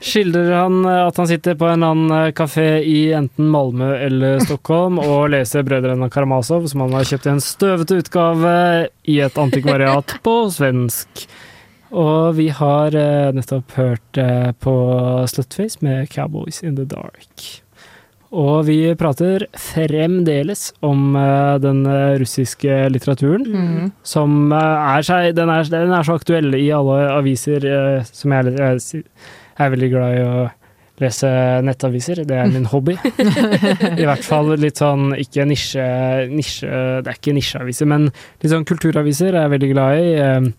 skildrer 0.00 0.52
han 0.56 0.80
eh, 0.88 1.00
at 1.04 1.20
han 1.20 1.28
sitter 1.28 1.58
på 1.60 1.68
en 1.68 1.84
annen 1.84 2.34
kafé 2.36 2.80
i 2.80 3.12
enten 3.16 3.50
Malmö 3.52 3.92
eller 4.06 4.40
Stockholm 4.44 5.00
og 5.02 5.30
leser 5.34 5.66
Brødrene 5.66 6.08
Karamazov, 6.12 6.68
som 6.72 6.86
han 6.86 6.96
har 6.96 7.08
kjøpt 7.08 7.28
i 7.28 7.34
en 7.34 7.44
støvete 7.44 8.00
utgave 8.04 8.54
i 9.04 9.20
et 9.24 9.40
antikvariat 9.40 10.16
på 10.24 10.38
svensk. 10.54 11.26
Og 11.94 12.34
vi 12.40 12.48
har 12.50 12.96
eh, 12.98 13.34
nettopp 13.36 13.76
hørt 13.78 14.18
eh, 14.18 14.50
på 14.64 14.74
Slutface 15.30 15.78
med 15.84 16.08
'Cowboys 16.08 16.62
in 16.64 16.76
the 16.76 16.88
Dark'. 16.88 17.63
Og 18.34 18.64
vi 18.66 18.78
prater 18.98 19.46
fremdeles 19.60 20.66
om 20.84 21.14
eh, 21.18 21.54
den 21.62 21.84
eh, 21.86 22.16
russiske 22.18 22.80
litteraturen, 22.90 23.46
mm. 23.46 23.92
som 24.02 24.50
eh, 24.50 24.90
er, 24.96 25.06
seg, 25.06 25.30
den, 25.38 25.52
er, 25.54 25.70
den 25.70 25.94
er 25.94 26.06
så 26.06 26.18
aktuell 26.18 26.50
i 26.58 26.66
alle 26.74 26.98
aviser 27.14 27.66
eh, 27.68 28.10
som 28.10 28.34
jeg, 28.34 28.56
jeg, 28.58 28.82
jeg 29.04 29.66
er 29.66 29.74
veldig 29.76 29.90
glad 29.92 30.18
i 30.18 30.26
å 30.26 30.44
lese 31.02 31.30
nettaviser. 31.66 32.22
Det 32.26 32.36
er 32.38 32.50
min 32.50 32.66
hobby. 32.70 32.96
I 34.02 34.06
hvert 34.06 34.26
fall 34.26 34.52
litt 34.62 34.82
sånn, 34.82 35.12
ikke 35.18 35.46
nisje, 35.50 35.86
nisje 36.30 36.70
Det 37.02 37.10
er 37.10 37.18
ikke 37.18 37.34
nisjeaviser, 37.34 37.90
men 37.90 38.10
litt 38.10 38.50
sånn 38.50 38.66
kulturaviser 38.66 39.32
er 39.32 39.44
jeg 39.44 39.54
veldig 39.56 39.72
glad 39.74 40.02
i. 40.02 40.52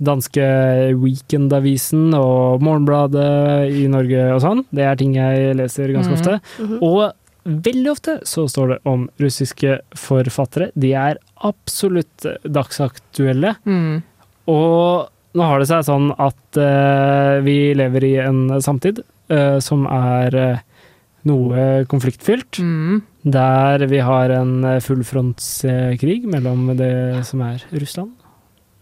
Eh, 0.00 0.94
Weekend-avisen 0.96 2.14
og 2.16 2.62
Morgenbladet 2.64 3.68
i 3.76 3.86
Norge 3.86 4.32
og 4.34 4.40
sånn. 4.40 4.64
Det 4.72 4.82
er 4.82 4.96
ting 4.96 5.14
jeg 5.14 5.56
leser 5.56 5.92
ganske 5.92 6.10
Mhm. 6.10 6.20
ofte. 6.20 6.40
-hmm. 6.58 6.78
Og 6.82 7.12
veldig 7.44 7.90
ofte 7.90 8.20
så 8.24 8.48
står 8.48 8.68
det 8.68 8.78
om 8.86 9.10
russiske 9.18 9.80
forfattere. 9.94 10.70
De 10.74 10.92
er 10.94 11.18
absolutt 11.42 12.26
dagsaktuelle. 12.44 13.56
Mm. 13.66 14.02
Og 14.48 15.08
nå 15.34 15.42
har 15.42 15.58
det 15.58 15.68
seg 15.68 15.84
sånn 15.84 16.14
at 16.18 16.56
uh, 16.56 17.40
vi 17.40 17.74
lever 17.74 18.04
i 18.04 18.16
en 18.16 18.60
samtid 18.60 19.00
uh, 19.30 19.58
som 19.60 19.86
er 19.86 20.34
uh, 20.34 20.58
noe 21.24 21.84
konfliktfylt. 21.86 22.58
Mm. 22.58 23.02
Der 23.24 23.86
vi 23.86 23.98
har 23.98 24.30
en 24.30 24.62
fullfrontskrig 24.80 26.24
mellom 26.24 26.74
det 26.76 27.24
som 27.26 27.42
er 27.42 27.62
Russland 27.72 28.10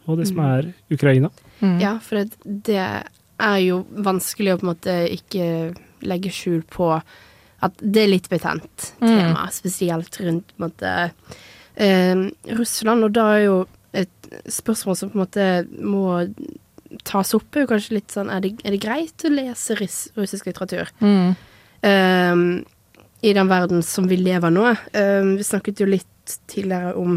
og 0.08 0.18
det 0.18 0.26
som 0.30 0.36
Mm. 0.40 0.46
er 0.58 0.72
Ukraina. 0.96 1.30
Mm. 1.60 1.78
Ja, 1.80 1.98
for 1.98 2.16
det, 2.16 2.36
det 2.64 2.78
er 3.38 3.58
jo 3.62 3.84
vanskelig 3.92 4.54
å 4.54 4.58
på 4.58 4.66
en 4.66 4.72
måte 4.74 4.94
ikke 5.12 5.74
legge 6.02 6.30
skjul 6.32 6.62
på 6.70 7.02
at 7.60 7.74
det 7.82 8.04
er 8.04 8.12
litt 8.12 8.28
betent 8.30 8.92
Mm. 9.00 9.08
tema, 9.18 9.48
spesielt 9.50 10.16
rundt 10.20 10.46
på 10.56 10.62
en 10.64 10.70
måte 10.70 11.12
eh, 11.76 12.54
Russland. 12.56 13.04
Og 13.04 13.12
da 13.12 13.26
er 13.36 13.44
jo 13.44 13.66
et 13.92 14.08
spørsmål 14.48 14.96
som 14.96 15.10
på 15.10 15.18
en 15.18 15.24
måte 15.26 15.82
må 15.82 16.34
tas 17.04 17.34
opp, 17.34 17.54
er 17.56 17.66
jo 17.66 17.70
kanskje 17.74 17.92
litt 17.98 18.08
sånn 18.14 18.30
Er 18.32 18.40
det, 18.40 18.54
er 18.64 18.70
det 18.70 18.80
greit 18.80 19.24
å 19.24 19.28
lese 19.34 19.76
russ, 19.78 20.08
russisk 20.16 20.46
litteratur? 20.46 20.88
Mm. 21.00 21.36
um, 21.82 22.64
i 23.22 23.32
den 23.34 23.48
verden 23.50 23.82
som 23.82 24.06
vi 24.06 24.16
lever 24.16 24.50
nå. 24.50 24.76
Um, 24.94 25.36
vi 25.36 25.42
snakket 25.42 25.80
jo 25.80 25.86
litt 25.90 26.38
tidligere 26.46 26.94
om 26.96 27.16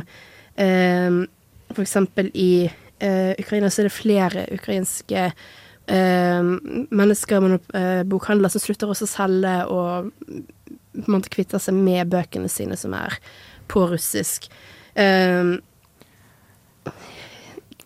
um, 0.58 1.28
for 1.76 1.84
eksempel 1.86 2.30
i 2.34 2.68
uh, 3.04 3.34
Ukraina 3.40 3.70
så 3.70 3.82
er 3.84 3.90
det 3.90 3.96
flere 3.96 4.46
ukrainske 4.56 5.26
um, 5.88 6.54
mennesker 6.92 7.42
med 7.44 7.60
uh, 7.76 8.04
bokhandler 8.08 8.52
som 8.54 8.64
slutter 8.64 8.92
også 8.92 9.08
å 9.08 9.12
selge 9.16 9.56
og 9.72 10.12
på 10.92 11.08
en 11.08 11.16
måte 11.16 11.32
kvitter 11.32 11.62
seg 11.64 11.78
med 11.78 12.10
bøkene 12.12 12.50
sine 12.52 12.76
som 12.80 12.94
er 12.98 13.16
på 13.72 13.86
russisk. 13.88 14.50
Um, 15.00 15.60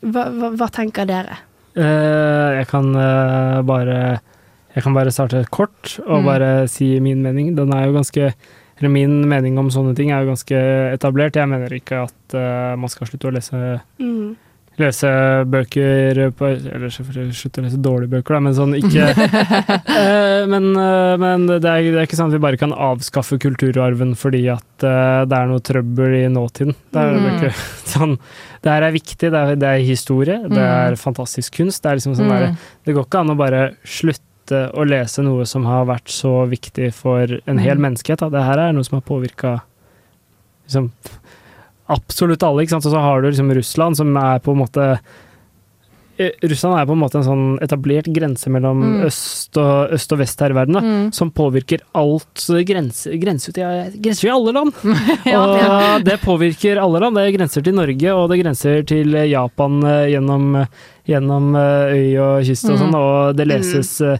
hva, 0.05 0.23
hva, 0.29 0.49
hva 0.57 0.67
tenker 0.73 1.07
dere? 1.09 1.37
Eh, 1.75 2.49
jeg 2.61 2.67
kan 2.71 2.87
eh, 2.95 3.61
bare 3.67 4.19
Jeg 4.75 4.83
kan 4.83 4.93
bare 4.95 5.11
starte 5.11 5.41
kort 5.51 5.97
og 6.05 6.21
Mm. 6.21 6.25
bare 6.25 6.67
si 6.67 6.99
min 6.99 7.21
mening. 7.23 7.55
Den 7.55 7.71
er 7.73 7.85
jo 7.87 7.93
ganske 7.95 8.33
eller 8.79 8.89
Min 8.91 9.21
mening 9.29 9.57
om 9.57 9.69
sånne 9.71 9.95
ting 9.95 10.09
er 10.11 10.23
jo 10.25 10.33
ganske 10.33 10.57
etablert. 10.93 11.35
Jeg 11.39 11.47
mener 11.47 11.69
ikke 11.77 12.03
at 12.09 12.35
uh, 12.35 12.75
man 12.75 12.89
skal 12.91 13.07
slutte 13.07 13.29
å 13.29 13.33
lese 13.35 13.79
Mm. 13.99 14.35
lese 14.77 15.07
bøker 15.47 16.17
på 16.35 16.49
Eller 16.51 16.89
slutte 16.91 17.61
å 17.61 17.63
lese 17.63 17.79
dårlige 17.79 18.11
bøker, 18.11 18.33
da, 18.35 18.39
men 18.43 18.53
sånn 18.57 18.73
ikke 18.75 19.05
uh, 19.15 20.43
men, 20.51 20.65
uh, 20.75 21.15
men 21.21 21.45
det, 21.47 21.61
er, 21.63 21.87
det 21.93 22.01
er 22.01 22.07
ikke 22.09 22.17
sånn 22.19 22.27
at 22.33 22.35
vi 22.35 22.43
bare 22.43 22.59
kan 22.59 22.73
avskaffe 22.75 23.37
kulturarven 23.39 24.11
fordi 24.19 24.43
at 24.51 24.67
det 24.83 25.37
er 25.39 25.47
noe 25.47 25.63
trøbbel 25.63 26.17
i 26.19 26.25
nåtiden. 26.27 26.75
Det 26.91 26.99
er, 26.99 27.15
Mm. 27.15 27.29
ikke 27.37 27.53
sånn 27.95 28.17
Det 28.65 28.73
her 28.73 28.83
er 28.89 28.91
viktig, 28.97 29.31
det 29.31 29.39
er, 29.39 29.55
det 29.61 29.69
er 29.71 29.83
historie, 29.87 30.37
det 30.43 30.59
Mm. 30.59 30.91
er 30.91 30.95
fantastisk 30.99 31.55
kunst. 31.61 31.79
Det 31.83 31.91
er 31.93 31.95
liksom 32.01 32.15
sånn 32.19 32.27
Mm. 32.27 32.35
derre- 32.35 32.57
Det 32.85 32.93
går 32.95 33.05
ikke 33.07 33.19
an 33.23 33.29
å 33.31 33.37
bare 33.37 33.63
slutte 33.85 34.19
å 34.51 34.85
lese 34.85 35.23
noe 35.23 35.45
som 35.45 35.65
har 35.65 35.85
vært 35.85 36.07
så 36.11 36.45
viktig 36.49 36.93
for 36.93 37.39
en 37.47 37.57
hel 37.57 37.77
Mm. 37.77 37.81
menneskehet. 37.81 38.31
Det 38.31 38.43
her 38.43 38.57
er 38.59 38.73
noe 38.73 38.83
som 38.83 38.97
har 39.01 39.01
påvirka 39.01 39.61
liksom, 40.67 40.91
absolutt 41.87 42.43
alle. 42.43 42.61
Og 42.63 42.81
så 42.83 42.99
har 42.99 43.21
du 43.21 43.29
liksom 43.29 43.53
Russland, 43.53 43.97
som 43.97 44.15
er 44.17 44.39
på 44.39 44.51
en 44.51 44.57
måte 44.57 44.91
eh, 44.91 44.97
Russland 46.17 46.79
er 46.79 46.85
på 46.87 46.93
en 46.95 46.99
måte 47.01 47.17
en 47.19 47.25
sånn 47.27 47.45
etablert 47.65 48.07
grense 48.13 48.47
mellom 48.49 48.79
Mm. 48.85 49.01
øst, 49.07 49.57
og, 49.57 49.91
øst 49.95 50.11
og 50.15 50.19
vest 50.19 50.39
her 50.39 50.51
i 50.51 50.53
verden, 50.57 50.73
da, 50.73 50.81
Mm. 50.81 51.13
som 51.13 51.31
påvirker 51.31 51.79
alt 51.93 52.45
grense, 52.65 53.11
grenser 53.19 53.51
til 53.53 53.99
grenser 54.01 54.21
til 54.21 54.31
alle 54.35 54.53
land! 54.53 54.73
Ja. 55.25 55.41
og 55.97 56.03
det 56.05 56.19
påvirker 56.21 56.77
alle 56.81 56.99
land. 57.03 57.15
Det 57.15 57.33
grenser 57.35 57.61
til 57.63 57.75
Norge, 57.75 58.13
og 58.15 58.29
det 58.29 58.39
grenser 58.43 58.85
til 58.85 59.11
Japan 59.29 59.83
eh, 59.83 60.07
gjennom, 60.15 60.67
gjennom 61.07 61.55
eh, 61.55 61.93
øy 61.95 62.17
og 62.19 62.43
kyst 62.45 62.69
og 62.69 62.77
Mm. 62.77 62.81
sånn, 62.85 62.95
og 62.95 63.35
det 63.35 63.47
leses 63.47 64.01
eh, 64.01 64.17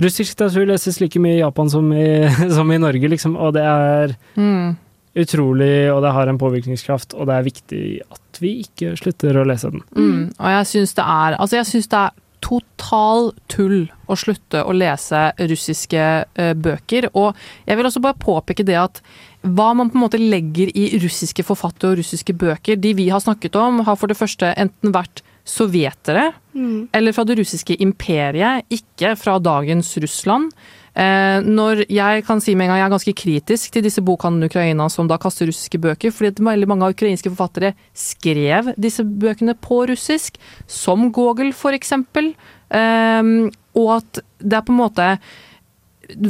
Russisk 0.00 0.32
litteratur 0.34 0.66
leses 0.66 1.00
like 1.00 1.18
mye 1.20 1.36
i 1.36 1.42
Japan 1.42 1.68
som 1.70 1.92
i, 1.92 2.26
som 2.56 2.70
i 2.72 2.78
Norge, 2.78 3.08
liksom, 3.08 3.36
og 3.36 3.52
det 3.54 3.62
er 3.62 4.16
Mm. 4.36 4.76
utrolig, 5.14 5.92
og 5.92 6.02
det 6.02 6.12
har 6.12 6.28
en 6.28 6.38
påvirkningskraft, 6.40 7.14
og 7.14 7.26
det 7.28 7.34
er 7.36 7.44
viktig 7.44 7.82
at 8.10 8.21
vi 8.42 8.58
ikke 8.64 8.96
slutter 9.00 9.38
å 9.40 9.46
lese 9.48 9.70
den. 9.72 9.84
Mm. 9.96 10.20
Og 10.36 10.52
jeg 10.56 10.68
syns 10.74 10.94
det 10.98 11.06
er 11.06 11.38
Altså, 11.38 11.58
jeg 11.60 11.70
syns 11.70 11.90
det 11.92 12.02
er 12.02 12.20
total 12.42 13.30
tull 13.52 13.84
å 14.10 14.16
slutte 14.18 14.64
å 14.66 14.72
lese 14.74 15.28
russiske 15.38 16.06
uh, 16.26 16.54
bøker. 16.58 17.08
Og 17.14 17.38
jeg 17.68 17.78
vil 17.78 17.88
også 17.88 18.02
bare 18.02 18.18
påpeke 18.18 18.66
det 18.66 18.78
at 18.80 19.02
hva 19.42 19.72
man 19.78 19.90
på 19.90 19.98
en 19.98 20.04
måte 20.04 20.20
legger 20.20 20.70
i 20.74 20.88
russiske 21.02 21.44
forfattere 21.46 21.94
og 21.94 22.02
russiske 22.02 22.34
bøker, 22.38 22.78
de 22.78 22.94
vi 22.98 23.08
har 23.14 23.22
snakket 23.22 23.58
om, 23.58 23.82
har 23.86 23.98
for 23.98 24.10
det 24.10 24.18
første 24.18 24.52
enten 24.58 24.94
vært 24.94 25.22
sovjetere 25.48 26.32
Mm. 26.54 26.88
eller 26.92 27.12
fra 27.12 27.24
det 27.24 27.38
russiske 27.38 27.76
imperiet, 27.80 28.66
ikke 28.68 29.16
fra 29.16 29.38
dagens 29.40 29.96
Russland. 29.96 30.52
Eh, 30.92 31.38
når 31.40 31.86
jeg 31.88 32.24
kan 32.26 32.42
si 32.44 32.52
med 32.52 32.66
en 32.66 32.74
gang 32.74 32.82
jeg 32.82 32.86
er 32.86 32.92
ganske 32.92 33.14
kritisk 33.16 33.72
til 33.72 33.84
disse 33.86 34.02
bokhandlene 34.04 34.44
i 34.44 34.52
Ukraina 34.52 34.88
som 34.92 35.08
da 35.08 35.16
kaster 35.20 35.48
russiske 35.48 35.80
bøker, 35.80 36.12
fordi 36.12 36.44
veldig 36.44 36.68
mange 36.68 36.84
av 36.84 36.96
ukrainske 36.96 37.32
forfattere 37.32 37.72
skrev 37.96 38.74
disse 38.76 39.04
bøkene 39.04 39.56
på 39.56 39.86
russisk, 39.88 40.36
som 40.68 41.08
Gogel 41.14 41.54
for 41.56 41.72
eksempel, 41.76 42.34
eh, 42.68 43.32
og 43.72 43.88
at 43.96 44.20
det 44.42 44.58
er 44.58 44.66
på 44.66 44.74
en 44.74 44.82
måte 44.82 45.08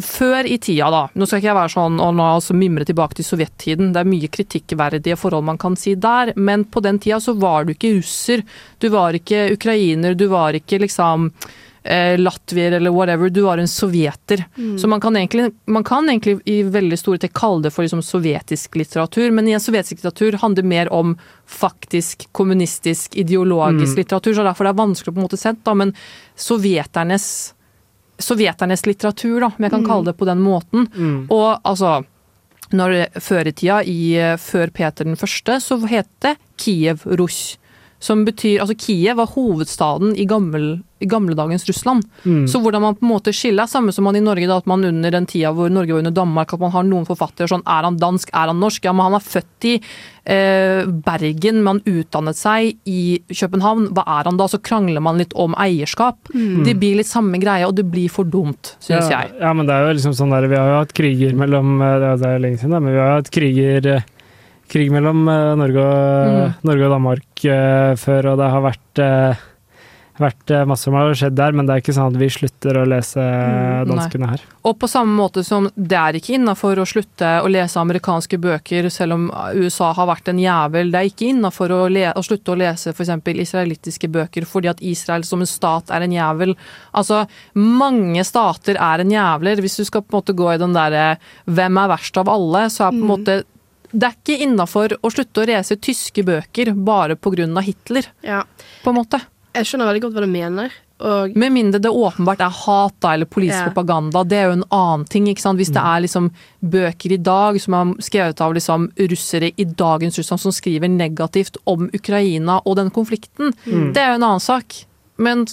før 0.04 0.46
i 0.46 0.58
tida, 0.62 0.90
da, 0.92 1.00
nå 1.16 1.26
skal 1.26 1.40
ikke 1.40 1.48
jeg 1.48 1.58
være 1.58 1.72
sånn 1.74 1.98
og 2.04 2.12
nå 2.14 2.26
altså 2.36 2.54
mimre 2.54 2.86
tilbake 2.86 3.18
til 3.18 3.26
sovjettiden, 3.26 3.90
det 3.94 4.02
er 4.02 4.10
mye 4.12 4.30
kritikkverdige 4.30 5.18
forhold 5.18 5.48
man 5.48 5.58
kan 5.58 5.74
si 5.80 5.96
der, 5.98 6.30
men 6.36 6.66
på 6.70 6.82
den 6.84 7.00
tida 7.02 7.18
så 7.24 7.34
var 7.34 7.66
du 7.66 7.74
ikke 7.74 7.96
russer, 7.96 8.44
du 8.78 8.88
var 8.92 9.16
ikke 9.18 9.48
ukrainer, 9.56 10.14
du 10.14 10.28
var 10.30 10.54
ikke 10.58 10.82
liksom 10.84 11.32
eh, 11.84 12.18
latvier 12.18 12.72
eller 12.72 12.90
whatever, 12.94 13.30
du 13.30 13.40
var 13.42 13.58
en 13.58 13.68
sovjeter. 13.68 14.44
Mm. 14.56 14.78
Så 14.78 14.88
man 14.88 15.00
kan, 15.00 15.16
egentlig, 15.16 15.52
man 15.66 15.84
kan 15.84 16.08
egentlig 16.08 16.40
i 16.46 16.62
veldig 16.62 16.98
store 16.98 17.18
trekk 17.18 17.32
kalle 17.34 17.62
det 17.62 17.72
for 17.72 17.82
liksom 17.82 18.02
sovjetisk 18.02 18.74
litteratur, 18.78 19.30
men 19.32 19.48
i 19.48 19.52
en 19.56 19.60
sovjetisk 19.60 19.98
litteratur 20.02 20.38
handler 20.42 20.62
det 20.62 20.68
mer 20.68 20.92
om 20.92 21.16
faktisk 21.46 22.28
kommunistisk, 22.32 23.16
ideologisk 23.16 23.96
Mm. 23.96 23.98
litteratur, 24.04 24.34
så 24.34 24.44
derfor 24.44 24.64
det 24.64 24.72
er 24.74 24.84
vanskelig 24.84 25.12
å 25.12 25.14
på 25.14 25.20
en 25.20 25.26
måte 25.28 25.38
sett, 25.38 25.64
da, 25.64 25.74
men 25.74 25.94
sovjeternes 26.36 27.54
sovjeternes 28.22 28.84
litteratur, 28.86 29.40
da, 29.40 29.46
om 29.46 29.64
jeg 29.64 29.70
kan 29.72 29.80
Mm. 29.82 29.88
kalle 29.88 30.04
det 30.04 30.16
på 30.18 30.26
den 30.26 30.38
måten. 30.38 30.86
Mm. 30.94 31.26
Og 31.30 31.60
altså 31.64 32.04
når 32.72 33.08
Før 33.20 33.46
i 33.46 33.52
tida, 33.52 33.82
i, 33.84 34.14
før 34.38 34.70
Peter 34.72 35.04
den 35.04 35.16
første, 35.16 35.58
så 35.60 35.76
het 35.88 36.06
det 36.20 36.36
Kiev 36.56 37.02
Russ. 37.04 37.58
Som 38.02 38.24
betyr 38.26 38.60
Altså, 38.64 38.74
Kiev 38.82 39.16
var 39.20 39.30
hovedstaden 39.30 40.16
i, 40.18 40.24
gammel, 40.26 40.80
i 40.98 41.06
gamledagens 41.06 41.64
Russland. 41.68 42.02
Mm. 42.26 42.48
Så 42.50 42.58
hvordan 42.62 42.82
man 42.82 42.96
på 42.98 43.06
en 43.06 43.12
måte 43.12 43.30
skiller, 43.34 43.68
samme 43.70 43.94
som 43.94 44.02
man 44.08 44.16
i 44.18 44.22
Norge, 44.24 44.48
da, 44.50 44.56
at 44.58 44.66
man 44.66 44.82
under 44.88 45.14
den 45.14 45.26
tida 45.30 45.52
hvor 45.54 45.70
Norge 45.70 45.94
var 45.94 46.02
under 46.02 46.14
Danmark, 46.16 46.52
at 46.56 46.60
man 46.64 46.74
har 46.74 46.82
noen 46.88 47.06
forfattere 47.06 47.46
sånn 47.52 47.62
Er 47.62 47.86
han 47.86 48.00
dansk, 48.02 48.32
er 48.34 48.50
han 48.50 48.58
norsk? 48.62 48.84
Ja, 48.88 48.92
men 48.96 49.06
han 49.06 49.14
er 49.20 49.22
født 49.26 49.68
i 49.70 49.74
eh, 50.26 50.82
Bergen, 51.06 51.62
men 51.62 51.78
han 51.78 51.82
utdannet 52.02 52.38
seg 52.38 52.76
i 52.90 53.20
København. 53.30 53.88
Hva 53.94 54.04
er 54.18 54.30
han 54.30 54.38
da? 54.40 54.48
Så 54.50 54.58
krangler 54.62 55.02
man 55.04 55.18
litt 55.22 55.34
om 55.38 55.54
eierskap. 55.58 56.30
Mm. 56.34 56.64
Det 56.66 56.74
blir 56.82 56.98
litt 56.98 57.10
samme 57.10 57.38
greie, 57.42 57.66
og 57.68 57.76
det 57.78 57.86
blir 57.90 58.10
for 58.12 58.26
dumt, 58.26 58.74
syns 58.82 59.06
ja, 59.10 59.22
jeg. 59.22 59.36
Ja, 59.42 59.52
men 59.54 59.70
det 59.70 59.74
er 59.78 59.86
jo 59.88 59.94
liksom 60.00 60.16
sånn 60.18 60.34
der, 60.34 60.48
vi 60.50 60.58
har 60.58 60.70
jo 60.74 60.80
hatt 60.82 60.94
kriger 60.98 61.38
mellom 61.38 61.78
eh, 61.80 61.98
Det 62.02 62.10
er- 62.18 62.34
er 62.34 62.42
lenge 62.42 62.58
siden, 62.58 62.74
da, 62.74 62.80
men 62.82 62.94
vi 62.94 62.98
har 62.98 63.12
jo 63.14 63.20
hatt 63.22 63.30
kriger 63.38 63.86
eh, 63.96 64.10
Krig 64.72 64.88
mellom 64.94 65.26
eh, 65.28 65.52
Norge 65.60 65.86
og, 65.86 66.28
Mm. 66.32 66.52
Norge 66.64 66.86
og 66.88 66.94
Danmark 66.96 67.44
eh, 67.44 67.94
før, 68.00 68.32
og 68.32 68.38
det 68.40 68.52
har 68.56 68.62
vært 68.70 69.02
eh, 69.04 69.48
vært 70.22 70.50
masse 70.68 70.84
som 70.86 70.94
har 70.94 71.10
skjedd 71.18 71.34
der, 71.34 71.54
men 71.56 71.66
det 71.66 71.72
er 71.74 71.80
ikke 71.82 71.94
sånn 71.96 72.12
at 72.12 72.18
vi 72.20 72.26
slutter 72.30 72.76
å 72.78 72.82
lese 72.86 73.18
Mm, 73.18 73.88
nei. 73.88 73.88
danskene 73.88 74.28
her. 74.30 74.42
Og 74.68 74.76
på 74.78 74.86
samme 74.86 75.16
måte 75.18 75.42
som 75.42 75.66
det 75.74 75.96
er 75.98 76.18
ikke 76.18 76.36
innafor 76.36 76.78
å 76.78 76.84
slutte 76.86 77.30
å 77.42 77.48
lese 77.50 77.80
amerikanske 77.80 78.38
bøker, 78.38 78.86
selv 78.92 79.16
om 79.16 79.24
USA 79.56 79.88
har 79.96 80.06
vært 80.06 80.28
en 80.30 80.38
jævel. 80.38 80.92
Det 80.92 81.00
er 81.00 81.08
ikke 81.10 81.30
innafor 81.32 81.72
å, 81.74 81.80
å 81.90 82.22
slutte 82.22 82.52
å 82.54 82.58
lese 82.60 82.92
f.eks. 82.92 83.10
israelittiske 83.48 84.08
bøker 84.12 84.46
fordi 84.46 84.70
at 84.70 84.84
Israel 84.84 85.24
som 85.26 85.40
en 85.42 85.50
stat 85.50 85.90
er 85.90 86.02
en 86.06 86.12
jævel. 86.14 86.54
Altså, 86.94 87.24
mange 87.58 88.22
stater 88.28 88.76
er 88.78 89.02
en 89.02 89.10
jævler. 89.16 89.64
Hvis 89.64 89.80
du 89.80 89.84
skal 89.88 90.04
på 90.04 90.12
en 90.14 90.20
måte 90.20 90.36
gå 90.38 90.52
i 90.54 90.60
den 90.60 90.76
derre 90.76 91.16
hvem 91.50 91.82
er 91.82 91.90
verst 91.96 92.20
av 92.20 92.28
alle, 92.30 92.68
så 92.70 92.86
er 92.86 92.94
på 92.94 93.02
en 93.02 93.10
måte 93.16 93.40
det 93.92 94.08
er 94.08 94.14
ikke 94.16 94.40
innafor 94.46 94.96
å 95.02 95.10
slutte 95.12 95.42
å 95.42 95.46
lese 95.46 95.76
tyske 95.76 96.24
bøker 96.24 96.72
bare 96.84 97.16
pga. 97.16 97.62
Hitler, 97.62 98.06
Ja. 98.22 98.42
på 98.84 98.90
en 98.90 98.96
måte. 98.96 99.20
Jeg 99.54 99.64
skjønner 99.66 99.86
veldig 99.92 100.02
godt 100.02 100.14
hva 100.14 100.20
du 100.24 100.26
mener. 100.32 100.70
Og 101.02 101.34
Med 101.36 101.50
mindre 101.52 101.80
det 101.82 101.90
åpenbart 101.90 102.40
er 102.40 102.48
hat 102.50 102.94
da, 103.00 103.12
eller 103.14 103.26
politisk 103.26 103.58
Ja. 103.66 103.70
propaganda. 103.70 104.22
Det 104.26 104.38
er 104.38 104.44
jo 104.46 104.52
en 104.52 104.64
annen 104.70 105.04
ting. 105.08 105.26
ikke 105.26 105.40
sant? 105.40 105.58
Hvis 105.58 105.72
det 105.72 105.82
er 105.82 106.00
liksom 106.00 106.30
bøker 106.64 107.12
i 107.12 107.16
dag 107.16 107.60
som 107.60 107.74
er 107.74 107.94
skrevet 108.00 108.40
av 108.40 108.54
liksom 108.54 108.92
russere 108.96 109.50
i 109.58 109.64
dagens 109.64 110.16
Russland 110.16 110.40
som 110.40 110.52
skriver 110.52 110.88
negativt 110.88 111.56
om 111.66 111.90
Ukraina 111.92 112.60
og 112.64 112.76
den 112.76 112.90
konflikten, 112.90 113.52
Mm. 113.66 113.92
det 113.92 113.96
er 114.00 114.08
jo 114.10 114.14
en 114.14 114.22
annen 114.22 114.40
sak. 114.40 114.84
Men 115.18 115.46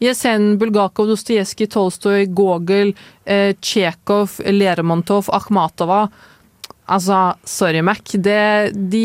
Jesen, 0.00 0.58
Bulgakov, 0.58 1.08
Dostojevskij, 1.08 1.68
Tolstoy, 1.70 2.26
Gogol, 2.26 2.92
eh, 3.26 3.52
Tsjekhov, 3.60 4.38
Lermontov, 4.46 5.28
Akhmatova 5.32 6.08
Altså, 6.88 7.16
sorry, 7.44 7.80
Mac. 7.84 8.00
Det, 8.14 8.72
de, 8.90 9.02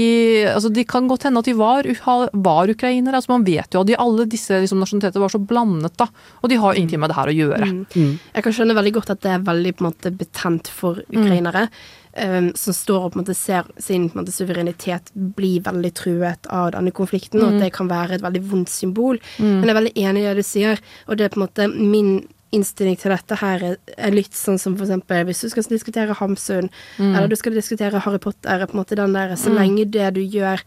altså, 0.53 0.69
de 0.73 0.86
kan 0.88 1.07
godt 1.11 1.23
hende 1.27 1.41
at 1.43 1.49
de 1.49 1.55
var, 1.59 1.88
var 2.34 2.71
ukrainere. 2.71 3.17
Altså, 3.19 3.34
man 3.34 3.43
vet 3.47 3.75
jo 3.75 3.81
at 3.84 3.89
de, 3.89 3.97
alle 3.99 4.25
disse 4.31 4.61
liksom, 4.63 4.79
nasjonaliteter 4.79 5.19
var 5.19 5.34
så 5.34 5.41
blandet, 5.43 5.97
da. 5.99 6.07
Og 6.41 6.49
de 6.49 6.59
har 6.61 6.73
ingenting 6.79 7.01
med 7.03 7.11
det 7.11 7.17
her 7.17 7.31
å 7.34 7.36
gjøre. 7.36 7.67
Mm. 7.95 8.13
Jeg 8.38 8.43
kan 8.45 8.55
skjønne 8.55 8.77
veldig 8.79 8.93
godt 9.01 9.11
at 9.15 9.21
det 9.25 9.34
er 9.36 9.43
veldig 9.49 9.73
på 9.75 9.84
en 9.84 9.89
måte, 9.91 10.13
betent 10.23 10.71
for 10.71 11.03
ukrainere. 11.11 11.67
um, 12.15 12.51
som 12.53 12.75
står 12.77 13.05
og 13.07 13.11
på 13.13 13.17
en 13.17 13.23
måte 13.23 13.34
ser 13.34 13.65
sin 13.81 14.03
måte, 14.13 14.29
suverenitet 14.31 15.07
bli 15.34 15.55
veldig 15.65 15.89
truet 15.97 16.45
av 16.53 16.67
denne 16.75 16.91
konflikten, 16.93 17.41
og 17.41 17.49
Mm. 17.49 17.55
at 17.57 17.63
det 17.63 17.73
kan 17.73 17.88
være 17.89 18.11
et 18.13 18.21
veldig 18.21 18.41
vondt 18.51 18.69
symbol. 18.69 19.17
Mm. 19.39 19.59
Men 19.59 19.63
jeg 19.63 19.69
er 19.75 19.79
veldig 19.81 19.95
enig 19.95 20.21
i 20.21 20.27
det 20.27 20.36
du 20.38 20.43
sier, 20.43 20.79
og 21.07 21.17
det 21.17 21.25
er 21.25 21.29
på 21.34 21.41
en 21.41 21.47
måte 21.47 21.67
min 21.73 22.27
innstilling 22.53 22.95
til 23.01 23.11
dette 23.13 23.35
her 23.41 23.63
er, 23.97 24.11
litt 24.13 24.31
sånn 24.37 24.59
som 24.61 24.75
for 24.77 24.85
eksempel 24.85 25.25
hvis 25.27 25.41
du 25.41 25.49
skal 25.49 25.63
diskutere 25.71 26.13
Hamsun, 26.19 26.69
Mm. 26.99 27.15
eller 27.15 27.27
du 27.27 27.35
skal 27.35 27.53
diskutere 27.57 27.99
Harry 28.05 28.19
Potter, 28.19 28.49
er 28.61 28.65
på 28.67 28.75
en 28.77 28.83
måte 28.83 28.95
den 28.95 29.13
der 29.13 29.35
Så 29.35 29.49
Mm. 29.49 29.57
lenge 29.57 29.91
det 29.91 30.13
du 30.13 30.21
gjør 30.21 30.61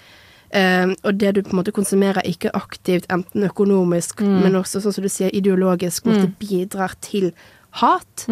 eh, 0.52 0.86
og 1.04 1.18
det 1.18 1.34
du 1.34 1.42
på 1.42 1.50
en 1.54 1.58
måte 1.62 1.72
konsumerer, 1.72 2.22
ikke 2.24 2.50
aktivt, 2.54 3.06
enten 3.10 3.42
økonomisk, 3.48 4.20
Mm. 4.22 4.42
men 4.42 4.52
også 4.54 4.80
sånn 4.80 4.92
som 4.94 5.02
du 5.02 5.08
sier, 5.08 5.30
ideologisk, 5.34 6.04
på 6.04 6.10
en 6.14 6.34
bidrar 6.38 6.94
til 7.00 7.32
hat, 7.72 8.26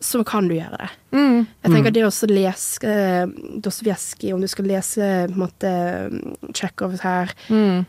så 0.00 0.24
kan 0.26 0.48
du 0.48 0.54
gjøre 0.54 0.78
det. 0.78 0.90
Mm. 1.12 1.46
Jeg 1.62 1.72
tenker 1.72 1.92
det 1.92 2.02
å 2.02 2.26
lese 2.26 2.82
eh, 2.84 3.26
Dostojevskij, 3.60 4.32
om 4.34 4.40
du 4.40 4.48
skal 4.48 4.64
lese 4.64 5.28
på 5.28 5.32
en 5.32 5.38
måte 5.38 6.52
Tsjekhov 6.52 7.00
her 7.02 7.30
Mm. 7.48 7.86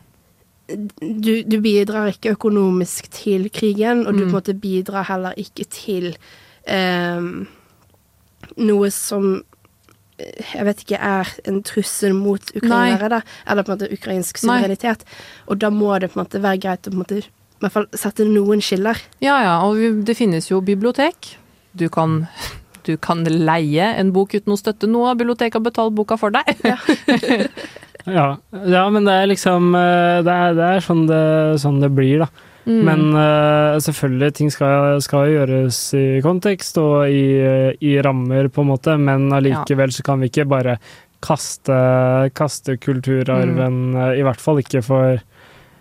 Du, 0.68 1.44
du 1.44 1.58
bidrar 1.62 2.08
ikke 2.14 2.36
økonomisk 2.38 3.10
til 3.12 3.50
krigen, 3.52 4.06
og 4.08 4.14
du 4.16 4.24
Mm. 4.24 4.30
på 4.32 4.38
en 4.38 4.38
måte 4.42 4.54
bidrar 4.60 5.04
heller 5.10 5.34
ikke 5.38 5.66
til 5.70 6.16
um, 6.72 7.48
noe 8.58 8.90
som 8.92 9.44
eh, 10.20 10.44
jeg 10.54 10.66
vet 10.66 10.84
ikke 10.86 11.00
er 11.02 11.28
en 11.50 11.62
trussel 11.64 12.14
mot 12.16 12.42
ukrainere, 12.56 13.10
da, 13.10 13.22
eller 13.50 13.64
på 13.64 13.72
en 13.74 13.78
måte 13.78 13.92
ukrainsk 13.94 14.44
Nei. 14.48 14.62
Og 15.48 15.60
da 15.60 15.70
må 15.70 16.00
det 16.00 16.12
på 16.12 16.20
en 16.20 16.26
måte 16.26 16.42
være 16.44 16.62
greit 16.64 16.88
å 16.88 16.92
på 16.92 16.96
en 16.96 17.04
måte, 17.04 17.22
i 17.24 17.64
hvert 17.64 17.72
fall 17.74 17.88
sette 17.94 18.26
noen 18.28 18.62
skiller. 18.62 19.00
Ja 19.24 19.42
ja, 19.44 19.56
og 19.68 20.06
det 20.06 20.16
finnes 20.18 20.50
jo 20.50 20.62
bibliotek. 20.62 21.38
Du 21.74 21.90
kan, 21.90 22.28
du 22.86 22.98
kan 22.98 23.24
leie 23.24 23.94
en 23.98 24.12
bok 24.14 24.34
uten 24.36 24.54
å 24.54 24.58
støtte 24.60 24.88
noe. 24.88 25.16
Biblioteket 25.16 25.56
har 25.58 25.64
betalt 25.66 25.96
boka 25.96 26.18
for 26.20 26.30
deg. 26.36 26.44
Ja, 26.64 26.78
ja 28.06 28.84
men 28.92 29.06
det 29.08 29.14
er 29.16 29.30
liksom 29.32 29.70
eh, 29.80 30.18
Det 30.26 30.34
er, 30.34 30.58
det 30.58 30.66
er 30.76 30.84
sånn, 30.84 31.06
det, 31.08 31.22
sånn 31.64 31.80
det 31.84 31.90
blir, 31.96 32.26
da. 32.26 32.50
Mm. 32.64 32.80
Men 32.88 33.02
uh, 33.12 33.76
selvfølgelig, 33.84 34.34
ting 34.38 34.52
skal, 34.52 35.02
skal 35.04 35.28
gjøres 35.34 35.80
i 36.00 36.22
kontekst 36.24 36.78
og 36.80 37.10
i, 37.12 37.26
i 37.84 37.98
rammer, 38.06 38.48
på 38.48 38.64
en 38.64 38.70
måte, 38.70 38.96
men 38.96 39.26
allikevel 39.36 39.92
så 39.92 40.06
kan 40.08 40.24
vi 40.24 40.30
ikke 40.32 40.46
bare 40.48 40.78
kaste, 41.24 41.76
kaste 42.36 42.78
kulturarven, 42.80 43.92
Mm. 43.92 43.96
eh, 44.00 44.20
i 44.20 44.24
hvert 44.24 44.40
fall 44.40 44.60
ikke 44.64 44.82
for 44.84 45.20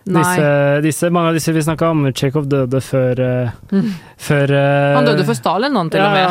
Disse, 0.05 0.47
disse, 0.83 1.11
mange 1.15 1.31
av 1.31 1.37
disse 1.37 1.53
vi 1.55 1.61
snakka 1.63 1.91
om, 1.95 2.01
Tsjekhov 2.11 2.49
døde 2.51 2.81
før, 2.83 3.21
eh, 3.23 3.51
Mm. 3.73 3.91
før 4.19 4.51
eh, 4.51 4.95
Han 4.97 5.05
døde 5.07 5.25
før 5.29 5.37
Stalin, 5.39 5.77
han 5.79 5.91
til 5.91 6.01
og 6.03 6.11
med. 6.11 6.25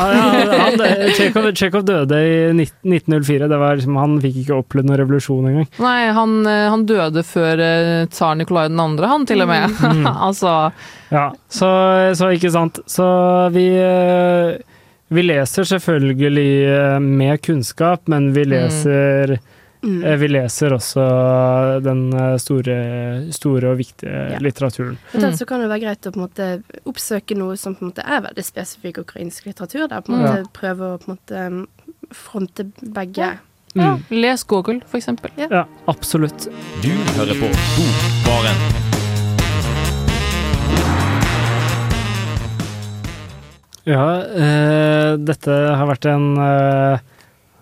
Ja, 0.78 1.52
Tsjekhov, 1.56 1.86
døde 1.92 2.20
i 2.20 2.34
19- 2.52 2.84
1904. 2.84 3.48
Det 3.48 3.60
var 3.62 3.76
liksom, 3.80 3.96
han 4.02 4.18
fikk 4.22 4.42
ikke 4.44 4.58
opplevd 4.60 4.90
noen 4.90 5.00
revolusjon 5.00 5.48
engang. 5.52 5.70
Nei, 5.80 6.12
han, 6.18 6.36
eh, 6.48 6.66
han 6.74 6.86
døde 6.90 7.24
før 7.24 7.64
tsar 8.12 8.36
Nikolai 8.36 8.68
2., 8.74 9.08
han 9.14 9.26
til 9.30 9.42
og 9.46 9.48
med. 9.54 9.70
Mm. 9.80 10.04
altså 10.28 10.58
Ja, 11.12 11.30
så, 11.50 11.72
så 12.20 12.32
ikke 12.36 12.52
sant. 12.52 12.80
Så 12.88 13.08
vi 13.56 13.70
Vi 15.12 15.24
leser 15.28 15.64
selvfølgelig 15.68 17.02
med 17.04 17.42
kunnskap, 17.44 18.08
men 18.08 18.34
vi 18.36 18.46
leser 18.48 19.38
Mm. 19.40 19.48
Eh, 19.84 20.16
Vi 20.22 20.28
leser 20.28 20.74
også 20.76 21.04
den 21.84 22.14
eh, 22.14 22.38
store, 22.38 22.78
store 23.34 23.72
og 23.72 23.78
viktige 23.82 24.32
Ja. 24.32 24.40
litteraturen. 24.40 24.98
Mm. 25.14 25.34
så 25.38 25.46
kan 25.48 25.60
det 25.62 25.70
være 25.70 25.82
greit 25.86 26.06
å 26.08 26.12
på 26.12 26.20
en 26.22 26.28
måte 26.28 26.64
oppsøke 26.86 27.36
noe 27.38 27.58
som 27.58 27.76
på 27.76 27.82
en 27.86 27.92
måte 27.92 28.06
er 28.06 28.22
veldig 28.22 28.44
spesifikk 28.46 28.98
ukrainsk 29.06 29.46
litteratur. 29.46 29.88
Der 29.90 30.02
på 30.02 30.14
en 30.14 30.20
måte 30.22 30.38
Ja. 30.38 30.52
prøve 30.54 30.94
å 30.94 31.00
på 31.00 31.10
en 31.10 31.18
måte 31.18 31.68
fronte 32.14 32.72
begge. 32.82 33.18
ja, 33.74 33.96
Mm. 33.96 34.04
Les 34.10 34.44
Gogol, 34.44 34.82
for 34.86 34.98
eksempel. 34.98 35.32
Ja, 35.38 35.64
absolutt. 35.88 36.50
Du 36.82 36.90
hører 37.16 37.40
på 37.40 37.48
Bokbaren. 37.48 38.58
Ja, 43.84 44.04
øh, 44.22 45.18
dette 45.26 45.52
har 45.76 45.88
vært 45.90 46.06
en 46.12 46.28
øh, 46.38 47.00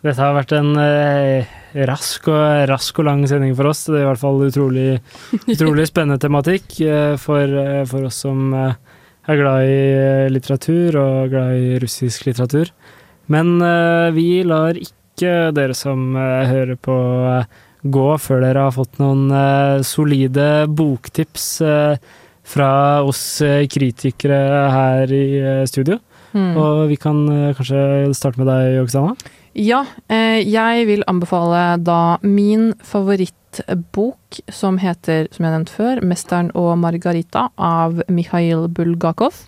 Dette 0.03 0.19
har 0.19 0.33
vært 0.35 0.51
en 0.55 0.73
eh, 0.79 1.47
rask 1.87 2.27
og 2.31 2.69
rask 2.69 2.99
og 2.99 3.07
lang 3.07 3.23
sending 3.29 3.55
for 3.57 3.69
oss. 3.69 3.85
Det 3.87 3.99
er 3.99 4.05
i 4.05 4.09
hvert 4.09 4.21
fall 4.21 4.41
utrolig, 4.47 4.87
utrolig 5.53 5.87
spennende 5.89 6.19
tematikk 6.21 6.79
eh, 6.83 7.15
for, 7.21 7.43
eh, 7.45 7.83
for 7.89 8.09
oss 8.09 8.21
som 8.25 8.53
eh, 8.55 8.77
er 9.29 9.39
glad 9.39 9.69
i 9.69 9.81
litteratur 10.33 10.97
og 10.99 11.33
glad 11.33 11.55
i 11.59 11.79
russisk 11.83 12.25
litteratur. 12.29 12.71
Men 13.29 13.59
vi 14.15 14.41
lar 14.41 14.73
ikke 14.73 15.51
dere 15.53 15.75
som 15.77 16.15
hører 16.17 16.79
på, 16.81 16.95
gå 17.85 18.07
før 18.17 18.41
dere 18.41 18.63
har 18.65 18.73
fått 18.73 18.97
noen 18.97 19.29
solide 19.85 20.65
boktips 20.65 21.45
fra 22.49 22.71
oss 23.05 23.21
kritikere 23.69 24.39
her 24.73 25.13
i 25.13 25.27
studio. 25.69 25.99
Mm. 26.33 26.53
Og 26.57 26.87
vi 26.91 26.97
kan 27.01 27.23
eh, 27.33 27.51
kanskje 27.57 28.13
starte 28.17 28.41
med 28.41 28.49
deg, 28.51 28.79
Oksana? 28.83 29.15
Ja, 29.57 29.83
eh, 30.11 30.39
jeg 30.45 30.85
vil 30.89 31.03
anbefale 31.09 31.79
da 31.81 32.19
min 32.21 32.71
favorittbok, 32.85 34.41
som 34.53 34.77
heter, 34.81 35.27
som 35.33 35.45
jeg 35.45 35.55
nevnte 35.55 35.73
før, 35.73 36.03
'Mesteren 36.05 36.51
og 36.53 36.77
Margarita' 36.77 37.49
av 37.57 38.03
Mikhail 38.07 38.67
Bulgakov. 38.69 39.47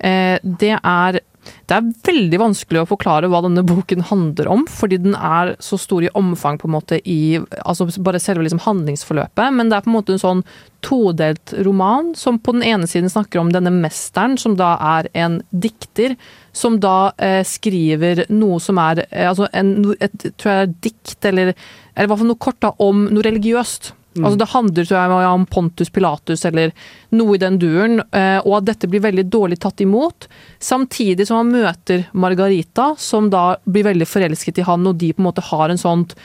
Eh, 0.00 0.38
det 0.42 0.76
er 0.82 1.20
det 1.66 1.76
er 1.76 1.90
veldig 2.06 2.38
vanskelig 2.40 2.82
å 2.82 2.88
forklare 2.88 3.30
hva 3.30 3.42
denne 3.44 3.64
boken 3.66 4.04
handler 4.10 4.48
om, 4.52 4.64
fordi 4.70 5.00
den 5.02 5.16
er 5.18 5.54
så 5.62 5.78
stor 5.80 6.04
i 6.06 6.12
omfang 6.18 6.60
på 6.60 6.68
en 6.68 6.76
måte 6.76 7.00
i 7.02 7.38
altså 7.62 7.88
bare 8.04 8.20
selve 8.22 8.46
liksom 8.46 8.62
handlingsforløpet. 8.66 9.54
Men 9.56 9.70
det 9.70 9.78
er 9.78 9.86
på 9.86 9.90
en 9.90 9.96
måte 9.98 10.14
en 10.14 10.22
sånn 10.22 10.44
todelt 10.86 11.54
roman 11.66 12.12
som 12.18 12.38
på 12.38 12.54
den 12.54 12.62
ene 12.66 12.86
siden 12.86 13.10
snakker 13.10 13.42
om 13.42 13.50
denne 13.54 13.72
mesteren, 13.74 14.36
som 14.38 14.54
da 14.58 14.76
er 14.98 15.10
en 15.18 15.40
dikter, 15.50 16.14
som 16.54 16.78
da 16.82 17.10
eh, 17.18 17.42
skriver 17.46 18.26
noe 18.30 18.60
som 18.62 18.78
er 18.82 19.04
eh, 19.08 19.26
altså 19.26 19.50
en, 19.56 19.74
et, 19.98 20.30
tror 20.38 20.52
jeg, 20.52 20.74
dikt, 20.86 21.18
eller, 21.24 21.54
eller 21.96 22.08
i 22.08 22.12
hvert 22.12 22.22
fall 22.22 22.30
noe 22.30 22.44
kort 22.48 22.62
da, 22.62 22.72
om 22.82 23.08
noe 23.10 23.26
religiøst. 23.26 23.95
Mm. 24.16 24.24
Altså 24.24 24.38
Det 24.40 24.48
handler 24.52 24.88
tror 24.88 24.98
jeg, 24.98 25.28
om 25.30 25.46
Pontus 25.46 25.92
Pilatus 25.92 26.44
eller 26.48 26.72
noe 27.16 27.36
i 27.36 27.42
den 27.42 27.58
duren, 27.62 28.00
eh, 28.10 28.38
og 28.42 28.58
at 28.60 28.70
dette 28.72 28.90
blir 28.90 29.04
veldig 29.04 29.26
dårlig 29.32 29.60
tatt 29.62 29.82
imot. 29.84 30.28
Samtidig 30.62 31.28
som 31.28 31.42
han 31.42 31.52
møter 31.54 32.06
Margarita, 32.12 32.94
som 32.98 33.30
da 33.32 33.56
blir 33.64 33.88
veldig 33.90 34.08
forelsket 34.08 34.62
i 34.62 34.66
han, 34.66 34.86
og 34.86 34.98
de 35.00 35.12
på 35.12 35.22
en 35.22 35.28
måte 35.28 35.44
har 35.50 35.72
en 35.72 35.80
sånt 35.80 36.16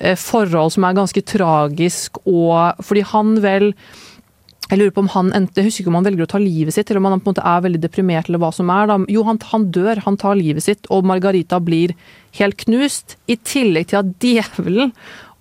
eh, 0.00 0.16
forhold 0.18 0.76
som 0.76 0.86
er 0.86 0.98
ganske 0.98 1.24
tragisk, 1.26 2.22
og 2.26 2.80
fordi 2.86 3.04
han 3.12 3.36
vel 3.44 3.72
jeg 4.70 4.78
lurer 4.78 4.92
på 4.94 5.02
om 5.02 5.10
han 5.16 5.32
enten, 5.34 5.58
jeg 5.58 5.66
husker 5.66 5.82
ikke 5.82 5.90
om 5.90 5.96
han 5.98 6.06
velger 6.06 6.28
å 6.28 6.30
ta 6.30 6.38
livet 6.38 6.74
sitt, 6.76 6.90
eller 6.90 7.00
om 7.00 7.08
han 7.08 7.18
på 7.18 7.26
en 7.26 7.32
måte 7.32 7.46
er 7.52 7.64
veldig 7.64 7.80
deprimert, 7.82 8.28
eller 8.30 8.38
hva 8.42 8.52
som 8.54 8.70
er. 8.70 8.86
Da. 8.86 9.00
Jo, 9.10 9.24
han, 9.26 9.40
han 9.50 9.66
dør, 9.74 10.02
han 10.04 10.18
tar 10.20 10.38
livet 10.38 10.62
sitt, 10.62 10.86
og 10.94 11.08
Margarita 11.10 11.58
blir 11.64 11.96
helt 12.38 12.58
knust. 12.62 13.16
I 13.26 13.34
tillegg 13.42 13.90
til 13.90 13.98
at 13.98 14.12
djevelen 14.22 14.94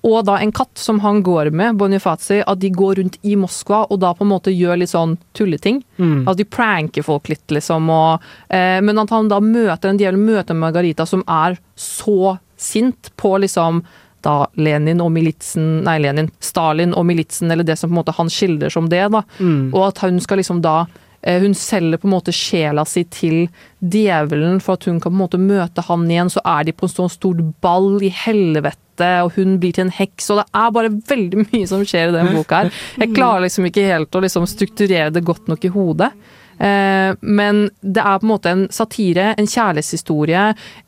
og 0.07 0.19
da 0.29 0.37
en 0.39 0.51
katt 0.55 0.79
som 0.79 1.01
han 1.03 1.21
går 1.23 1.49
med, 1.51 1.75
Bonifazi, 1.79 2.39
at 2.47 2.59
de 2.61 2.69
går 2.71 3.01
rundt 3.01 3.17
i 3.27 3.35
Moskva 3.39 3.81
og 3.89 3.99
da 3.99 4.13
på 4.15 4.23
en 4.23 4.31
måte 4.31 4.53
gjør 4.53 4.79
litt 4.79 4.93
sånn 4.93 5.17
tulleting. 5.35 5.81
Mm. 5.97 6.21
Altså 6.23 6.37
de 6.39 6.47
pranker 6.47 7.03
folk 7.03 7.27
litt, 7.31 7.45
liksom. 7.51 7.89
Og, 7.91 8.29
eh, 8.47 8.79
men 8.85 9.01
at 9.01 9.11
han 9.11 9.27
da 9.31 9.41
møter 9.43 9.91
en 9.91 9.99
djevel, 9.99 10.21
møter 10.21 10.55
Margarita 10.55 11.07
som 11.09 11.25
er 11.27 11.59
så 11.75 12.37
sint 12.59 13.11
på 13.19 13.35
liksom 13.43 13.83
da 14.23 14.47
Lenin 14.59 15.01
og 15.03 15.11
militsen 15.15 15.81
Nei, 15.85 15.97
Lenin. 16.03 16.31
Stalin 16.43 16.95
og 16.95 17.05
militsen, 17.07 17.51
eller 17.51 17.67
det 17.67 17.77
som 17.79 17.89
på 17.89 17.93
en 17.93 18.01
måte 18.01 18.15
han 18.17 18.31
skildrer 18.31 18.71
som 18.73 18.89
det, 18.91 19.05
da. 19.11 19.23
Mm. 19.39 19.69
Og 19.73 19.85
at 19.91 20.03
hun 20.03 20.19
skal 20.23 20.41
liksom 20.41 20.63
da 20.63 20.81
eh, 21.21 21.39
hun 21.43 21.55
selger 21.55 22.01
på 22.01 22.07
en 22.09 22.15
måte 22.15 22.35
sjela 22.35 22.85
si 22.87 23.05
til 23.11 23.47
djevelen 23.79 24.59
for 24.63 24.75
at 24.75 24.87
hun 24.89 24.99
kan 24.99 25.11
på 25.11 25.17
en 25.17 25.23
måte 25.23 25.41
møte 25.41 25.85
han 25.87 26.07
igjen. 26.09 26.31
Så 26.31 26.43
er 26.43 26.67
de 26.67 26.75
på 26.75 26.87
en 26.87 26.95
sånn 26.95 27.11
stor 27.13 27.39
ball 27.63 27.97
i 28.03 28.11
helvete, 28.11 28.77
og 29.23 29.31
hun 29.37 29.57
blir 29.61 29.73
til 29.77 29.87
en 29.87 29.93
heks. 29.95 30.29
Og 30.31 30.41
det 30.41 30.47
er 30.63 30.75
bare 30.75 30.91
veldig 31.13 31.45
mye 31.53 31.69
som 31.69 31.85
skjer 31.87 32.09
i 32.11 32.17
den 32.17 32.33
boka 32.35 32.63
her. 32.65 32.73
Jeg 32.99 33.13
klarer 33.15 33.45
liksom 33.47 33.69
ikke 33.69 33.87
helt 33.87 34.15
å 34.19 34.23
liksom 34.25 34.47
strukturere 34.49 35.09
det 35.15 35.23
godt 35.27 35.47
nok 35.47 35.65
i 35.65 35.73
hodet. 35.73 36.11
Eh, 36.59 37.13
men 37.23 37.69
det 37.79 38.01
er 38.03 38.17
på 38.19 38.25
en 38.27 38.31
måte 38.33 38.51
en 38.51 38.65
satire, 38.75 39.29
en 39.39 39.47
kjærlighetshistorie, 39.47 40.41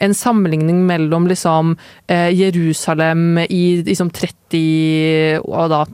en 0.03 0.15
sammenligning 0.19 0.81
mellom 0.89 1.29
liksom 1.31 1.77
eh, 2.11 2.27
Jerusalem 2.35 3.37
i 3.45 3.79
liksom 3.87 4.09
30, 4.11 5.39
da, 5.71 5.85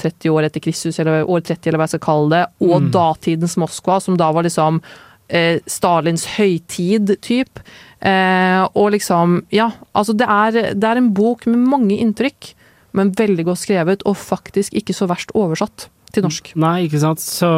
30 0.00 0.32
år 0.32 0.48
etter 0.48 0.64
Kristus, 0.64 0.98
eller 1.02 1.28
år 1.28 1.44
30, 1.44 1.68
eller 1.68 1.82
hva 1.82 1.88
jeg 1.90 1.96
skal 1.98 2.06
kalle 2.08 2.32
det, 2.32 2.42
og 2.64 2.76
Mm. 2.80 2.90
datidens 2.96 3.58
Moskva, 3.60 4.00
som 4.00 4.16
da 4.16 4.30
var 4.32 4.48
liksom 4.48 4.80
eh, 5.28 5.60
Stalins 5.66 6.24
høytid, 6.38 7.12
typ. 7.22 7.60
Eh, 8.00 8.62
og 8.74 8.92
liksom, 8.94 9.42
ja, 9.52 9.70
altså 9.94 10.14
det 10.16 10.26
er, 10.28 10.74
det 10.74 10.84
er 10.88 10.96
en 11.00 11.10
bok 11.16 11.46
med 11.50 11.58
mange 11.68 11.98
inntrykk, 12.00 12.54
men 12.96 13.12
veldig 13.12 13.44
godt 13.50 13.60
skrevet, 13.60 14.02
og 14.08 14.16
faktisk 14.16 14.72
ikke 14.74 14.94
så 14.96 15.06
verst 15.10 15.34
oversatt 15.36 15.88
til 16.14 16.24
norsk. 16.26 16.54
Nei, 16.58 16.86
ikke 16.88 16.98
sant. 17.02 17.20
Så, 17.22 17.50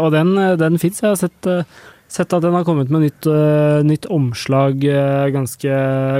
og 0.00 0.08
den, 0.14 0.32
den 0.58 0.78
fins. 0.82 1.02
Jeg 1.04 1.12
har 1.12 1.20
sett, 1.20 1.46
eh, 1.46 1.62
sett 2.08 2.32
at 2.34 2.42
den 2.42 2.56
har 2.56 2.64
kommet 2.66 2.90
med 2.90 3.04
nytt, 3.04 3.28
eh, 3.30 3.82
nytt 3.86 4.08
omslag 4.10 4.82
eh, 4.90 5.28
ganske, 5.34 5.76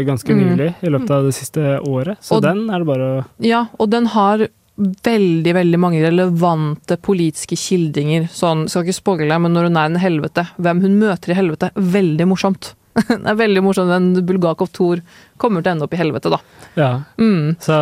ganske 0.07 0.37
Mm. 0.37 0.45
nylig, 0.45 0.69
i 0.83 0.93
løpet 0.93 1.11
av 1.11 1.25
det 1.25 1.35
siste 1.35 1.81
året. 1.81 2.19
Så 2.23 2.37
Og- 2.37 2.43
den 2.43 2.69
er 2.71 2.79
det 2.79 2.87
bare 2.87 3.09
å 3.23 3.25
Ja, 3.41 3.67
og 3.81 3.91
den 3.91 4.07
har 4.07 4.47
veldig, 4.79 5.55
veldig 5.57 5.79
mange 5.81 6.03
relevante 6.05 6.99
politiske 7.01 7.57
kildinger. 7.57 8.29
Sånn, 8.29 8.69
skal 8.69 8.85
ikke 8.85 9.01
spoile, 9.01 9.41
men 9.41 9.55
når 9.55 9.63
hun 9.71 9.77
er 9.77 9.87
en 9.87 9.97
helvete, 9.97 10.47
hvem 10.61 10.83
hun 10.83 10.99
møter 11.01 11.31
i 11.31 11.35
helvete, 11.35 11.71
veldig 11.75 12.27
morsomt. 12.29 12.75
det 13.09 13.29
er 13.33 13.39
veldig 13.39 13.63
morsomt, 13.63 13.91
den 13.93 14.27
Bulgakov 14.27 14.71
Thor 14.73 15.01
kommer 15.39 15.63
til 15.63 15.71
å 15.71 15.75
ende 15.77 15.85
opp 15.87 15.95
i 15.97 16.01
helvete, 16.01 16.31
da. 16.33 16.39
Ja. 16.77 16.91
Mm. 17.21 17.57
Så 17.61 17.77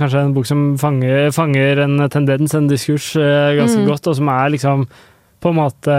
kanskje 0.00 0.22
en 0.24 0.34
bok 0.36 0.46
som 0.48 0.62
fanger, 0.80 1.28
fanger 1.36 1.82
en 1.84 1.98
tendens, 2.12 2.54
en 2.56 2.68
diskurs, 2.70 3.12
eh, 3.20 3.54
ganske 3.58 3.82
Mm. 3.82 3.88
godt, 3.90 4.06
og 4.08 4.16
som 4.16 4.28
er 4.28 4.50
liksom 4.56 4.86
på 5.44 5.50
en 5.52 5.58
måte 5.60 5.94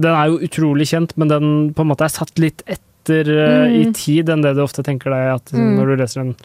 Den 0.00 0.12
er 0.14 0.26
jo 0.30 0.38
utrolig 0.46 0.86
kjent, 0.86 1.16
men 1.18 1.28
den 1.28 1.46
på 1.74 1.82
en 1.82 1.88
måte 1.90 2.04
er 2.06 2.12
satt 2.14 2.38
litt 2.38 2.62
etter 2.66 3.24
mm. 3.26 3.72
i 3.74 3.84
Mm. 3.88 3.94
tid 3.98 4.28
enn 4.30 4.42
det 4.42 4.54
du 4.54 4.62
ofte 4.62 4.84
tenker 4.86 5.10
deg 5.10 5.34
at 5.34 5.50
Mm. 5.52 5.76
når 5.76 5.86
du 5.86 5.96
leser 6.02 6.20
en 6.20 6.36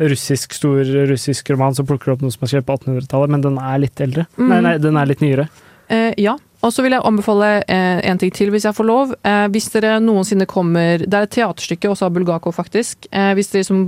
russisk, 0.00 0.54
stor 0.54 0.84
russisk 1.10 1.50
roman, 1.50 1.74
så 1.74 1.84
plukker 1.84 2.06
du 2.06 2.12
opp 2.12 2.22
noe 2.22 2.30
som 2.32 2.44
er 2.46 2.52
skrevet 2.54 2.66
på 2.66 2.76
1800-tallet, 2.78 3.28
men 3.34 3.40
den 3.42 3.58
er 3.58 3.78
litt 3.82 4.00
eldre. 4.00 4.26
Mm. 4.38 4.48
Nei, 4.48 4.60
nei, 4.64 4.78
den 4.78 4.96
er 4.96 5.06
litt 5.10 5.20
nyere. 5.20 5.48
Eh, 5.90 6.14
ja. 6.16 6.36
Og 6.60 6.74
så 6.74 6.84
vil 6.84 6.92
jeg 6.92 7.04
anbefale 7.08 7.62
eh, 7.64 8.02
en 8.10 8.18
ting 8.20 8.32
til, 8.36 8.50
hvis 8.52 8.66
jeg 8.68 8.76
får 8.76 8.88
lov. 8.88 9.14
Eh, 9.24 9.46
hvis 9.54 9.70
dere 9.72 9.96
noensinne 10.04 10.48
kommer 10.50 11.00
Det 11.00 11.16
er 11.16 11.24
et 11.24 11.32
teaterstykke 11.38 11.88
også 11.88 12.08
av 12.08 12.14
Bulgakov, 12.16 12.52
faktisk. 12.56 13.08
Eh, 13.10 13.32
hvis 13.38 13.52
dere 13.54 13.68
som 13.68 13.86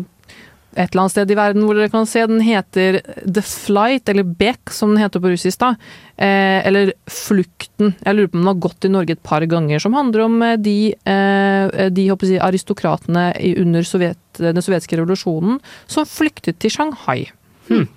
et 0.73 0.89
eller 0.93 1.03
annet 1.03 1.13
sted 1.13 1.33
i 1.33 1.37
verden 1.37 1.67
hvor 1.67 1.77
dere 1.77 1.93
kan 1.93 2.09
se. 2.09 2.23
Den 2.29 2.41
heter 2.45 3.01
The 3.05 3.43
Flight, 3.45 4.09
eller 4.09 4.25
Beck 4.25 4.73
som 4.73 4.95
den 4.95 5.03
heter 5.03 5.21
på 5.21 5.33
russisk. 5.35 5.59
da. 5.61 5.75
Eh, 6.17 6.67
eller 6.67 6.95
Flukten. 7.11 7.95
Jeg 8.01 8.17
lurer 8.17 8.33
på 8.33 8.39
om 8.39 8.43
den 8.43 8.53
har 8.55 8.63
gått 8.69 8.89
i 8.89 8.93
Norge 8.93 9.17
et 9.17 9.23
par 9.23 9.45
ganger. 9.45 9.83
Som 9.83 9.97
handler 9.99 10.25
om 10.25 10.41
eh, 10.43 10.57
de, 10.57 10.95
eh, 10.95 11.89
de 11.93 12.09
jeg, 12.09 12.41
aristokratene 12.41 13.33
under 13.61 13.85
Sovjet, 13.85 14.21
den 14.39 14.65
sovjetiske 14.65 14.97
revolusjonen 14.97 15.61
som 15.87 16.09
flyktet 16.09 16.59
til 16.63 16.73
Shanghai. 16.73 17.27
Hmm. 17.69 17.89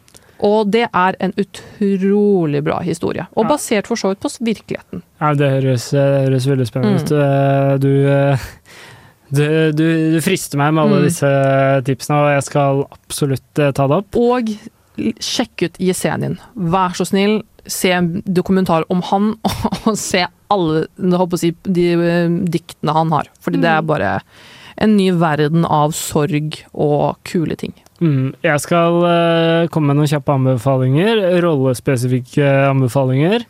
Og 0.44 0.72
det 0.72 0.90
er 0.94 1.16
en 1.24 1.34
utrolig 1.40 2.64
bra 2.64 2.80
historie. 2.84 3.26
Og 3.38 3.48
basert 3.48 3.88
for 3.88 3.96
så 3.96 4.12
vidt 4.12 4.20
på 4.20 4.32
virkeligheten. 4.44 5.02
Ja, 5.22 5.34
det 5.34 5.50
høres, 5.54 5.90
det 5.96 6.04
høres 6.28 6.48
veldig 6.50 6.68
spennende 6.68 7.02
ut. 7.02 7.12
Mm. 7.12 7.22
Eh, 7.22 7.78
Du, 7.80 7.92
eh, 8.12 8.38
du, 9.32 9.44
du, 9.72 9.86
du 10.16 10.20
frister 10.22 10.58
meg 10.58 10.74
med 10.74 10.84
alle 10.84 11.00
Mm. 11.02 11.08
disse 11.08 11.32
tipsene, 11.88 12.18
og 12.22 12.34
jeg 12.36 12.44
skal 12.44 12.84
absolutt 12.92 13.60
eh, 13.60 13.72
ta 13.72 13.88
det 13.88 13.98
opp. 14.04 14.16
Og 14.16 14.52
sjekk 15.20 15.66
ut 15.70 15.80
Jesenin. 15.80 16.38
Vær 16.56 16.96
så 16.96 17.06
snill. 17.08 17.44
se 17.68 17.90
en 17.92 18.22
dokumentar 18.30 18.84
om 18.94 19.02
han 19.02 19.32
og 19.88 19.96
se 19.98 20.20
alle 20.54 20.84
si, 21.42 21.50
de 21.66 21.86
eh, 21.96 22.30
diktene 22.46 22.94
han 22.94 23.10
har. 23.12 23.26
Fordi 23.42 23.58
det 23.62 23.70
er 23.72 23.82
Mm. 23.82 23.88
bare 23.88 24.22
en 24.78 24.98
ny 24.98 25.10
verden 25.12 25.66
av 25.66 25.92
sorg 25.94 26.64
og 26.74 27.16
kule 27.24 27.56
ting. 27.56 27.74
Mm, 28.04 28.34
jeg 28.44 28.60
skal 28.60 28.98
uh, 29.06 29.68
komme 29.72 29.94
med 29.94 30.02
noen 30.02 30.10
kjappe 30.12 30.34
anbefalinger. 30.36 31.22
Rollespesifikke 31.46 32.50
anbefalinger. 32.72 33.46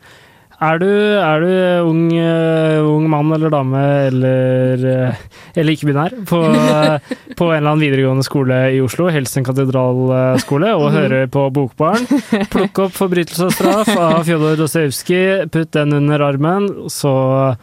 Er 0.63 0.77
du, 0.79 0.85
er 1.19 1.41
du 1.43 1.49
ung, 1.89 2.03
uh, 2.15 2.77
ung 2.87 3.09
mann 3.11 3.33
eller 3.35 3.51
dame 3.51 3.81
eller, 4.05 4.85
uh, 5.09 5.23
eller 5.57 5.73
ikke-binær 5.73 6.13
på, 6.29 6.39
eh, 6.47 7.09
på 7.39 7.49
en 7.49 7.57
eller 7.57 7.73
annen 7.73 7.83
videregående 7.83 8.23
skole 8.23 8.59
i 8.71 8.79
Oslo, 8.85 9.09
helst 9.11 9.35
en 9.41 9.43
katedralskole, 9.49 10.69
og 10.77 10.85
Mhm. 10.91 10.95
hører 10.95 11.27
på 11.33 11.43
Bokbarn, 11.57 12.05
plukk 12.53 12.79
opp 12.85 12.93
'Forbrytelse 12.95 13.49
og 13.49 13.51
straff' 13.57 13.97
av 13.99 14.23
Fjodor 14.29 14.55
Dostojevskij, 14.61 15.49
putt 15.51 15.71
den 15.75 15.91
under 15.93 16.23
armen, 16.23 16.69
så 16.87 17.57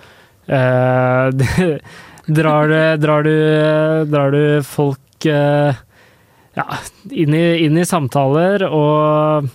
eh, 0.49 1.31
drar, 2.29 2.69
du, 2.69 2.97
drar, 3.07 3.23
du, 3.25 4.05
drar 4.13 4.31
du 4.37 4.45
folk 4.69 5.27
eh, 5.33 5.73
ja, 6.59 6.67
inn 7.11 7.35
i, 7.35 7.45
inn 7.65 7.79
i 7.81 7.89
samtaler 7.89 8.65
og 8.69 9.51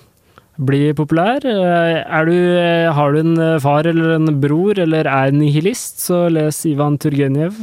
bli 0.57 0.91
populær. 0.97 1.45
Eh, 1.45 2.25
du, 2.25 2.37
eh, 2.57 2.91
har 2.93 3.13
du 3.13 3.19
en 3.19 3.37
eh, 3.37 3.59
far 3.61 3.87
eller 3.87 4.15
en 4.15 4.39
bror 4.41 4.79
eller 4.79 5.05
er 5.05 5.31
nihilist, 5.31 6.01
så 6.07 6.27
les 6.33 6.65
Ivan 6.65 6.97
Turgenev. 6.97 7.61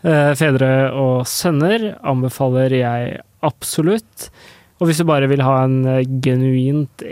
'Fedre 0.00 0.94
og 0.96 1.26
sønner' 1.28 1.98
anbefaler 2.08 2.72
jeg 2.72 3.18
absolutt. 3.44 4.30
Og 4.80 4.88
hvis 4.88 4.96
du 4.96 5.04
bare 5.04 5.28
vil 5.28 5.42
ha 5.44 5.58
en 5.66 5.84
genuint 6.24 7.04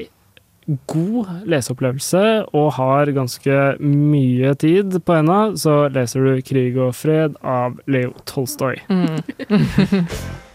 god 0.89 1.45
leseopplevelse 1.45 2.49
og 2.57 2.73
har 2.79 3.13
ganske 3.13 3.77
mye 3.85 4.55
tid 4.57 5.05
på 5.05 5.21
henda, 5.21 5.53
så 5.53 5.93
leser 5.93 6.25
du 6.25 6.41
'Krig 6.41 6.81
og 6.81 6.97
fred' 6.97 7.37
av 7.45 7.77
Leo 7.85 8.17
Tolstoy. 8.25 8.81
Mm. 8.89 9.21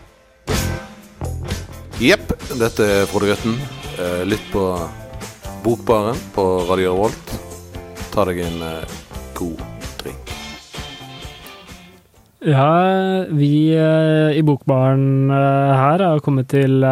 Jepp, 2.04 2.34
dette 2.60 2.84
er 2.84 3.06
Frode 3.08 3.30
Grøtten. 3.30 3.54
Eh, 3.96 4.24
Lytt 4.28 4.44
på 4.52 4.64
Bokbaren 5.64 6.18
på 6.36 6.44
Radio 6.68 6.96
Revolt. 6.96 7.34
Ta 8.12 8.26
deg 8.28 8.42
en 8.44 8.58
eh, 8.66 8.96
god 9.38 9.62
drink. 10.02 10.34
Ja, 12.44 12.74
vi 13.32 13.54
eh, 13.78 14.34
i 14.36 14.44
Bokbaren 14.44 15.32
her 15.32 16.04
har 16.04 16.24
kommet 16.26 16.50
til 16.52 16.84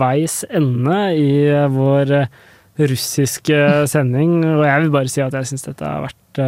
veis 0.00 0.40
ende 0.48 0.98
i 1.14 1.30
vår 1.70 2.16
russiske 2.80 3.60
sending, 3.92 4.40
og 4.56 4.64
jeg 4.64 4.82
vil 4.82 4.92
bare 4.96 5.12
si 5.12 5.22
at 5.22 5.36
jeg 5.36 5.52
syns 5.52 5.68
dette 5.68 5.84
har 5.84 6.08
vært, 6.08 6.42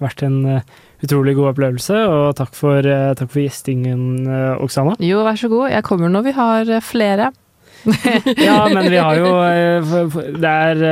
vært 0.00 0.24
en 0.24 0.40
utrolig 1.02 1.34
god 1.38 1.52
opplevelse, 1.52 1.98
og 2.08 2.36
takk 2.38 2.54
for, 2.54 2.78
eh, 2.86 3.12
takk 3.18 3.30
for 3.32 3.42
gjestingen, 3.42 4.04
eh, 4.26 4.62
Oksana. 4.62 4.96
Jo, 5.02 5.24
vær 5.26 5.38
så 5.40 5.50
god. 5.52 5.70
Jeg 5.74 5.82
kommer 5.86 6.12
når 6.12 6.28
vi 6.28 6.32
har 6.38 6.70
eh, 6.78 6.80
flere. 6.84 7.32
Ja, 8.38 8.68
men 8.70 8.86
vi 8.92 8.98
har 9.02 9.16
jo 9.18 9.30
Det 10.38 10.46
er, 10.46 10.82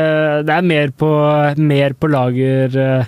det 0.43 0.51
er 0.57 0.65
mer, 0.67 0.91
på, 0.91 1.11
mer 1.63 1.95
på 1.95 2.09
lager 2.11 3.07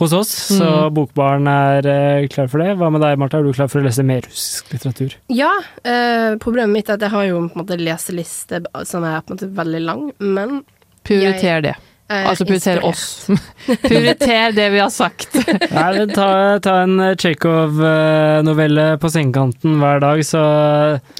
hos 0.00 0.12
oss, 0.16 0.30
så 0.56 0.68
Mm. 0.86 0.94
Bokbaren 0.94 1.48
er 1.50 2.28
klar 2.32 2.46
for 2.48 2.62
det. 2.62 2.76
Hva 2.78 2.88
med 2.94 3.02
deg, 3.02 3.18
Martha? 3.18 3.40
Er 3.40 3.44
du 3.44 3.52
klar 3.52 3.68
for 3.68 3.82
å 3.82 3.84
lese 3.84 4.04
mer 4.06 4.22
russisk 4.24 4.70
litteratur? 4.72 5.16
Ja, 5.28 5.50
eh, 5.84 6.36
problemet 6.40 6.72
mitt 6.72 6.88
er 6.88 6.94
at 6.94 7.04
jeg 7.04 7.10
har 7.10 7.26
jo 7.26 7.42
på 7.48 7.58
en 7.58 7.64
måte 7.64 7.76
leseliste 7.82 8.62
som 8.88 9.04
er 9.04 9.20
på 9.20 9.34
en 9.34 9.36
måte 9.36 9.50
veldig 9.58 9.82
lang, 9.84 10.06
men 10.22 10.60
Prioriter 11.04 11.62
det. 11.64 11.74
Eh, 12.10 12.26
altså 12.26 12.44
prioritere 12.44 12.82
oss. 12.82 13.28
Prioriter 13.84 14.50
det 14.56 14.66
vi 14.74 14.80
har 14.82 14.90
sagt. 14.90 15.36
Nei, 15.76 16.06
ta, 16.10 16.58
ta 16.62 16.80
en 16.82 16.98
eh, 17.04 17.14
Chekhov-novelle 17.14 18.86
eh, 18.96 18.98
på 18.98 19.12
sengekanten 19.14 19.78
hver 19.78 20.02
dag, 20.02 20.24
så, 20.26 20.42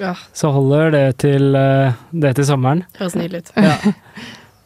ja. 0.03 0.17
så 0.35 0.51
holder 0.57 0.91
det 0.97 1.07
til, 1.23 1.55
det 2.11 2.35
til 2.41 2.49
sommeren. 2.49 2.83
Høres 2.99 3.15
nydelig 3.21 3.45
ut. 3.45 3.57
Ja. 3.63 3.77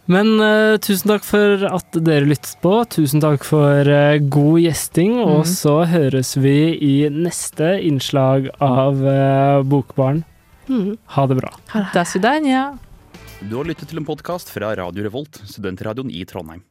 Men 0.05 0.35
uh, 0.37 0.77
tusen 0.85 1.09
takk 1.15 1.25
for 1.25 1.63
at 1.65 1.97
dere 2.05 2.29
lyttet 2.29 2.59
på. 2.61 2.75
Tusen 2.93 3.23
takk 3.25 3.45
for 3.49 3.89
uh, 3.89 4.21
god 4.21 4.59
gjesting. 4.61 5.17
Mm. 5.17 5.31
Og 5.33 5.49
så 5.49 5.79
høres 5.89 6.35
vi 6.37 6.75
i 6.77 6.95
neste 7.09 7.79
innslag 7.81 8.51
av 8.61 9.01
uh, 9.01 9.65
Bokbarn. 9.65 10.21
Mm. 10.69 10.97
Ha 11.17 11.29
det 11.29 11.41
bra. 11.41 11.55
Ha 11.73 11.87
det. 11.95 12.65
Du 13.51 13.57
har 13.61 13.65
lyttet 13.69 13.91
til 13.91 14.01
en 14.01 14.07
podkast 14.09 14.51
fra 14.53 14.73
Radio 14.79 15.05
Revolt, 15.07 15.43
studentradioen 15.51 16.11
i 16.15 16.25
Trondheim. 16.29 16.65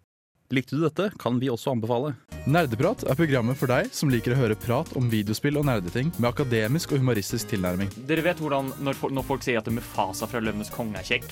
Likte 0.53 0.75
du 0.77 0.83
dette, 0.83 1.07
kan 1.17 1.39
vi 1.41 1.47
også 1.49 1.71
anbefale. 1.71 2.11
Nerdeprat 2.51 3.05
er 3.09 3.15
programmet 3.17 3.57
for 3.57 3.71
deg 3.71 3.87
som 3.95 4.09
liker 4.11 4.35
å 4.35 4.37
høre 4.37 4.57
prat 4.59 4.91
om 4.99 5.07
videospill 5.09 5.55
og 5.57 5.63
nerdeting 5.65 6.11
med 6.19 6.27
akademisk 6.29 6.91
og 6.93 6.99
humoristisk 7.01 7.47
tilnærming. 7.53 7.89
Dere 8.09 8.21
vet 8.27 8.41
hvordan 8.43 8.69
når, 8.85 8.97
fol- 8.99 9.13
når 9.15 9.25
folk 9.25 9.45
sier 9.45 9.61
at 9.63 9.69
Mufasa 9.73 10.27
fra 10.29 10.41
Løvenes 10.43 10.69
konge 10.75 10.99
er 10.99 11.07
kjekk? 11.07 11.25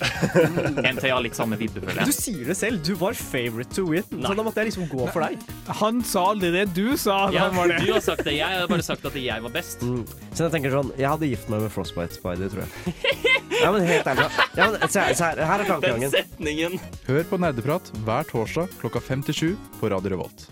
NT 0.95 1.05
har 1.11 1.21
litt 1.21 1.37
samme 1.37 1.59
vibbe, 1.59 1.83
føler 1.83 2.07
Du 2.09 2.15
sier 2.15 2.47
det 2.49 2.55
selv. 2.57 2.81
Du 2.87 2.95
var 2.97 3.13
favorite 3.19 3.75
to 3.77 3.85
win. 3.91 4.07
Så 4.09 4.33
da 4.39 4.47
måtte 4.47 4.63
jeg 4.63 4.71
liksom 4.71 4.87
gå 4.89 5.05
for 5.13 5.27
deg. 5.27 5.45
Han 5.83 6.01
sa 6.07 6.25
aldri 6.31 6.53
det 6.55 6.65
du 6.73 6.87
sa. 6.97 7.19
Ja, 7.35 7.49
var 7.53 7.69
det. 7.75 7.83
du 7.85 7.93
har 7.93 8.01
sagt 8.07 8.25
det. 8.25 8.39
Jeg 8.39 8.57
har 8.63 8.71
bare 8.71 8.87
sagt 8.87 9.05
at 9.11 9.19
jeg 9.21 9.45
var 9.45 9.53
best. 9.53 9.85
Mm. 9.85 10.01
Så 10.31 10.47
jeg 10.47 10.55
tenker 10.55 10.73
sånn 10.79 10.93
Jeg 10.97 11.11
hadde 11.11 11.29
gift 11.29 11.51
meg 11.51 11.67
med 11.67 11.75
Frostbite 11.75 12.17
Spider, 12.17 12.49
tror 12.55 12.65
jeg. 12.65 13.37
Ja, 13.61 13.71
men 13.71 13.85
helt 13.87 14.07
ærlig. 14.07 14.25
Ja, 14.57 14.69
men, 14.71 14.87
se, 14.89 15.03
se 15.15 15.23
her, 15.29 15.43
her 15.45 15.63
er 15.63 15.69
tankegangen. 15.69 16.11
setningen. 16.13 16.79
Hør 17.07 17.23
på 17.29 17.37
Nerdeprat 17.41 17.91
hver 18.07 18.27
torsdag 18.31 18.73
klokka 18.81 19.01
fem 19.11 19.21
til 19.27 19.37
sju 19.37 19.49
på 19.79 19.91
Radio 19.93 20.15
Revolt. 20.15 20.47